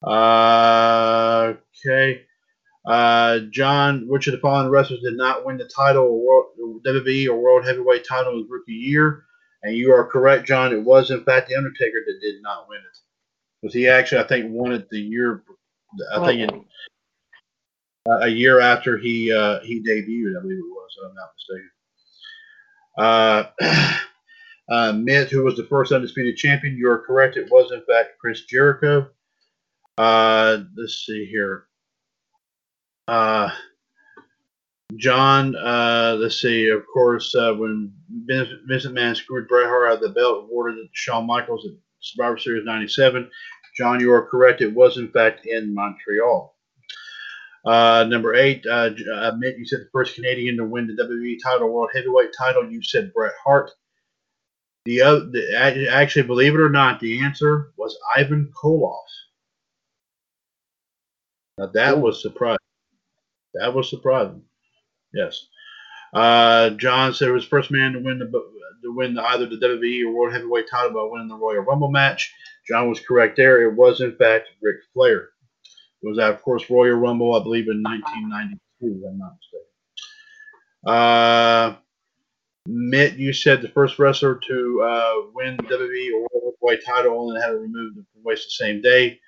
Uh, 0.06 1.54
okay. 1.84 2.22
Uh, 2.90 3.38
John, 3.52 4.08
which 4.08 4.26
of 4.26 4.32
the 4.32 4.40
following 4.40 4.68
wrestlers 4.68 4.98
did 5.00 5.16
not 5.16 5.46
win 5.46 5.56
the 5.56 5.70
title 5.72 6.02
or 6.02 6.26
World, 6.26 6.82
WWE 6.84 7.28
or 7.28 7.40
World 7.40 7.64
Heavyweight 7.64 8.04
title 8.04 8.32
in 8.32 8.38
his 8.40 8.50
rookie 8.50 8.72
year? 8.72 9.26
And 9.62 9.76
you 9.76 9.92
are 9.92 10.04
correct, 10.04 10.44
John. 10.44 10.72
It 10.72 10.82
was 10.82 11.12
in 11.12 11.22
fact 11.22 11.48
the 11.48 11.54
Undertaker 11.54 11.98
that 12.04 12.18
did 12.20 12.42
not 12.42 12.68
win 12.68 12.80
it. 12.80 12.98
Because 13.62 13.74
he 13.74 13.86
actually, 13.86 14.22
I 14.22 14.26
think, 14.26 14.46
won 14.48 14.72
it 14.72 14.90
the 14.90 14.98
year. 14.98 15.44
I 16.12 16.26
think 16.26 16.50
it, 16.50 16.60
uh, 18.08 18.18
a 18.22 18.28
year 18.28 18.58
after 18.58 18.98
he 18.98 19.32
uh, 19.32 19.60
he 19.60 19.80
debuted, 19.80 20.36
I 20.36 20.42
believe 20.42 20.58
it 20.58 20.64
was, 20.66 20.96
if 20.98 21.08
I'm 21.08 21.14
not 21.14 21.30
mistaken. 21.38 21.70
Uh, 23.62 23.94
uh, 24.68 24.92
Mitt, 24.94 25.30
who 25.30 25.44
was 25.44 25.56
the 25.56 25.66
first 25.66 25.92
undisputed 25.92 26.36
champion, 26.36 26.76
you 26.76 26.90
are 26.90 26.98
correct. 26.98 27.36
It 27.36 27.52
was 27.52 27.70
in 27.70 27.82
fact 27.82 28.18
Chris 28.20 28.46
Jericho. 28.46 29.10
Uh, 29.96 30.64
let's 30.76 31.04
see 31.06 31.24
here. 31.26 31.66
Uh, 33.10 33.50
John, 34.96 35.56
uh, 35.56 36.16
let's 36.20 36.40
see. 36.40 36.68
Of 36.68 36.84
course, 36.86 37.34
uh, 37.34 37.52
when 37.54 37.92
Vincent 38.08 38.60
Vince 38.68 38.86
McMahon 38.86 39.16
screwed 39.16 39.48
Bret 39.48 39.66
Hart 39.66 39.88
out 39.90 39.94
of 39.96 40.00
the 40.00 40.10
belt, 40.10 40.44
awarded 40.44 40.86
Shawn 40.92 41.26
Michaels 41.26 41.66
at 41.66 41.72
Survivor 41.98 42.38
Series 42.38 42.64
'97. 42.64 43.28
John, 43.76 43.98
you 43.98 44.12
are 44.12 44.26
correct. 44.26 44.60
It 44.60 44.72
was 44.72 44.96
in 44.96 45.10
fact 45.10 45.44
in 45.44 45.74
Montreal. 45.74 46.54
Uh, 47.64 48.06
number 48.08 48.36
eight, 48.36 48.64
uh, 48.70 48.90
J- 48.90 49.04
uh, 49.12 49.32
you 49.40 49.66
said 49.66 49.80
the 49.80 49.90
first 49.92 50.14
Canadian 50.14 50.56
to 50.58 50.64
win 50.64 50.86
the 50.86 51.02
WWE 51.02 51.36
title, 51.42 51.68
World 51.68 51.90
Heavyweight 51.92 52.30
title. 52.38 52.70
You 52.70 52.80
said 52.80 53.12
Bret 53.12 53.32
Hart. 53.44 53.72
The, 54.84 55.02
other, 55.02 55.26
the 55.26 55.88
actually, 55.90 56.28
believe 56.28 56.54
it 56.54 56.60
or 56.60 56.70
not, 56.70 57.00
the 57.00 57.20
answer 57.24 57.72
was 57.76 57.98
Ivan 58.16 58.52
Koloff. 58.62 59.02
Now 61.58 61.66
that 61.74 62.00
was 62.00 62.22
surprising. 62.22 62.60
That 63.54 63.74
was 63.74 63.90
surprising. 63.90 64.42
Yes. 65.12 65.46
Uh, 66.12 66.70
John 66.70 67.14
said 67.14 67.26
he 67.26 67.32
was 67.32 67.44
the 67.44 67.50
first 67.50 67.70
man 67.70 67.92
to 67.92 68.00
win 68.00 68.18
the 68.18 68.26
to 68.82 68.94
win 68.94 69.18
either 69.18 69.46
the 69.46 69.56
WWE 69.56 70.06
or 70.06 70.12
World 70.12 70.32
Heavyweight 70.32 70.68
title 70.70 70.92
by 70.92 71.08
winning 71.10 71.28
the 71.28 71.36
Royal 71.36 71.62
Rumble 71.62 71.90
match. 71.90 72.32
John 72.66 72.88
was 72.88 73.00
correct 73.00 73.36
there. 73.36 73.62
It 73.62 73.74
was 73.74 74.00
in 74.00 74.16
fact 74.16 74.48
Ric 74.62 74.76
Flair. 74.94 75.30
It 76.02 76.08
was, 76.08 76.18
of 76.18 76.42
course, 76.42 76.70
Royal 76.70 76.96
Rumble, 76.96 77.34
I 77.34 77.42
believe, 77.42 77.68
in 77.68 77.82
1992, 77.82 78.58
if 78.80 79.10
I'm 79.10 79.18
not 79.18 79.36
mistaken. 79.36 79.66
Uh, 80.86 81.76
Mitt, 82.66 83.18
you 83.18 83.32
said 83.32 83.60
the 83.60 83.68
first 83.68 83.98
wrestler 83.98 84.40
to 84.46 84.82
uh, 84.82 85.14
win 85.34 85.56
the 85.56 85.62
WWE 85.64 86.12
or 86.14 86.20
World 86.20 86.54
Heavyweight 86.62 86.86
title 86.86 87.20
only 87.20 87.40
had 87.40 87.50
it 87.50 87.58
removed 87.58 87.96
from 87.96 88.22
waist 88.24 88.46
the 88.46 88.64
same 88.64 88.80
day. 88.80 89.20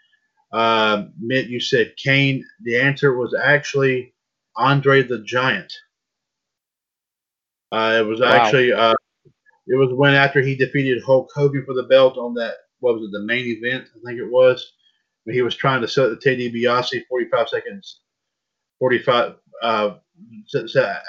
Uh, 0.53 1.05
Mitt, 1.19 1.49
you 1.49 1.61
said 1.61 1.95
Kane. 1.97 2.45
The 2.63 2.81
answer 2.81 3.17
was 3.17 3.35
actually 3.35 4.12
Andre 4.57 5.03
the 5.03 5.21
Giant. 5.21 5.73
Uh, 7.71 7.97
it 8.01 8.07
was 8.07 8.21
Wow. 8.21 8.29
actually 8.29 8.73
uh, 8.73 8.95
it 9.67 9.77
was 9.77 9.93
when 9.95 10.15
after 10.15 10.43
he 10.43 10.55
defeated 10.55 11.03
Hulk 11.03 11.31
Hogan 11.35 11.65
for 11.65 11.75
the 11.75 11.85
belt 11.85 12.19
on 12.19 12.35
that 12.35 12.55
what 12.81 12.95
was 12.95 13.05
it 13.05 13.13
the 13.13 13.25
main 13.25 13.47
event 13.47 13.89
I 13.97 13.99
think 14.07 14.21
it 14.21 14.31
was 14.31 14.73
when 15.25 15.35
he 15.35 15.43
was 15.43 15.55
trying 15.55 15.81
to 15.81 15.89
sell 15.89 16.11
the 16.11 16.17
to 16.17 16.21
Teddy 16.21 16.53
DiBiase 16.53 17.03
45 17.09 17.49
seconds 17.49 18.01
45 18.79 19.37
uh, 19.63 19.95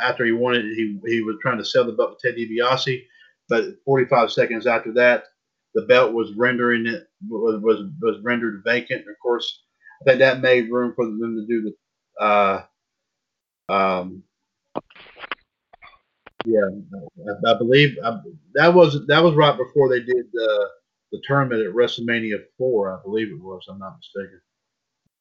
after 0.02 0.26
he 0.26 0.32
won 0.32 0.56
it 0.56 0.64
he 0.76 1.00
he 1.06 1.22
was 1.22 1.36
trying 1.42 1.58
to 1.58 1.66
sell 1.66 1.84
the 1.86 1.94
belt 1.94 2.18
to 2.20 2.32
Teddy 2.32 2.48
DiBiase 2.48 3.04
but 3.50 3.66
45 3.84 4.32
seconds 4.32 4.68
after 4.68 4.94
that 4.94 5.26
the 5.76 5.82
belt 5.84 6.14
was 6.14 6.32
rendering 6.38 6.88
it 6.88 7.08
was 7.28 7.62
was, 7.62 7.86
was 8.02 8.20
rendered 8.24 8.64
vacant 8.66 9.02
of 9.02 9.20
course 9.22 9.64
I 10.02 10.06
think 10.06 10.20
that 10.20 10.42
made 10.42 10.72
room 10.72 10.94
for 10.96 11.06
them 11.06 11.36
to 11.36 11.46
do 11.48 11.62
the 11.64 12.24
uh, 12.24 12.64
um, 13.70 14.24
yeah, 16.46 16.70
I, 17.46 17.52
I 17.52 17.58
believe 17.58 17.98
I, 18.04 18.20
that 18.56 18.74
was 18.74 19.06
that 19.08 19.24
was 19.24 19.36
right 19.36 19.58
before 19.58 19.90
they 19.90 20.00
did 20.00 20.26
the 20.34 20.70
the 21.12 21.22
tournament 21.28 21.66
at 21.66 21.74
WrestleMania 21.74 22.44
four. 22.58 22.98
I 22.98 23.02
believe 23.04 23.30
it 23.30 23.40
was. 23.40 23.66
I'm 23.70 23.80
not 23.80 23.98
mistaken. 23.98 24.42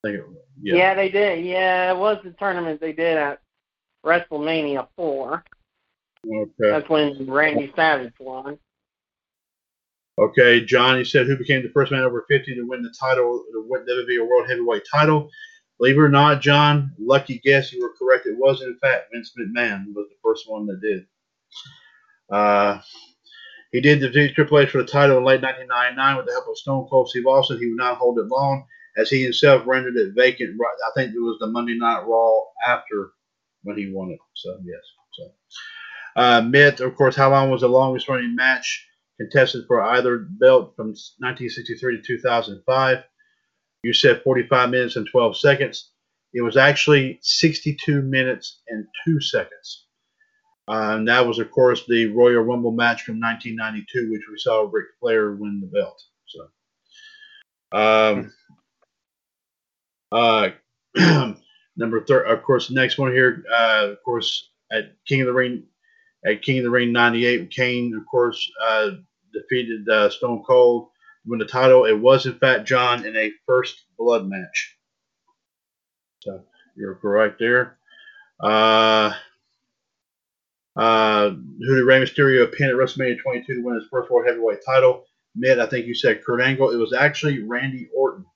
I 0.04 0.08
think 0.08 0.18
it 0.18 0.28
was. 0.28 0.36
Yeah. 0.60 0.74
Yeah. 0.74 0.94
they 0.94 1.08
did. 1.08 1.44
Yeah, 1.44 1.92
it 1.92 1.96
was 1.96 2.18
the 2.24 2.32
tournament 2.32 2.80
they 2.80 2.92
did 2.92 3.16
at 3.16 3.40
WrestleMania 4.04 4.88
4. 4.96 5.44
Okay. 6.26 6.50
That's 6.58 6.88
when 6.88 7.30
Randy 7.30 7.72
Savage 7.74 8.12
won. 8.18 8.58
Okay. 10.18 10.64
John, 10.64 10.98
you 10.98 11.04
said 11.04 11.26
who 11.26 11.36
became 11.36 11.62
the 11.62 11.70
first 11.70 11.92
man 11.92 12.02
over 12.02 12.24
50 12.28 12.54
to 12.54 12.62
win 12.62 12.82
the 12.82 12.94
title, 12.98 13.44
the 13.52 14.04
WWE 14.08 14.20
or 14.20 14.28
World 14.28 14.48
Heavyweight 14.48 14.82
title. 14.92 15.28
Believe 15.82 15.96
it 15.96 16.00
or 16.02 16.08
not, 16.08 16.40
John, 16.40 16.92
lucky 16.96 17.40
guess, 17.42 17.72
you 17.72 17.82
were 17.82 17.92
correct. 17.98 18.26
It 18.26 18.38
was 18.38 18.62
in 18.62 18.78
fact 18.78 19.08
Vince 19.12 19.32
McMahon 19.36 19.86
was 19.92 20.06
the 20.08 20.14
first 20.22 20.48
one 20.48 20.64
that 20.66 20.80
did. 20.80 21.06
Uh, 22.30 22.80
he 23.72 23.80
did 23.80 23.98
defeat 23.98 24.36
Triple 24.36 24.60
H 24.60 24.70
for 24.70 24.78
the 24.78 24.86
title 24.86 25.18
in 25.18 25.24
late 25.24 25.42
1999 25.42 26.16
with 26.16 26.26
the 26.26 26.32
help 26.34 26.46
of 26.48 26.56
Stone 26.56 26.86
Cold 26.88 27.08
Steve 27.08 27.26
Austin. 27.26 27.58
He 27.58 27.66
would 27.66 27.78
not 27.78 27.96
hold 27.96 28.20
it 28.20 28.28
long 28.28 28.64
as 28.96 29.10
he 29.10 29.24
himself 29.24 29.66
rendered 29.66 29.96
it 29.96 30.14
vacant. 30.14 30.56
Right, 30.56 30.76
I 30.86 30.92
think 30.94 31.16
it 31.16 31.18
was 31.18 31.38
the 31.40 31.48
Monday 31.48 31.76
Night 31.76 32.04
Raw 32.06 32.30
after 32.64 33.10
when 33.64 33.76
he 33.76 33.90
won 33.92 34.10
it. 34.10 34.20
So 34.34 34.56
yes. 34.64 34.82
So 35.14 35.32
uh, 36.14 36.42
Mitt, 36.42 36.78
of 36.78 36.94
course, 36.94 37.16
how 37.16 37.30
long 37.30 37.50
was 37.50 37.62
the 37.62 37.68
longest 37.68 38.08
running 38.08 38.36
match 38.36 38.86
contested 39.20 39.64
for 39.66 39.82
either 39.82 40.28
belt 40.30 40.74
from 40.76 40.90
1963 41.18 41.96
to 41.96 42.02
2005? 42.04 43.02
You 43.82 43.92
said 43.92 44.22
45 44.22 44.70
minutes 44.70 44.96
and 44.96 45.08
12 45.10 45.36
seconds. 45.36 45.90
It 46.32 46.42
was 46.42 46.56
actually 46.56 47.18
62 47.22 48.02
minutes 48.02 48.62
and 48.68 48.86
two 49.04 49.20
seconds. 49.20 49.86
Uh, 50.68 50.96
and 50.96 51.08
that 51.08 51.26
was, 51.26 51.38
of 51.38 51.50
course, 51.50 51.84
the 51.86 52.06
Royal 52.06 52.42
Rumble 52.42 52.70
match 52.70 53.02
from 53.02 53.20
1992, 53.20 54.10
which 54.10 54.22
we 54.30 54.38
saw 54.38 54.68
Ric 54.70 54.86
Flair 55.00 55.32
win 55.32 55.60
the 55.60 55.66
belt. 55.66 56.00
So, 56.26 56.48
um, 57.72 58.32
uh, 60.12 60.50
number 61.76 62.04
third, 62.04 62.26
of 62.26 62.42
course, 62.44 62.68
the 62.68 62.74
next 62.74 62.96
one 62.96 63.12
here, 63.12 63.44
uh, 63.52 63.88
of 63.90 64.02
course, 64.04 64.50
at 64.70 64.92
King 65.06 65.22
of 65.22 65.26
the 65.26 65.32
Ring, 65.32 65.64
at 66.24 66.42
King 66.42 66.58
of 66.58 66.64
the 66.64 66.70
Ring 66.70 66.92
'98, 66.92 67.50
Kane, 67.50 67.94
of 67.94 68.06
course, 68.06 68.50
uh, 68.64 68.90
defeated 69.32 69.88
uh, 69.88 70.10
Stone 70.10 70.44
Cold 70.46 70.91
win 71.26 71.38
the 71.38 71.46
title. 71.46 71.84
It 71.84 71.98
was, 71.98 72.26
in 72.26 72.38
fact, 72.38 72.66
John 72.66 73.06
in 73.06 73.16
a 73.16 73.32
first 73.46 73.84
blood 73.98 74.26
match. 74.26 74.76
So 76.20 76.42
you're 76.76 76.94
correct 76.96 77.38
there. 77.38 77.78
Uh, 78.40 79.12
uh, 80.76 81.30
who 81.30 81.76
did 81.76 81.84
Rey 81.84 82.00
Mysterio 82.00 82.52
pin 82.52 82.70
at 82.70 82.76
WrestleMania 82.76 83.20
22 83.22 83.54
to 83.54 83.62
win 83.62 83.74
his 83.76 83.84
first 83.90 84.10
World 84.10 84.26
Heavyweight 84.26 84.60
title? 84.64 85.04
Mitt, 85.34 85.58
I 85.58 85.66
think 85.66 85.86
you 85.86 85.94
said 85.94 86.24
Kurt 86.24 86.40
Angle. 86.42 86.70
It 86.70 86.76
was 86.76 86.92
actually 86.92 87.42
Randy 87.42 87.88
Orton. 87.96 88.26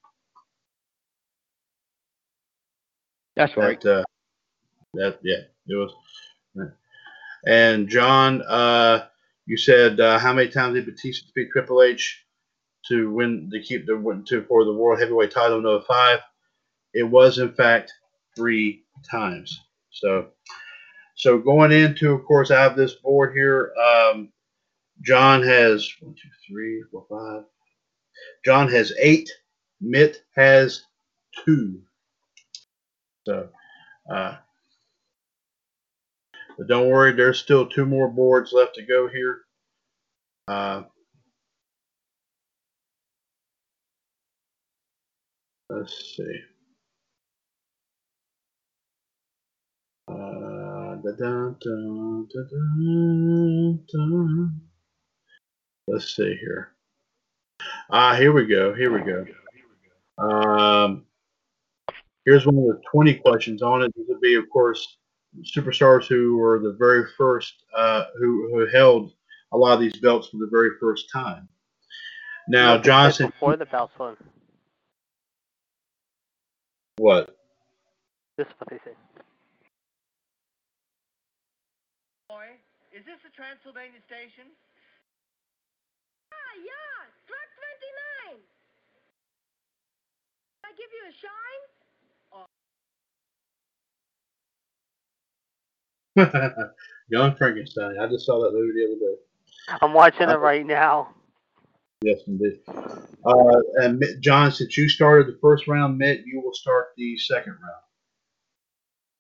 That's 3.35 3.57
right. 3.57 3.81
That, 3.83 4.01
uh, 4.01 4.05
that 4.95 5.19
yeah, 5.23 5.43
it 5.67 5.75
was. 5.75 5.93
And 7.47 7.89
John, 7.89 8.43
uh, 8.43 9.07
you 9.47 9.57
said 9.57 10.01
uh, 10.01 10.19
how 10.19 10.33
many 10.33 10.49
times 10.49 10.75
did 10.75 10.87
Batista 10.87 11.27
defeat 11.27 11.51
Triple 11.53 11.83
H 11.83 12.26
to 12.89 13.11
win 13.11 13.51
to 13.53 13.61
keep 13.61 13.87
the 13.87 14.23
to 14.29 14.45
for 14.45 14.65
the 14.65 14.73
World 14.73 15.01
Heavyweight 15.01 15.31
title 15.31 15.59
in 15.59 15.83
05? 15.83 16.21
It 16.95 17.05
was 17.05 17.39
in 17.39 17.53
fact 17.53 17.93
three 18.35 18.85
times. 19.11 19.61
So, 19.91 20.29
so 21.15 21.39
going 21.39 21.73
into, 21.73 22.13
of 22.13 22.25
course, 22.25 22.51
I 22.51 22.61
have 22.63 22.77
this 22.77 22.95
board 22.95 23.35
here. 23.35 23.73
Um, 23.83 24.31
John 25.03 25.43
has 25.43 25.89
one, 26.01 26.15
two, 26.15 26.29
three, 26.49 26.83
four, 26.91 27.07
five. 27.09 27.45
John 28.45 28.71
has 28.71 28.93
eight. 28.99 29.31
Mitt 29.81 30.23
has 30.35 30.85
two. 31.45 31.81
So, 33.27 33.49
uh, 34.11 34.37
but 36.57 36.69
don't 36.69 36.89
worry, 36.89 37.13
there's 37.13 37.39
still 37.39 37.67
two 37.67 37.85
more 37.85 38.09
boards 38.09 38.53
left 38.53 38.75
to 38.77 38.83
go 38.83 39.09
here. 39.09 39.41
Uh, 40.49 40.85
let's 45.71 46.17
see. 46.17 46.41
Uh, 50.09 50.97
da, 50.97 51.11
da, 51.19 51.51
da. 51.61 52.23
Let's 55.89 56.15
see 56.15 56.37
here. 56.41 56.73
Ah, 57.91 58.15
here 58.15 58.33
we 58.33 58.47
go. 58.47 58.75
Here 58.75 58.93
we 58.93 59.01
go. 59.01 59.25
Um, 60.19 61.05
here's 62.25 62.47
one 62.47 62.57
with 62.57 62.83
20 62.91 63.15
questions 63.15 63.63
on 63.63 63.83
it. 63.83 63.93
This 63.97 64.07
would 64.09 64.21
be, 64.21 64.35
of 64.35 64.45
course, 64.53 64.99
superstars 65.57 66.07
who 66.07 66.37
were 66.37 66.59
the 66.61 66.77
very 66.79 67.05
first, 67.17 67.65
uh, 67.77 68.05
who, 68.19 68.49
who 68.53 68.67
held 68.67 69.13
a 69.53 69.57
lot 69.57 69.75
of 69.75 69.81
these 69.81 69.97
belts 69.97 70.29
for 70.29 70.39
the 70.39 70.49
very 70.51 70.71
first 70.81 71.11
time. 71.13 71.49
Now, 72.49 72.79
Johnson, 72.79 73.27
Before 73.27 73.57
the 73.57 73.67
belts 73.67 73.93
won. 73.99 74.17
What? 76.99 77.37
This 78.37 78.47
is 78.47 78.55
what 78.59 78.69
they 78.71 78.81
say. 78.85 78.97
Boy, 82.29 82.59
is 82.93 83.05
this 83.07 83.21
the 83.25 83.33
Transylvania 83.33 84.01
station? 84.07 84.51
Ah, 86.33 86.55
yeah, 86.61 87.09
track 87.29 87.49
29. 88.35 88.43
I 90.65 90.69
give 90.77 90.91
you 90.93 91.05
a 91.09 91.15
shine? 91.17 91.65
Young 97.09 97.37
Frankenstein. 97.37 97.99
I 98.01 98.07
just 98.09 98.27
saw 98.27 98.41
that 98.43 98.53
movie 98.53 98.73
the 98.75 98.87
other 98.87 99.01
day. 99.01 99.17
I'm 99.83 99.93
watching 99.93 100.29
it 100.31 100.39
right 100.39 100.65
now. 100.67 101.16
Yes, 102.07 102.21
indeed. 102.29 102.61
Uh, 102.69 103.61
and 103.83 103.99
Mitt, 103.99 104.21
John, 104.21 104.53
since 104.53 104.77
you 104.79 104.89
started 104.89 105.27
the 105.27 105.39
first 105.41 105.67
round, 105.67 105.99
Mitt, 105.99 106.23
you 106.25 106.41
will 106.41 106.55
start 106.55 106.91
the 106.97 107.19
second 107.19 107.57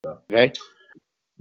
round. 0.06 0.18
Okay. 0.30 0.52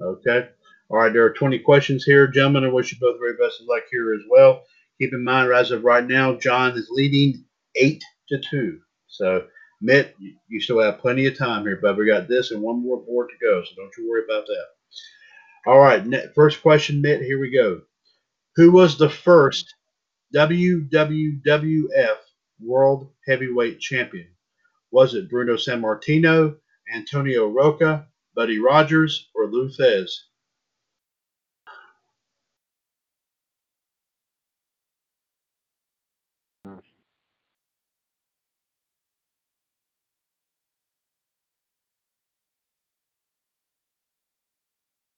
Okay. 0.01 0.49
All 0.89 0.97
right. 0.97 1.13
There 1.13 1.23
are 1.25 1.33
20 1.33 1.59
questions 1.59 2.03
here, 2.03 2.27
gentlemen. 2.27 2.65
I 2.65 2.73
wish 2.73 2.91
you 2.91 2.97
both 2.99 3.15
the 3.15 3.19
very 3.19 3.37
best 3.37 3.61
of 3.61 3.67
luck 3.67 3.83
here 3.91 4.15
as 4.15 4.21
well. 4.29 4.63
Keep 4.99 5.13
in 5.13 5.23
mind, 5.23 5.51
as 5.53 5.69
of 5.69 5.83
right 5.83 6.05
now, 6.07 6.35
John 6.35 6.71
is 6.71 6.87
leading 6.89 7.45
eight 7.75 8.03
to 8.29 8.39
two. 8.39 8.79
So, 9.07 9.45
Mitt, 9.81 10.15
you, 10.17 10.33
you 10.47 10.59
still 10.59 10.81
have 10.81 10.99
plenty 10.99 11.27
of 11.27 11.37
time 11.37 11.63
here, 11.63 11.79
but 11.79 11.95
we 11.95 12.07
got 12.07 12.27
this 12.27 12.51
and 12.51 12.61
one 12.63 12.81
more 12.81 12.97
board 13.03 13.29
to 13.29 13.45
go. 13.45 13.63
So 13.63 13.71
don't 13.77 13.91
you 13.99 14.09
worry 14.09 14.23
about 14.27 14.47
that. 14.47 14.65
All 15.71 15.79
right. 15.79 16.03
ne- 16.03 16.27
First 16.33 16.63
question, 16.63 17.01
Mitt. 17.01 17.21
Here 17.21 17.39
we 17.39 17.51
go. 17.51 17.81
Who 18.55 18.71
was 18.71 18.97
the 18.97 19.09
first 19.11 19.75
WWWF 20.35 22.17
World 22.59 23.09
Heavyweight 23.25 23.79
Champion? 23.79 24.27
Was 24.91 25.13
it 25.13 25.29
Bruno 25.29 25.55
Sammartino, 25.55 26.57
Antonio 26.93 27.47
Rocca, 27.47 28.07
Buddy 28.35 28.59
Rogers, 28.59 29.29
or 29.33 29.47
Lou 29.47 29.69
Thesz? 29.69 30.09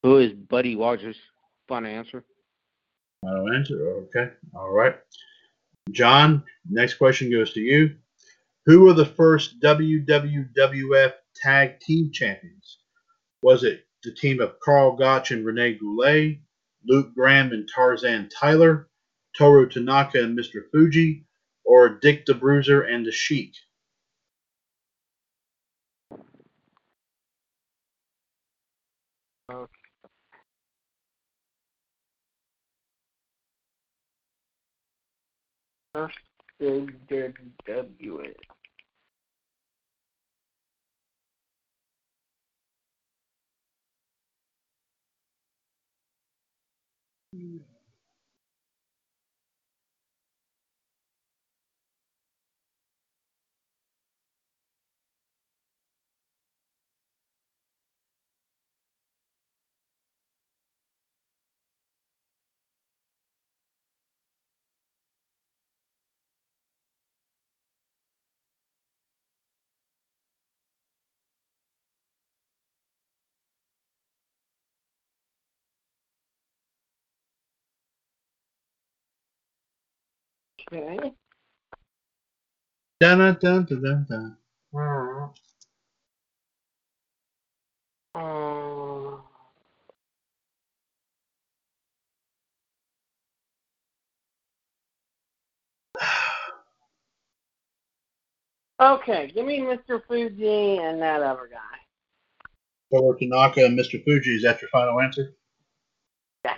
Who 0.03 0.18
is 0.18 0.34
Buddy 0.34 0.76
Rogers? 0.76 1.18
Final 1.68 1.89
answer. 1.91 2.23
No 3.23 3.52
answer. 3.53 4.06
Okay. 4.15 4.31
All 4.56 4.72
right. 4.72 4.95
John, 5.91 6.44
next 6.69 6.95
question 6.95 7.31
goes 7.31 7.53
to 7.53 7.61
you. 7.61 7.95
Who 8.65 8.81
were 8.81 8.94
the 8.94 9.06
first 9.06 9.61
WWWF 9.61 11.14
Tag 11.35 11.80
Team 11.80 12.11
Champions? 12.11 12.80
Was 13.41 13.64
it 13.64 13.85
the 14.03 14.11
team 14.11 14.41
of 14.41 14.60
Karl 14.60 14.95
Gotch 14.95 15.31
and 15.31 15.45
Rene 15.45 15.76
Goulet, 15.76 16.39
Luke 16.85 17.14
Graham 17.15 17.53
and 17.53 17.68
Tarzan 17.73 18.30
Tyler, 18.30 18.89
Toru 19.38 19.69
Tanaka 19.69 20.23
and 20.23 20.38
Mr. 20.38 20.61
Fuji, 20.72 21.26
or 21.64 21.89
Dick 21.89 22.26
the 22.26 22.34
Bruiser 22.34 22.81
and 22.81 23.06
the 23.06 23.11
Sheik? 23.11 23.53
First 35.98 36.19
WWE. 36.61 38.36
Okay. 80.73 81.14
Dun, 82.99 83.19
dun, 83.19 83.38
dun, 83.39 83.65
dun, 83.65 84.06
dun, 84.10 84.38
okay, 98.81 99.31
give 99.34 99.45
me 99.45 99.60
Mr. 99.60 100.02
Fuji 100.06 100.80
and 100.80 101.02
that 101.02 101.22
other 101.22 101.49
guy. 101.49 101.77
Toru 102.91 103.18
Tanaka 103.18 103.64
and 103.64 103.80
Mr. 103.80 104.03
Fuji, 104.03 104.35
is 104.35 104.44
that 104.44 104.61
your 104.61 104.69
final 104.69 104.99
answer? 104.99 105.34
Yeah. 106.44 106.57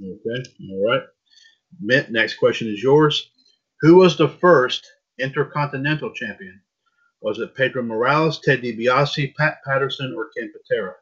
Okay, 0.00 0.44
all 0.70 0.86
right. 0.86 1.02
Next 1.80 2.34
question 2.34 2.68
is 2.68 2.82
yours. 2.82 3.30
Who 3.80 3.96
was 3.96 4.16
the 4.16 4.28
first 4.28 4.90
Intercontinental 5.18 6.12
Champion? 6.12 6.60
Was 7.20 7.38
it 7.38 7.54
Pedro 7.54 7.82
Morales, 7.82 8.40
Ted 8.40 8.62
DiBiase, 8.62 9.34
Pat 9.36 9.58
Patterson, 9.64 10.14
or 10.16 10.30
Ken 10.36 10.52
Patera? 10.52 10.94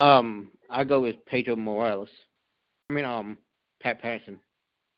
Um, 0.00 0.50
I 0.70 0.84
go 0.84 1.00
with 1.00 1.24
Pedro 1.26 1.56
Morales. 1.56 2.10
I 2.90 2.94
mean, 2.94 3.04
um, 3.04 3.38
Pat 3.82 4.00
Patterson. 4.00 4.38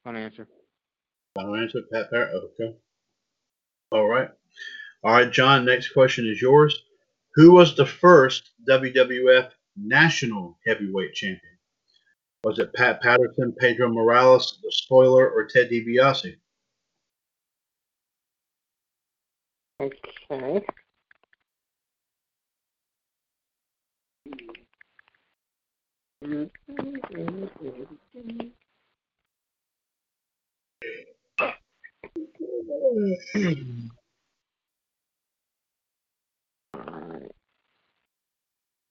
Final 0.05 0.23
answer. 0.23 0.47
Final 1.35 1.57
answer, 1.57 1.81
Pat 1.93 2.11
Patterson. 2.11 2.49
Okay. 2.61 2.77
All 3.93 4.09
right. 4.09 4.29
All 5.05 5.12
right, 5.12 5.31
John, 5.31 5.65
next 5.65 5.91
question 5.91 6.27
is 6.29 6.43
yours. 6.43 6.83
Who 7.35 7.53
was 7.53 7.77
the 7.77 7.87
first 7.87 8.51
WWF 8.69 9.51
National 9.77 10.59
Heavyweight 10.66 11.15
Champion? 11.15 11.41
Was 12.45 12.59
it 12.59 12.73
Pat 12.75 13.01
Patterson, 13.01 13.55
Pedro 13.59 13.89
Morales, 13.89 14.59
the 14.62 14.73
Spoiler, 14.73 15.29
or 15.31 15.47
Ted 15.47 15.70
DiBiase? 15.70 16.37
Okay. 19.81 20.65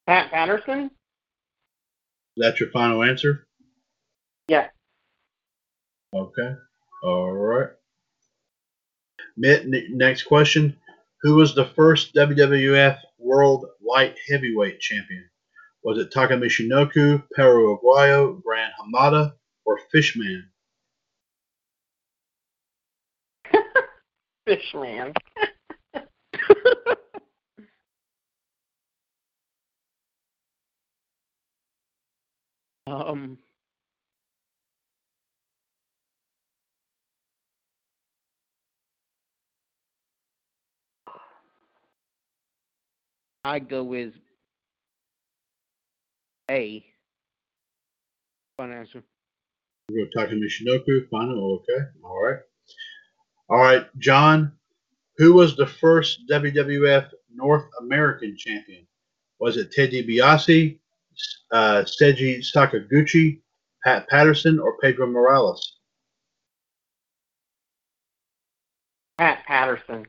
Pat 0.07 0.31
Patterson? 0.31 0.85
Is 0.85 0.89
that 2.37 2.59
your 2.59 2.69
final 2.69 3.03
answer? 3.03 3.45
Yeah. 4.47 4.67
Okay. 6.15 6.55
All 7.03 7.33
right. 7.33 7.69
Mitt, 9.35 9.63
n- 9.63 9.87
next 9.91 10.23
question. 10.23 10.77
Who 11.23 11.35
was 11.35 11.53
the 11.55 11.65
first 11.65 12.13
WWF 12.15 12.99
World 13.17 13.65
Light 13.85 14.15
Heavyweight 14.29 14.79
Champion? 14.79 15.29
Was 15.87 15.99
it 15.99 16.11
Taka 16.11 16.33
Michinoku, 16.33 17.23
Perro 17.33 17.77
Aguayo, 17.77 18.43
Gran 18.43 18.71
Hamada, 18.77 19.31
or 19.63 19.79
Fishman? 19.89 20.49
Fishman. 24.45 25.13
Um, 32.87 33.37
I 43.43 43.59
go 43.59 43.83
with 43.83 44.13
A. 46.49 46.85
Final 48.57 48.77
answer. 48.77 49.03
We're 49.89 50.05
going 50.05 50.11
to 50.11 50.19
Taka 50.19 50.35
Michinoku. 50.35 51.09
Final. 51.09 51.55
Okay. 51.55 51.85
All 52.03 52.23
right. 52.23 52.39
All 53.49 53.59
right, 53.59 53.87
John. 53.99 54.51
Who 55.17 55.33
was 55.33 55.55
the 55.55 55.65
first 55.65 56.27
WWF 56.29 57.09
North 57.33 57.65
American 57.81 58.35
champion? 58.37 58.85
Was 59.39 59.57
it 59.57 59.71
Ted 59.71 59.91
DiBiase, 59.91 60.79
uh, 61.51 61.83
Seiji 61.83 62.39
Sakaguchi, 62.39 63.41
Pat 63.83 64.07
Patterson, 64.09 64.59
or 64.59 64.77
Pedro 64.79 65.07
Morales? 65.07 65.77
Pat 69.17 69.43
Patterson. 69.47 70.05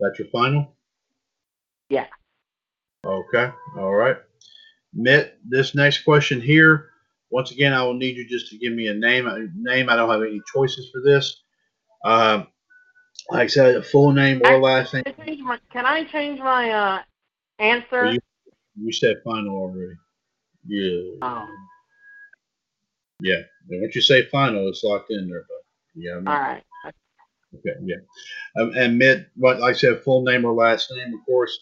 That's 0.00 0.18
your 0.18 0.28
final? 0.28 0.74
Yeah. 1.90 2.06
Okay. 3.04 3.50
All 3.76 3.94
right. 3.94 4.16
Mitt, 4.94 5.38
this 5.48 5.74
next 5.74 6.04
question 6.04 6.40
here. 6.40 6.90
Once 7.30 7.50
again, 7.50 7.72
I 7.72 7.82
will 7.82 7.94
need 7.94 8.16
you 8.16 8.28
just 8.28 8.50
to 8.50 8.58
give 8.58 8.72
me 8.72 8.88
a 8.88 8.94
name. 8.94 9.26
A 9.26 9.46
name. 9.56 9.88
I 9.88 9.96
don't 9.96 10.10
have 10.10 10.22
any 10.22 10.40
choices 10.52 10.90
for 10.92 11.00
this. 11.00 11.42
Um, 12.04 12.48
like 13.30 13.44
I 13.44 13.46
said, 13.46 13.76
a 13.76 13.82
full 13.82 14.12
name 14.12 14.42
or 14.44 14.60
last 14.60 14.92
name. 14.92 15.04
Can 15.04 15.14
I 15.18 15.24
change 15.24 15.40
my, 15.40 15.58
can 15.72 15.86
I 15.86 16.04
change 16.04 16.40
my 16.40 16.70
uh, 16.70 16.98
answer? 17.58 18.12
You, 18.12 18.18
you 18.76 18.92
said 18.92 19.16
final 19.24 19.56
already. 19.56 19.94
Yeah. 20.66 21.18
Oh, 21.22 21.46
Yeah. 23.20 23.40
Once 23.70 23.94
you 23.94 24.02
say 24.02 24.26
final, 24.26 24.68
it's 24.68 24.84
locked 24.84 25.10
in 25.10 25.28
there. 25.28 25.44
But 25.48 26.02
yeah. 26.02 26.12
I 26.12 26.16
mean, 26.16 26.28
all 26.28 26.34
right. 26.34 26.62
Okay, 27.54 27.78
yeah. 27.84 27.96
Um, 28.56 28.72
and 28.76 28.98
Mitt, 28.98 29.28
what 29.36 29.60
like 29.60 29.74
I 29.74 29.78
said, 29.78 30.02
full 30.02 30.22
name 30.22 30.44
or 30.44 30.52
last 30.52 30.90
name, 30.90 31.14
of 31.14 31.24
course. 31.26 31.58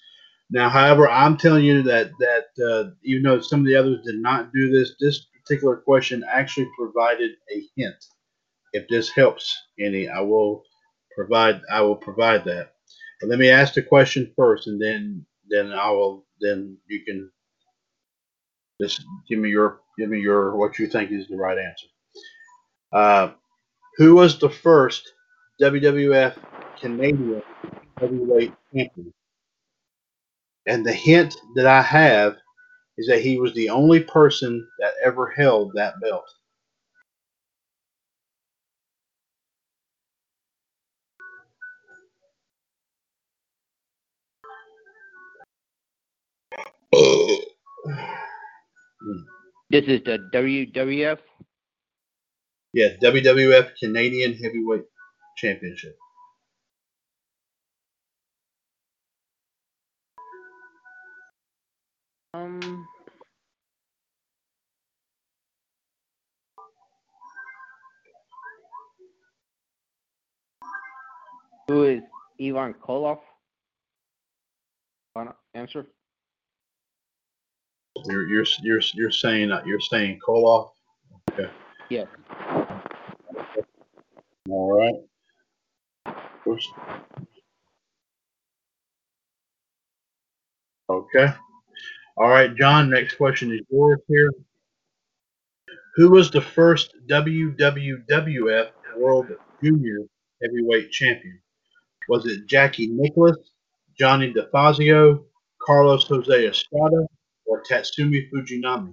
Now, 0.50 0.68
however, 0.68 1.08
I'm 1.08 1.36
telling 1.36 1.64
you 1.64 1.82
that 1.82 2.10
that 2.18 2.46
uh, 2.64 2.90
even 3.04 3.22
though 3.22 3.40
some 3.40 3.60
of 3.60 3.66
the 3.66 3.76
others 3.76 4.04
did 4.04 4.20
not 4.20 4.52
do 4.52 4.70
this, 4.70 4.94
this 5.00 5.26
particular 5.42 5.76
question 5.76 6.24
actually 6.30 6.68
provided 6.76 7.32
a 7.54 7.62
hint. 7.76 8.04
If 8.72 8.88
this 8.88 9.10
helps 9.10 9.56
any, 9.78 10.08
I 10.08 10.20
will 10.20 10.62
provide. 11.14 11.60
I 11.70 11.82
will 11.82 11.96
provide 11.96 12.44
that. 12.44 12.72
But 13.20 13.30
let 13.30 13.38
me 13.38 13.50
ask 13.50 13.74
the 13.74 13.82
question 13.82 14.32
first, 14.36 14.66
and 14.66 14.80
then 14.80 15.24
then 15.48 15.72
I 15.72 15.90
will 15.90 16.26
then 16.40 16.78
you 16.88 17.04
can 17.04 17.30
just 18.80 19.04
give 19.28 19.38
me 19.38 19.50
your 19.50 19.80
give 19.98 20.08
me 20.08 20.20
your 20.20 20.56
what 20.56 20.78
you 20.78 20.88
think 20.88 21.12
is 21.12 21.28
the 21.28 21.36
right 21.36 21.58
answer. 21.58 21.86
Uh, 22.92 23.32
who 23.98 24.16
was 24.16 24.38
the 24.38 24.50
first 24.50 25.12
WWF 25.60 26.36
Canadian 26.80 27.42
heavyweight 27.98 28.52
champion? 28.74 29.12
And 30.66 30.84
the 30.84 30.92
hint 30.92 31.36
that 31.56 31.66
I 31.66 31.82
have 31.82 32.36
is 32.98 33.08
that 33.08 33.22
he 33.22 33.38
was 33.38 33.54
the 33.54 33.70
only 33.70 34.00
person 34.00 34.66
that 34.78 34.92
ever 35.04 35.28
held 35.30 35.72
that 35.74 36.00
belt. 36.00 36.28
This 49.70 49.84
is 49.86 50.00
the 50.04 50.18
WWF. 50.34 51.18
Yeah, 52.72 52.88
WWF 53.02 53.70
Canadian 53.82 54.34
Heavyweight 54.34 54.84
Championship. 55.38 55.96
Um, 62.32 62.86
who 71.66 71.84
is 71.84 72.02
Ivan 72.40 72.74
Koloff? 72.74 73.18
Final 75.14 75.34
answer. 75.54 75.86
You're 78.06 78.28
you're 78.28 78.44
you're 78.62 78.80
you're 78.94 79.10
saying 79.10 79.50
uh, 79.50 79.62
you're 79.66 79.80
saying 79.80 80.20
Koloff. 80.26 80.70
Okay. 81.32 81.50
Yes. 81.88 82.06
All 84.48 84.78
right. 84.78 86.14
Whoops. 86.44 86.68
Okay. 90.88 91.34
All 92.20 92.28
right, 92.28 92.54
John, 92.54 92.90
next 92.90 93.14
question 93.14 93.50
is 93.50 93.62
yours 93.70 93.98
here. 94.06 94.30
Who 95.96 96.10
was 96.10 96.30
the 96.30 96.42
first 96.42 96.94
WWWF 97.08 98.70
World 98.98 99.28
Junior 99.64 100.00
Heavyweight 100.42 100.90
Champion? 100.90 101.40
Was 102.10 102.26
it 102.26 102.44
Jackie 102.46 102.88
Nicholas, 102.88 103.38
Johnny 103.98 104.34
DeFazio, 104.34 105.24
Carlos 105.62 106.06
Jose 106.08 106.46
Estrada, 106.46 107.06
or 107.46 107.62
Tatsumi 107.62 108.30
Fujinami? 108.30 108.92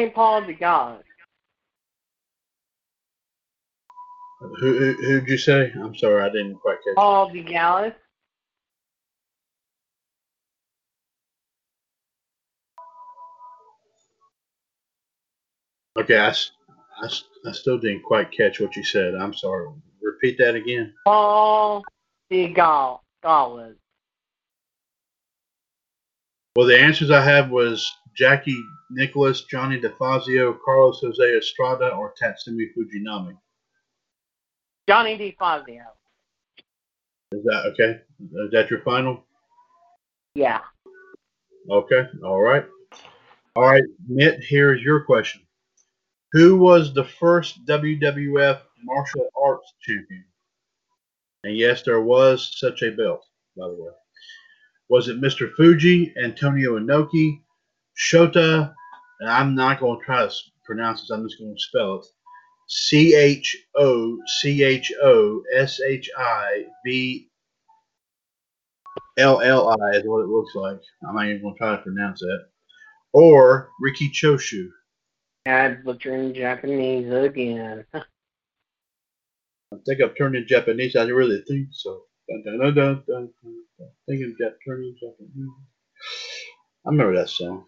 Say 0.00 0.08
Paul 0.08 0.40
DeGallis. 0.44 1.02
Who, 4.40 4.78
who 4.78 4.92
who'd 4.94 5.28
you 5.28 5.36
say? 5.36 5.70
I'm 5.74 5.94
sorry, 5.94 6.22
I 6.22 6.30
didn't 6.30 6.54
quite 6.54 6.78
catch. 6.82 6.96
Paul 6.96 7.30
DeGallis. 7.30 7.94
Okay, 15.98 16.18
I 16.18 16.32
I 17.02 17.52
still 17.52 17.76
didn't 17.76 18.02
quite 18.02 18.32
catch 18.32 18.58
what 18.58 18.74
you 18.76 18.82
said. 18.82 19.14
I'm 19.14 19.34
sorry. 19.34 19.68
Repeat 20.00 20.38
that 20.38 20.54
again. 20.54 20.94
Paul 21.04 21.84
DeGallis. 22.32 23.76
Well, 26.56 26.66
the 26.66 26.80
answers 26.80 27.10
I 27.10 27.20
have 27.22 27.50
was 27.50 27.92
Jackie 28.16 28.62
Nicholas, 28.90 29.44
Johnny 29.44 29.80
DeFazio, 29.80 30.58
Carlos 30.64 31.00
Jose 31.00 31.36
Estrada, 31.36 31.90
or 31.90 32.12
Tatsumi 32.20 32.66
Fujinami. 32.76 33.36
Johnny 34.88 35.16
DeFazio. 35.16 35.82
Is 37.32 37.44
that 37.44 37.72
okay? 37.72 38.00
Is 38.44 38.50
that 38.50 38.70
your 38.70 38.80
final? 38.80 39.24
Yeah. 40.34 40.60
Okay. 41.70 42.08
All 42.24 42.40
right. 42.40 42.64
All 43.56 43.64
right, 43.64 43.82
Mitt, 44.08 44.42
here 44.44 44.74
is 44.74 44.82
your 44.82 45.00
question. 45.00 45.42
Who 46.32 46.56
was 46.56 46.94
the 46.94 47.04
first 47.04 47.64
WWF 47.66 48.60
martial 48.84 49.28
arts 49.40 49.74
champion? 49.80 50.24
And 51.42 51.56
yes, 51.56 51.82
there 51.82 52.00
was 52.00 52.54
such 52.56 52.82
a 52.82 52.92
belt, 52.92 53.26
by 53.56 53.66
the 53.66 53.74
way. 53.74 53.90
Was 54.88 55.08
it 55.08 55.20
Mr. 55.20 55.52
Fuji, 55.54 56.14
Antonio 56.22 56.78
Inoki, 56.78 57.40
Shota, 58.00 58.72
and 59.20 59.30
I'm 59.30 59.54
not 59.54 59.80
going 59.80 59.98
to 59.98 60.04
try 60.04 60.26
to 60.26 60.34
pronounce 60.64 61.02
this, 61.02 61.10
I'm 61.10 61.28
just 61.28 61.38
going 61.38 61.54
to 61.54 61.60
spell 61.60 62.00
it. 62.00 62.06
C 62.68 63.14
H 63.14 63.56
O 63.76 64.18
C 64.40 64.62
H 64.62 64.92
O 65.02 65.42
S 65.54 65.80
H 65.80 66.08
I 66.16 66.64
V 66.86 67.28
L 69.18 69.40
L 69.40 69.70
I 69.70 69.96
is 69.96 70.04
what 70.06 70.22
it 70.22 70.28
looks 70.28 70.54
like. 70.54 70.80
I'm 71.06 71.16
not 71.16 71.26
even 71.26 71.42
going 71.42 71.54
to 71.54 71.58
try 71.58 71.76
to 71.76 71.82
pronounce 71.82 72.20
that. 72.20 72.46
Or 73.12 73.70
Riki 73.80 74.08
Choshu. 74.10 74.68
And 75.46 75.82
butchering 75.84 76.32
Japanese 76.32 77.12
again. 77.12 77.84
I 77.94 79.76
think 79.86 80.00
I've 80.00 80.16
turned 80.16 80.36
in 80.36 80.46
Japanese. 80.46 80.96
I 80.96 81.04
really 81.04 81.42
think 81.46 81.68
so. 81.72 82.02
Dun, 82.28 82.42
dun, 82.44 82.58
dun, 82.58 82.74
dun, 82.74 83.04
dun, 83.06 83.30
dun, 83.42 83.64
dun. 83.78 83.88
Thinking 84.08 84.36
Jap- 84.40 84.54
turning 84.64 84.94
Japanese. 84.94 85.50
I 86.86 86.90
remember 86.90 87.16
that 87.16 87.28
song. 87.28 87.66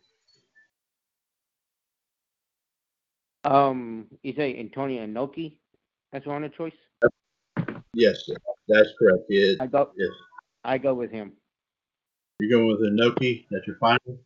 Um, 3.44 4.06
you 4.22 4.34
say 4.34 4.58
Antonio 4.58 5.04
Inoki? 5.04 5.56
That's 6.12 6.26
one 6.26 6.44
of 6.44 6.54
choice. 6.54 6.72
Yes, 7.94 8.28
that's 8.68 8.88
correct. 8.98 9.24
Yeah, 9.28 9.54
I 9.60 9.66
go. 9.66 9.90
yes. 9.96 10.10
I 10.64 10.78
go 10.78 10.94
with 10.94 11.10
him. 11.10 11.32
You're 12.40 12.58
going 12.58 12.66
with 12.68 12.80
Inoki. 12.80 13.46
That's 13.50 13.66
your 13.66 13.76
final. 13.76 14.18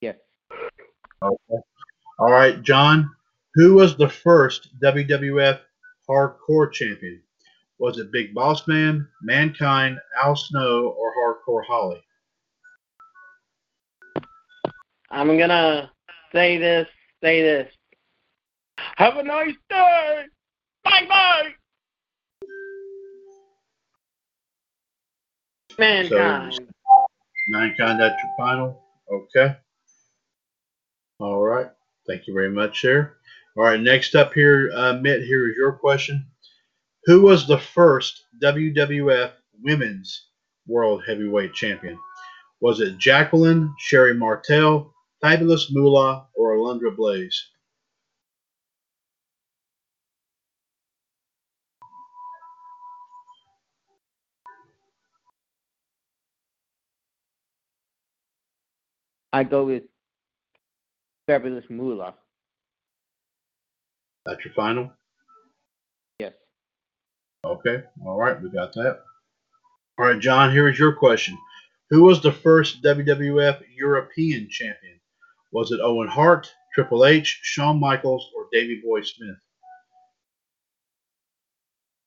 Yes. 0.00 0.16
Okay. 1.22 1.62
All 2.18 2.30
right, 2.30 2.62
John. 2.62 3.10
Who 3.54 3.74
was 3.74 3.96
the 3.96 4.08
first 4.08 4.68
WWF 4.82 5.60
Hardcore 6.08 6.72
Champion? 6.72 7.22
Was 7.78 7.98
it 7.98 8.12
Big 8.12 8.34
Boss 8.34 8.66
Man, 8.66 9.06
Mankind, 9.22 9.98
Al 10.22 10.36
Snow, 10.36 10.94
or 10.98 11.12
Hardcore 11.14 11.64
Holly? 11.64 12.02
I'm 15.10 15.38
gonna 15.38 15.92
say 16.32 16.56
this, 16.58 16.88
say 17.22 17.42
this. 17.42 17.72
Have 18.96 19.16
a 19.16 19.22
nice 19.22 19.54
day. 19.68 20.24
Bye 20.84 21.06
bye. 21.08 21.48
Mankind. 25.78 26.58
Mankind, 27.48 28.00
that's 28.00 28.14
your 28.22 28.32
final. 28.38 28.82
Okay. 29.12 29.56
All 31.18 31.40
right. 31.42 31.66
Thank 32.06 32.26
you 32.26 32.34
very 32.34 32.50
much, 32.50 32.82
there. 32.82 33.16
All 33.56 33.64
right. 33.64 33.80
Next 33.80 34.14
up 34.14 34.32
here, 34.32 34.70
uh, 34.74 34.94
Mitt, 34.94 35.22
here 35.22 35.50
is 35.50 35.56
your 35.56 35.72
question. 35.72 36.24
Who 37.06 37.22
was 37.22 37.46
the 37.46 37.58
first 37.58 38.24
WWF 38.42 39.32
Women's 39.62 40.28
World 40.66 41.02
Heavyweight 41.06 41.52
Champion? 41.54 41.98
Was 42.60 42.80
it 42.80 42.98
Jacqueline, 42.98 43.74
Sherri 43.78 44.14
Martel, 44.14 44.94
Fabulous 45.20 45.70
Moolah, 45.72 46.26
or 46.36 46.56
Alundra 46.56 46.94
Blaze? 46.96 47.50
I 59.34 59.42
go 59.42 59.64
with 59.64 59.82
Fabulous 61.26 61.64
Moolah. 61.68 62.14
That's 64.24 64.44
your 64.44 64.54
final. 64.54 64.92
Yes. 66.20 66.34
Okay. 67.44 67.82
All 68.06 68.16
right. 68.16 68.40
We 68.40 68.48
got 68.50 68.72
that. 68.74 69.00
All 69.98 70.06
right, 70.06 70.20
John, 70.20 70.52
here 70.52 70.68
is 70.68 70.78
your 70.78 70.92
question. 70.92 71.36
Who 71.90 72.04
was 72.04 72.22
the 72.22 72.30
first 72.30 72.80
WWF 72.84 73.60
European 73.76 74.46
champion? 74.48 75.00
Was 75.50 75.72
it 75.72 75.80
Owen 75.82 76.06
Hart, 76.06 76.48
Triple 76.72 77.04
H, 77.04 77.40
Shawn 77.42 77.80
Michaels, 77.80 78.30
or 78.36 78.46
Davey 78.52 78.80
Boy 78.84 79.02
Smith? 79.02 79.36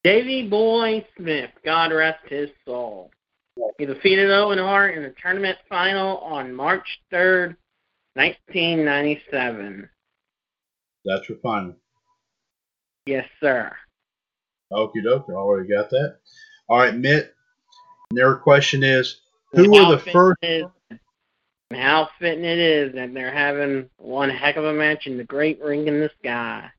Davey 0.06 0.48
Boy 0.48 1.06
Smith, 1.18 1.52
God 1.66 1.91
rest 1.91 2.24
his 2.30 2.49
soul. 2.66 3.12
He 3.77 3.85
defeated 3.85 4.29
Hart 4.29 4.95
in 4.95 5.03
the 5.03 5.13
tournament 5.21 5.57
final 5.69 6.17
on 6.19 6.53
March 6.53 6.99
3rd, 7.11 7.55
1997. 8.15 9.89
That's 11.05 11.29
your 11.29 11.38
final. 11.39 11.75
Yes, 13.05 13.27
sir. 13.39 13.71
Okie 14.71 15.03
doke. 15.03 15.27
I 15.29 15.34
already 15.34 15.69
got 15.69 15.89
that. 15.91 16.17
All 16.67 16.79
right, 16.79 16.95
Mitt. 16.95 17.34
Their 18.11 18.35
question 18.35 18.84
is 18.84 19.21
Who 19.53 19.71
were 19.71 19.95
the 19.95 19.99
first? 19.99 20.38
is- 20.41 20.65
and 21.69 21.79
How 21.79 22.09
fitting 22.19 22.45
it 22.45 22.57
is 22.59 22.93
that 22.95 23.13
they're 23.13 23.31
having 23.31 23.89
one 23.97 24.29
heck 24.29 24.55
of 24.55 24.63
a 24.65 24.73
match 24.73 25.05
in 25.05 25.17
the 25.17 25.23
great 25.25 25.61
ring 25.61 25.88
in 25.88 25.99
the 25.99 26.09
sky. 26.19 26.71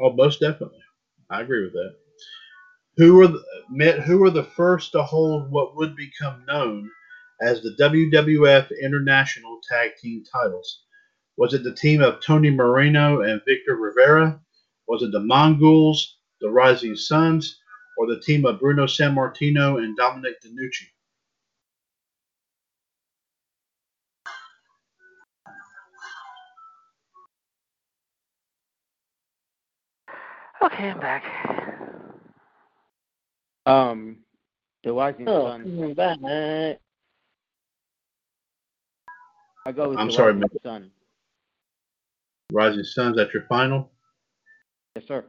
Oh, 0.00 0.12
most 0.12 0.40
definitely. 0.40 0.78
I 1.28 1.42
agree 1.42 1.64
with 1.64 1.72
that. 1.72 1.96
Who 3.00 3.14
were 3.14 3.28
the? 3.28 3.42
Who 4.04 4.18
were 4.18 4.28
the 4.28 4.44
first 4.44 4.92
to 4.92 5.02
hold 5.02 5.50
what 5.50 5.74
would 5.74 5.96
become 5.96 6.44
known 6.46 6.90
as 7.40 7.62
the 7.62 7.74
WWF 7.80 8.68
International 8.82 9.58
Tag 9.66 9.92
Team 9.96 10.22
Titles? 10.30 10.82
Was 11.38 11.54
it 11.54 11.64
the 11.64 11.74
team 11.74 12.02
of 12.02 12.20
Tony 12.20 12.50
Moreno 12.50 13.22
and 13.22 13.40
Victor 13.46 13.76
Rivera? 13.76 14.38
Was 14.86 15.02
it 15.02 15.12
the 15.12 15.20
Mongols, 15.20 16.18
the 16.42 16.50
Rising 16.50 16.94
Suns, 16.94 17.58
or 17.96 18.06
the 18.06 18.20
team 18.20 18.44
of 18.44 18.60
Bruno 18.60 18.84
Sammartino 18.84 19.82
and 19.82 19.96
Dominic 19.96 20.34
DeNucci? 20.42 20.90
Okay, 30.66 30.90
I'm 30.90 31.00
back. 31.00 31.89
Um, 33.66 34.18
the 34.84 34.92
Rising 34.92 35.28
Oh, 35.28 35.46
Sun. 35.46 35.60
I'm 35.82 35.94
back. 35.94 36.18
I 39.66 39.72
go 39.72 39.90
with 39.90 39.98
I'm 39.98 40.06
the 40.08 40.12
sorry, 40.12 40.32
Rising 40.32 40.40
Mitt. 40.52 40.62
Sun. 40.62 40.90
Rising 42.52 42.84
Suns 42.84 43.18
at 43.18 43.32
your 43.34 43.44
final? 43.48 43.90
Yes, 44.96 45.06
sir. 45.06 45.24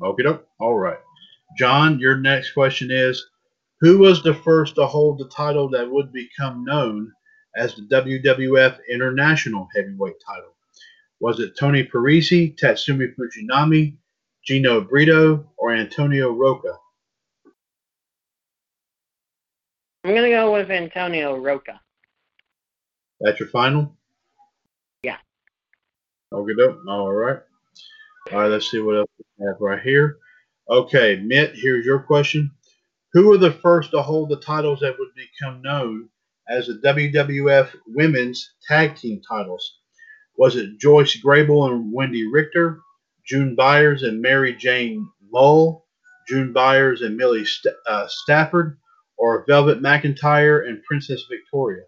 Okie 0.00 0.22
doke. 0.22 0.46
All 0.60 0.78
right. 0.78 0.98
John, 1.58 1.98
your 1.98 2.16
next 2.16 2.52
question 2.52 2.90
is 2.90 3.26
Who 3.80 3.98
was 3.98 4.22
the 4.22 4.34
first 4.34 4.76
to 4.76 4.86
hold 4.86 5.18
the 5.18 5.28
title 5.28 5.68
that 5.70 5.90
would 5.90 6.12
become 6.12 6.64
known 6.64 7.12
as 7.56 7.74
the 7.74 7.82
WWF 7.82 8.78
International 8.90 9.68
Heavyweight 9.74 10.14
title? 10.26 10.54
Was 11.20 11.40
it 11.40 11.56
Tony 11.58 11.84
Parisi, 11.84 12.56
Tatsumi 12.58 13.14
Fujinami, 13.14 13.96
Gino 14.44 14.80
Brito, 14.80 15.48
or 15.58 15.72
Antonio 15.72 16.32
Rocca? 16.32 16.76
I'm 20.04 20.14
gonna 20.14 20.28
go 20.28 20.52
with 20.52 20.70
Antonio 20.70 21.38
Rocca. 21.38 21.80
That's 23.20 23.40
your 23.40 23.48
final? 23.48 23.96
Yeah. 25.02 25.16
Okay, 26.30 26.52
dope. 26.58 26.80
All 26.86 27.10
right. 27.10 27.38
All 28.30 28.40
right, 28.40 28.48
let's 28.48 28.70
see 28.70 28.80
what 28.80 28.96
else 28.96 29.10
we 29.18 29.46
have 29.46 29.56
right 29.60 29.80
here. 29.80 30.18
Okay, 30.68 31.16
Mitt, 31.24 31.52
here's 31.54 31.86
your 31.86 32.00
question. 32.00 32.50
Who 33.14 33.28
were 33.28 33.38
the 33.38 33.52
first 33.52 33.92
to 33.92 34.02
hold 34.02 34.28
the 34.28 34.36
titles 34.36 34.80
that 34.80 34.98
would 34.98 35.08
become 35.14 35.62
known 35.62 36.10
as 36.50 36.66
the 36.66 36.74
WWF 36.84 37.74
Women's 37.86 38.54
Tag 38.68 38.96
Team 38.96 39.22
titles? 39.26 39.78
Was 40.36 40.56
it 40.56 40.78
Joyce 40.78 41.18
Grable 41.22 41.70
and 41.70 41.94
Wendi 41.94 42.24
Richter, 42.30 42.80
June 43.26 43.54
Byers 43.54 44.02
and 44.02 44.20
Mary 44.20 44.54
Jane 44.54 45.08
Mull, 45.30 45.86
June 46.28 46.52
Byers 46.52 47.00
and 47.00 47.16
Millie 47.16 47.46
St- 47.46 47.74
uh, 47.86 48.06
Stafford, 48.08 48.78
or 49.18 49.44
Velvet 49.48 49.82
McIntyre 49.82 50.68
and 50.68 50.82
Princess 50.84 51.24
Victoria? 51.30 51.84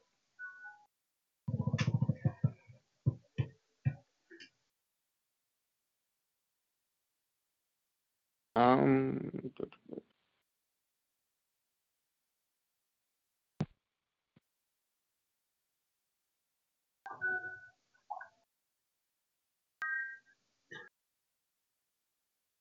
Um. 8.57 9.53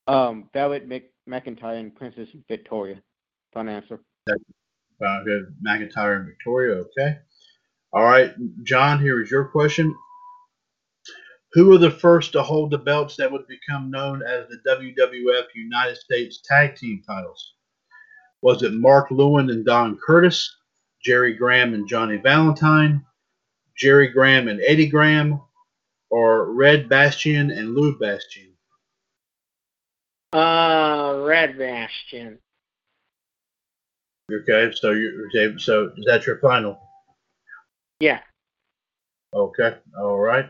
Um, 0.08 0.50
Velvet 0.54 0.88
Mc, 0.88 1.12
McIntyre 1.30 1.80
and 1.80 1.96
Princess 1.96 2.30
Victoria. 2.50 3.02
Fun 3.54 3.70
answer. 3.70 4.02
Uh. 4.28 4.36
McIntyre 5.64 6.18
and 6.18 6.26
Victoria, 6.26 6.76
okay. 6.76 7.18
All 7.94 8.04
right, 8.04 8.34
John, 8.64 9.00
here 9.00 9.22
is 9.22 9.32
your 9.32 9.46
question. 9.46 9.96
Who 11.54 11.68
were 11.68 11.78
the 11.78 11.92
first 11.92 12.34
to 12.34 12.44
hold 12.44 12.72
the 12.72 12.78
belts 12.78 13.16
that 13.16 13.32
would 13.32 13.48
become 13.48 13.90
known 13.90 14.22
as 14.24 14.46
the 14.50 14.60
WWF 14.68 15.46
United 15.56 15.98
States 15.98 16.42
Tag 16.44 16.76
Team 16.76 17.02
titles? 17.08 17.54
Was 18.42 18.64
it 18.64 18.74
Mark 18.74 19.10
Lewin 19.12 19.50
and 19.50 19.66
Don 19.66 19.98
Curtis, 20.06 20.54
Jerry 21.04 21.34
Graham 21.34 21.74
and 21.74 21.88
Johnny 21.88 22.18
Valentine, 22.18 23.06
Jerry 23.78 24.10
Graham 24.10 24.48
and 24.50 24.62
Eddie 24.66 24.90
Graham, 24.90 25.42
or 26.10 26.54
Red 26.54 26.90
Bastien 26.90 27.52
and 27.52 27.74
Lou 27.74 27.98
Bastien? 27.98 28.54
Uh, 30.34 31.24
Red 31.26 31.58
Bastien. 31.58 32.40
Okay, 34.32 34.72
so 34.76 34.92
you 34.92 35.60
so 35.60 35.92
is 35.96 36.06
that 36.08 36.26
your 36.26 36.40
final? 36.40 36.80
Yeah. 38.00 38.20
Okay, 39.34 39.76
all 40.00 40.18
right. 40.18 40.50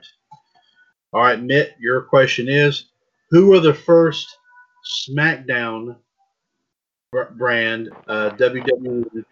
All 1.12 1.22
right, 1.22 1.42
Mitt, 1.42 1.76
your 1.80 2.02
question 2.02 2.48
is 2.48 2.86
Who 3.32 3.48
were 3.48 3.60
the 3.60 3.74
first 3.74 4.38
SmackDown 5.10 5.98
brand 7.38 7.90
uh, 8.08 8.30
WWE 8.32 9.26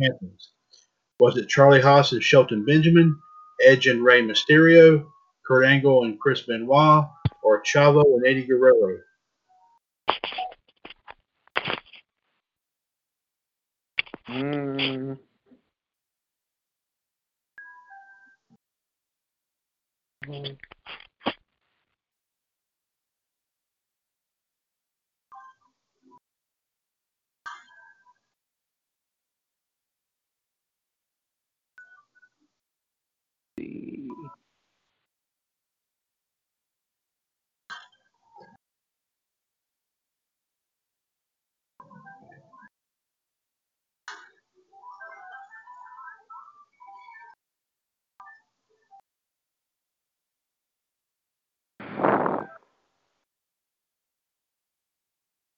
champions? 0.00 0.52
Was 1.18 1.36
it 1.36 1.48
Charlie 1.48 1.80
Haas 1.80 2.12
and 2.12 2.22
Shelton 2.22 2.64
Benjamin, 2.64 3.16
Edge 3.60 3.88
and 3.88 4.04
Rey 4.04 4.22
Mysterio, 4.22 5.04
Kurt 5.46 5.64
Angle 5.64 6.04
and 6.04 6.18
Chris 6.20 6.42
Benoit, 6.42 7.06
or 7.42 7.62
Chavo 7.62 8.04
and 8.04 8.26
Eddie 8.26 8.46
Guerrero? 8.46 8.98
Mm. 14.34 15.18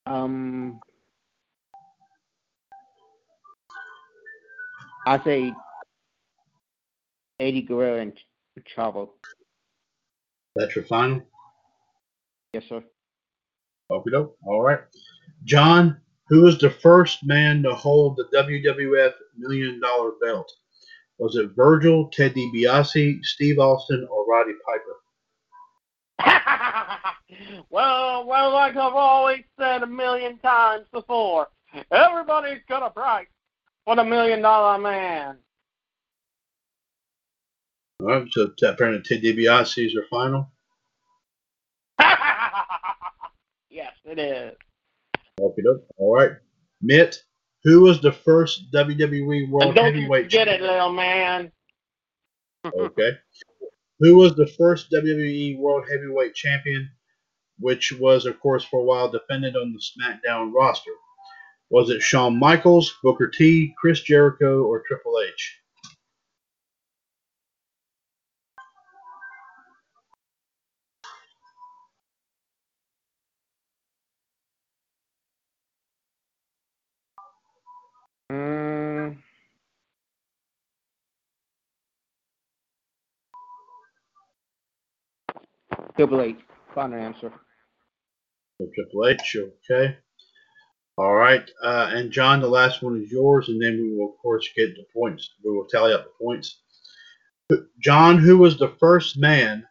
Um, 0.06 0.80
I 5.06 5.22
say 5.22 5.52
Eddie 7.40 7.62
Guerrero 7.62 8.00
and 8.00 8.16
Ch- 8.16 8.74
Chavo. 8.76 9.10
That's 10.54 10.74
your 10.74 10.84
final? 10.84 11.22
Yes, 12.52 12.64
sir. 12.68 12.82
Okay, 13.90 14.10
doke. 14.10 14.36
All 14.44 14.62
right. 14.62 14.80
John, 15.44 16.00
who 16.28 16.42
was 16.42 16.58
the 16.58 16.70
first 16.70 17.24
man 17.24 17.62
to 17.62 17.74
hold 17.74 18.16
the 18.16 18.24
WWF 18.36 19.12
Million 19.36 19.80
Dollar 19.80 20.12
Belt? 20.22 20.50
Was 21.18 21.36
it 21.36 21.50
Virgil, 21.56 22.08
Ted 22.08 22.34
DiBiase, 22.34 23.24
Steve 23.24 23.58
Austin, 23.58 24.06
or 24.10 24.26
Roddy 24.26 24.52
Piper? 24.66 24.95
Well, 27.70 28.26
well, 28.26 28.52
like 28.52 28.76
I've 28.76 28.94
always 28.94 29.44
said 29.58 29.82
a 29.82 29.86
million 29.86 30.38
times 30.38 30.86
before, 30.92 31.48
everybody's 31.90 32.62
got 32.68 32.82
a 32.82 32.90
price 32.90 33.26
for 33.84 33.96
the 33.96 34.04
million 34.04 34.42
dollar 34.42 34.78
man. 34.78 35.38
All 38.00 38.08
right, 38.08 38.26
so 38.30 38.50
apparently 38.62 39.02
Ted 39.02 39.22
DiBiase 39.22 39.86
is 39.86 39.92
your 39.92 40.04
final. 40.10 40.50
yes, 43.70 43.92
it 44.04 44.18
is. 44.18 44.54
Okay, 45.40 45.62
all 45.96 46.14
right, 46.14 46.32
Mitt, 46.82 47.22
who 47.64 47.80
was 47.80 48.00
the 48.00 48.12
first 48.12 48.70
WWE 48.72 49.50
World 49.50 49.74
don't 49.74 49.94
Heavyweight 49.94 50.26
forget 50.26 50.48
it, 50.48 50.60
little 50.60 50.92
man. 50.92 51.50
Okay. 52.64 53.12
Who 54.00 54.16
was 54.16 54.34
the 54.34 54.46
first 54.58 54.90
WWE 54.90 55.58
World 55.58 55.84
Heavyweight 55.90 56.34
Champion, 56.34 56.90
which 57.60 57.92
was, 58.00 58.26
of 58.26 58.40
course, 58.40 58.64
for 58.64 58.80
a 58.80 58.84
while 58.84 59.10
defended 59.10 59.56
on 59.56 59.72
the 59.74 59.80
SmackDown 59.80 60.52
roster? 60.54 60.92
Was 61.70 61.90
it 61.90 62.02
Shawn 62.02 62.38
Michaels, 62.38 62.94
Booker 63.02 63.28
T, 63.28 63.74
Chris 63.78 64.00
Jericho, 64.02 64.62
or 64.64 64.82
Triple 64.86 65.20
H? 65.20 65.60
Mm, 78.32 79.18
Triple 85.96 86.22
H. 86.22 86.38
Final 86.74 86.98
answer. 87.00 87.32
So 88.58 88.68
Triple 88.74 89.06
H, 89.06 89.36
okay. 89.70 89.96
All 90.98 91.14
right. 91.14 91.48
Uh, 91.62 91.90
and 91.92 92.10
John, 92.10 92.40
the 92.40 92.48
last 92.48 92.82
one 92.82 93.02
is 93.02 93.12
yours, 93.12 93.48
and 93.48 93.60
then 93.60 93.76
we 93.76 93.96
will, 93.96 94.14
of 94.14 94.18
course, 94.18 94.48
get 94.56 94.74
the 94.74 94.86
points. 94.94 95.34
We 95.44 95.52
will 95.52 95.66
tally 95.66 95.92
up 95.92 96.04
the 96.04 96.24
points. 96.24 96.60
John, 97.80 98.18
who 98.18 98.38
was 98.38 98.58
the 98.58 98.74
first 98.80 99.18
man 99.18 99.64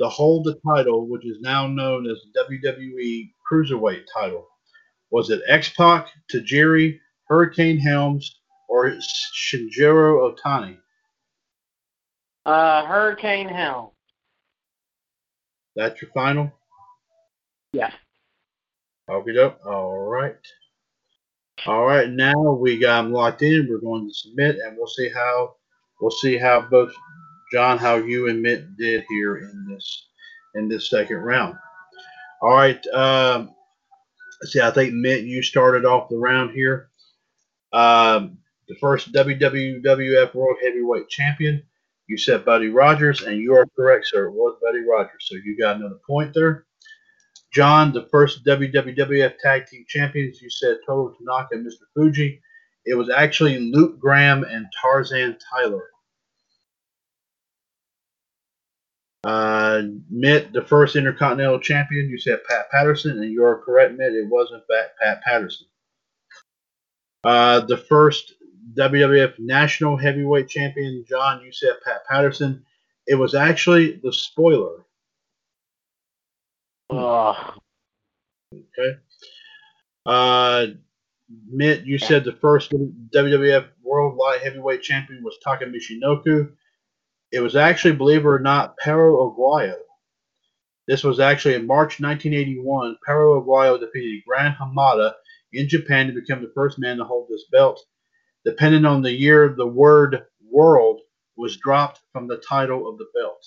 to 0.00 0.08
hold 0.08 0.44
the 0.44 0.58
title, 0.66 1.06
which 1.06 1.26
is 1.26 1.40
now 1.40 1.66
known 1.66 2.08
as 2.10 2.18
the 2.32 2.56
WWE 2.58 3.32
Cruiserweight 3.50 4.04
title? 4.12 4.48
Was 5.10 5.28
it 5.28 5.42
X 5.46 5.68
Pac, 5.68 6.08
Tajiri, 6.32 6.98
Hurricane 7.28 7.78
Helms, 7.78 8.40
or 8.68 8.90
Shinjiro 9.34 10.34
Otani? 10.34 10.78
Uh, 12.46 12.86
Hurricane 12.86 13.48
Helms. 13.48 13.92
That's 15.76 16.00
your 16.00 16.10
final? 16.12 16.50
Yes. 17.72 17.92
Okay, 19.12 19.34
doke. 19.34 19.58
All 19.66 19.98
right. 19.98 20.36
All 21.66 21.84
right. 21.84 22.08
Now 22.08 22.52
we 22.52 22.78
got 22.78 23.02
them 23.02 23.12
locked 23.12 23.42
in. 23.42 23.68
We're 23.68 23.78
going 23.78 24.08
to 24.08 24.14
submit, 24.14 24.56
and 24.56 24.74
we'll 24.76 24.86
see 24.86 25.10
how 25.10 25.56
we'll 26.00 26.10
see 26.10 26.38
how 26.38 26.62
both 26.62 26.94
John, 27.52 27.76
how 27.76 27.96
you 27.96 28.28
and 28.28 28.40
Mitt 28.40 28.78
did 28.78 29.04
here 29.10 29.36
in 29.36 29.66
this 29.68 30.06
in 30.54 30.66
this 30.66 30.88
second 30.88 31.18
round. 31.18 31.56
All 32.40 32.54
right. 32.54 32.84
Um, 32.86 33.54
see. 34.44 34.62
I 34.62 34.70
think 34.70 34.94
Mitt, 34.94 35.24
you 35.24 35.42
started 35.42 35.84
off 35.84 36.08
the 36.08 36.16
round 36.16 36.52
here. 36.52 36.88
Um, 37.74 38.38
the 38.66 38.76
first 38.76 39.12
WWF 39.12 40.34
World 40.34 40.56
Heavyweight 40.62 41.10
Champion. 41.10 41.62
You 42.08 42.16
said 42.16 42.46
Buddy 42.46 42.68
Rogers, 42.68 43.22
and 43.22 43.36
you 43.36 43.54
are 43.54 43.66
correct, 43.76 44.06
sir. 44.06 44.28
It 44.28 44.32
was 44.32 44.58
Buddy 44.62 44.80
Rogers. 44.80 45.26
So 45.28 45.36
you 45.36 45.56
got 45.58 45.76
another 45.76 46.00
point 46.06 46.32
there. 46.34 46.64
John, 47.52 47.92
the 47.92 48.08
first 48.10 48.44
WWF 48.44 49.34
Tag 49.38 49.66
Team 49.66 49.84
Champions. 49.86 50.40
You 50.40 50.48
said 50.50 50.78
Toru 50.86 51.14
Tanaka 51.16 51.56
and 51.56 51.66
Mr. 51.66 51.84
Fuji. 51.94 52.40
It 52.86 52.94
was 52.94 53.10
actually 53.10 53.58
Luke 53.58 53.98
Graham 53.98 54.44
and 54.44 54.66
Tarzan 54.80 55.36
Tyler. 55.50 55.88
Uh, 59.24 59.82
Mitt, 60.10 60.52
the 60.52 60.62
first 60.62 60.96
Intercontinental 60.96 61.60
Champion, 61.60 62.08
you 62.08 62.18
said 62.18 62.40
Pat 62.48 62.70
Patterson, 62.70 63.22
and 63.22 63.30
you 63.30 63.44
are 63.44 63.62
correct, 63.62 63.96
Mitt. 63.96 64.14
It 64.14 64.26
was 64.26 64.50
in 64.52 64.60
fact 64.60 64.98
Pat 65.00 65.22
Patterson. 65.22 65.66
Uh, 67.22 67.60
the 67.60 67.76
first 67.76 68.34
WWF 68.74 69.38
National 69.38 69.96
Heavyweight 69.96 70.48
Champion, 70.48 71.04
John, 71.08 71.42
you 71.44 71.52
said 71.52 71.74
Pat 71.84 72.04
Patterson. 72.08 72.64
It 73.06 73.14
was 73.14 73.34
actually 73.34 74.00
the 74.02 74.12
spoiler. 74.12 74.86
Okay. 78.54 78.96
Uh, 80.06 80.66
Mitt, 81.46 81.84
you 81.84 81.98
said 81.98 82.24
the 82.24 82.32
first 82.32 82.72
WWF 82.72 83.68
World 83.82 84.16
Light 84.16 84.40
Heavyweight 84.42 84.82
Champion 84.82 85.22
was 85.22 85.38
Taka 85.44 85.66
Michinoku. 85.66 86.50
It 87.30 87.40
was 87.40 87.56
actually, 87.56 87.94
believe 87.94 88.20
it 88.20 88.28
or 88.28 88.38
not, 88.38 88.76
Perro 88.78 89.30
Aguayo. 89.30 89.76
This 90.88 91.04
was 91.04 91.20
actually 91.20 91.54
in 91.54 91.66
March 91.66 92.00
1981. 92.00 92.96
Perro 93.06 93.40
Aguayo 93.40 93.78
defeated 93.78 94.24
Gran 94.26 94.54
Hamada 94.54 95.14
in 95.52 95.68
Japan 95.68 96.06
to 96.08 96.12
become 96.12 96.42
the 96.42 96.52
first 96.54 96.78
man 96.78 96.96
to 96.98 97.04
hold 97.04 97.28
this 97.28 97.44
belt. 97.52 97.80
Depending 98.44 98.84
on 98.84 99.02
the 99.02 99.12
year, 99.12 99.54
the 99.56 99.66
word 99.66 100.24
world 100.50 101.00
was 101.36 101.56
dropped 101.58 102.00
from 102.12 102.26
the 102.26 102.42
title 102.48 102.88
of 102.88 102.98
the 102.98 103.06
belt. 103.14 103.46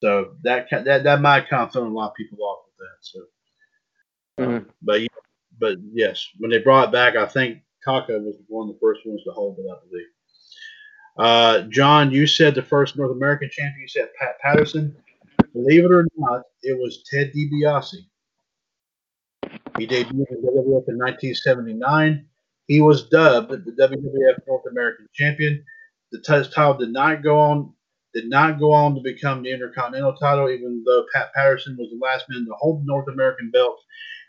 So 0.00 0.34
that 0.44 0.68
that 0.70 1.04
that 1.04 1.20
might 1.20 1.48
kind 1.48 1.62
of 1.62 1.72
throw 1.72 1.84
a 1.84 1.88
lot 1.88 2.10
of 2.10 2.14
people 2.14 2.38
off 2.44 2.64
with 2.66 2.76
that. 2.78 2.96
So, 3.00 3.20
Mhm. 4.38 4.66
but 4.82 5.00
yeah, 5.00 5.08
but 5.58 5.78
yes, 5.92 6.28
when 6.38 6.50
they 6.50 6.58
brought 6.58 6.88
it 6.88 6.92
back, 6.92 7.16
I 7.16 7.26
think 7.26 7.62
Taka 7.84 8.18
was 8.18 8.36
one 8.46 8.68
of 8.68 8.74
the 8.74 8.80
first 8.80 9.04
ones 9.04 9.22
to 9.24 9.32
hold 9.32 9.58
it, 9.58 9.66
I 9.70 9.76
believe. 9.88 10.06
Uh, 11.18 11.62
John, 11.68 12.12
you 12.12 12.26
said 12.28 12.54
the 12.54 12.62
first 12.62 12.96
North 12.96 13.10
American 13.10 13.50
champion. 13.50 13.80
You 13.80 13.88
said 13.88 14.10
Pat 14.20 14.38
Patterson. 14.40 14.96
Believe 15.52 15.84
it 15.84 15.90
or 15.90 16.06
not, 16.16 16.42
it 16.62 16.78
was 16.78 17.02
Ted 17.10 17.32
DiBiase. 17.32 17.96
He 19.78 19.86
debuted 19.86 20.30
in 20.30 20.42
WWF 20.42 20.88
in 20.88 20.98
1979. 20.98 22.26
He 22.66 22.80
was 22.80 23.08
dubbed 23.08 23.50
the 23.50 23.72
WWF 23.72 24.46
North 24.46 24.66
American 24.70 25.08
Champion. 25.12 25.64
The 26.12 26.20
title 26.20 26.74
did 26.74 26.90
not 26.90 27.22
go 27.22 27.38
on 27.38 27.72
did 28.14 28.28
not 28.28 28.58
go 28.58 28.72
on 28.72 28.94
to 28.94 29.00
become 29.00 29.42
the 29.42 29.52
Intercontinental 29.52 30.14
title, 30.14 30.48
even 30.50 30.82
though 30.84 31.06
Pat 31.14 31.32
Patterson 31.34 31.76
was 31.78 31.90
the 31.90 31.98
last 32.04 32.26
man 32.28 32.44
to 32.46 32.54
hold 32.54 32.80
the 32.80 32.86
North 32.86 33.08
American 33.08 33.50
belt 33.50 33.80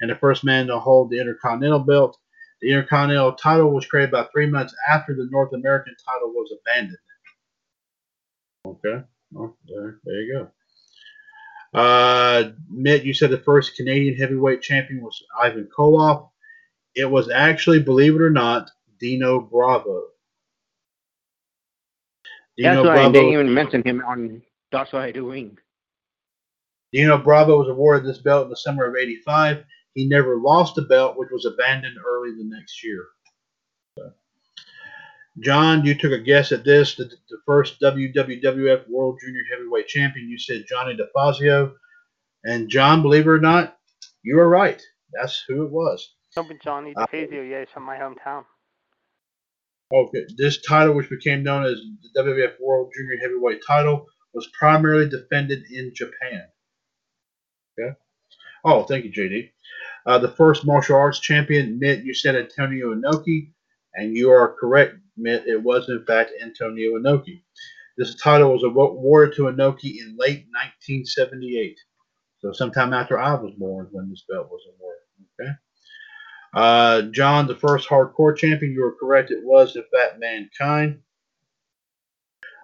and 0.02 0.10
the 0.10 0.16
first 0.16 0.44
man 0.44 0.68
to 0.68 0.80
hold 0.80 1.10
the 1.10 1.20
Intercontinental 1.20 1.80
belt. 1.80 2.18
The 2.62 2.70
Intercontinental 2.70 3.34
title 3.34 3.72
was 3.72 3.86
created 3.86 4.10
about 4.10 4.32
three 4.32 4.48
months 4.48 4.76
after 4.90 5.16
the 5.16 5.28
North 5.32 5.54
American 5.54 5.96
title 6.06 6.30
was 6.30 6.54
abandoned. 6.62 6.98
Okay, 8.66 9.04
well, 9.32 9.58
there, 9.68 10.00
there 10.04 10.22
you 10.22 10.34
go. 10.34 10.52
Uh, 11.80 12.52
Mitt, 12.70 13.06
you 13.06 13.14
said 13.14 13.30
the 13.30 13.38
first 13.38 13.76
Canadian 13.76 14.16
heavyweight 14.16 14.62
champion 14.62 15.02
was 15.02 15.24
Ivan 15.40 15.70
Koloff. 15.76 16.30
It 16.96 17.10
was 17.10 17.30
actually, 17.30 17.80
believe 17.80 18.16
it 18.16 18.22
or 18.22 18.32
not, 18.32 18.70
Dino 19.00 19.40
Bravo. 19.40 20.09
That's 22.64 22.86
why 22.86 23.06
I 23.06 23.12
didn't 23.12 23.34
even 23.34 23.54
mention 23.54 23.84
him 23.84 24.04
on 24.06 24.42
That's 24.72 24.92
Why 24.94 25.06
I 25.06 25.12
Do 25.12 25.32
Ring. 25.32 25.58
Dino 26.92 27.18
Bravo 27.18 27.60
was 27.60 27.70
awarded 27.70 28.08
this 28.08 28.18
belt 28.18 28.46
in 28.46 28.50
the 28.50 28.56
summer 28.58 28.86
of 28.86 28.96
'85. 28.96 29.64
He 29.94 30.08
never 30.08 30.38
lost 30.38 30.76
the 30.76 30.84
belt, 30.84 31.18
which 31.18 31.30
was 31.32 31.46
abandoned 31.46 31.98
early 32.06 32.32
the 32.32 32.44
next 32.44 32.84
year. 32.84 33.06
So. 33.98 34.12
John, 35.40 35.86
you 35.86 35.96
took 35.96 36.12
a 36.12 36.20
guess 36.20 36.52
at 36.52 36.64
this. 36.64 36.96
The, 36.96 37.06
the 37.30 37.38
first 37.46 37.80
WWF 37.82 38.90
World 38.90 39.20
Junior 39.22 39.42
Heavyweight 39.52 39.88
Champion, 39.88 40.30
you 40.30 40.38
said 40.38 40.66
Johnny 40.68 40.98
DeFazio. 40.98 41.74
And 42.44 42.70
John, 42.70 43.02
believe 43.02 43.26
it 43.26 43.30
or 43.30 43.40
not, 43.40 43.78
you 44.24 44.36
were 44.36 44.50
right. 44.50 44.82
That's 45.14 45.44
who 45.48 45.66
it 45.66 45.72
was. 45.72 46.16
No, 46.38 46.44
but 46.44 46.62
Johnny 46.62 46.94
Uh, 46.96 47.06
DeFazio, 47.08 47.50
yeah, 47.50 47.60
he's 47.60 47.70
from 47.74 47.84
my 47.84 47.98
hometown. 47.98 48.46
Okay, 49.92 50.26
this 50.38 50.62
title, 50.62 50.94
which 50.94 51.10
became 51.10 51.42
known 51.42 51.66
as 51.66 51.82
the 52.14 52.22
WWF 52.22 52.60
World 52.62 52.92
Junior 52.96 53.18
Heavyweight 53.22 53.62
title, 53.66 54.06
was 54.34 54.48
primarily 54.58 55.10
defended 55.10 55.64
in 55.72 55.92
Japan. 55.96 56.44
Okay. 57.80 57.96
Oh, 58.64 58.84
thank 58.84 59.06
you, 59.06 59.12
JD. 59.12 59.50
Uh, 60.06 60.20
the 60.20 60.30
first 60.30 60.66
martial 60.66 60.96
arts 60.96 61.20
champion, 61.20 61.80
Mitt, 61.80 62.04
you 62.04 62.14
said 62.14 62.36
Antonio 62.36 62.94
Inoki, 62.94 63.52
and 63.96 64.16
you 64.16 64.30
are 64.32 64.56
correct, 64.60 64.96
Mitt. 65.18 65.48
It 65.48 65.62
was 65.62 65.90
in 65.90 66.06
fact 66.06 66.32
Antonio 66.42 67.00
Inoki. 67.00 67.42
This 67.98 68.16
title 68.16 68.54
was 68.54 68.64
awarded 68.64 69.36
to 69.36 69.44
Inoki 69.44 70.00
in 70.00 70.16
late 70.18 70.46
1978, 70.54 71.78
so 72.40 72.52
sometime 72.52 72.94
after 72.94 73.20
I 73.20 73.34
was 73.34 73.54
born 73.58 73.90
when 73.92 74.10
this 74.10 74.24
belt 74.30 74.50
was 74.50 74.62
awarded. 74.76 75.02
Okay. 75.40 75.52
Uh, 76.54 77.04
John, 77.04 77.48
the 77.48 77.56
first 77.56 77.88
hardcore 77.88 78.36
champion, 78.36 78.74
you 78.74 78.82
were 78.82 78.96
correct. 79.00 79.32
It 79.32 79.44
was, 79.44 79.76
in 79.76 79.84
fact, 79.92 80.20
Mankind. 80.20 81.00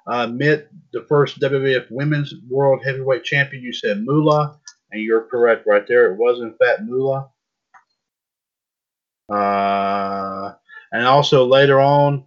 Uh, 0.08 0.28
Mitt, 0.28 0.70
the 0.94 1.06
first 1.08 1.40
WWF 1.40 1.88
Women's 1.90 2.34
World 2.48 2.82
Heavyweight 2.86 3.24
Champion, 3.24 3.64
you 3.64 3.74
said 3.74 4.04
Moolah, 4.04 4.60
and 4.92 5.02
you're 5.02 5.24
correct 5.24 5.66
right 5.66 5.88
there. 5.88 6.12
It 6.12 6.18
was, 6.18 6.42
in 6.42 6.54
fact, 6.54 6.82
Moolah. 6.84 7.30
Uh, 9.30 10.54
and 10.92 11.08
also 11.08 11.46
later 11.46 11.80
on 11.80 12.24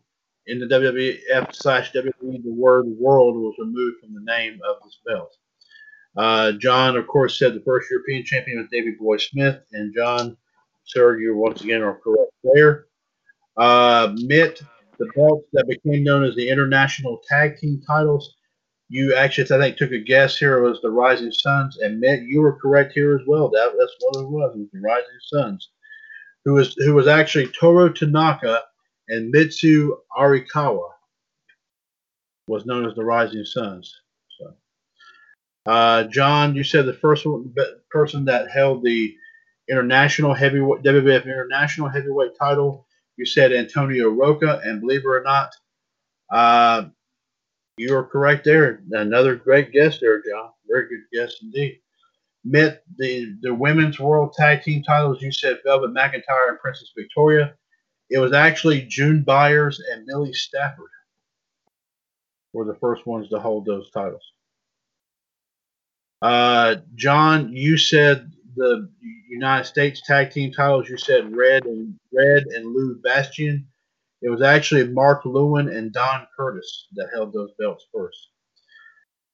in 0.47 0.59
the 0.59 0.67
WWF 0.67 1.55
slash 1.55 1.93
WWE, 1.93 2.43
the 2.43 2.53
word 2.53 2.87
world 2.87 3.37
was 3.37 3.55
removed 3.59 4.01
from 4.01 4.15
the 4.15 4.21
name 4.21 4.59
of 4.69 4.77
this 4.83 4.99
belt. 5.07 5.37
Uh, 6.17 6.53
John, 6.53 6.97
of 6.97 7.07
course, 7.07 7.39
said 7.39 7.55
the 7.55 7.61
first 7.61 7.89
European 7.91 8.25
champion 8.25 8.59
was 8.59 8.69
David 8.73 8.99
Boy 8.99 9.19
Smith, 9.19 9.61
and 9.73 9.95
John, 9.95 10.37
sir, 10.89 11.19
you 11.19 11.37
once 11.37 11.63
again 11.63 11.83
are 11.83 11.95
correct 11.95 12.33
there. 12.43 12.87
Uh, 13.57 14.15
Mitt, 14.17 14.63
the 14.99 15.11
belts 15.15 15.47
that 15.53 15.69
became 15.69 16.05
known 16.05 16.25
as 16.25 16.35
the 16.35 16.49
International 16.49 17.21
Tag 17.29 17.57
Team 17.59 17.81
titles, 17.87 18.35
you 18.89 19.15
actually, 19.15 19.45
I 19.57 19.61
think, 19.61 19.77
took 19.77 19.93
a 19.93 19.99
guess 19.99 20.37
here. 20.37 20.63
Was 20.63 20.81
the 20.81 20.91
Rising 20.91 21.33
Suns, 21.33 21.79
and 21.79 22.01
Mitt, 22.01 22.23
you 22.23 22.41
were 22.41 22.59
correct 22.59 22.93
here 22.95 23.17
as 23.17 23.27
well. 23.27 23.49
That, 23.51 23.75
that's 23.79 23.95
what 24.01 24.23
it 24.23 24.29
was. 24.29 24.55
It 24.55 24.61
was 24.61 24.69
the 24.73 24.81
Rising 24.81 25.21
Suns, 25.33 25.71
who 26.45 26.55
was 26.55 26.75
who 26.79 26.95
was 26.95 27.07
actually 27.07 27.49
Toru 27.49 27.93
Tanaka 27.93 28.63
and 29.09 29.31
Mitsu 29.31 29.97
Arakawa 30.17 30.91
was 32.47 32.67
known 32.67 32.87
as 32.87 32.95
the 32.95 33.05
Rising 33.05 33.45
Suns. 33.45 33.95
So, 34.39 34.55
uh, 35.67 36.05
John, 36.05 36.55
you 36.55 36.65
said 36.65 36.87
the 36.87 36.95
first 36.95 37.27
one, 37.27 37.55
person 37.91 38.25
that 38.27 38.51
held 38.51 38.83
the 38.83 39.15
international 39.69 40.35
heavyweight 40.35 40.83
WWF 40.83 41.25
International 41.25 41.89
Heavyweight 41.89 42.33
title. 42.39 42.87
You 43.17 43.27
said 43.27 43.53
Antonio 43.53 44.11
Rocca, 44.11 44.61
and 44.65 44.81
believe 44.81 45.01
it 45.01 45.07
or 45.07 45.23
not, 45.23 45.53
uh, 46.33 46.85
you 47.77 47.95
are 47.97 48.05
correct 48.05 48.45
there. 48.45 48.83
Another 48.93 49.37
great 49.37 49.73
guess 49.73 49.99
there, 50.01 50.23
John. 50.23 50.51
Very 50.69 50.89
good 50.89 51.05
guess 51.13 51.35
indeed. 51.43 51.81
Met 52.45 52.83
the 52.97 53.37
the 53.43 53.55
women's 53.55 53.99
world 53.99 54.33
tag 54.33 54.63
team 54.63 54.83
titles. 54.83 55.21
You 55.21 55.33
said 55.33 55.59
Velvet 55.65 55.95
McIntyre 55.95 56.49
and 56.49 56.59
Princess 56.61 56.93
Victoria. 56.97 57.55
It 58.11 58.19
was 58.19 58.33
actually 58.33 58.83
June 58.83 59.23
Byers 59.23 59.83
and 59.93 60.07
Millie 60.07 60.33
Stafford 60.33 60.91
were 62.53 62.65
the 62.65 62.79
first 62.81 63.07
ones 63.07 63.29
to 63.29 63.39
hold 63.39 63.67
those 63.67 63.91
titles. 63.91 64.23
Uh, 66.23 66.77
John, 66.95 67.53
you 67.53 67.77
said 67.77 68.33
the 68.57 68.89
United 69.29 69.65
States 69.65 70.03
tag 70.07 70.31
team 70.31 70.53
titles. 70.53 70.89
You 70.89 70.97
said 70.99 71.35
Red 71.35 71.65
and 71.65 71.95
Red 72.13 72.45
and 72.55 72.67
Lou 72.67 73.01
Bastien. 73.03 73.67
It 74.23 74.31
was 74.31 74.43
actually 74.43 74.89
Mark 74.89 75.25
Lewin 75.25 75.69
and 75.69 75.93
Don 75.93 76.27
Curtis 76.37 76.89
that 76.95 77.09
held 77.15 77.33
those 77.33 77.51
belts 77.59 77.87
first. 77.95 78.29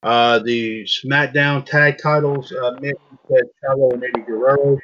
Uh, 0.03 0.39
the 0.39 0.83
SmackDown 0.83 1.65
tag 1.65 1.97
titles, 1.97 2.51
uh, 2.51 2.75
Mick 2.79 2.93
said 3.27 3.45
Chavo 3.63 3.93
and 3.93 4.03
Eddie 4.03 4.21
Guerrero. 4.21 4.77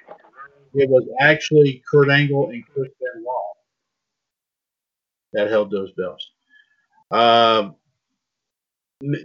It 0.73 0.89
was 0.89 1.07
actually 1.19 1.83
Kurt 1.89 2.09
Angle 2.09 2.49
and 2.49 2.63
Chris 2.73 2.89
Benoit 2.99 3.57
that 5.33 5.49
held 5.49 5.69
those 5.69 5.91
belts. 5.91 6.31
Um, 7.11 7.75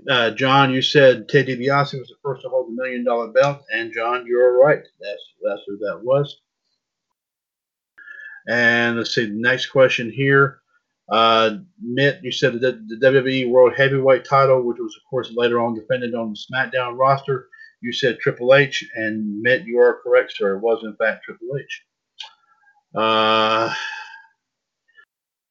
Uh, 0.09 0.31
John, 0.31 0.73
you 0.73 0.81
said 0.83 1.29
Ted 1.29 1.47
DiBiase 1.47 1.99
was 1.99 2.09
the 2.09 2.15
first 2.23 2.43
to 2.43 2.49
hold 2.49 2.69
the 2.69 2.73
million 2.73 3.05
dollar 3.05 3.29
belt, 3.29 3.63
and 3.73 3.93
John, 3.93 4.27
you're 4.27 4.59
right. 4.59 4.83
That's 5.01 5.23
that's 5.43 5.63
who 5.67 5.77
that 5.79 6.01
was. 6.03 6.41
And 8.49 8.97
let's 8.97 9.15
see 9.15 9.27
the 9.27 9.35
next 9.35 9.67
question 9.67 10.11
here. 10.11 10.61
Uh, 11.09 11.59
Mitt, 11.81 12.21
you 12.23 12.33
said 12.33 12.55
the, 12.55 12.85
the 12.89 12.97
WWE 12.97 13.51
World 13.51 13.75
Heavyweight 13.77 14.25
title, 14.25 14.63
which 14.63 14.79
was 14.79 14.97
of 14.97 15.09
course 15.09 15.33
later 15.35 15.61
on 15.61 15.75
defended 15.75 16.15
on 16.15 16.33
the 16.33 16.39
SmackDown 16.39 16.99
roster. 16.99 17.49
You 17.81 17.93
said 17.93 18.19
Triple 18.19 18.55
H, 18.55 18.89
and 18.95 19.41
Mitt, 19.41 19.67
you 19.67 19.79
are 19.79 20.01
correct, 20.03 20.33
sir. 20.37 20.57
It 20.57 20.61
was 20.61 20.83
in 20.85 20.97
fact 20.97 21.25
Triple 21.25 21.49
H. 21.59 21.83
Uh, 22.95 23.73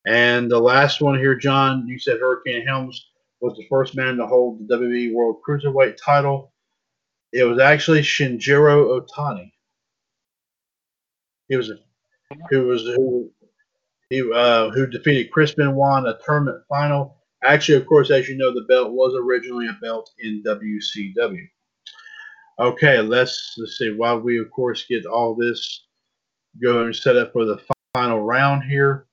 and 0.07 0.52
the 0.52 0.60
last 0.60 1.02
one 1.02 1.18
here, 1.18 1.35
John, 1.35 1.88
you 1.88 1.99
said 1.99 2.19
Hurricane 2.19 2.65
Helms 2.65 3.07
was 3.41 3.56
the 3.57 3.66
first 3.70 3.95
man 3.95 4.18
to 4.18 4.28
hold 4.28 4.68
the 4.68 4.76
WWE 4.76 5.14
World 5.14 5.38
Cruiserweight 5.48 5.98
title. 6.03 6.52
It 7.32 7.44
was 7.44 7.60
actually 7.60 8.02
Shinjiro 8.02 8.99
Otani. 8.99 9.52
He 11.48 11.57
was 11.57 11.70
a, 11.70 11.76
who 12.49 12.68
was 12.68 12.84
who 12.84 13.30
he 14.10 14.24
uh, 14.34 14.70
who 14.70 14.88
defeated 14.88 15.32
Chris 15.32 15.53
Benoit 15.53 16.03
in 16.03 16.07
a 16.07 16.18
tournament 16.26 16.64
final. 16.70 17.18
Actually, 17.44 17.78
of 17.78 17.86
course, 17.86 18.10
as 18.10 18.28
you 18.28 18.38
know, 18.38 18.53
the 18.53 18.66
belt 18.68 18.94
was 18.94 19.14
originally 19.14 19.68
a 19.68 19.78
belt 19.82 20.10
in 20.20 20.41
WCW. 20.44 21.48
Okay, 22.60 23.02
let's 23.02 23.56
let's 23.57 23.78
see. 23.78 23.91
While 23.91 24.20
we 24.20 24.40
of 24.40 24.49
course 24.52 24.86
get 24.88 25.06
all 25.06 25.36
this 25.36 25.86
going 26.62 26.94
set 26.94 27.18
up 27.18 27.34
for 27.34 27.45
the 27.45 27.62
final 27.94 28.22
round 28.22 28.64
here. 28.64 29.07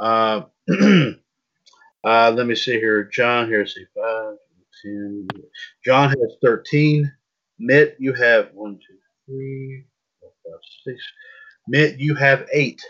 Uh, 0.00 0.42
uh, 2.04 2.32
let 2.34 2.46
me 2.46 2.54
see 2.54 2.78
here. 2.78 3.04
John 3.04 3.48
here. 3.48 3.66
See 3.66 3.84
five, 3.96 4.34
ten. 4.82 5.28
John 5.84 6.10
has 6.10 6.36
thirteen. 6.42 7.10
Mitt, 7.58 7.96
you 7.98 8.12
have 8.12 8.50
one, 8.52 8.78
two, 8.86 8.96
three, 9.26 9.84
four, 10.20 10.30
five, 10.44 10.60
six. 10.84 11.02
Mitt, 11.68 11.98
you 11.98 12.14
have 12.14 12.48
eight. 12.52 12.82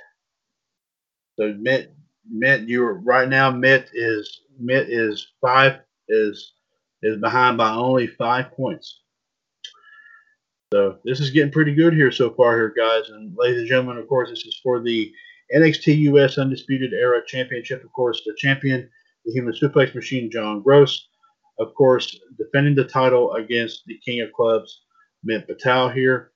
So 1.38 1.54
Mitt, 1.58 1.94
Mitt, 2.28 2.68
you're 2.68 2.94
right 2.94 3.28
now. 3.28 3.50
Mitt 3.50 3.90
is 3.92 4.42
Mitt 4.58 4.88
is 4.88 5.26
five 5.40 5.80
is 6.08 6.52
is 7.02 7.20
behind 7.20 7.58
by 7.58 7.70
only 7.70 8.06
five 8.06 8.52
points. 8.52 9.00
So 10.72 10.98
this 11.04 11.20
is 11.20 11.30
getting 11.30 11.52
pretty 11.52 11.74
good 11.74 11.92
here 11.92 12.10
so 12.10 12.30
far, 12.30 12.56
here, 12.56 12.74
guys. 12.76 13.10
And 13.10 13.32
ladies 13.36 13.60
and 13.60 13.68
gentlemen, 13.68 13.98
of 13.98 14.08
course, 14.08 14.30
this 14.30 14.44
is 14.44 14.58
for 14.62 14.80
the 14.80 15.12
NXT 15.54 15.98
US 15.98 16.38
Undisputed 16.38 16.92
Era 16.92 17.20
Championship. 17.26 17.84
Of 17.84 17.92
course, 17.92 18.22
the 18.24 18.34
champion, 18.36 18.90
the 19.24 19.32
Human 19.32 19.54
Suplex 19.54 19.94
Machine, 19.94 20.30
John 20.30 20.62
Gross. 20.62 21.08
Of 21.58 21.74
course, 21.74 22.18
defending 22.36 22.74
the 22.74 22.84
title 22.84 23.34
against 23.34 23.84
the 23.86 23.98
King 24.04 24.20
of 24.22 24.32
Clubs, 24.32 24.82
Mitt 25.22 25.46
Patel 25.46 25.88
here. 25.88 26.32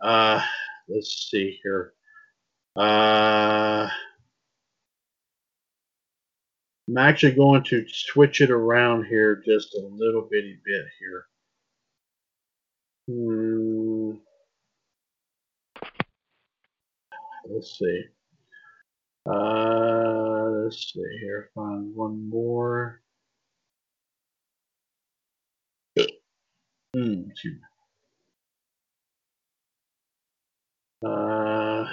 Uh, 0.00 0.42
let's 0.88 1.28
see 1.30 1.58
here. 1.62 1.92
Uh, 2.74 3.88
I'm 6.88 6.98
actually 6.98 7.34
going 7.34 7.62
to 7.64 7.84
switch 7.88 8.40
it 8.40 8.50
around 8.50 9.04
here 9.04 9.42
just 9.46 9.74
a 9.74 9.80
little 9.80 10.28
bitty 10.30 10.58
bit 10.64 10.84
here. 10.98 11.26
Hmm. 13.08 14.12
Let's 17.48 17.78
see. 17.78 18.04
Uh, 19.24 20.50
let's 20.64 20.92
see 20.92 21.00
here. 21.20 21.50
Find 21.54 21.94
one 21.94 22.28
more. 22.28 23.00
Hmm. 26.94 27.30
excuse 27.30 27.54
me. 27.54 27.60
Uh, 31.08 31.86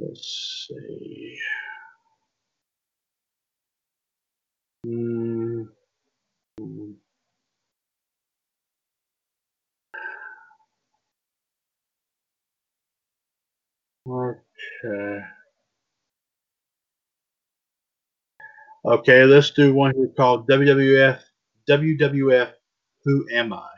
let's 0.00 0.68
see. 0.68 1.38
Hmm. 4.84 5.62
Hmm. 6.58 6.92
Okay. 14.06 15.20
Okay, 18.86 19.24
let's 19.24 19.50
do 19.52 19.72
one 19.72 19.94
here 19.94 20.12
called 20.14 20.46
WWF. 20.46 21.20
WWF. 21.68 22.52
Who 23.04 23.26
am 23.32 23.54
I? 23.54 23.68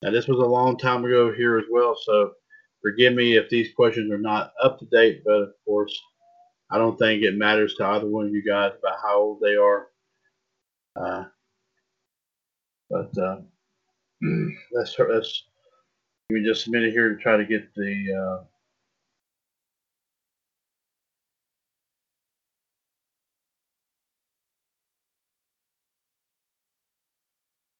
Now, 0.00 0.10
this 0.10 0.26
was 0.26 0.38
a 0.38 0.46
long 0.46 0.78
time 0.78 1.04
ago 1.04 1.32
here 1.34 1.58
as 1.58 1.66
well, 1.70 1.94
so 2.02 2.32
forgive 2.80 3.12
me 3.12 3.36
if 3.36 3.50
these 3.50 3.74
questions 3.74 4.10
are 4.10 4.18
not 4.18 4.52
up 4.62 4.78
to 4.78 4.86
date, 4.86 5.22
but 5.24 5.42
of 5.42 5.52
course, 5.66 5.96
I 6.70 6.78
don't 6.78 6.98
think 6.98 7.22
it 7.22 7.36
matters 7.36 7.74
to 7.74 7.84
either 7.84 8.06
one 8.06 8.26
of 8.26 8.32
you 8.32 8.42
guys 8.42 8.72
about 8.78 8.98
how 9.02 9.18
old 9.18 9.40
they 9.40 9.54
are. 9.54 9.88
Uh, 10.96 11.24
but 12.88 13.18
uh, 13.18 13.40
let's, 14.72 14.98
let's 14.98 15.44
give 16.30 16.40
me 16.40 16.44
just 16.44 16.66
a 16.66 16.70
minute 16.70 16.92
here 16.92 17.10
to 17.10 17.22
try 17.22 17.36
to 17.36 17.44
get 17.44 17.74
the. 17.74 18.40
Uh, 18.40 18.44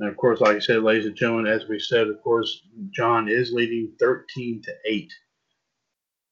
And 0.03 0.11
of 0.11 0.17
course, 0.17 0.41
like 0.41 0.57
I 0.57 0.59
said, 0.59 0.83
ladies 0.83 1.07
and 1.07 1.15
gentlemen, 1.15 1.47
as 1.47 1.69
we 1.69 1.79
said, 1.79 2.09
of 2.09 2.21
course, 2.25 2.63
John 2.91 3.29
is 3.29 3.53
leading 3.53 3.93
13 4.01 4.61
to 4.65 4.73
8 4.85 5.13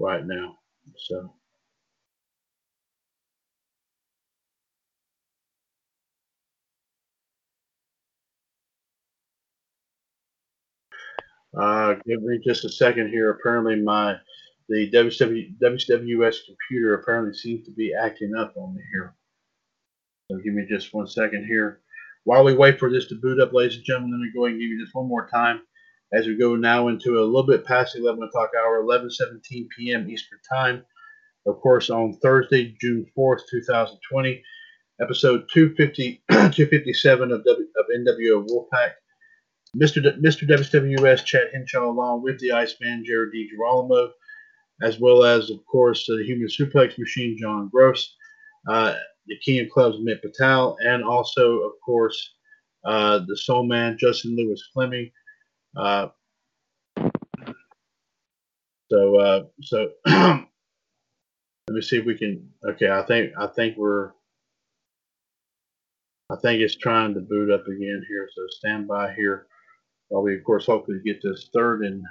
right 0.01 0.27
now. 0.27 0.59
So. 0.97 1.33
Uh, 11.57 11.95
give 12.09 12.23
me 12.23 12.41
just 12.45 12.65
a 12.65 12.69
second 12.69 13.11
here. 13.11 13.31
Apparently, 13.31 13.77
my 13.77 14.17
the 14.69 14.91
WW, 14.91 15.55
WWS 15.63 16.37
computer 16.45 16.95
apparently 16.95 17.35
seems 17.35 17.65
to 17.67 17.73
be 17.73 17.95
acting 17.95 18.35
up 18.37 18.53
on 18.57 18.75
me 18.75 18.83
here. 18.93 19.15
So 20.29 20.39
give 20.39 20.55
me 20.55 20.67
just 20.69 20.93
one 20.93 21.07
second 21.07 21.47
here. 21.47 21.83
While 22.25 22.45
we 22.45 22.55
wait 22.55 22.79
for 22.79 22.91
this 22.91 23.07
to 23.09 23.15
boot 23.15 23.41
up, 23.41 23.53
ladies 23.53 23.77
and 23.77 23.85
gentlemen, 23.85 24.13
let 24.13 24.19
me 24.19 24.31
go 24.35 24.45
ahead 24.45 24.53
and 24.53 24.61
give 24.61 24.71
you 24.71 24.83
just 24.83 24.95
one 24.95 25.09
more 25.09 25.29
time 25.29 25.61
as 26.13 26.27
we 26.27 26.37
go 26.37 26.57
now 26.57 26.89
into 26.89 27.19
a 27.19 27.25
little 27.25 27.47
bit 27.47 27.65
past 27.65 27.95
the 27.95 28.01
11 28.01 28.23
o'clock 28.23 28.51
hour, 28.59 28.83
11:17 28.83 29.69
p.m. 29.77 30.11
Eastern 30.11 30.39
Time. 30.53 30.85
Of 31.47 31.61
course, 31.61 31.89
on 31.89 32.19
Thursday, 32.23 32.77
June 32.81 33.07
4th, 33.17 33.41
2020, 33.51 34.43
episode 35.01 35.45
250, 35.53 36.23
257 36.31 37.33
of, 37.33 37.45
w, 37.45 37.67
of 37.77 37.87
NWO 37.97 38.47
Wolfpac. 38.47 38.91
Mr. 39.77 40.03
D, 40.03 40.11
Mr. 40.21 40.49
WWS 40.49 41.25
Chad 41.25 41.49
Henshaw, 41.53 41.91
along 41.91 42.23
with 42.23 42.39
the 42.41 42.53
Iceman 42.53 43.05
Jared 43.07 43.33
DiGirolamo, 43.33 44.11
as 44.83 44.99
well 44.99 45.25
as, 45.25 45.49
of 45.49 45.65
course, 45.65 46.07
the 46.07 46.23
Human 46.25 46.49
Suplex 46.49 46.99
Machine 46.99 47.37
John 47.39 47.71
Gross, 47.73 48.17
uh, 48.69 48.95
the 49.31 49.39
King 49.39 49.61
of 49.61 49.70
Clubs 49.70 49.97
Mitt 50.01 50.20
Patel, 50.20 50.77
and 50.85 51.05
also, 51.05 51.61
of 51.61 51.73
course, 51.85 52.35
uh, 52.85 53.20
the 53.27 53.36
Soul 53.36 53.62
Man 53.62 53.97
Justin 53.98 54.36
Lewis 54.36 54.62
Fleming. 54.74 55.11
Uh, 55.77 56.09
so, 58.90 59.16
uh, 59.16 59.44
so 59.62 59.89
let 60.07 60.44
me 61.69 61.81
see 61.81 61.98
if 61.98 62.05
we 62.05 62.19
can. 62.19 62.51
Okay, 62.69 62.90
I 62.90 63.02
think 63.02 63.32
I 63.39 63.47
think 63.47 63.77
we're. 63.78 64.11
I 66.31 66.36
think 66.43 66.61
it's 66.61 66.77
trying 66.77 67.15
to 67.15 67.20
boot 67.20 67.51
up 67.52 67.66
again 67.66 68.05
here. 68.09 68.28
So 68.35 68.43
stand 68.51 68.89
by 68.89 69.12
here. 69.15 69.47
While 70.09 70.23
we, 70.23 70.36
of 70.36 70.44
course, 70.44 70.66
hopefully 70.66 70.98
get 71.05 71.23
this 71.23 71.48
third 71.55 71.85
and. 71.85 72.02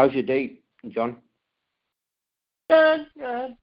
How's 0.00 0.14
your 0.14 0.22
date, 0.22 0.62
John? 0.88 1.18
Good, 2.70 3.06
good. 3.18 3.54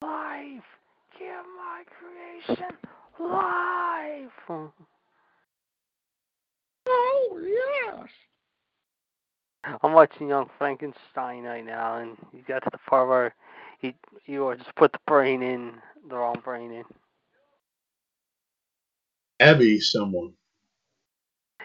Life! 0.00 0.62
Give 1.18 1.44
my 1.58 1.82
creation 1.84 2.64
life! 3.20 4.70
Oh, 6.88 7.40
yes. 7.44 8.08
I'm 9.82 9.92
watching 9.92 10.28
Young 10.28 10.48
Frankenstein 10.56 11.42
right 11.42 11.66
now, 11.66 11.98
and 11.98 12.16
he 12.32 12.38
got 12.38 12.62
to 12.64 12.70
the 12.72 12.78
part 12.88 13.06
where 13.06 13.34
he 13.80 13.94
you 14.24 14.54
just 14.56 14.74
put 14.76 14.92
the 14.92 14.98
brain 15.06 15.42
in, 15.42 15.74
the 16.08 16.16
wrong 16.16 16.40
brain 16.42 16.72
in. 16.72 16.84
Abby, 19.42 19.80
someone. 19.80 20.34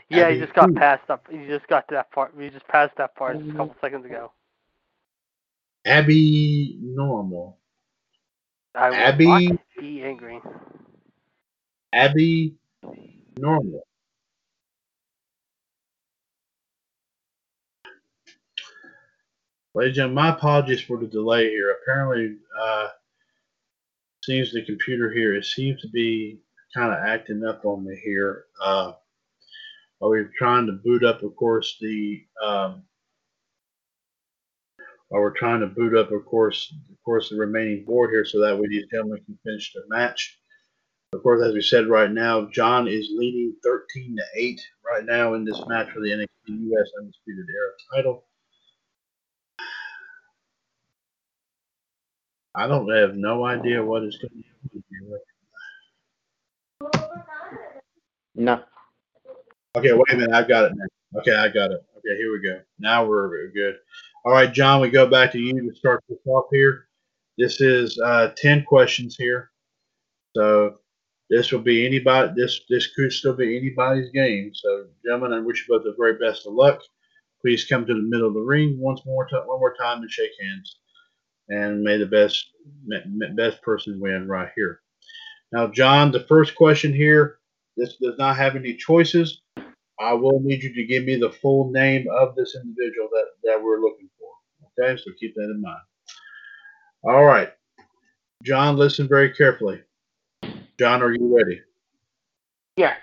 Yeah, 0.10 0.30
Abby 0.30 0.36
he 0.36 0.40
just 0.40 0.54
got 0.54 0.68
who? 0.68 0.76
past 0.76 1.04
that. 1.10 1.22
He 1.32 1.48
just 1.48 1.68
got 1.68 1.88
to 1.90 1.96
that 1.96 2.12
part. 2.12 2.34
He 2.40 2.50
just 2.50 2.68
passed 2.68 2.96
that 2.98 3.16
part 3.16 3.40
just 3.40 3.52
a 3.52 3.54
couple 3.56 3.76
seconds 3.82 4.06
ago. 4.06 4.32
Abby 5.86 6.78
Normal. 6.82 7.60
I 8.76 8.90
Abby- 8.92 9.60
be 9.80 10.04
angry. 10.04 10.42
Abby 11.94 12.56
Normal. 13.38 13.84
Ladies 19.76 19.92
and 19.92 19.96
gentlemen, 19.96 20.16
my 20.16 20.30
apologies 20.32 20.82
for 20.82 20.98
the 21.00 21.08
delay 21.08 21.50
here. 21.50 21.78
Apparently, 21.82 22.38
uh, 22.60 22.90
seems 24.24 24.52
the 24.54 24.66
computer 24.66 25.12
here 25.12 25.36
it 25.36 25.46
seems 25.46 25.82
to 25.82 25.90
be 25.90 26.40
kind 26.76 26.94
of 26.94 27.00
acting 27.06 27.44
up 27.46 27.66
on 27.66 27.86
me 27.86 28.00
here. 28.04 28.46
Uh, 28.62 28.94
while 30.00 30.12
we're 30.12 30.32
trying 30.38 30.68
to 30.68 30.74
boot 30.74 31.04
up, 31.04 31.24
of 31.24 31.36
course, 31.36 31.78
the 31.82 32.24
um, 32.44 32.84
while 35.10 35.22
we're 35.22 35.32
trying 35.32 35.62
to 35.62 35.68
boot 35.68 35.96
up, 35.96 36.12
of 36.12 36.26
course, 36.26 36.74
of 36.92 37.04
course, 37.04 37.30
the 37.30 37.38
remaining 37.38 37.86
board 37.86 38.12
here, 38.12 38.26
so 38.26 38.42
that 38.42 38.58
way 38.58 38.68
these 38.70 38.88
gentlemen 38.92 39.22
can 39.26 39.40
finish 39.44 39.74
the 39.74 39.84
match. 39.88 40.38
Of 41.14 41.24
course, 41.24 41.42
as 41.42 41.54
we 41.54 41.62
said 41.62 41.88
right 41.88 42.12
now, 42.12 42.50
John 42.52 42.88
is 42.88 43.10
leading 43.16 43.56
13 43.64 44.18
to 44.18 44.24
8 44.36 44.62
right 44.86 45.06
now 45.06 45.36
in 45.36 45.46
this 45.46 45.62
match 45.68 45.90
for 45.92 46.02
the 46.02 46.10
NXT 46.10 46.28
US 46.50 46.92
Undisputed 47.00 47.46
Era 47.50 47.72
title. 47.96 48.26
I 52.54 52.68
don't 52.68 52.90
have 52.94 53.16
no 53.16 53.46
idea 53.46 53.86
what 53.86 54.04
is 54.04 54.18
going 54.18 54.44
to 54.44 54.50
happen 54.50 54.84
here. 54.90 55.20
No. 58.38 58.64
Okay, 59.76 59.92
wait 59.94 60.14
a 60.14 60.16
minute. 60.16 60.34
I've 60.34 60.48
got 60.48 60.66
it 60.66 60.74
now. 60.76 61.20
Okay, 61.20 61.36
I 61.36 61.48
got 61.50 61.72
it. 61.72 61.84
Okay, 61.98 62.18
here 62.18 62.32
we 62.32 62.42
go. 62.42 62.62
Now 62.80 63.04
we're 63.06 63.48
good. 63.50 63.78
All 64.24 64.32
right, 64.32 64.52
John, 64.52 64.80
we 64.80 64.90
go 64.90 65.08
back 65.08 65.32
to 65.32 65.40
you 65.40 65.54
to 65.54 65.76
start 65.76 66.04
this 66.08 66.20
off 66.28 66.46
here. 66.52 66.88
This 67.38 67.62
is 67.62 68.00
uh, 68.00 68.32
10 68.38 68.64
questions 68.66 69.16
here. 69.18 69.52
So 70.36 70.76
this 71.32 71.52
will 71.52 71.62
be 71.62 71.86
anybody, 71.86 72.32
this 72.36 72.62
this 72.70 72.88
could 72.96 73.12
still 73.12 73.34
be 73.34 73.58
anybody's 73.58 74.12
game. 74.12 74.52
So, 74.54 74.86
gentlemen, 75.04 75.34
I 75.34 75.40
wish 75.40 75.66
you 75.68 75.76
both 75.76 75.84
the 75.84 75.96
very 75.98 76.18
best 76.18 76.46
of 76.46 76.54
luck. 76.54 76.80
Please 77.42 77.66
come 77.66 77.86
to 77.86 77.94
the 77.94 78.02
middle 78.02 78.28
of 78.28 78.34
the 78.34 78.40
ring 78.40 78.78
once 78.80 79.02
more, 79.06 79.26
ti- 79.26 79.36
one 79.36 79.60
more 79.60 79.76
time 79.76 80.02
and 80.02 80.12
shake 80.12 80.32
hands. 80.40 80.78
And 81.50 81.82
may 81.82 81.98
the 81.98 82.06
best 82.06 82.52
best 83.36 83.62
person 83.62 84.00
win 84.00 84.28
right 84.28 84.50
here. 84.56 84.82
Now, 85.52 85.68
John, 85.68 86.12
the 86.12 86.26
first 86.28 86.56
question 86.56 86.94
here. 86.94 87.40
This 87.78 87.96
does 88.02 88.18
not 88.18 88.36
have 88.38 88.56
any 88.56 88.76
choices. 88.76 89.42
I 90.00 90.14
will 90.14 90.40
need 90.42 90.64
you 90.64 90.74
to 90.74 90.86
give 90.86 91.06
me 91.06 91.16
the 91.16 91.32
full 91.32 91.72
name 91.72 92.08
of 92.12 92.36
this 92.36 92.56
individual 92.56 93.10
that, 93.12 93.26
that 93.44 93.64
we're 93.64 93.80
looking 93.80 94.10
for. 94.20 94.84
Okay, 94.84 95.02
so 95.02 95.12
keep 95.20 95.34
that 95.36 95.44
in 95.44 95.62
mind. 95.62 95.82
All 97.04 97.24
right. 97.24 97.50
John, 98.44 98.78
listen 98.78 99.08
very 99.08 99.34
carefully. 99.34 99.82
John, 100.80 101.02
are 101.02 101.12
you 101.12 101.36
ready? 101.36 101.62
Yeah. 102.76 102.94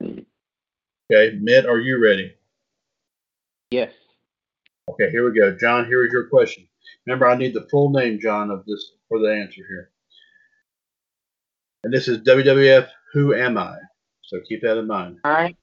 Okay. 0.00 1.36
Mitt, 1.40 1.66
are 1.66 1.80
you 1.80 2.02
ready? 2.02 2.34
Yes. 3.70 3.92
Okay, 4.90 5.10
here 5.10 5.28
we 5.28 5.38
go. 5.38 5.56
John, 5.56 5.86
here 5.86 6.06
is 6.06 6.12
your 6.12 6.28
question. 6.28 6.66
Remember, 7.06 7.26
I 7.26 7.36
need 7.36 7.54
the 7.54 7.66
full 7.70 7.90
name, 7.90 8.18
John, 8.20 8.50
of 8.50 8.64
this 8.66 8.92
for 9.08 9.18
the 9.18 9.34
answer 9.34 9.62
here. 9.68 9.90
And 11.82 11.92
this 11.92 12.08
is 12.08 12.18
WWF 12.18 12.88
Who 13.12 13.34
Am 13.34 13.58
I? 13.58 13.76
So 14.28 14.40
keep 14.46 14.60
that 14.60 14.76
in 14.76 14.86
mind. 14.86 15.18
All 15.24 15.32
right. 15.32 15.56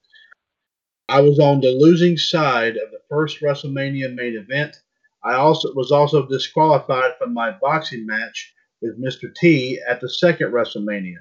I 1.07 1.21
was 1.21 1.39
on 1.39 1.61
the 1.61 1.69
losing 1.69 2.17
side 2.17 2.77
of 2.77 2.89
the 2.89 2.99
first 3.09 3.39
WrestleMania 3.39 4.13
main 4.15 4.35
event. 4.35 4.75
I 5.23 5.35
also 5.35 5.71
was 5.75 5.91
also 5.91 6.27
disqualified 6.27 7.11
from 7.19 7.31
my 7.31 7.51
boxing 7.61 8.07
match 8.07 8.53
with 8.81 8.99
Mr. 8.99 9.33
T 9.35 9.79
at 9.87 10.01
the 10.01 10.09
second 10.09 10.51
WrestleMania. 10.51 11.19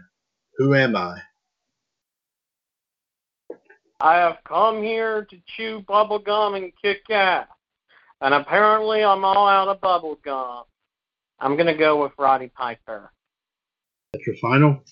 Who 0.57 0.75
am 0.75 0.97
I? 0.97 1.21
I 4.01 4.15
have 4.17 4.39
come 4.49 4.83
here 4.83 5.27
to 5.27 5.37
chew 5.47 5.85
bubble 5.87 6.19
gum 6.19 6.55
and 6.55 6.73
kick 6.81 7.03
ass. 7.11 7.47
And 8.23 8.33
apparently 8.33 9.05
I'm 9.05 9.25
all 9.25 9.47
out 9.47 9.69
of 9.69 9.83
bubble 9.83 10.19
gum. 10.25 10.65
I'm 11.41 11.57
going 11.57 11.67
to 11.67 11.75
go 11.75 12.03
with 12.03 12.13
Roddy 12.19 12.49
Piper. 12.49 13.13
That's 14.15 14.27
your 14.27 14.37
final? 14.37 14.83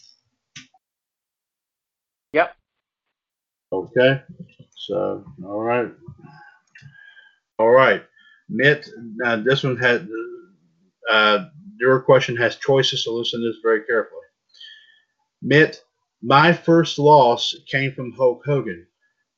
Yep. 2.33 2.55
Okay. 3.73 4.23
So, 4.77 5.25
all 5.45 5.61
right. 5.61 5.91
All 7.59 7.71
right. 7.71 8.03
Mitt, 8.49 8.89
now 9.17 9.37
this 9.37 9.63
one 9.63 9.77
had, 9.77 10.09
uh, 11.11 11.47
your 11.79 12.01
question 12.01 12.37
has 12.37 12.57
choices, 12.57 13.05
so 13.05 13.15
listen 13.15 13.41
to 13.41 13.47
this 13.49 13.61
very 13.63 13.85
carefully. 13.85 14.21
Mitt, 15.43 15.83
my 16.23 16.53
first 16.53 16.99
loss 16.99 17.55
came 17.67 17.93
from 17.93 18.13
Hulk 18.13 18.43
Hogan. 18.47 18.87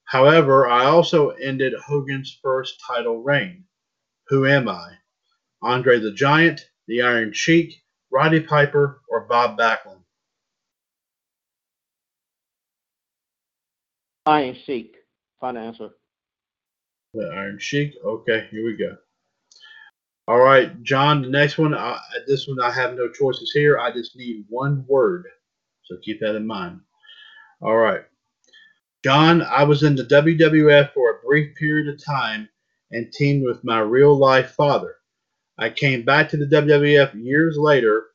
However, 0.05 0.69
I 0.69 0.85
also 0.85 1.31
ended 1.31 1.73
Hogan's 1.87 2.39
first 2.43 2.81
title 2.87 3.23
reign. 3.23 3.65
Who 4.29 4.47
am 4.47 4.69
I? 4.69 4.93
Andre 5.63 5.99
the 5.99 6.13
Giant, 6.13 6.69
the 6.87 7.03
Iron 7.03 7.33
Sheik, 7.33 7.75
Roddy 8.13 8.41
Piper, 8.41 9.01
or 9.09 9.27
Bob 9.27 9.59
Backlund? 9.59 10.04
Iron 14.27 14.55
Sheik. 14.55 14.97
Final 15.41 15.67
answer. 15.67 15.91
The 17.13 17.31
Iron 17.35 17.59
Sheik. 17.59 17.95
Okay, 18.05 18.49
here 18.51 18.65
we 18.65 18.77
go. 18.77 18.97
All 20.27 20.39
right, 20.39 20.83
John. 20.83 21.23
The 21.23 21.29
next 21.29 21.59
one. 21.59 21.75
Uh, 21.75 21.99
this 22.27 22.49
one 22.49 22.61
I 22.61 22.71
have 22.71 22.95
no 22.95 23.11
choices 23.11 23.53
here. 23.53 23.79
I 23.79 23.93
just 23.93 24.17
need 24.17 24.47
one 24.49 24.85
word, 24.89 25.27
so 25.83 25.97
keep 26.03 26.21
that 26.21 26.37
in 26.37 26.47
mind. 26.47 26.81
All 27.61 27.77
right, 27.77 28.05
John. 29.05 29.43
I 29.43 29.65
was 29.65 29.83
in 29.83 29.95
the 29.95 30.05
WWF 30.05 30.95
for 30.95 31.11
a 31.11 31.27
brief 31.27 31.55
period 31.57 31.93
of 31.93 32.03
time 32.03 32.49
and 32.93 33.13
teamed 33.13 33.45
with 33.45 33.63
my 33.65 33.81
real 33.81 34.17
life 34.17 34.53
father. 34.53 34.97
I 35.59 35.69
came 35.69 36.03
back 36.03 36.31
to 36.31 36.37
the 36.39 36.47
WWF 36.47 37.23
years 37.23 37.59
later, 37.59 38.07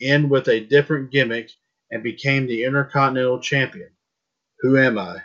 in 0.00 0.30
with 0.30 0.48
a 0.48 0.60
different 0.60 1.10
gimmick, 1.10 1.50
and 1.90 2.02
became 2.02 2.46
the 2.46 2.64
Intercontinental 2.64 3.40
Champion. 3.40 3.90
Who 4.60 4.78
am 4.78 4.98
I? 4.98 5.18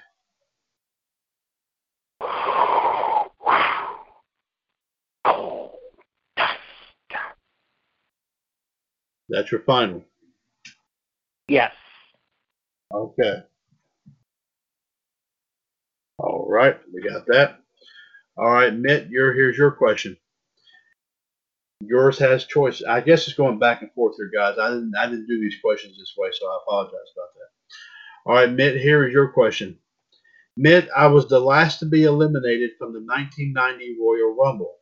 That's 9.29 9.51
your 9.51 9.61
final. 9.61 10.03
Yes. 11.47 11.73
Okay. 12.93 13.43
All 16.17 16.47
right, 16.47 16.77
we 16.93 17.01
got 17.01 17.25
that. 17.27 17.59
All 18.37 18.51
right, 18.51 18.73
Mitt, 18.73 19.09
your 19.09 19.33
here's 19.33 19.57
your 19.57 19.71
question. 19.71 20.17
Yours 21.81 22.17
has 22.19 22.45
choice. 22.45 22.81
I 22.87 23.01
guess 23.01 23.27
it's 23.27 23.35
going 23.35 23.59
back 23.59 23.81
and 23.81 23.91
forth 23.91 24.15
here, 24.17 24.31
guys. 24.33 24.57
I 24.57 24.69
didn't 24.69 24.93
I 24.97 25.07
didn't 25.07 25.27
do 25.27 25.39
these 25.39 25.59
questions 25.63 25.97
this 25.97 26.13
way, 26.17 26.29
so 26.31 26.47
I 26.47 26.59
apologize 26.63 27.11
about 27.15 27.33
that. 27.35 28.29
All 28.29 28.35
right, 28.35 28.51
Mitt, 28.51 28.81
here 28.81 29.05
is 29.07 29.13
your 29.13 29.29
question. 29.29 29.77
Mitt, 30.57 30.87
I 30.95 31.07
was 31.07 31.27
the 31.27 31.39
last 31.39 31.79
to 31.79 31.85
be 31.85 32.05
eliminated 32.05 32.71
from 32.79 32.93
the 32.93 32.99
1990 32.99 33.97
Royal 34.01 34.35
Rumble. 34.35 34.75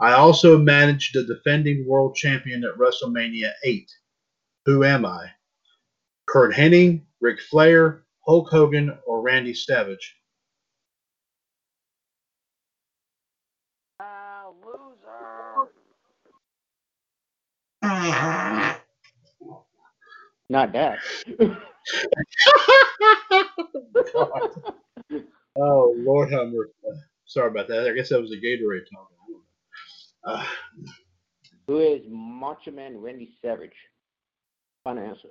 I 0.00 0.12
also 0.14 0.58
managed 0.58 1.14
the 1.14 1.24
defending 1.24 1.86
world 1.86 2.16
champion 2.16 2.64
at 2.64 2.76
WrestleMania 2.78 3.52
8. 3.64 3.90
Who 4.66 4.84
am 4.84 5.06
I? 5.06 5.26
Curt 6.26 6.54
Hennig, 6.54 7.02
Ric 7.20 7.40
Flair, 7.40 8.04
Hulk 8.26 8.48
Hogan, 8.50 8.96
or 9.06 9.22
Randy 9.22 9.54
Savage? 9.54 10.16
Ah, 14.00 14.46
loser. 14.64 15.70
Not 20.48 20.72
that. 20.72 20.98
Oh 25.56 25.94
Lord, 25.98 26.32
have 26.32 26.48
mercy. 26.48 26.72
Sorry 27.26 27.50
about 27.50 27.68
that. 27.68 27.86
I 27.88 27.92
guess 27.92 28.08
that 28.10 28.20
was 28.20 28.32
a 28.32 28.36
Gatorade 28.36 28.86
talking. 28.92 29.16
Uh, 30.24 30.44
Who 31.66 31.78
is 31.78 32.02
Macho 32.08 32.70
Man 32.70 33.00
Randy 33.00 33.30
Savage? 33.42 33.72
Final 34.84 35.08
answer. 35.08 35.28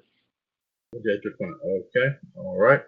Okay, 0.96 2.16
all 2.36 2.58
right, 2.58 2.82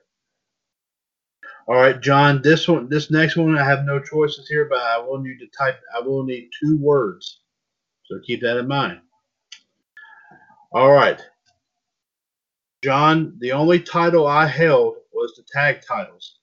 all 1.67 1.75
right, 1.75 1.99
John. 2.01 2.41
This 2.41 2.67
one, 2.67 2.89
this 2.89 3.11
next 3.11 3.35
one, 3.35 3.57
I 3.57 3.63
have 3.63 3.85
no 3.85 3.99
choices 3.99 4.47
here, 4.47 4.65
but 4.65 4.79
I 4.79 4.97
will 4.97 5.19
need 5.19 5.37
to 5.39 5.47
type. 5.55 5.79
I 5.95 5.99
will 5.99 6.23
need 6.23 6.49
two 6.59 6.77
words, 6.79 7.41
so 8.05 8.19
keep 8.25 8.41
that 8.41 8.57
in 8.57 8.67
mind. 8.67 9.01
All 10.73 10.91
right, 10.91 11.21
John. 12.83 13.37
The 13.39 13.51
only 13.51 13.79
title 13.79 14.25
I 14.25 14.47
held 14.47 14.95
was 15.13 15.33
the 15.35 15.43
tag 15.53 15.81
titles. 15.87 16.39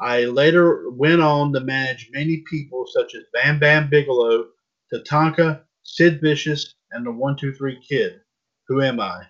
I 0.00 0.26
later 0.26 0.90
went 0.90 1.22
on 1.22 1.52
to 1.54 1.60
manage 1.60 2.10
many 2.12 2.44
people 2.48 2.84
such 2.86 3.14
as 3.14 3.24
Bam 3.32 3.58
Bam 3.58 3.88
Bigelow, 3.88 4.46
Tatanka, 4.92 5.62
Sid 5.82 6.20
Vicious, 6.20 6.74
and 6.92 7.06
the 7.06 7.10
One 7.12 7.36
Two 7.36 7.52
Three 7.52 7.80
Kid. 7.80 8.20
Who 8.68 8.82
am 8.82 9.00
I? 9.00 9.22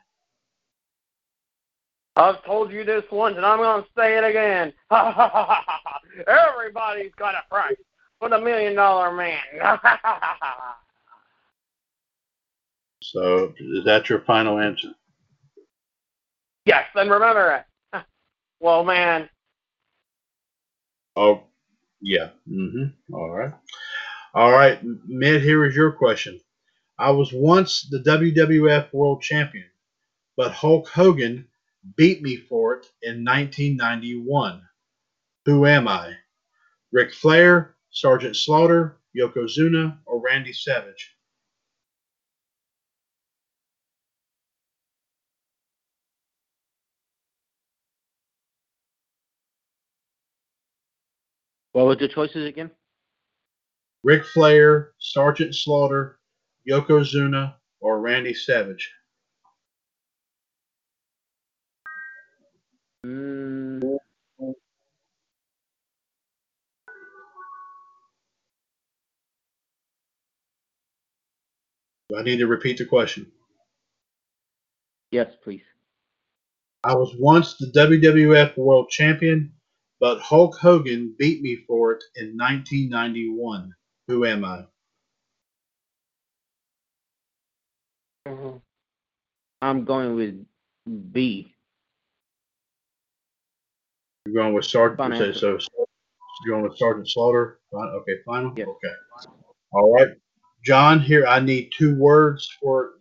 I've 2.16 2.44
told 2.44 2.72
you 2.72 2.84
this 2.84 3.04
once, 3.12 3.36
and 3.36 3.46
I'm 3.46 3.58
going 3.58 3.82
to 3.82 3.88
say 3.96 4.18
it 4.18 4.24
again. 4.24 4.72
Everybody's 6.26 7.12
got 7.16 7.36
a 7.36 7.42
price 7.48 7.76
for 8.18 8.28
the 8.28 8.40
Million 8.40 8.74
Dollar 8.74 9.12
Man. 9.14 9.38
So, 13.00 13.54
is 13.58 13.84
that 13.84 14.10
your 14.10 14.20
final 14.22 14.58
answer? 14.58 14.88
yes, 16.66 16.84
and 16.94 17.10
remember 17.10 17.64
it. 17.94 18.04
Well, 18.60 18.84
man, 18.84 19.30
Oh, 21.18 21.42
yeah. 22.00 22.28
Mm-hmm. 22.48 23.12
All 23.12 23.30
right. 23.30 23.52
All 24.38 24.52
right, 24.52 24.78
Mitt. 25.04 25.42
Here 25.42 25.64
is 25.66 25.74
your 25.74 25.90
question. 25.90 26.38
I 26.96 27.10
was 27.10 27.32
once 27.32 27.88
the 27.90 27.98
WWF 27.98 28.92
World 28.92 29.20
Champion, 29.20 29.66
but 30.36 30.52
Hulk 30.52 30.86
Hogan 30.86 31.48
beat 31.96 32.22
me 32.22 32.36
for 32.36 32.76
it 32.76 32.86
in 33.02 33.24
1991. 33.24 34.62
Who 35.46 35.66
am 35.66 35.88
I? 35.88 36.12
Ric 36.92 37.12
Flair, 37.12 37.74
Sergeant 37.90 38.36
Slaughter, 38.36 39.00
Yokozuna, 39.18 39.98
or 40.06 40.22
Randy 40.22 40.52
Savage? 40.52 41.16
What 51.72 51.86
were 51.86 51.96
the 51.96 52.06
choices 52.06 52.46
again? 52.46 52.70
Ric 54.04 54.24
Flair, 54.24 54.92
Sergeant 54.98 55.54
Slaughter, 55.54 56.18
Yokozuna, 56.68 57.54
or 57.80 58.00
Randy 58.00 58.34
Savage? 58.34 58.92
Mm, 63.04 63.98
Do 72.10 72.16
I 72.18 72.22
need 72.22 72.38
to 72.38 72.46
repeat 72.46 72.78
the 72.78 72.86
question? 72.86 73.30
yes, 75.10 75.32
please. 75.42 75.62
I 76.84 76.94
was 76.94 77.14
once 77.18 77.56
the 77.56 77.66
WWF 77.66 78.56
World 78.56 78.88
Champion, 78.88 79.52
but 80.00 80.20
Hulk 80.20 80.56
Hogan 80.56 81.14
beat 81.18 81.42
me 81.42 81.56
for 81.66 81.92
it 81.92 82.04
in 82.16 82.36
1991. 82.36 83.74
Who 84.08 84.24
am 84.24 84.44
I? 84.44 84.64
Mm-hmm. 88.26 88.56
I'm 89.60 89.84
going 89.84 90.14
with 90.16 91.12
B. 91.12 91.54
You're 94.24 94.34
going 94.34 94.54
with 94.54 94.64
Sergeant. 94.64 95.36
So, 95.36 95.58
so 95.58 95.68
you're 96.44 96.56
going 96.56 96.62
with 96.62 96.78
Sergeant 96.78 97.08
Slaughter. 97.08 97.60
Fine, 97.70 97.88
Okay, 97.88 98.14
final. 98.24 98.52
Yes. 98.56 98.68
Okay. 98.68 98.94
All 99.72 99.92
right, 99.92 100.08
John. 100.64 101.00
Here, 101.00 101.26
I 101.26 101.40
need 101.40 101.70
two 101.76 101.94
words 101.94 102.48
for 102.62 102.92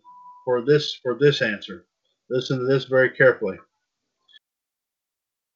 for 0.44 0.62
this 0.62 0.94
for 1.02 1.16
this 1.18 1.40
answer. 1.40 1.86
Listen 2.28 2.58
to 2.58 2.66
this 2.66 2.84
very 2.84 3.10
carefully. 3.10 3.56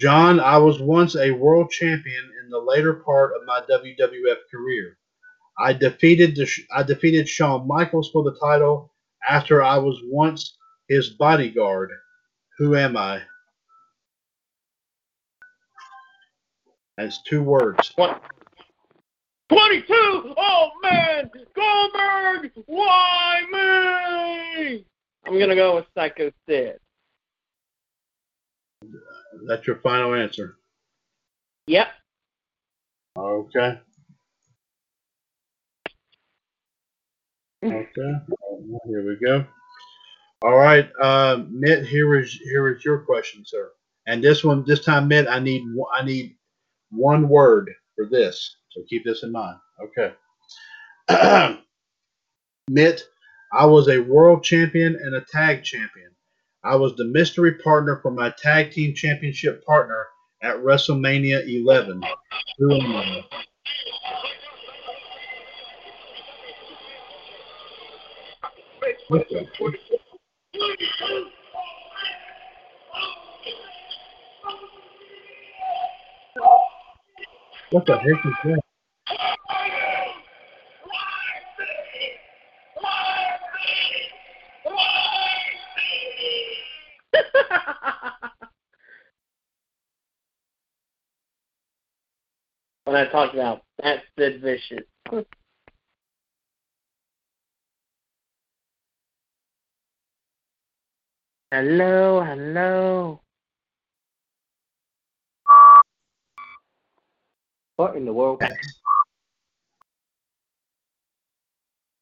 John, 0.00 0.40
I 0.40 0.56
was 0.56 0.80
once 0.80 1.14
a 1.16 1.30
world 1.30 1.70
champion 1.70 2.30
in 2.42 2.50
the 2.50 2.58
later 2.58 2.94
part 2.94 3.34
of 3.36 3.46
my 3.46 3.60
WWF 3.70 4.36
career. 4.50 4.98
I 5.58 5.72
defeated 5.72 6.34
the, 6.34 6.48
I 6.74 6.82
defeated 6.82 7.28
Shawn 7.28 7.66
Michaels 7.66 8.10
for 8.12 8.22
the 8.24 8.36
title 8.38 8.92
after 9.28 9.62
I 9.62 9.78
was 9.78 10.00
once 10.04 10.56
his 10.88 11.10
bodyguard. 11.10 11.90
Who 12.58 12.76
am 12.76 12.96
I? 12.96 13.22
That's 16.96 17.22
two 17.22 17.42
words. 17.42 17.92
What? 17.96 18.22
22! 19.48 19.84
Oh, 20.36 20.70
man! 20.82 21.30
Goldberg! 21.54 22.52
Why 22.66 23.42
me? 23.52 24.84
I'm 25.26 25.32
going 25.34 25.48
to 25.48 25.54
go 25.54 25.76
with 25.76 25.86
Psycho 25.94 26.30
Sid. 26.48 26.78
That's 29.46 29.66
your 29.66 29.76
final 29.76 30.14
answer. 30.14 30.56
Yep. 31.66 31.88
Okay. 33.16 33.80
Okay. 37.98 38.12
Here 38.86 39.06
we 39.06 39.16
go. 39.24 39.44
All 40.42 40.56
right, 40.56 40.88
uh, 41.00 41.44
Mitt. 41.50 41.86
Here 41.86 42.18
is 42.18 42.32
here 42.32 42.74
is 42.74 42.84
your 42.84 43.00
question, 43.00 43.44
sir. 43.46 43.70
And 44.06 44.24
this 44.24 44.42
one, 44.42 44.64
this 44.66 44.84
time, 44.84 45.08
Mitt, 45.08 45.28
I 45.28 45.38
need 45.38 45.62
I 45.94 46.04
need 46.04 46.36
one 46.90 47.28
word 47.28 47.70
for 47.94 48.06
this. 48.06 48.56
So 48.70 48.82
keep 48.88 49.04
this 49.04 49.22
in 49.22 49.32
mind. 49.32 49.58
Okay. 49.84 50.14
Mitt, 52.70 53.02
I 53.52 53.66
was 53.66 53.88
a 53.88 53.98
world 53.98 54.42
champion 54.42 54.96
and 54.96 55.14
a 55.14 55.24
tag 55.30 55.62
champion. 55.62 56.10
I 56.64 56.76
was 56.76 56.94
the 56.96 57.04
mystery 57.04 57.54
partner 57.54 57.98
for 58.02 58.10
my 58.10 58.32
tag 58.38 58.70
team 58.70 58.94
championship 58.94 59.64
partner 59.64 60.06
at 60.42 60.56
WrestleMania 60.56 61.46
11. 61.46 62.02
Who 62.58 62.74
am 62.74 62.96
I? 62.96 63.24
What 69.12 69.28
the- 69.28 69.44
heck 77.98 78.24
is 78.24 78.32
that? 78.44 78.60
when 92.84 92.96
I 92.96 93.04
talked 93.10 93.34
about 93.34 93.62
that's 93.82 94.00
Sid 94.18 94.40
Vicious. 94.40 94.86
Hello, 101.52 102.24
hello. 102.24 103.20
What 107.76 107.94
in 107.96 108.06
the 108.06 108.12
world? 108.12 108.42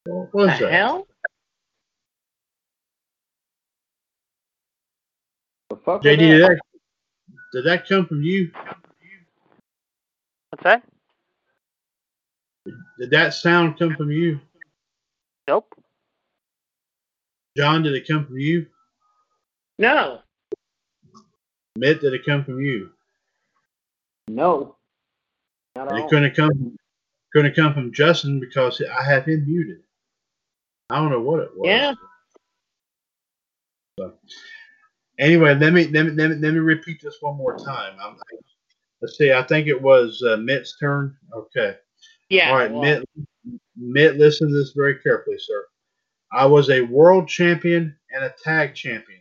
What 0.07 0.33
The 0.33 0.39
was 0.39 0.59
that? 0.61 0.73
hell? 0.73 1.07
The 5.69 5.77
fuck 5.77 6.03
JD, 6.03 6.19
did 6.19 6.43
that? 6.43 6.49
that, 6.49 6.61
did 7.53 7.65
that 7.67 7.89
come 7.89 8.07
from 8.07 8.23
you? 8.23 8.51
What's 10.51 10.65
that? 10.65 10.83
Did 12.99 13.11
that 13.11 13.35
sound 13.35 13.79
come 13.79 13.95
from 13.95 14.11
you? 14.11 14.41
Nope. 15.47 15.75
John, 17.57 17.83
did 17.83 17.95
it 17.95 18.09
come 18.09 18.25
from 18.27 18.39
you? 18.39 18.67
No. 19.81 20.19
Mitt, 21.75 22.03
did 22.03 22.13
it 22.13 22.27
come 22.27 22.45
from 22.45 22.61
you? 22.61 22.91
No. 24.29 24.77
Not 25.75 25.91
at 25.91 25.97
it 25.99 26.03
all. 26.03 26.09
couldn't 26.11 26.37
come 26.37 26.77
couldn't 27.33 27.57
come 27.57 27.73
from 27.73 27.91
Justin 27.91 28.41
because 28.41 28.83
I 28.83 29.03
have 29.03 29.25
him 29.25 29.47
muted. 29.47 29.81
I 30.91 30.97
don't 30.97 31.11
know 31.11 31.23
what 31.23 31.41
it 31.41 31.51
was. 31.57 31.67
Yeah. 31.67 31.95
So, 33.99 34.13
anyway, 35.19 35.55
let 35.55 35.73
me 35.73 35.87
let 35.87 36.05
me 36.05 36.13
let 36.13 36.31
me, 36.31 36.37
let 36.37 36.53
me 36.53 36.61
repeat 36.61 37.01
this 37.01 37.17
one 37.23 37.37
more 37.37 37.57
time. 37.57 37.97
I'm, 38.03 38.17
Let's 39.01 39.17
see. 39.17 39.33
I 39.33 39.43
think 39.45 39.67
it 39.67 39.81
was 39.81 40.23
uh, 40.23 40.37
Mitt's 40.37 40.77
turn. 40.79 41.17
Okay. 41.35 41.77
Yeah. 42.29 42.51
All 42.51 42.57
right, 42.57 42.71
well, 42.71 42.83
Mitt. 42.83 43.09
Mitt, 43.77 44.19
listen 44.19 44.49
to 44.49 44.55
this 44.55 44.73
very 44.77 44.97
carefully, 44.97 45.39
sir. 45.39 45.65
I 46.33 46.45
was 46.45 46.69
a 46.69 46.83
world 46.83 47.29
champion 47.29 47.97
and 48.13 48.25
a 48.25 48.35
tag 48.45 48.75
champion. 48.75 49.21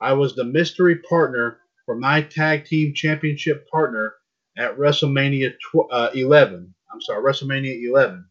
I 0.00 0.14
was 0.14 0.34
the 0.34 0.44
mystery 0.44 0.96
partner 0.98 1.58
for 1.86 1.96
my 1.96 2.22
tag 2.22 2.66
team 2.66 2.94
championship 2.94 3.68
partner 3.70 4.14
at 4.58 4.76
WrestleMania 4.78 5.54
tw- 5.60 5.90
uh, 5.92 6.10
11. 6.14 6.74
I'm 6.92 7.00
sorry, 7.02 7.22
WrestleMania 7.24 7.82
11. 7.88 8.26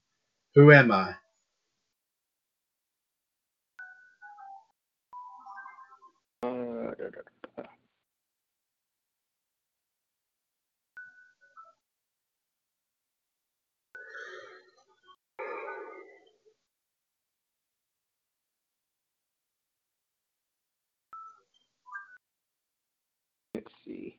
Who 0.55 0.71
am 0.73 0.91
I? 0.91 1.15
Uh, 6.43 6.47
da, 6.97 7.05
da, 7.11 7.21
da. 7.57 7.63
Let's 23.55 23.73
see. 23.85 24.17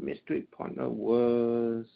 Mystery 0.00 0.42
partner 0.56 0.88
was. 0.88 1.86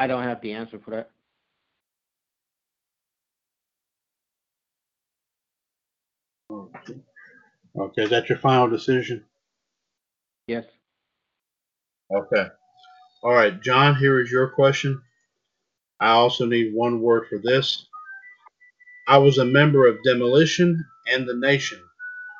I 0.00 0.06
don't 0.06 0.22
have 0.22 0.40
the 0.40 0.54
answer 0.54 0.78
for 0.82 0.90
that. 0.92 1.10
Okay, 7.78 8.02
is 8.04 8.10
that 8.10 8.30
your 8.30 8.38
final 8.38 8.66
decision? 8.66 9.22
Yes. 10.46 10.64
Okay. 12.10 12.46
All 13.22 13.34
right, 13.34 13.60
John, 13.60 13.94
here 13.94 14.22
is 14.22 14.30
your 14.30 14.48
question. 14.48 15.02
I 16.00 16.12
also 16.12 16.46
need 16.46 16.72
one 16.74 17.02
word 17.02 17.26
for 17.28 17.36
this. 17.36 17.86
I 19.06 19.18
was 19.18 19.36
a 19.36 19.44
member 19.44 19.86
of 19.86 20.02
Demolition 20.02 20.82
and 21.08 21.28
The 21.28 21.36
Nation. 21.36 21.78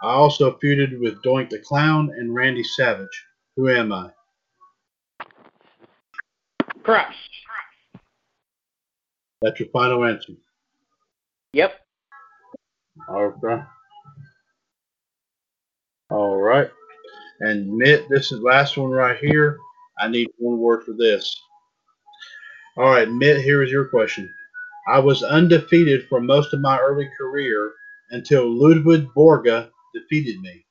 I 0.02 0.12
also 0.12 0.58
feuded 0.64 0.98
with 0.98 1.22
Doink 1.22 1.50
the 1.50 1.58
Clown 1.58 2.10
and 2.16 2.34
Randy 2.34 2.64
Savage. 2.64 3.26
Who 3.56 3.68
am 3.68 3.92
I? 3.92 4.10
Crush. 6.82 7.39
That's 9.42 9.58
your 9.58 9.70
final 9.70 10.04
answer. 10.04 10.34
Yep. 11.54 11.74
Okay. 13.08 13.62
All 16.10 16.36
right. 16.36 16.70
And 17.40 17.74
Mitt, 17.74 18.08
this 18.10 18.32
is 18.32 18.40
the 18.40 18.44
last 18.44 18.76
one 18.76 18.90
right 18.90 19.18
here. 19.18 19.58
I 19.98 20.08
need 20.08 20.28
one 20.36 20.58
word 20.58 20.84
for 20.84 20.92
this. 20.92 21.34
All 22.76 22.90
right, 22.90 23.10
Mitt, 23.10 23.40
here 23.40 23.62
is 23.62 23.70
your 23.70 23.86
question. 23.86 24.32
I 24.88 24.98
was 24.98 25.22
undefeated 25.22 26.06
for 26.08 26.20
most 26.20 26.52
of 26.52 26.60
my 26.60 26.78
early 26.78 27.08
career 27.18 27.72
until 28.10 28.50
Ludwig 28.50 29.06
Borga 29.16 29.70
defeated 29.94 30.40
me. 30.40 30.64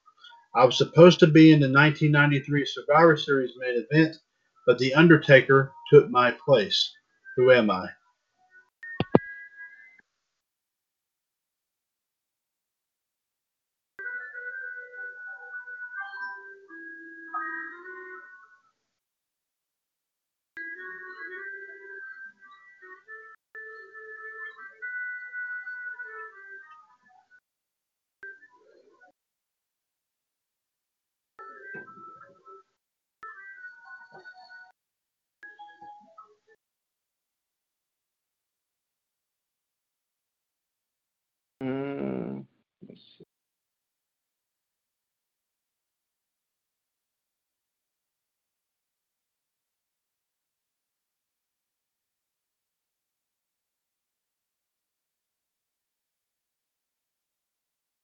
I 0.56 0.66
was 0.66 0.78
supposed 0.78 1.20
to 1.20 1.28
be 1.28 1.54
in 1.54 1.60
the 1.60 1.72
1993 1.72 2.66
Survivor 2.66 3.18
Series 3.18 3.54
main 3.58 3.86
event, 3.90 4.18
but 4.66 4.78
The 4.78 4.94
Undertaker 4.94 5.72
took 5.92 6.10
my 6.10 6.36
place. 6.46 6.92
Who 7.36 7.52
am 7.52 7.72
I? 7.72 7.88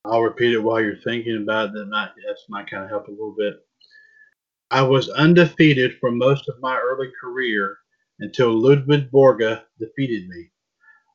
I'll 0.06 0.22
repeat 0.22 0.54
it 0.54 0.60
while 0.60 0.82
you're 0.82 0.98
thinking 0.98 1.42
about 1.42 1.70
it. 1.70 1.74
That 1.74 1.86
might, 1.88 2.10
that 2.16 2.38
might 2.50 2.70
kind 2.70 2.84
of 2.84 2.90
help 2.90 3.08
a 3.08 3.12
little 3.12 3.36
bit. 3.38 3.56
I 4.72 4.82
was 4.82 5.10
undefeated 5.10 5.98
for 6.00 6.12
most 6.12 6.48
of 6.50 6.60
my 6.60 6.78
early 6.78 7.12
career 7.20 7.78
until 8.20 8.54
Ludwig 8.54 9.12
Borga 9.12 9.64
defeated 9.80 10.28
me. 10.28 10.52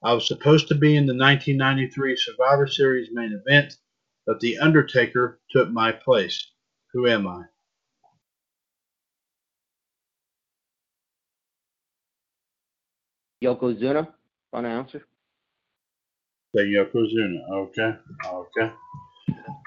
I 0.02 0.14
was 0.14 0.26
supposed 0.26 0.68
to 0.68 0.74
be 0.74 0.96
in 0.96 1.06
the 1.06 1.14
1993 1.14 2.16
Survivor 2.16 2.66
Series 2.66 3.10
main 3.12 3.32
event, 3.32 3.74
but 4.26 4.40
The 4.40 4.58
Undertaker 4.58 5.40
took 5.50 5.70
my 5.70 5.92
place. 5.92 6.52
Who 6.92 7.06
am 7.06 7.26
I? 7.26 7.42
Yokozuna. 13.42 14.12
Final 14.50 14.70
answer. 14.70 15.04
The 16.55 16.62
Yokozuna. 16.62 17.51
Okay. 17.52 17.97
Okay. 18.27 18.72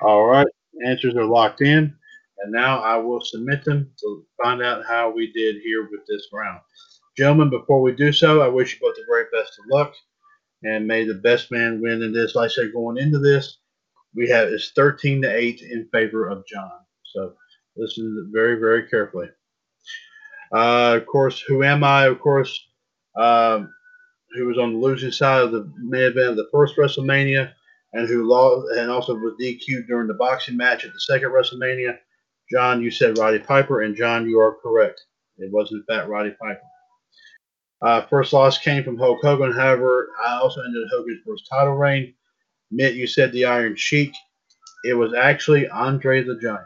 All 0.04 0.26
right. 0.26 0.48
Answers 0.86 1.16
are 1.16 1.26
locked 1.26 1.62
in. 1.62 1.96
And 2.44 2.52
now 2.54 2.80
I 2.82 2.98
will 2.98 3.22
submit 3.22 3.66
them 3.66 3.92
to 4.02 4.26
find 4.44 4.62
out 4.64 4.86
how 4.88 5.12
we 5.12 5.32
did 5.34 5.58
here 5.64 5.84
with 5.92 6.02
this 6.08 6.28
round. 6.34 6.62
Gentlemen, 7.18 7.50
before 7.50 7.82
we 7.82 7.94
do 7.94 8.12
so, 8.14 8.42
I 8.42 8.48
wish 8.50 8.74
you 8.74 8.80
both 8.82 8.96
the 8.96 9.06
very 9.10 9.26
best 9.34 9.60
of 9.60 9.66
luck. 9.72 9.94
and 10.64 10.88
may 10.88 11.06
the 11.06 11.16
best 11.16 11.52
man 11.52 11.82
win 11.82 12.02
in 12.02 12.14
this. 12.14 12.36
Like 12.36 12.50
I 12.52 12.54
said, 12.54 12.74
going 12.74 12.98
into 12.98 13.20
this, 13.20 13.60
we 14.16 14.30
have 14.30 14.50
it's 14.50 14.72
13 14.76 15.22
to 15.24 15.36
8 15.36 15.62
in 15.62 15.88
favor 15.92 16.28
of 16.30 16.46
John. 16.48 16.72
So 17.14 17.34
listen 17.78 18.32
very, 18.34 18.60
very 18.60 18.88
carefully. 18.88 19.30
Uh, 20.54 21.00
of 21.02 21.08
course, 21.08 21.42
who 21.42 21.64
am 21.64 21.84
I? 21.84 22.06
Of 22.06 22.20
course, 22.20 22.68
um, 23.20 23.74
who 24.36 24.48
was 24.48 24.58
on 24.58 24.74
the 24.74 24.80
losing 24.80 25.12
side 25.12 25.42
of 25.42 25.52
the 25.52 25.72
main 25.78 26.04
event 26.04 26.30
of 26.30 26.36
the 26.36 26.50
first 26.52 26.76
WrestleMania, 26.78 27.52
and 27.94 28.08
who 28.08 28.28
lost, 28.28 28.78
and 28.78 28.90
also 28.90 29.16
was 29.16 29.36
DQ'd 29.42 29.88
during 29.88 30.08
the 30.08 30.16
boxing 30.16 30.58
match 30.58 30.86
at 30.86 30.94
the 30.94 31.00
second 31.00 31.30
WrestleMania. 31.30 31.98
John, 32.52 32.82
you 32.82 32.92
said 32.92 33.18
Roddy 33.18 33.40
Piper, 33.40 33.82
and 33.82 33.96
John, 33.96 34.28
you 34.28 34.40
are 34.40 34.58
correct. 34.62 35.02
It 35.38 35.52
was 35.52 35.72
in 35.72 35.84
fact 35.88 36.10
Roddy 36.10 36.32
Piper. 36.32 36.62
Uh, 37.82 38.02
first 38.04 38.32
loss 38.32 38.58
came 38.58 38.84
from 38.84 38.98
Hulk 38.98 39.20
Hogan. 39.22 39.52
However, 39.52 40.10
I 40.26 40.36
also 40.36 40.62
ended 40.62 40.88
Hogan's 40.90 41.20
first 41.28 41.48
title 41.52 41.74
reign. 41.74 42.14
Mitt, 42.72 42.96
you 42.96 43.06
said 43.06 43.32
the 43.34 43.46
Iron 43.46 43.76
Sheik. 43.76 44.14
It 44.86 44.94
was 44.94 45.14
actually 45.14 45.68
Andre 45.68 46.24
the 46.24 46.40
Giant. 46.42 46.66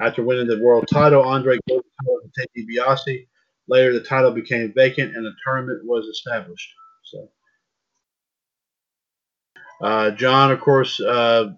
After 0.00 0.22
winning 0.22 0.48
the 0.48 0.60
world 0.60 0.88
title, 0.92 1.22
Andre 1.22 1.58
title 1.68 1.82
to 2.02 2.30
Ted 2.36 2.48
DiBiase. 2.56 3.27
Later, 3.68 3.92
the 3.92 4.00
title 4.00 4.30
became 4.30 4.72
vacant 4.74 5.14
and 5.14 5.26
a 5.26 5.30
tournament 5.44 5.84
was 5.84 6.06
established. 6.06 6.72
So, 7.04 7.30
uh, 9.82 10.10
John, 10.12 10.50
of 10.50 10.60
course, 10.60 11.00
uh, 11.00 11.52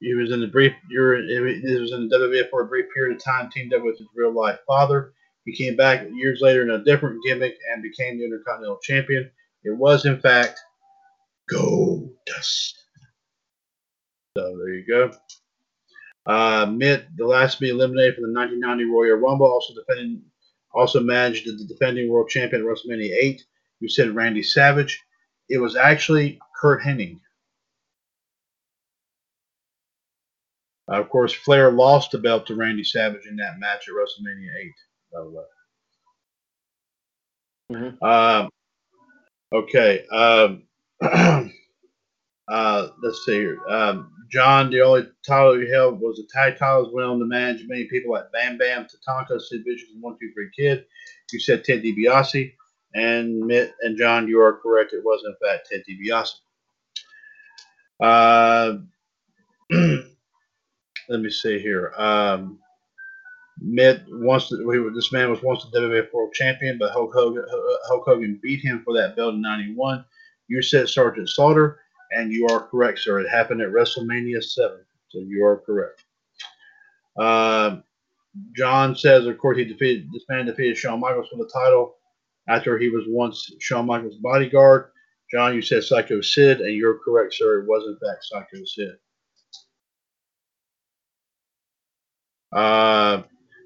he 0.00 0.14
was 0.14 0.30
in 0.30 0.40
the 0.40 0.46
brief. 0.46 0.72
He 0.90 0.98
was 0.98 1.92
in 1.92 2.08
the 2.08 2.16
WWF 2.16 2.50
for 2.50 2.62
a 2.62 2.66
brief 2.66 2.86
period 2.92 3.16
of 3.16 3.24
time. 3.24 3.50
Teamed 3.50 3.72
up 3.74 3.82
with 3.82 3.98
his 3.98 4.08
real 4.14 4.32
life 4.32 4.58
father. 4.66 5.12
He 5.44 5.54
came 5.54 5.76
back 5.76 6.06
years 6.12 6.40
later 6.42 6.62
in 6.62 6.70
a 6.70 6.84
different 6.84 7.22
gimmick 7.24 7.56
and 7.72 7.82
became 7.82 8.18
the 8.18 8.24
Intercontinental 8.24 8.78
Champion. 8.82 9.30
It 9.64 9.76
was, 9.76 10.04
in 10.04 10.20
fact, 10.20 10.58
Goldust. 11.50 12.74
So 14.36 14.58
there 14.58 14.74
you 14.74 14.84
go. 14.86 15.12
Uh, 16.26 16.66
Mitt, 16.66 17.06
the 17.16 17.24
last 17.24 17.54
to 17.54 17.60
be 17.60 17.70
eliminated 17.70 18.16
from 18.16 18.24
the 18.24 18.38
1990 18.38 18.84
Royal 18.92 19.16
Rumble, 19.16 19.46
also 19.46 19.72
defending, 19.74 20.22
also 20.76 21.00
managed 21.00 21.46
the 21.46 21.64
defending 21.64 22.10
world 22.10 22.28
champion 22.28 22.62
at 22.62 22.68
WrestleMania 22.68 23.14
8. 23.18 23.44
You 23.80 23.88
said 23.88 24.14
Randy 24.14 24.42
Savage. 24.42 25.02
It 25.48 25.58
was 25.58 25.76
actually 25.76 26.38
Curt 26.60 26.82
Hennig. 26.82 27.18
Uh, 30.88 31.00
of 31.00 31.08
course, 31.08 31.32
Flair 31.32 31.72
lost 31.72 32.12
the 32.12 32.18
belt 32.18 32.46
to 32.46 32.54
Randy 32.54 32.84
Savage 32.84 33.26
in 33.26 33.36
that 33.36 33.58
match 33.58 33.88
at 33.88 33.94
WrestleMania 33.94 34.50
8. 34.60 34.72
By 35.12 35.20
the 35.22 35.30
way. 35.30 35.44
Mhm. 37.72 38.02
Um, 38.02 38.50
okay. 39.52 40.06
Um, 40.08 40.62
uh, 42.48 42.88
let's 43.02 43.24
see 43.24 43.34
here. 43.38 43.58
Um, 43.68 44.12
John, 44.30 44.70
the 44.70 44.80
only 44.82 45.08
title 45.26 45.58
he 45.58 45.70
held 45.70 46.00
was 46.00 46.16
the 46.16 46.28
tag 46.32 46.58
titles. 46.58 46.92
Went 46.92 47.06
on 47.08 47.18
to 47.18 47.24
manage 47.24 47.66
many 47.68 47.84
people 47.84 48.12
like 48.12 48.30
Bam 48.32 48.58
Bam, 48.58 48.86
Tatanka, 48.86 49.40
Sid 49.40 49.62
Vicious, 49.66 49.90
and 49.92 50.02
One 50.02 50.16
Two 50.20 50.32
Three 50.32 50.50
Kid. 50.56 50.84
You 51.32 51.40
said 51.40 51.64
Ted 51.64 51.82
DiBiase, 51.82 52.52
and 52.94 53.38
Mitt 53.40 53.74
and 53.82 53.96
John, 53.96 54.28
you 54.28 54.40
are 54.40 54.54
correct. 54.54 54.92
It 54.92 55.04
was 55.04 55.22
in 55.24 55.34
fact 55.46 55.68
Ted 55.70 55.82
DiBiase. 55.88 56.30
Uh, 58.00 58.78
let 61.08 61.20
me 61.20 61.30
see 61.30 61.58
here. 61.58 61.92
Um, 61.96 62.58
Mitt 63.60 64.02
once 64.08 64.50
we 64.50 64.78
were- 64.80 64.92
this 64.92 65.12
man 65.12 65.30
was 65.30 65.42
once 65.42 65.64
the 65.64 65.80
WWF 65.80 66.12
World 66.12 66.34
Champion, 66.34 66.78
but 66.78 66.92
Hulk 66.92 67.12
Hogan, 67.14 67.44
Hulk 67.88 68.04
Hogan 68.06 68.38
beat 68.42 68.60
him 68.60 68.82
for 68.84 68.92
that 68.94 69.16
belt 69.16 69.34
in 69.34 69.40
'91. 69.42 70.04
You 70.48 70.62
said 70.62 70.88
Sergeant 70.88 71.28
Slaughter, 71.28 71.80
and 72.12 72.32
you 72.32 72.46
are 72.48 72.66
correct, 72.68 73.00
sir. 73.00 73.20
It 73.20 73.28
happened 73.28 73.60
at 73.60 73.70
WrestleMania 73.70 74.42
7, 74.42 74.78
so 75.08 75.18
you 75.18 75.44
are 75.44 75.58
correct. 75.58 76.04
Uh, 77.18 77.78
John 78.54 78.94
says, 78.94 79.26
of 79.26 79.38
course, 79.38 79.58
he 79.58 79.64
defeated 79.64 80.12
this 80.12 80.24
man 80.28 80.46
defeated 80.46 80.76
Shawn 80.76 81.00
Michaels 81.00 81.28
for 81.28 81.36
the 81.36 81.50
title 81.52 81.96
after 82.48 82.78
he 82.78 82.88
was 82.88 83.04
once 83.08 83.50
Shawn 83.60 83.86
Michaels' 83.86 84.16
bodyguard. 84.16 84.90
John, 85.32 85.54
you 85.54 85.62
said 85.62 85.82
Psycho 85.82 86.20
Sid, 86.20 86.60
and 86.60 86.74
you're 86.74 86.98
correct, 86.98 87.34
sir. 87.34 87.60
It 87.60 87.66
was 87.66 87.84
in 87.88 87.98
fact 88.06 88.24
Psycho 88.24 88.64
Sid. 88.64 88.96
Uh, 92.52 93.22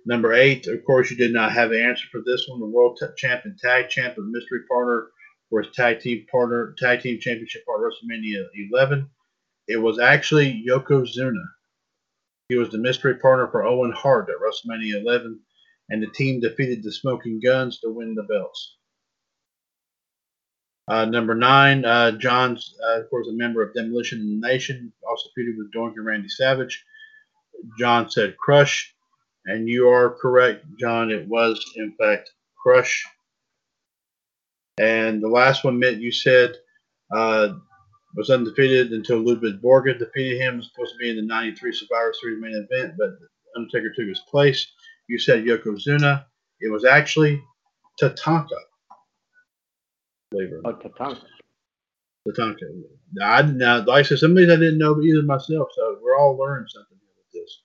number 0.07 0.33
eight, 0.33 0.67
of 0.67 0.85
course, 0.85 1.11
you 1.11 1.17
did 1.17 1.33
not 1.33 1.53
have 1.53 1.71
the 1.71 1.83
answer 1.83 2.07
for 2.11 2.23
this 2.25 2.49
one. 2.49 2.61
The 2.61 2.67
world 2.67 2.99
t- 2.99 3.07
champion, 3.17 3.57
tag 3.61 3.89
champ, 3.91 4.17
and 4.17 4.31
mystery 4.31 4.61
partner 4.71 5.09
for 5.51 5.63
his 5.63 5.75
tag 5.75 6.01
team 6.01 6.25
partner, 6.31 6.75
tag 6.79 7.01
team 7.01 7.19
championship 7.21 7.63
at 7.69 7.81
WrestleMania 7.81 8.45
11. 8.73 9.11
It 9.69 9.77
was 9.77 9.99
actually 9.99 10.65
Yokozuna. 10.67 11.45
He 12.49 12.57
was 12.57 12.71
the 12.71 12.79
mystery 12.79 13.17
partner 13.17 13.49
for 13.49 13.65
Owen 13.65 13.93
Hart 13.93 14.29
at 14.31 14.37
WrestleMania 14.41 15.03
11, 15.03 15.39
and 15.91 16.03
the 16.03 16.09
team 16.09 16.41
defeated 16.41 16.83
the 16.83 16.93
Smoking 16.93 17.41
Gunns 17.45 17.81
to 17.81 17.91
win 17.91 18.15
the 18.15 18.23
belts. 18.23 18.77
Uh, 20.89 21.05
number 21.05 21.37
nine, 21.37 21.85
uh, 21.85 22.11
John's, 22.13 22.75
uh, 22.85 23.01
of 23.01 23.11
course, 23.11 23.29
a 23.29 23.33
member 23.33 23.63
of 23.63 23.75
Demolition 23.75 24.41
Nation, 24.41 24.93
also 25.09 25.29
feuded 25.39 25.57
with 25.57 25.73
Doink 25.73 25.95
and 25.95 26.05
Randy 26.05 26.29
Savage. 26.29 26.85
John 27.79 28.11
said 28.11 28.37
Crush, 28.39 28.93
and 29.47 29.69
you 29.69 29.89
are 29.89 30.11
correct, 30.11 30.65
John. 30.81 31.13
It 31.13 31.29
was, 31.29 31.65
in 31.77 31.95
fact, 31.97 32.31
Crush. 32.61 33.07
And 34.81 35.23
the 35.23 35.29
last 35.29 35.63
one, 35.63 35.79
Mitt, 35.79 35.99
you 35.99 36.11
said 36.11 36.57
uh, 37.15 37.51
was 38.17 38.31
undefeated 38.31 38.93
until 38.93 39.19
Ludwig 39.19 39.61
Borga 39.61 39.99
defeated 39.99 40.41
him. 40.41 40.55
It 40.55 40.57
was 40.59 40.71
supposed 40.73 40.93
to 40.95 40.99
be 40.99 41.11
in 41.11 41.17
the 41.17 41.23
93 41.23 41.73
Survivor 41.73 42.15
Series 42.21 42.41
main 42.41 42.67
event, 42.71 42.95
but 42.99 43.11
Undertaker 43.57 43.93
took 43.95 44.09
his 44.09 44.23
place. 44.31 44.67
You 45.09 45.19
said 45.19 45.45
Yokozuna. 45.45 46.25
It 46.61 46.73
was 46.73 46.85
actually 46.85 47.43
Tatanka. 48.01 48.49
Believe 50.31 50.53
it 50.53 50.61
or 50.65 50.73
Oh. 50.73 50.75
Tatanka. 50.75 51.25
Tatanka. 52.27 52.63
Now, 53.13 53.33
I, 53.33 53.41
like 53.81 53.89
I 53.89 54.03
said, 54.03 54.19
some 54.19 54.31
of 54.33 54.37
these 54.39 54.51
I 54.51 54.57
didn't 54.57 54.79
know 54.79 55.01
either 55.03 55.23
myself, 55.23 55.69
so 55.75 55.99
we're 56.03 56.17
all 56.17 56.37
learning 56.37 56.69
something 56.69 56.97
here 57.01 57.11
with 57.19 57.43
this. 57.43 57.63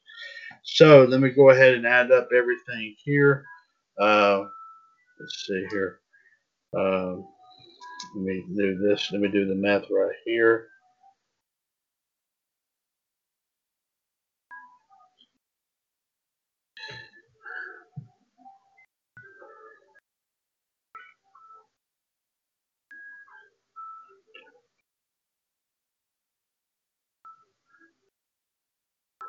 So 0.63 1.03
let 1.05 1.21
me 1.21 1.29
go 1.29 1.51
ahead 1.51 1.75
and 1.75 1.85
add 1.85 2.11
up 2.11 2.29
everything 2.35 2.95
here. 3.03 3.45
Uh, 3.99 4.45
let's 5.19 5.45
see 5.45 5.65
here. 5.71 5.99
Um, 6.77 7.27
let 8.15 8.23
me 8.25 8.45
do 8.55 8.77
this. 8.77 9.11
Let 9.11 9.21
me 9.21 9.29
do 9.29 9.45
the 9.47 9.55
math 9.55 9.83
right 9.91 10.15
here. 10.25 10.67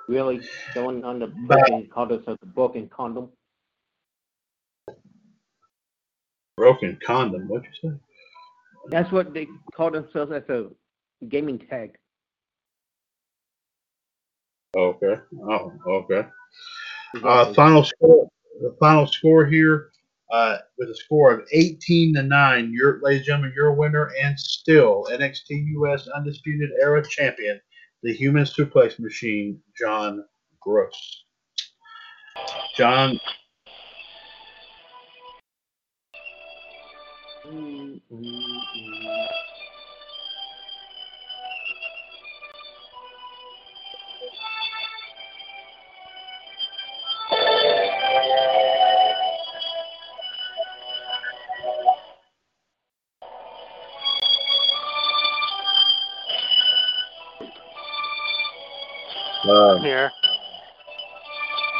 Really 0.08 0.48
going 0.74 1.04
on 1.04 1.20
the 1.20 1.28
colors 1.94 2.24
of 2.26 2.38
the 2.40 2.46
broken 2.46 2.88
condom. 2.88 3.30
Broken 6.56 6.98
condom. 7.04 7.48
What'd 7.48 7.68
you 7.82 7.90
say? 7.90 7.96
That's 8.88 9.10
what 9.12 9.34
they 9.34 9.46
call 9.74 9.90
themselves 9.90 10.32
as 10.32 10.42
a 10.48 10.68
gaming 11.28 11.58
tag. 11.58 11.96
Okay. 14.76 15.16
Oh, 15.42 15.72
okay. 15.86 16.28
Uh, 17.22 17.52
final 17.54 17.84
score. 17.84 18.28
The 18.60 18.74
final 18.80 19.06
score 19.06 19.44
here, 19.44 19.90
uh, 20.30 20.58
with 20.78 20.88
a 20.88 20.94
score 20.94 21.32
of 21.32 21.46
18 21.52 22.14
to 22.14 22.22
nine. 22.22 22.72
Your, 22.72 23.00
ladies 23.02 23.20
and 23.20 23.26
gentlemen, 23.26 23.52
your 23.54 23.72
winner 23.72 24.10
and 24.22 24.38
still 24.38 25.06
NXT 25.10 25.66
US 25.76 26.08
Undisputed 26.08 26.70
Era 26.80 27.04
Champion, 27.06 27.60
the 28.02 28.12
Human 28.14 28.44
Suplex 28.44 28.98
Machine, 28.98 29.60
John 29.78 30.24
Gross. 30.60 31.24
John, 32.76 33.18
uh, 37.46 37.52
Here. 59.82 60.10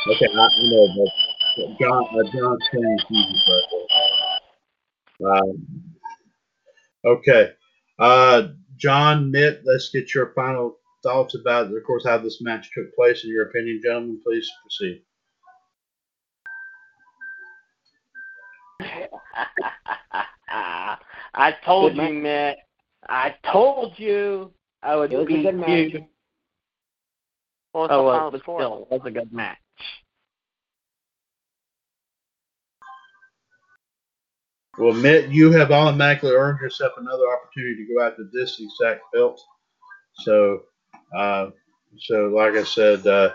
okay, 0.09 0.29
I, 0.35 0.39
I 0.39 0.71
know, 0.71 0.89
but 0.97 1.11
John, 1.81 2.05
John's 2.33 2.65
saying 2.73 2.99
Jesus 3.11 3.43
birthday. 3.47 3.86
Um, 5.25 5.67
okay. 7.05 7.53
Uh, 7.99 8.49
John, 8.77 9.31
Mitt, 9.31 9.63
let's 9.65 9.91
get 9.91 10.15
your 10.15 10.33
final 10.35 10.77
thoughts 11.03 11.35
about, 11.35 11.73
of 11.73 11.85
course, 11.87 12.05
how 12.05 12.19
this 12.19 12.43
match 12.43 12.69
took 12.75 12.95
place. 12.95 13.25
In 13.25 13.31
your 13.31 13.49
opinion, 13.49 13.81
gentlemen, 13.83 14.21
please 14.23 14.49
proceed. 14.63 15.03
I 21.35 21.53
told 21.65 21.95
Good 21.95 22.09
you, 22.09 22.15
Matt. 22.23 22.57
I 23.09 23.35
told 23.53 23.99
you 23.99 24.53
I 24.83 24.97
would 24.97 25.13
It 25.13 25.17
was 25.17 25.27
a 25.27 25.29
beat 25.29 25.43
good 25.45 25.55
match. 25.57 25.93
you. 25.93 26.07
What 27.73 27.83
was 27.83 27.91
Oh, 27.91 27.99
the 27.99 28.03
well, 28.05 28.15
final 28.19 28.31
but 28.31 28.41
score? 28.41 28.61
still, 28.61 28.89
it 28.91 28.91
was 28.91 29.01
a 29.07 29.11
good 29.11 29.33
match. 29.33 29.59
Well, 34.79 34.93
Mitt, 34.93 35.31
you 35.31 35.53
have 35.53 35.71
automatically 35.71 36.33
earned 36.33 36.61
yourself 36.61 36.93
another 36.99 37.25
opportunity 37.33 37.87
to 37.87 37.95
go 37.95 38.07
after 38.07 38.29
this 38.33 38.61
exact 38.61 39.03
belt. 39.13 39.41
So, 40.25 40.63
uh, 41.17 41.51
so 41.99 42.27
like 42.29 42.55
I 42.55 42.65
said, 42.65 43.07
uh, 43.07 43.33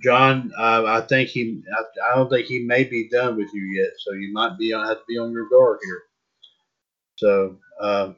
John, 0.00 0.52
uh, 0.56 0.84
I 0.86 1.00
think 1.00 1.30
he, 1.30 1.62
I, 1.76 2.12
I 2.12 2.14
don't 2.14 2.30
think 2.30 2.46
he 2.46 2.60
may 2.60 2.84
be 2.84 3.08
done 3.08 3.36
with 3.36 3.52
you 3.52 3.62
yet. 3.62 3.90
So 3.98 4.12
you 4.12 4.32
might 4.32 4.56
be 4.56 4.72
on, 4.72 4.86
have 4.86 4.98
to 4.98 5.04
be 5.08 5.18
on 5.18 5.32
your 5.32 5.48
guard 5.48 5.78
here. 5.82 6.02
So, 7.16 7.56
um, 7.80 8.16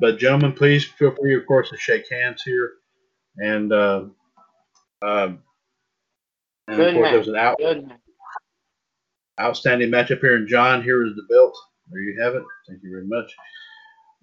but 0.00 0.18
gentlemen, 0.18 0.52
please 0.54 0.84
feel 0.84 1.14
free, 1.14 1.36
of 1.36 1.46
course, 1.46 1.70
to 1.70 1.76
shake 1.76 2.10
hands 2.10 2.42
here. 2.42 2.72
And, 3.36 3.72
uh, 3.72 4.04
um, 5.02 5.42
and 6.66 6.80
of 6.80 6.94
course, 6.94 7.10
there 7.10 7.18
was 7.18 7.28
an 7.28 7.36
out, 7.36 7.58
Good 7.58 7.86
match. 7.86 7.98
Outstanding 9.42 9.90
matchup 9.90 10.20
here. 10.20 10.36
And 10.36 10.48
John, 10.48 10.82
here 10.82 11.04
is 11.04 11.14
the 11.14 11.26
belt. 11.28 11.56
There 11.90 12.00
you 12.00 12.22
have 12.22 12.34
it. 12.34 12.42
Thank 12.68 12.82
you 12.82 12.90
very 12.90 13.06
much. 13.06 13.34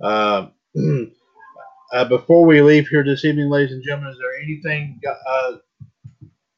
Uh, 0.01 0.48
uh, 1.93 2.06
before 2.06 2.45
we 2.45 2.61
leave 2.61 2.88
here 2.88 3.03
this 3.03 3.25
evening, 3.25 3.49
ladies 3.49 3.73
and 3.73 3.83
gentlemen, 3.83 4.11
is 4.11 4.17
there 4.17 4.41
anything, 4.41 4.99
uh, 5.27 5.53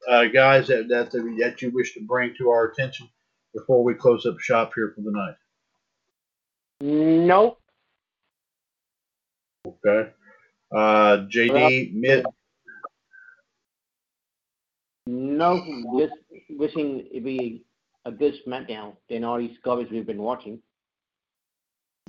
uh, 0.09 0.25
guys, 0.25 0.67
that, 0.67 0.87
that 0.89 1.11
that 1.11 1.61
you 1.61 1.71
wish 1.71 1.93
to 1.93 2.05
bring 2.05 2.33
to 2.37 2.49
our 2.49 2.67
attention 2.71 3.09
before 3.53 3.83
we 3.83 3.93
close 3.93 4.25
up 4.25 4.39
shop 4.39 4.71
here 4.75 4.93
for 4.95 5.01
the 5.01 5.11
night? 5.11 5.35
Nope. 6.81 7.57
Okay. 9.67 10.09
Uh, 10.73 11.25
JD, 11.29 11.93
Mitt, 11.93 12.25
No, 15.07 15.57
just 15.99 16.13
wishing 16.49 17.07
it 17.11 17.23
be 17.23 17.65
a 18.05 18.11
good 18.11 18.35
SmackDown 18.45 18.95
than 19.09 19.23
all 19.23 19.37
these 19.37 19.57
garbage 19.63 19.91
we've 19.91 20.05
been 20.05 20.21
watching. 20.21 20.61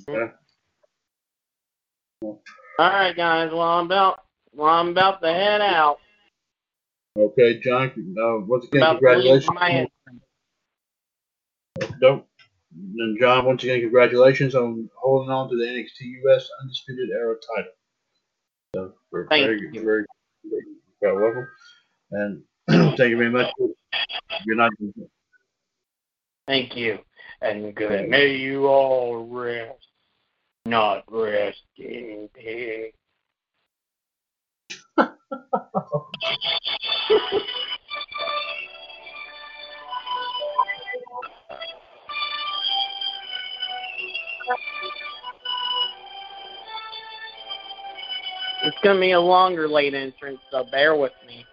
okay. 0.09 0.33
All 2.23 2.41
right, 2.79 3.17
guys. 3.17 3.51
Well, 3.51 3.61
I'm 3.61 3.87
about 3.87 4.21
well, 4.55 4.71
I'm 4.71 4.89
about 4.89 5.23
to 5.23 5.33
head 5.33 5.61
out. 5.61 5.99
Okay, 7.19 7.61
John. 7.61 7.91
Uh, 8.19 8.45
once 8.47 8.67
again, 8.67 8.83
About 8.83 9.01
congratulations. 9.01 9.89
Don't. 12.01 12.25
And 12.97 13.19
John, 13.21 13.45
once 13.45 13.63
again, 13.65 13.81
congratulations 13.81 14.55
on 14.55 14.89
holding 14.97 15.31
on 15.31 15.51
to 15.51 15.57
the 15.57 15.65
NXT 15.65 16.23
US 16.25 16.49
Undisputed 16.63 17.11
Era 17.11 17.37
title. 17.55 17.73
So, 18.75 18.93
we're 19.11 19.29
Thank 19.29 19.45
very, 19.45 19.61
you. 19.61 19.85
very, 19.85 20.05
very, 20.45 20.63
quite 20.99 21.15
welcome. 21.15 21.49
And 22.13 22.43
thank 22.97 23.11
you 23.11 23.19
very 23.19 23.31
much. 23.31 23.53
Good 23.59 24.57
night. 24.57 24.71
Thank 26.53 26.77
you. 26.77 26.99
And 27.41 27.75
good. 27.75 28.11
May 28.11 28.37
you 28.37 28.67
all 28.67 29.27
rest, 29.27 29.87
not 30.67 31.03
rest 31.11 31.63
in 31.79 32.29
peace. 32.35 32.93
It's 48.65 48.77
gonna 48.85 49.01
be 49.01 49.11
a 49.11 49.21
longer 49.21 49.67
late 49.67 49.93
entrance, 49.93 50.39
so 50.53 50.63
bear 50.71 50.95
with 50.95 51.11
me. 51.27 51.45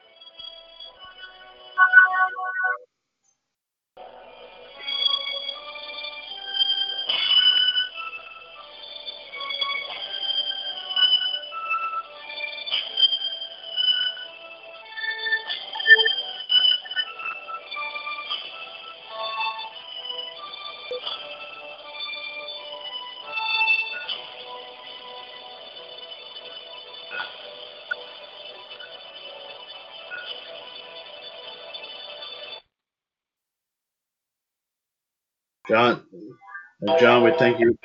Thank 37.39 37.59
you. 37.61 37.78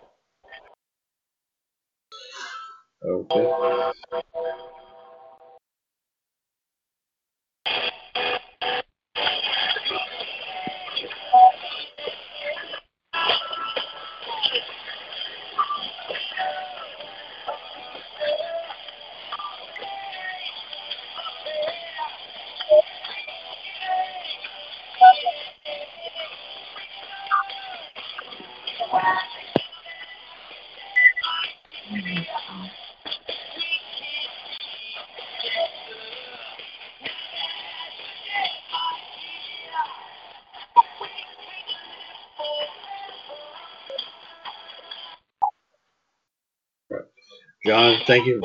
Thank 48.07 48.27
you. 48.27 48.43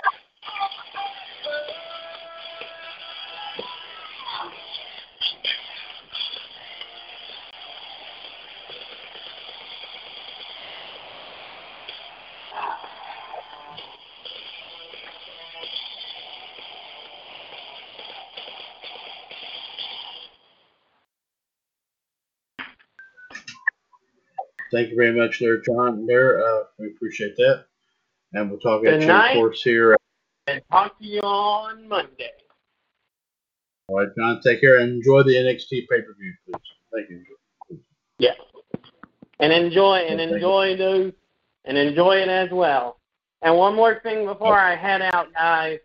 Thank 24.72 24.90
you 24.92 24.98
very 24.98 25.14
much 25.18 25.40
there, 25.40 25.62
John. 25.62 26.06
There, 26.08 26.42
uh, 26.46 26.64
we 26.80 26.88
appreciate 26.90 27.36
that. 27.38 27.66
And 28.34 28.50
we'll 28.50 28.60
talk 28.60 28.86
at 28.86 29.02
you, 29.02 29.12
of 29.12 29.34
course, 29.34 29.64
here. 29.64 29.98
And 30.48 30.62
talk 30.72 30.98
to 31.00 31.06
you 31.06 31.22
on 31.22 31.88
Monday. 31.88 32.32
All 33.88 33.98
right, 33.98 34.08
John, 34.18 34.40
take 34.44 34.62
care 34.62 34.80
and 34.80 34.94
enjoy 34.94 35.24
the 35.24 35.34
NXT 35.36 35.88
pay 35.90 36.02
per 36.02 36.16
view, 36.20 36.34
please. 36.46 36.62
Thank 36.94 37.10
you. 37.10 37.80
Yeah. 38.20 38.34
And 39.40 39.52
enjoy 39.52 39.98
and 39.98 40.20
Thank 40.20 40.30
you. 40.30 40.36
enjoy 40.36 40.78
those 40.78 41.14
and 41.66 41.78
enjoy 41.78 42.18
it 42.18 42.30
as 42.30 42.50
well. 42.52 43.00
And 43.42 43.56
one 43.56 43.76
more 43.76 44.00
thing 44.02 44.26
before 44.26 44.60
oh. 44.60 44.64
I 44.64 44.76
head 44.76 45.02
out, 45.02 45.34
guys. 45.34 45.80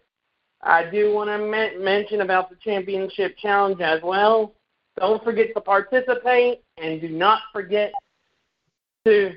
I 0.63 0.85
do 0.91 1.13
want 1.15 1.31
to 1.31 1.39
men- 1.39 1.83
mention 1.83 2.21
about 2.21 2.51
the 2.51 2.57
championship 2.57 3.37
challenge 3.39 3.81
as 3.81 4.03
well. 4.03 4.55
Don't 4.99 5.23
forget 5.23 5.55
to 5.55 5.61
participate 5.61 6.63
and 6.79 7.01
do 7.01 7.09
not 7.09 7.43
forget 7.53 7.93
to 9.05 9.33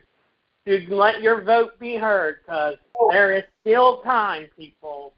to 0.66 0.86
let 0.90 1.22
your 1.22 1.44
vote 1.44 1.80
be 1.80 1.96
heard 1.96 2.40
because 2.46 2.76
there 3.12 3.34
is 3.34 3.44
still 3.62 4.02
time, 4.02 4.48
people. 4.58 5.14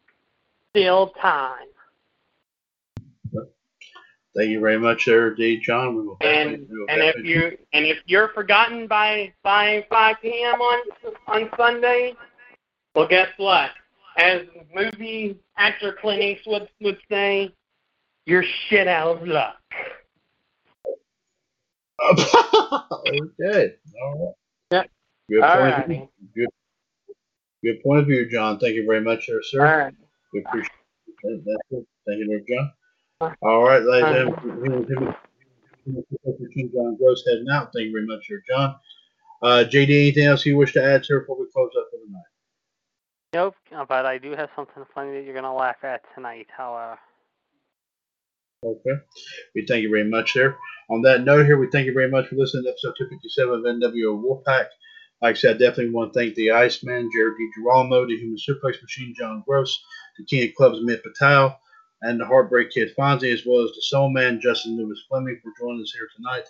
Still 0.71 1.09
time. 1.21 1.67
Thank 4.35 4.51
you 4.51 4.59
very 4.59 4.77
much 4.77 5.05
there, 5.05 5.33
D. 5.33 5.59
John. 5.59 5.95
We 5.95 6.03
will 6.03 6.17
And 6.21 6.51
definitely, 6.51 6.67
we 6.69 6.79
will 6.79 6.85
and 6.89 7.01
if 7.01 7.25
you 7.25 7.57
and 7.73 7.85
if 7.85 7.97
you're 8.05 8.29
forgotten 8.29 8.87
by 8.87 9.33
by 9.43 9.85
5 9.89 10.15
p.m. 10.21 10.61
on 10.61 10.79
on 11.27 11.49
Sunday, 11.57 12.15
Well, 12.95 13.07
guess 13.07 13.29
what? 13.37 13.71
As 14.17 14.43
movie 14.73 15.39
actor 15.57 15.95
Clint 15.99 16.21
Eastwood 16.21 16.69
would 16.81 16.99
say, 17.09 17.53
you're 18.25 18.43
shit 18.67 18.87
out 18.87 19.17
of 19.17 19.27
luck. 19.27 19.55
okay. 22.01 23.73
All 24.01 24.25
right. 24.25 24.33
Yep. 24.71 24.89
Good 25.29 25.43
All 25.43 25.57
point. 25.57 25.73
Of 25.73 25.79
righty. 25.79 26.09
Good. 26.35 26.49
Good 27.63 27.83
point 27.83 27.99
of 28.01 28.07
view, 28.07 28.29
John. 28.29 28.59
Thank 28.59 28.75
you 28.75 28.85
very 28.85 29.01
much, 29.01 29.27
there, 29.27 29.41
sir. 29.43 29.65
All 29.65 29.77
right. 29.77 29.93
We 30.33 30.43
appreciate 30.45 30.71
that. 31.23 31.41
That's 31.45 31.81
it. 31.81 31.87
Thank 32.07 32.19
you, 32.19 32.27
there, 32.27 32.57
John. 32.57 33.35
All 33.41 33.63
right, 33.63 33.83
ladies 33.83 34.33
and 34.43 34.87
gentlemen. 34.87 35.15
King 36.53 36.71
John 36.73 36.97
Gross 36.97 37.23
heading 37.27 37.47
out. 37.51 37.71
Thank 37.73 37.87
you 37.87 37.91
very 37.91 38.05
much, 38.05 38.27
sir, 38.27 38.41
John. 38.49 38.75
Uh, 39.41 39.63
JD, 39.67 39.89
anything 39.89 40.25
else 40.25 40.45
you 40.45 40.57
wish 40.57 40.73
to 40.73 40.83
add, 40.83 41.05
sir, 41.05 41.21
before 41.21 41.39
we 41.39 41.47
close 41.53 41.71
up 41.77 41.87
for 41.91 41.97
the 42.05 42.11
night? 42.11 42.23
Nope, 43.33 43.55
uh, 43.75 43.85
but 43.85 44.05
I 44.05 44.17
do 44.17 44.31
have 44.31 44.49
something 44.55 44.83
funny 44.93 45.13
that 45.13 45.25
you're 45.25 45.35
gonna 45.35 45.53
laugh 45.53 45.83
at 45.83 46.01
tonight. 46.15 46.47
However, 46.55 46.97
Okay. 48.63 48.91
We 49.55 49.65
thank 49.65 49.83
you 49.83 49.89
very 49.89 50.03
much 50.03 50.33
there. 50.33 50.57
On 50.89 51.01
that 51.03 51.23
note 51.23 51.45
here, 51.45 51.57
we 51.57 51.69
thank 51.71 51.85
you 51.85 51.93
very 51.93 52.09
much 52.09 52.27
for 52.27 52.35
listening 52.35 52.63
to 52.63 52.71
episode 52.71 52.93
257 52.97 53.53
of 53.53 53.61
NWO 53.63 54.21
Wolfpac. 54.21 54.65
Like 55.21 55.35
I 55.35 55.39
said, 55.39 55.55
I 55.55 55.59
definitely 55.59 55.91
want 55.91 56.13
to 56.13 56.19
thank 56.19 56.35
the 56.35 56.51
Iceman, 56.51 57.09
Jared 57.13 57.33
DiGirolamo, 57.33 58.07
the 58.07 58.17
Human 58.17 58.37
Suplex 58.37 58.81
Machine, 58.81 59.13
John 59.17 59.43
Gross, 59.45 59.77
the 60.17 60.23
King 60.25 60.49
of 60.49 60.55
Clubs, 60.55 60.79
Mitt 60.81 61.03
Patel, 61.03 61.59
and 62.01 62.19
the 62.19 62.25
Heartbreak 62.25 62.71
Kid 62.71 62.91
Fonzie, 62.97 63.33
as 63.33 63.45
well 63.45 63.63
as 63.63 63.71
the 63.71 63.81
Soul 63.81 64.09
Man, 64.09 64.39
Justin 64.41 64.77
Lewis 64.77 65.03
Fleming, 65.09 65.39
for 65.43 65.51
joining 65.59 65.81
us 65.81 65.93
here 65.93 66.07
tonight. 66.15 66.45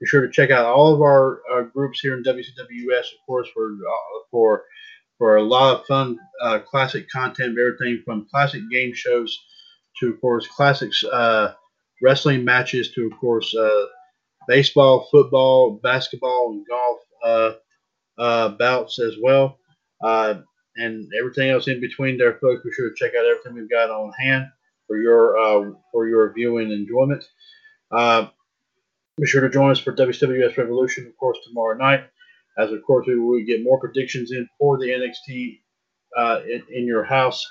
Be 0.00 0.06
sure 0.06 0.26
to 0.26 0.32
check 0.32 0.50
out 0.50 0.66
all 0.66 0.92
of 0.92 1.00
our 1.00 1.40
uh, 1.50 1.62
groups 1.62 2.00
here 2.00 2.14
in 2.16 2.22
WCWS, 2.22 2.98
of 2.98 3.26
course, 3.26 3.48
for 3.54 3.68
uh, 3.68 4.20
for 4.30 4.64
for 5.16 5.36
a 5.36 5.42
lot 5.42 5.80
of 5.80 5.86
fun 5.86 6.18
uh, 6.42 6.58
classic 6.58 7.08
content, 7.08 7.56
everything 7.58 8.02
from 8.04 8.26
classic 8.30 8.60
game 8.70 8.92
shows 8.92 9.38
to, 10.00 10.10
of 10.10 10.20
course, 10.20 10.46
classics 10.48 11.04
uh, 11.04 11.54
wrestling 12.02 12.44
matches 12.44 12.92
to, 12.92 13.06
of 13.06 13.18
course, 13.18 13.54
uh, 13.54 13.86
baseball, 14.48 15.08
football, 15.10 15.78
basketball, 15.82 16.50
and 16.50 16.66
golf 16.66 17.56
uh, 18.18 18.50
bouts 18.50 18.98
as 18.98 19.14
well, 19.22 19.58
uh, 20.02 20.34
and 20.76 21.10
everything 21.18 21.50
else 21.50 21.68
in 21.68 21.80
between 21.80 22.18
there, 22.18 22.34
folks. 22.34 22.62
Be 22.64 22.72
sure 22.72 22.88
to 22.88 22.94
check 22.96 23.12
out 23.18 23.26
everything 23.26 23.54
we've 23.54 23.70
got 23.70 23.90
on 23.90 24.12
hand 24.12 24.46
for 24.86 24.96
your 24.96 25.38
uh, 25.38 25.72
for 25.92 26.08
your 26.08 26.32
viewing 26.32 26.70
enjoyment. 26.70 27.24
Uh, 27.90 28.28
be 29.16 29.26
sure 29.26 29.42
to 29.42 29.50
join 29.50 29.70
us 29.70 29.78
for 29.78 29.94
WWS 29.94 30.56
Revolution, 30.56 31.06
of 31.06 31.16
course, 31.16 31.38
tomorrow 31.46 31.76
night. 31.76 32.04
As 32.58 32.72
of 32.72 32.82
course, 32.82 33.06
we 33.06 33.18
will 33.18 33.44
get 33.44 33.62
more 33.62 33.78
predictions 33.78 34.32
in 34.32 34.48
for 34.58 34.78
the 34.78 34.86
NXT 34.86 35.60
uh, 36.16 36.40
in, 36.44 36.62
in 36.70 36.86
your 36.86 37.04
house 37.04 37.46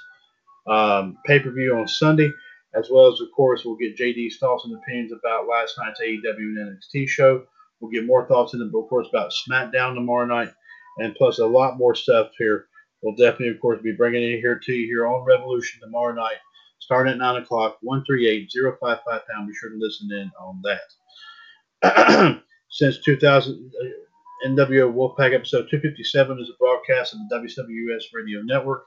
um, 0.68 1.18
pay 1.26 1.40
per 1.40 1.52
view 1.52 1.76
on 1.76 1.88
Sunday, 1.88 2.32
as 2.74 2.90
well 2.90 3.12
as, 3.12 3.20
of 3.22 3.28
course, 3.36 3.64
we'll 3.66 3.76
get 3.76 3.98
JD's 3.98 4.38
thoughts 4.38 4.66
and 4.66 4.76
opinions 4.76 5.12
about 5.12 5.48
last 5.48 5.78
night's 5.78 6.02
AEW 6.02 6.38
and 6.38 6.78
NXT 6.78 7.10
show. 7.10 7.46
We'll 7.84 7.92
get 7.92 8.06
more 8.06 8.26
thoughts 8.26 8.54
in 8.54 8.62
the 8.62 8.66
book, 8.68 8.86
of 8.86 8.90
course, 8.90 9.10
about 9.10 9.34
SmackDown 9.34 9.94
tomorrow 9.94 10.26
night, 10.26 10.54
and 11.00 11.14
plus 11.16 11.40
a 11.40 11.46
lot 11.46 11.78
more 11.78 11.96
stuff 11.96 12.30
here. 12.38 12.68
We'll 13.02 13.14
definitely, 13.14 13.50
of 13.50 13.60
course, 13.60 13.82
be 13.84 13.92
bringing 13.92 14.24
it 14.24 14.40
here 14.40 14.58
to 14.58 14.72
you 14.72 14.86
here 14.86 15.06
on 15.06 15.26
Revolution 15.26 15.82
tomorrow 15.82 16.14
night, 16.14 16.38
starting 16.80 17.12
at 17.12 17.20
9 17.20 17.42
o'clock, 17.42 17.80
138 17.82 18.50
055 18.50 19.02
pound. 19.04 19.50
Be 19.50 19.54
sure 19.54 19.72
to 19.72 19.76
listen 19.78 20.10
in 20.14 20.32
on 20.40 20.62
that. 21.82 22.42
Since 22.70 23.00
2000, 23.04 23.72
uh, 23.82 24.48
NWO 24.48 24.94
Wolfpac 24.94 25.34
episode 25.34 25.68
257 25.70 26.40
is 26.40 26.50
a 26.52 26.58
broadcast 26.58 27.14
of 27.14 27.20
the 27.28 27.36
WWS 27.36 28.04
Radio 28.14 28.44
Network 28.44 28.86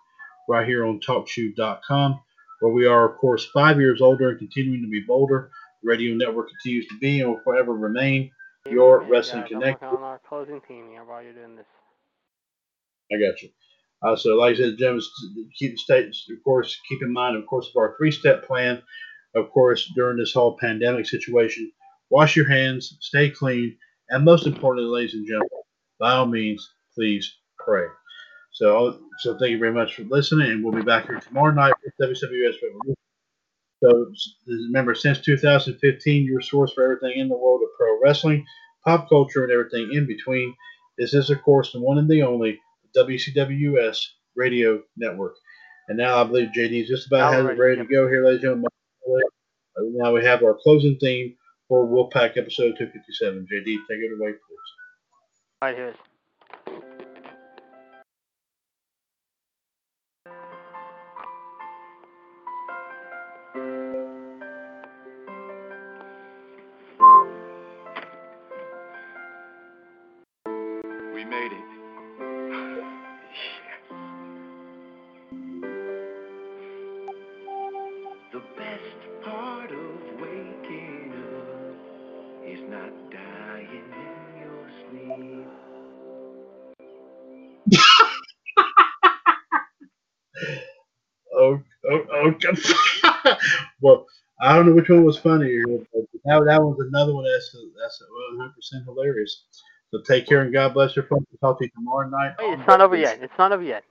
right 0.49 0.67
here 0.67 0.87
on 0.87 1.01
TalkShoe.com, 1.01 2.19
where 2.61 2.73
we 2.73 2.87
are, 2.87 3.11
of 3.11 3.19
course, 3.19 3.45
five 3.53 3.79
years 3.79 4.01
older 4.01 4.31
and 4.31 4.39
continuing 4.39 4.81
to 4.81 4.89
be 4.89 5.01
bolder. 5.01 5.51
Radio 5.85 6.15
network 6.15 6.49
continues 6.49 6.87
to 6.89 6.99
be 6.99 7.21
and 7.21 7.29
will 7.29 7.41
forever 7.45 7.75
remain 7.75 8.31
your 8.71 9.03
Wrestling 9.05 9.43
I'm 9.43 9.49
Connect. 9.49 9.83
on 9.83 10.03
our 10.03 10.21
closing 10.29 10.61
theme 10.67 10.91
here 10.91 11.05
while 11.05 11.23
you're 11.23 11.33
doing 11.33 11.57
this. 11.57 11.67
I 13.13 13.19
got 13.19 13.41
you. 13.43 13.51
Uh, 14.03 14.17
so, 14.17 14.37
like 14.37 14.55
I 14.55 14.59
said, 14.59 14.79
Jim, 14.79 15.01
keep 15.59 15.73
the 15.73 15.79
states, 15.79 16.27
of 16.31 16.43
course, 16.45 16.79
keep 16.89 17.03
in 17.03 17.13
mind, 17.13 17.37
of 17.37 17.47
course, 17.47 17.69
of 17.69 17.77
our 17.77 17.97
three 17.97 18.11
step 18.11 18.47
plan, 18.47 18.83
of 19.35 19.51
course, 19.51 19.91
during 19.95 20.19
this 20.19 20.33
whole 20.33 20.57
pandemic 20.59 21.07
situation. 21.07 21.73
Wash 22.11 22.37
your 22.37 22.49
hands, 22.49 22.97
stay 23.01 23.31
clean, 23.31 23.77
and 24.11 24.25
most 24.25 24.47
importantly, 24.47 24.91
ladies 24.91 25.15
and 25.15 25.27
gentlemen, 25.27 25.49
by 25.99 26.13
all 26.13 26.27
means, 26.27 26.69
please 26.95 27.39
pray. 27.59 27.87
So, 28.53 29.01
so 29.19 29.37
thank 29.39 29.51
you 29.51 29.59
very 29.59 29.73
much 29.73 29.95
for 29.95 30.03
listening, 30.03 30.51
and 30.51 30.65
we'll 30.65 30.75
be 30.75 30.83
back 30.83 31.07
here 31.07 31.19
tomorrow 31.21 31.53
night 31.53 31.75
with 31.83 32.11
WWS. 32.11 32.96
So, 33.83 34.11
remember, 34.47 34.95
since 34.95 35.21
2015, 35.21 36.25
your 36.25 36.41
source 36.41 36.73
for 36.73 36.85
everything 36.85 37.19
in 37.21 37.29
the 37.29 37.37
world 37.37 37.61
of 37.63 37.69
pro 37.79 38.01
wrestling, 38.03 38.45
pop 38.85 39.09
culture, 39.09 39.45
and 39.45 39.53
everything 39.53 39.91
in 39.93 40.07
between. 40.07 40.55
This 40.99 41.13
is, 41.13 41.29
of 41.29 41.43
course, 41.43 41.73
the 41.73 41.81
one 41.81 41.99
and 41.99 42.09
the 42.09 42.23
only 42.23 42.59
WCWS 42.97 43.99
Radio 44.35 44.83
Network. 44.97 45.35
And 45.89 45.99
now 45.99 46.21
I 46.21 46.25
believe 46.25 46.49
JD 46.57 46.83
is 46.83 46.89
just 46.89 47.07
about 47.07 47.45
ready 47.57 47.77
to 47.77 47.85
go 47.85 48.09
here, 48.09 48.25
ladies 48.25 48.43
and 48.45 48.65
gentlemen. 48.65 48.71
Now 49.79 50.13
we 50.13 50.25
have 50.25 50.43
our 50.43 50.55
closing 50.55 50.99
theme 50.99 51.37
for 51.69 51.87
Wolfpac 51.87 52.37
episode 52.37 52.77
257. 52.79 53.47
JD, 53.53 53.65
take 53.65 53.99
it 53.99 54.19
away, 54.19 54.33
please. 54.33 54.59
Right 55.63 55.77
here. 55.77 55.95
Don't 94.67 94.77
know 94.77 94.83
which 94.83 94.91
one 94.91 95.05
was 95.05 95.19
funnier, 95.19 95.65
that, 95.67 96.45
that 96.47 96.63
one's 96.63 96.81
another 96.81 97.15
one 97.15 97.25
that's 97.25 97.57
that's 97.81 98.03
100 98.37 98.55
percent 98.55 98.85
hilarious. 98.87 99.45
So 99.93 100.03
take 100.03 100.27
care 100.29 100.43
and 100.43 100.53
God 100.53 100.75
bless 100.75 100.97
your 100.97 101.07
folks. 101.07 101.25
We'll 101.31 101.51
talk 101.53 101.61
to 101.61 101.67
you 101.67 101.71
tomorrow 101.75 102.09
night. 102.09 102.35
Wait, 102.41 102.59
it's 102.59 102.69
not 102.69 102.81
over 102.83 102.97
yet. 102.97 103.21
It's 103.23 103.33
not 103.39 103.53
over 103.53 103.63
yet. 103.63 103.85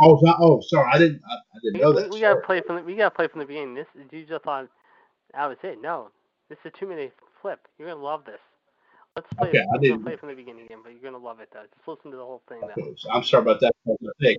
Oh, 0.00 0.18
not, 0.22 0.38
oh, 0.42 0.60
sorry, 0.68 0.90
I 0.92 0.98
didn't, 0.98 1.22
I, 1.30 1.34
I 1.34 1.58
didn't 1.64 1.74
We, 1.74 1.80
know 1.80 1.92
we, 1.94 2.02
that. 2.02 2.10
we 2.12 2.20
gotta 2.20 2.40
play 2.42 2.60
from 2.62 2.76
the 2.76 2.82
we 2.82 2.96
gotta 2.96 3.14
play 3.14 3.28
from 3.28 3.40
the 3.40 3.46
beginning. 3.46 3.74
This 3.74 3.86
you 4.12 4.26
just 4.26 4.44
thought 4.44 4.68
that 5.34 5.46
was 5.48 5.58
it. 5.64 5.80
No, 5.82 6.10
this 6.50 6.58
is 6.64 6.72
a 6.74 6.78
two 6.78 6.86
minute 6.88 7.14
flip. 7.42 7.60
You're 7.78 7.88
gonna 7.88 8.02
love 8.02 8.24
this. 8.26 8.40
Let's 9.16 9.28
play. 9.38 9.48
Okay, 9.50 9.60
I 9.60 9.78
didn't- 9.78 10.02
play 10.04 10.16
from 10.16 10.28
the 10.30 10.34
beginning 10.34 10.66
again, 10.66 10.78
but 10.84 10.92
you're 10.92 11.02
gonna 11.02 11.24
love 11.24 11.40
it 11.40 11.50
though. 11.52 11.64
Just 11.74 11.88
listen 11.88 12.10
to 12.10 12.16
the 12.18 12.24
whole 12.24 12.42
thing 12.48 12.60
though. 12.60 12.68
Okay, 12.72 12.94
so 12.98 13.10
I'm 13.12 13.24
sorry 13.24 13.42
about 13.42 13.60
that. 13.60 13.72
It 14.20 14.38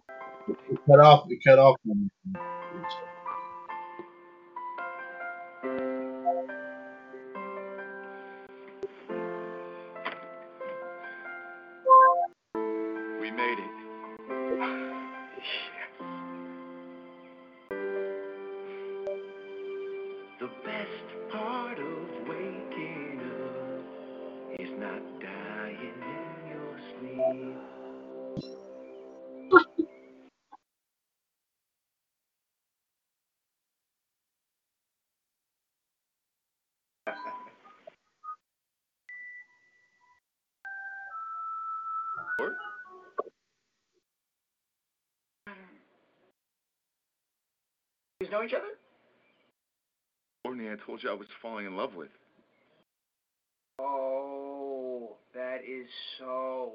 cut 0.87 0.99
off. 0.99 1.25
It 1.31 1.39
cut 1.43 1.59
off. 1.59 1.75
We 5.63 5.96
You 48.19 48.29
know 48.29 48.43
each 48.43 48.53
other? 48.53 48.73
Courtney, 50.43 50.69
I 50.69 50.75
told 50.85 51.03
you 51.03 51.09
I 51.09 51.13
was 51.13 51.27
falling 51.41 51.65
in 51.65 51.77
love 51.77 51.93
with. 51.95 52.09
Oh, 53.79 55.17
that 55.35 55.59
is 55.67 55.87
so 56.17 56.71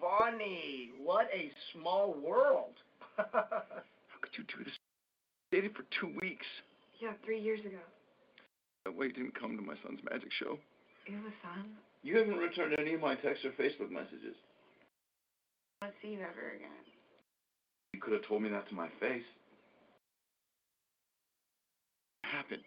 funny. 0.00 0.90
What 1.02 1.28
a 1.32 1.50
small 1.72 2.14
world. 2.22 2.74
How 3.16 4.18
could 4.20 4.32
you 4.36 4.44
do 4.56 4.64
this? 4.64 4.74
Dated 5.50 5.74
for 5.74 5.84
two 5.98 6.14
weeks. 6.20 6.46
Yeah, 7.00 7.12
three 7.24 7.40
years 7.40 7.60
ago. 7.60 7.80
That 8.84 8.94
way 8.94 9.06
you 9.06 9.12
didn't 9.12 9.38
come 9.38 9.56
to 9.56 9.62
my 9.62 9.74
son's 9.82 10.00
magic 10.10 10.30
show. 10.38 10.58
It 11.06 11.22
was 11.22 11.32
fun. 11.42 11.64
You 12.02 12.18
haven't 12.18 12.36
returned 12.36 12.74
any 12.78 12.94
of 12.94 13.00
my 13.00 13.14
text 13.14 13.44
or 13.44 13.50
Facebook 13.52 13.90
messages. 13.90 14.36
I 15.80 15.86
won't 15.86 15.94
see 16.02 16.08
you 16.08 16.20
ever 16.20 16.54
again. 16.56 16.91
You 17.92 18.00
could 18.00 18.12
have 18.12 18.24
told 18.26 18.42
me 18.42 18.48
that 18.48 18.68
to 18.68 18.74
my 18.74 18.88
face. 19.00 19.24
What 22.22 22.32
happened? 22.32 22.62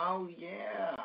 Oh 0.00 0.28
yeah. 0.36 0.96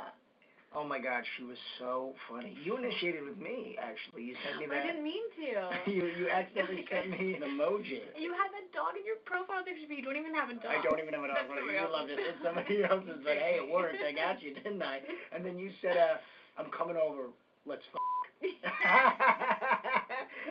Oh 0.75 0.83
my 0.83 0.99
God, 0.99 1.23
she 1.37 1.43
was 1.45 1.57
so 1.79 2.13
funny. 2.29 2.57
You 2.65 2.77
initiated 2.77 3.23
with 3.23 3.37
me, 3.37 3.77
actually. 3.79 4.25
You 4.25 4.35
sent 4.43 4.59
me 4.59 4.65
that. 4.67 4.83
I 4.83 4.87
didn't 4.87 5.03
mean 5.03 5.23
to. 5.37 5.69
you 5.91 6.05
you 6.17 6.29
accidentally 6.29 6.85
sent 6.89 7.09
me 7.13 7.37
an 7.37 7.41
emoji. 7.53 8.01
You 8.17 8.33
had 8.33 8.49
that 8.57 8.67
dog 8.73 8.97
in 8.97 9.05
your 9.05 9.21
profile 9.23 9.63
picture, 9.63 9.85
but 9.87 9.95
you 9.95 10.03
don't 10.03 10.17
even 10.17 10.33
have 10.33 10.49
a 10.49 10.57
dog. 10.57 10.73
I 10.73 10.81
don't 10.81 10.99
even 10.99 11.13
have 11.13 11.23
a 11.23 11.29
dog. 11.29 11.37
That's 11.45 11.49
but 11.49 11.61
You 11.69 11.87
loved 11.93 12.09
it. 12.09 12.19
else's. 12.19 12.33
It's 12.33 12.41
somebody 12.43 12.83
else's, 12.83 13.21
but 13.23 13.37
hey, 13.37 13.61
it 13.61 13.69
worked. 13.69 14.01
I 14.01 14.11
got 14.11 14.41
you, 14.41 14.53
didn't 14.57 14.81
I? 14.81 14.99
And 15.31 15.45
then 15.45 15.57
you 15.57 15.69
said, 15.81 15.95
uh, 15.97 16.17
"I'm 16.57 16.73
coming 16.73 16.97
over. 16.97 17.29
Let's 17.65 17.85
fuck." 17.93 18.01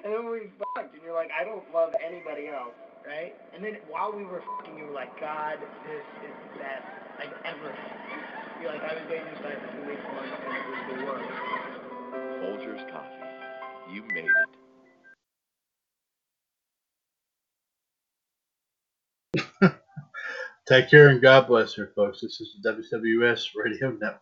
And 0.06 0.14
then 0.14 0.30
we 0.30 0.54
fucked, 0.62 0.94
and 0.94 1.02
you're 1.02 1.16
like, 1.18 1.30
"I 1.34 1.44
don't 1.44 1.66
love 1.74 1.94
anybody 2.06 2.48
else." 2.48 2.78
Right? 3.06 3.34
And 3.54 3.64
then 3.64 3.78
while 3.90 4.14
we 4.14 4.24
were 4.24 4.42
fucking, 4.58 4.78
you 4.78 4.86
were 4.86 4.94
like, 4.94 5.10
God, 5.20 5.58
this 5.86 5.98
is 5.98 6.34
the 6.54 6.60
best 6.60 6.86
I've 7.18 7.34
ever 7.46 7.72
had. 7.74 8.62
You're 8.62 8.72
like, 8.72 8.82
I 8.82 8.94
was 8.94 9.02
dating 9.10 9.26
this 9.34 9.42
guy 9.42 9.54
for 9.58 9.68
two 9.74 9.90
weeks 9.90 10.02
once, 10.14 10.30
and 10.30 10.54
it 10.54 10.66
was 10.70 10.82
the 10.90 11.06
worst. 11.06 11.30
Folgers 12.42 12.92
Coffee. 12.92 13.94
You 13.94 14.04
made 14.14 14.26
it. 14.26 14.32
Take 20.68 20.90
care 20.90 21.08
and 21.08 21.20
God 21.22 21.48
bless 21.48 21.74
her, 21.74 21.92
folks. 21.96 22.20
This 22.22 22.40
is 22.40 22.56
the 22.62 22.72
WWS 22.72 23.48
Radio 23.56 23.90
Network. 23.92 24.20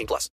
18 0.00 0.06
plus. 0.06 0.28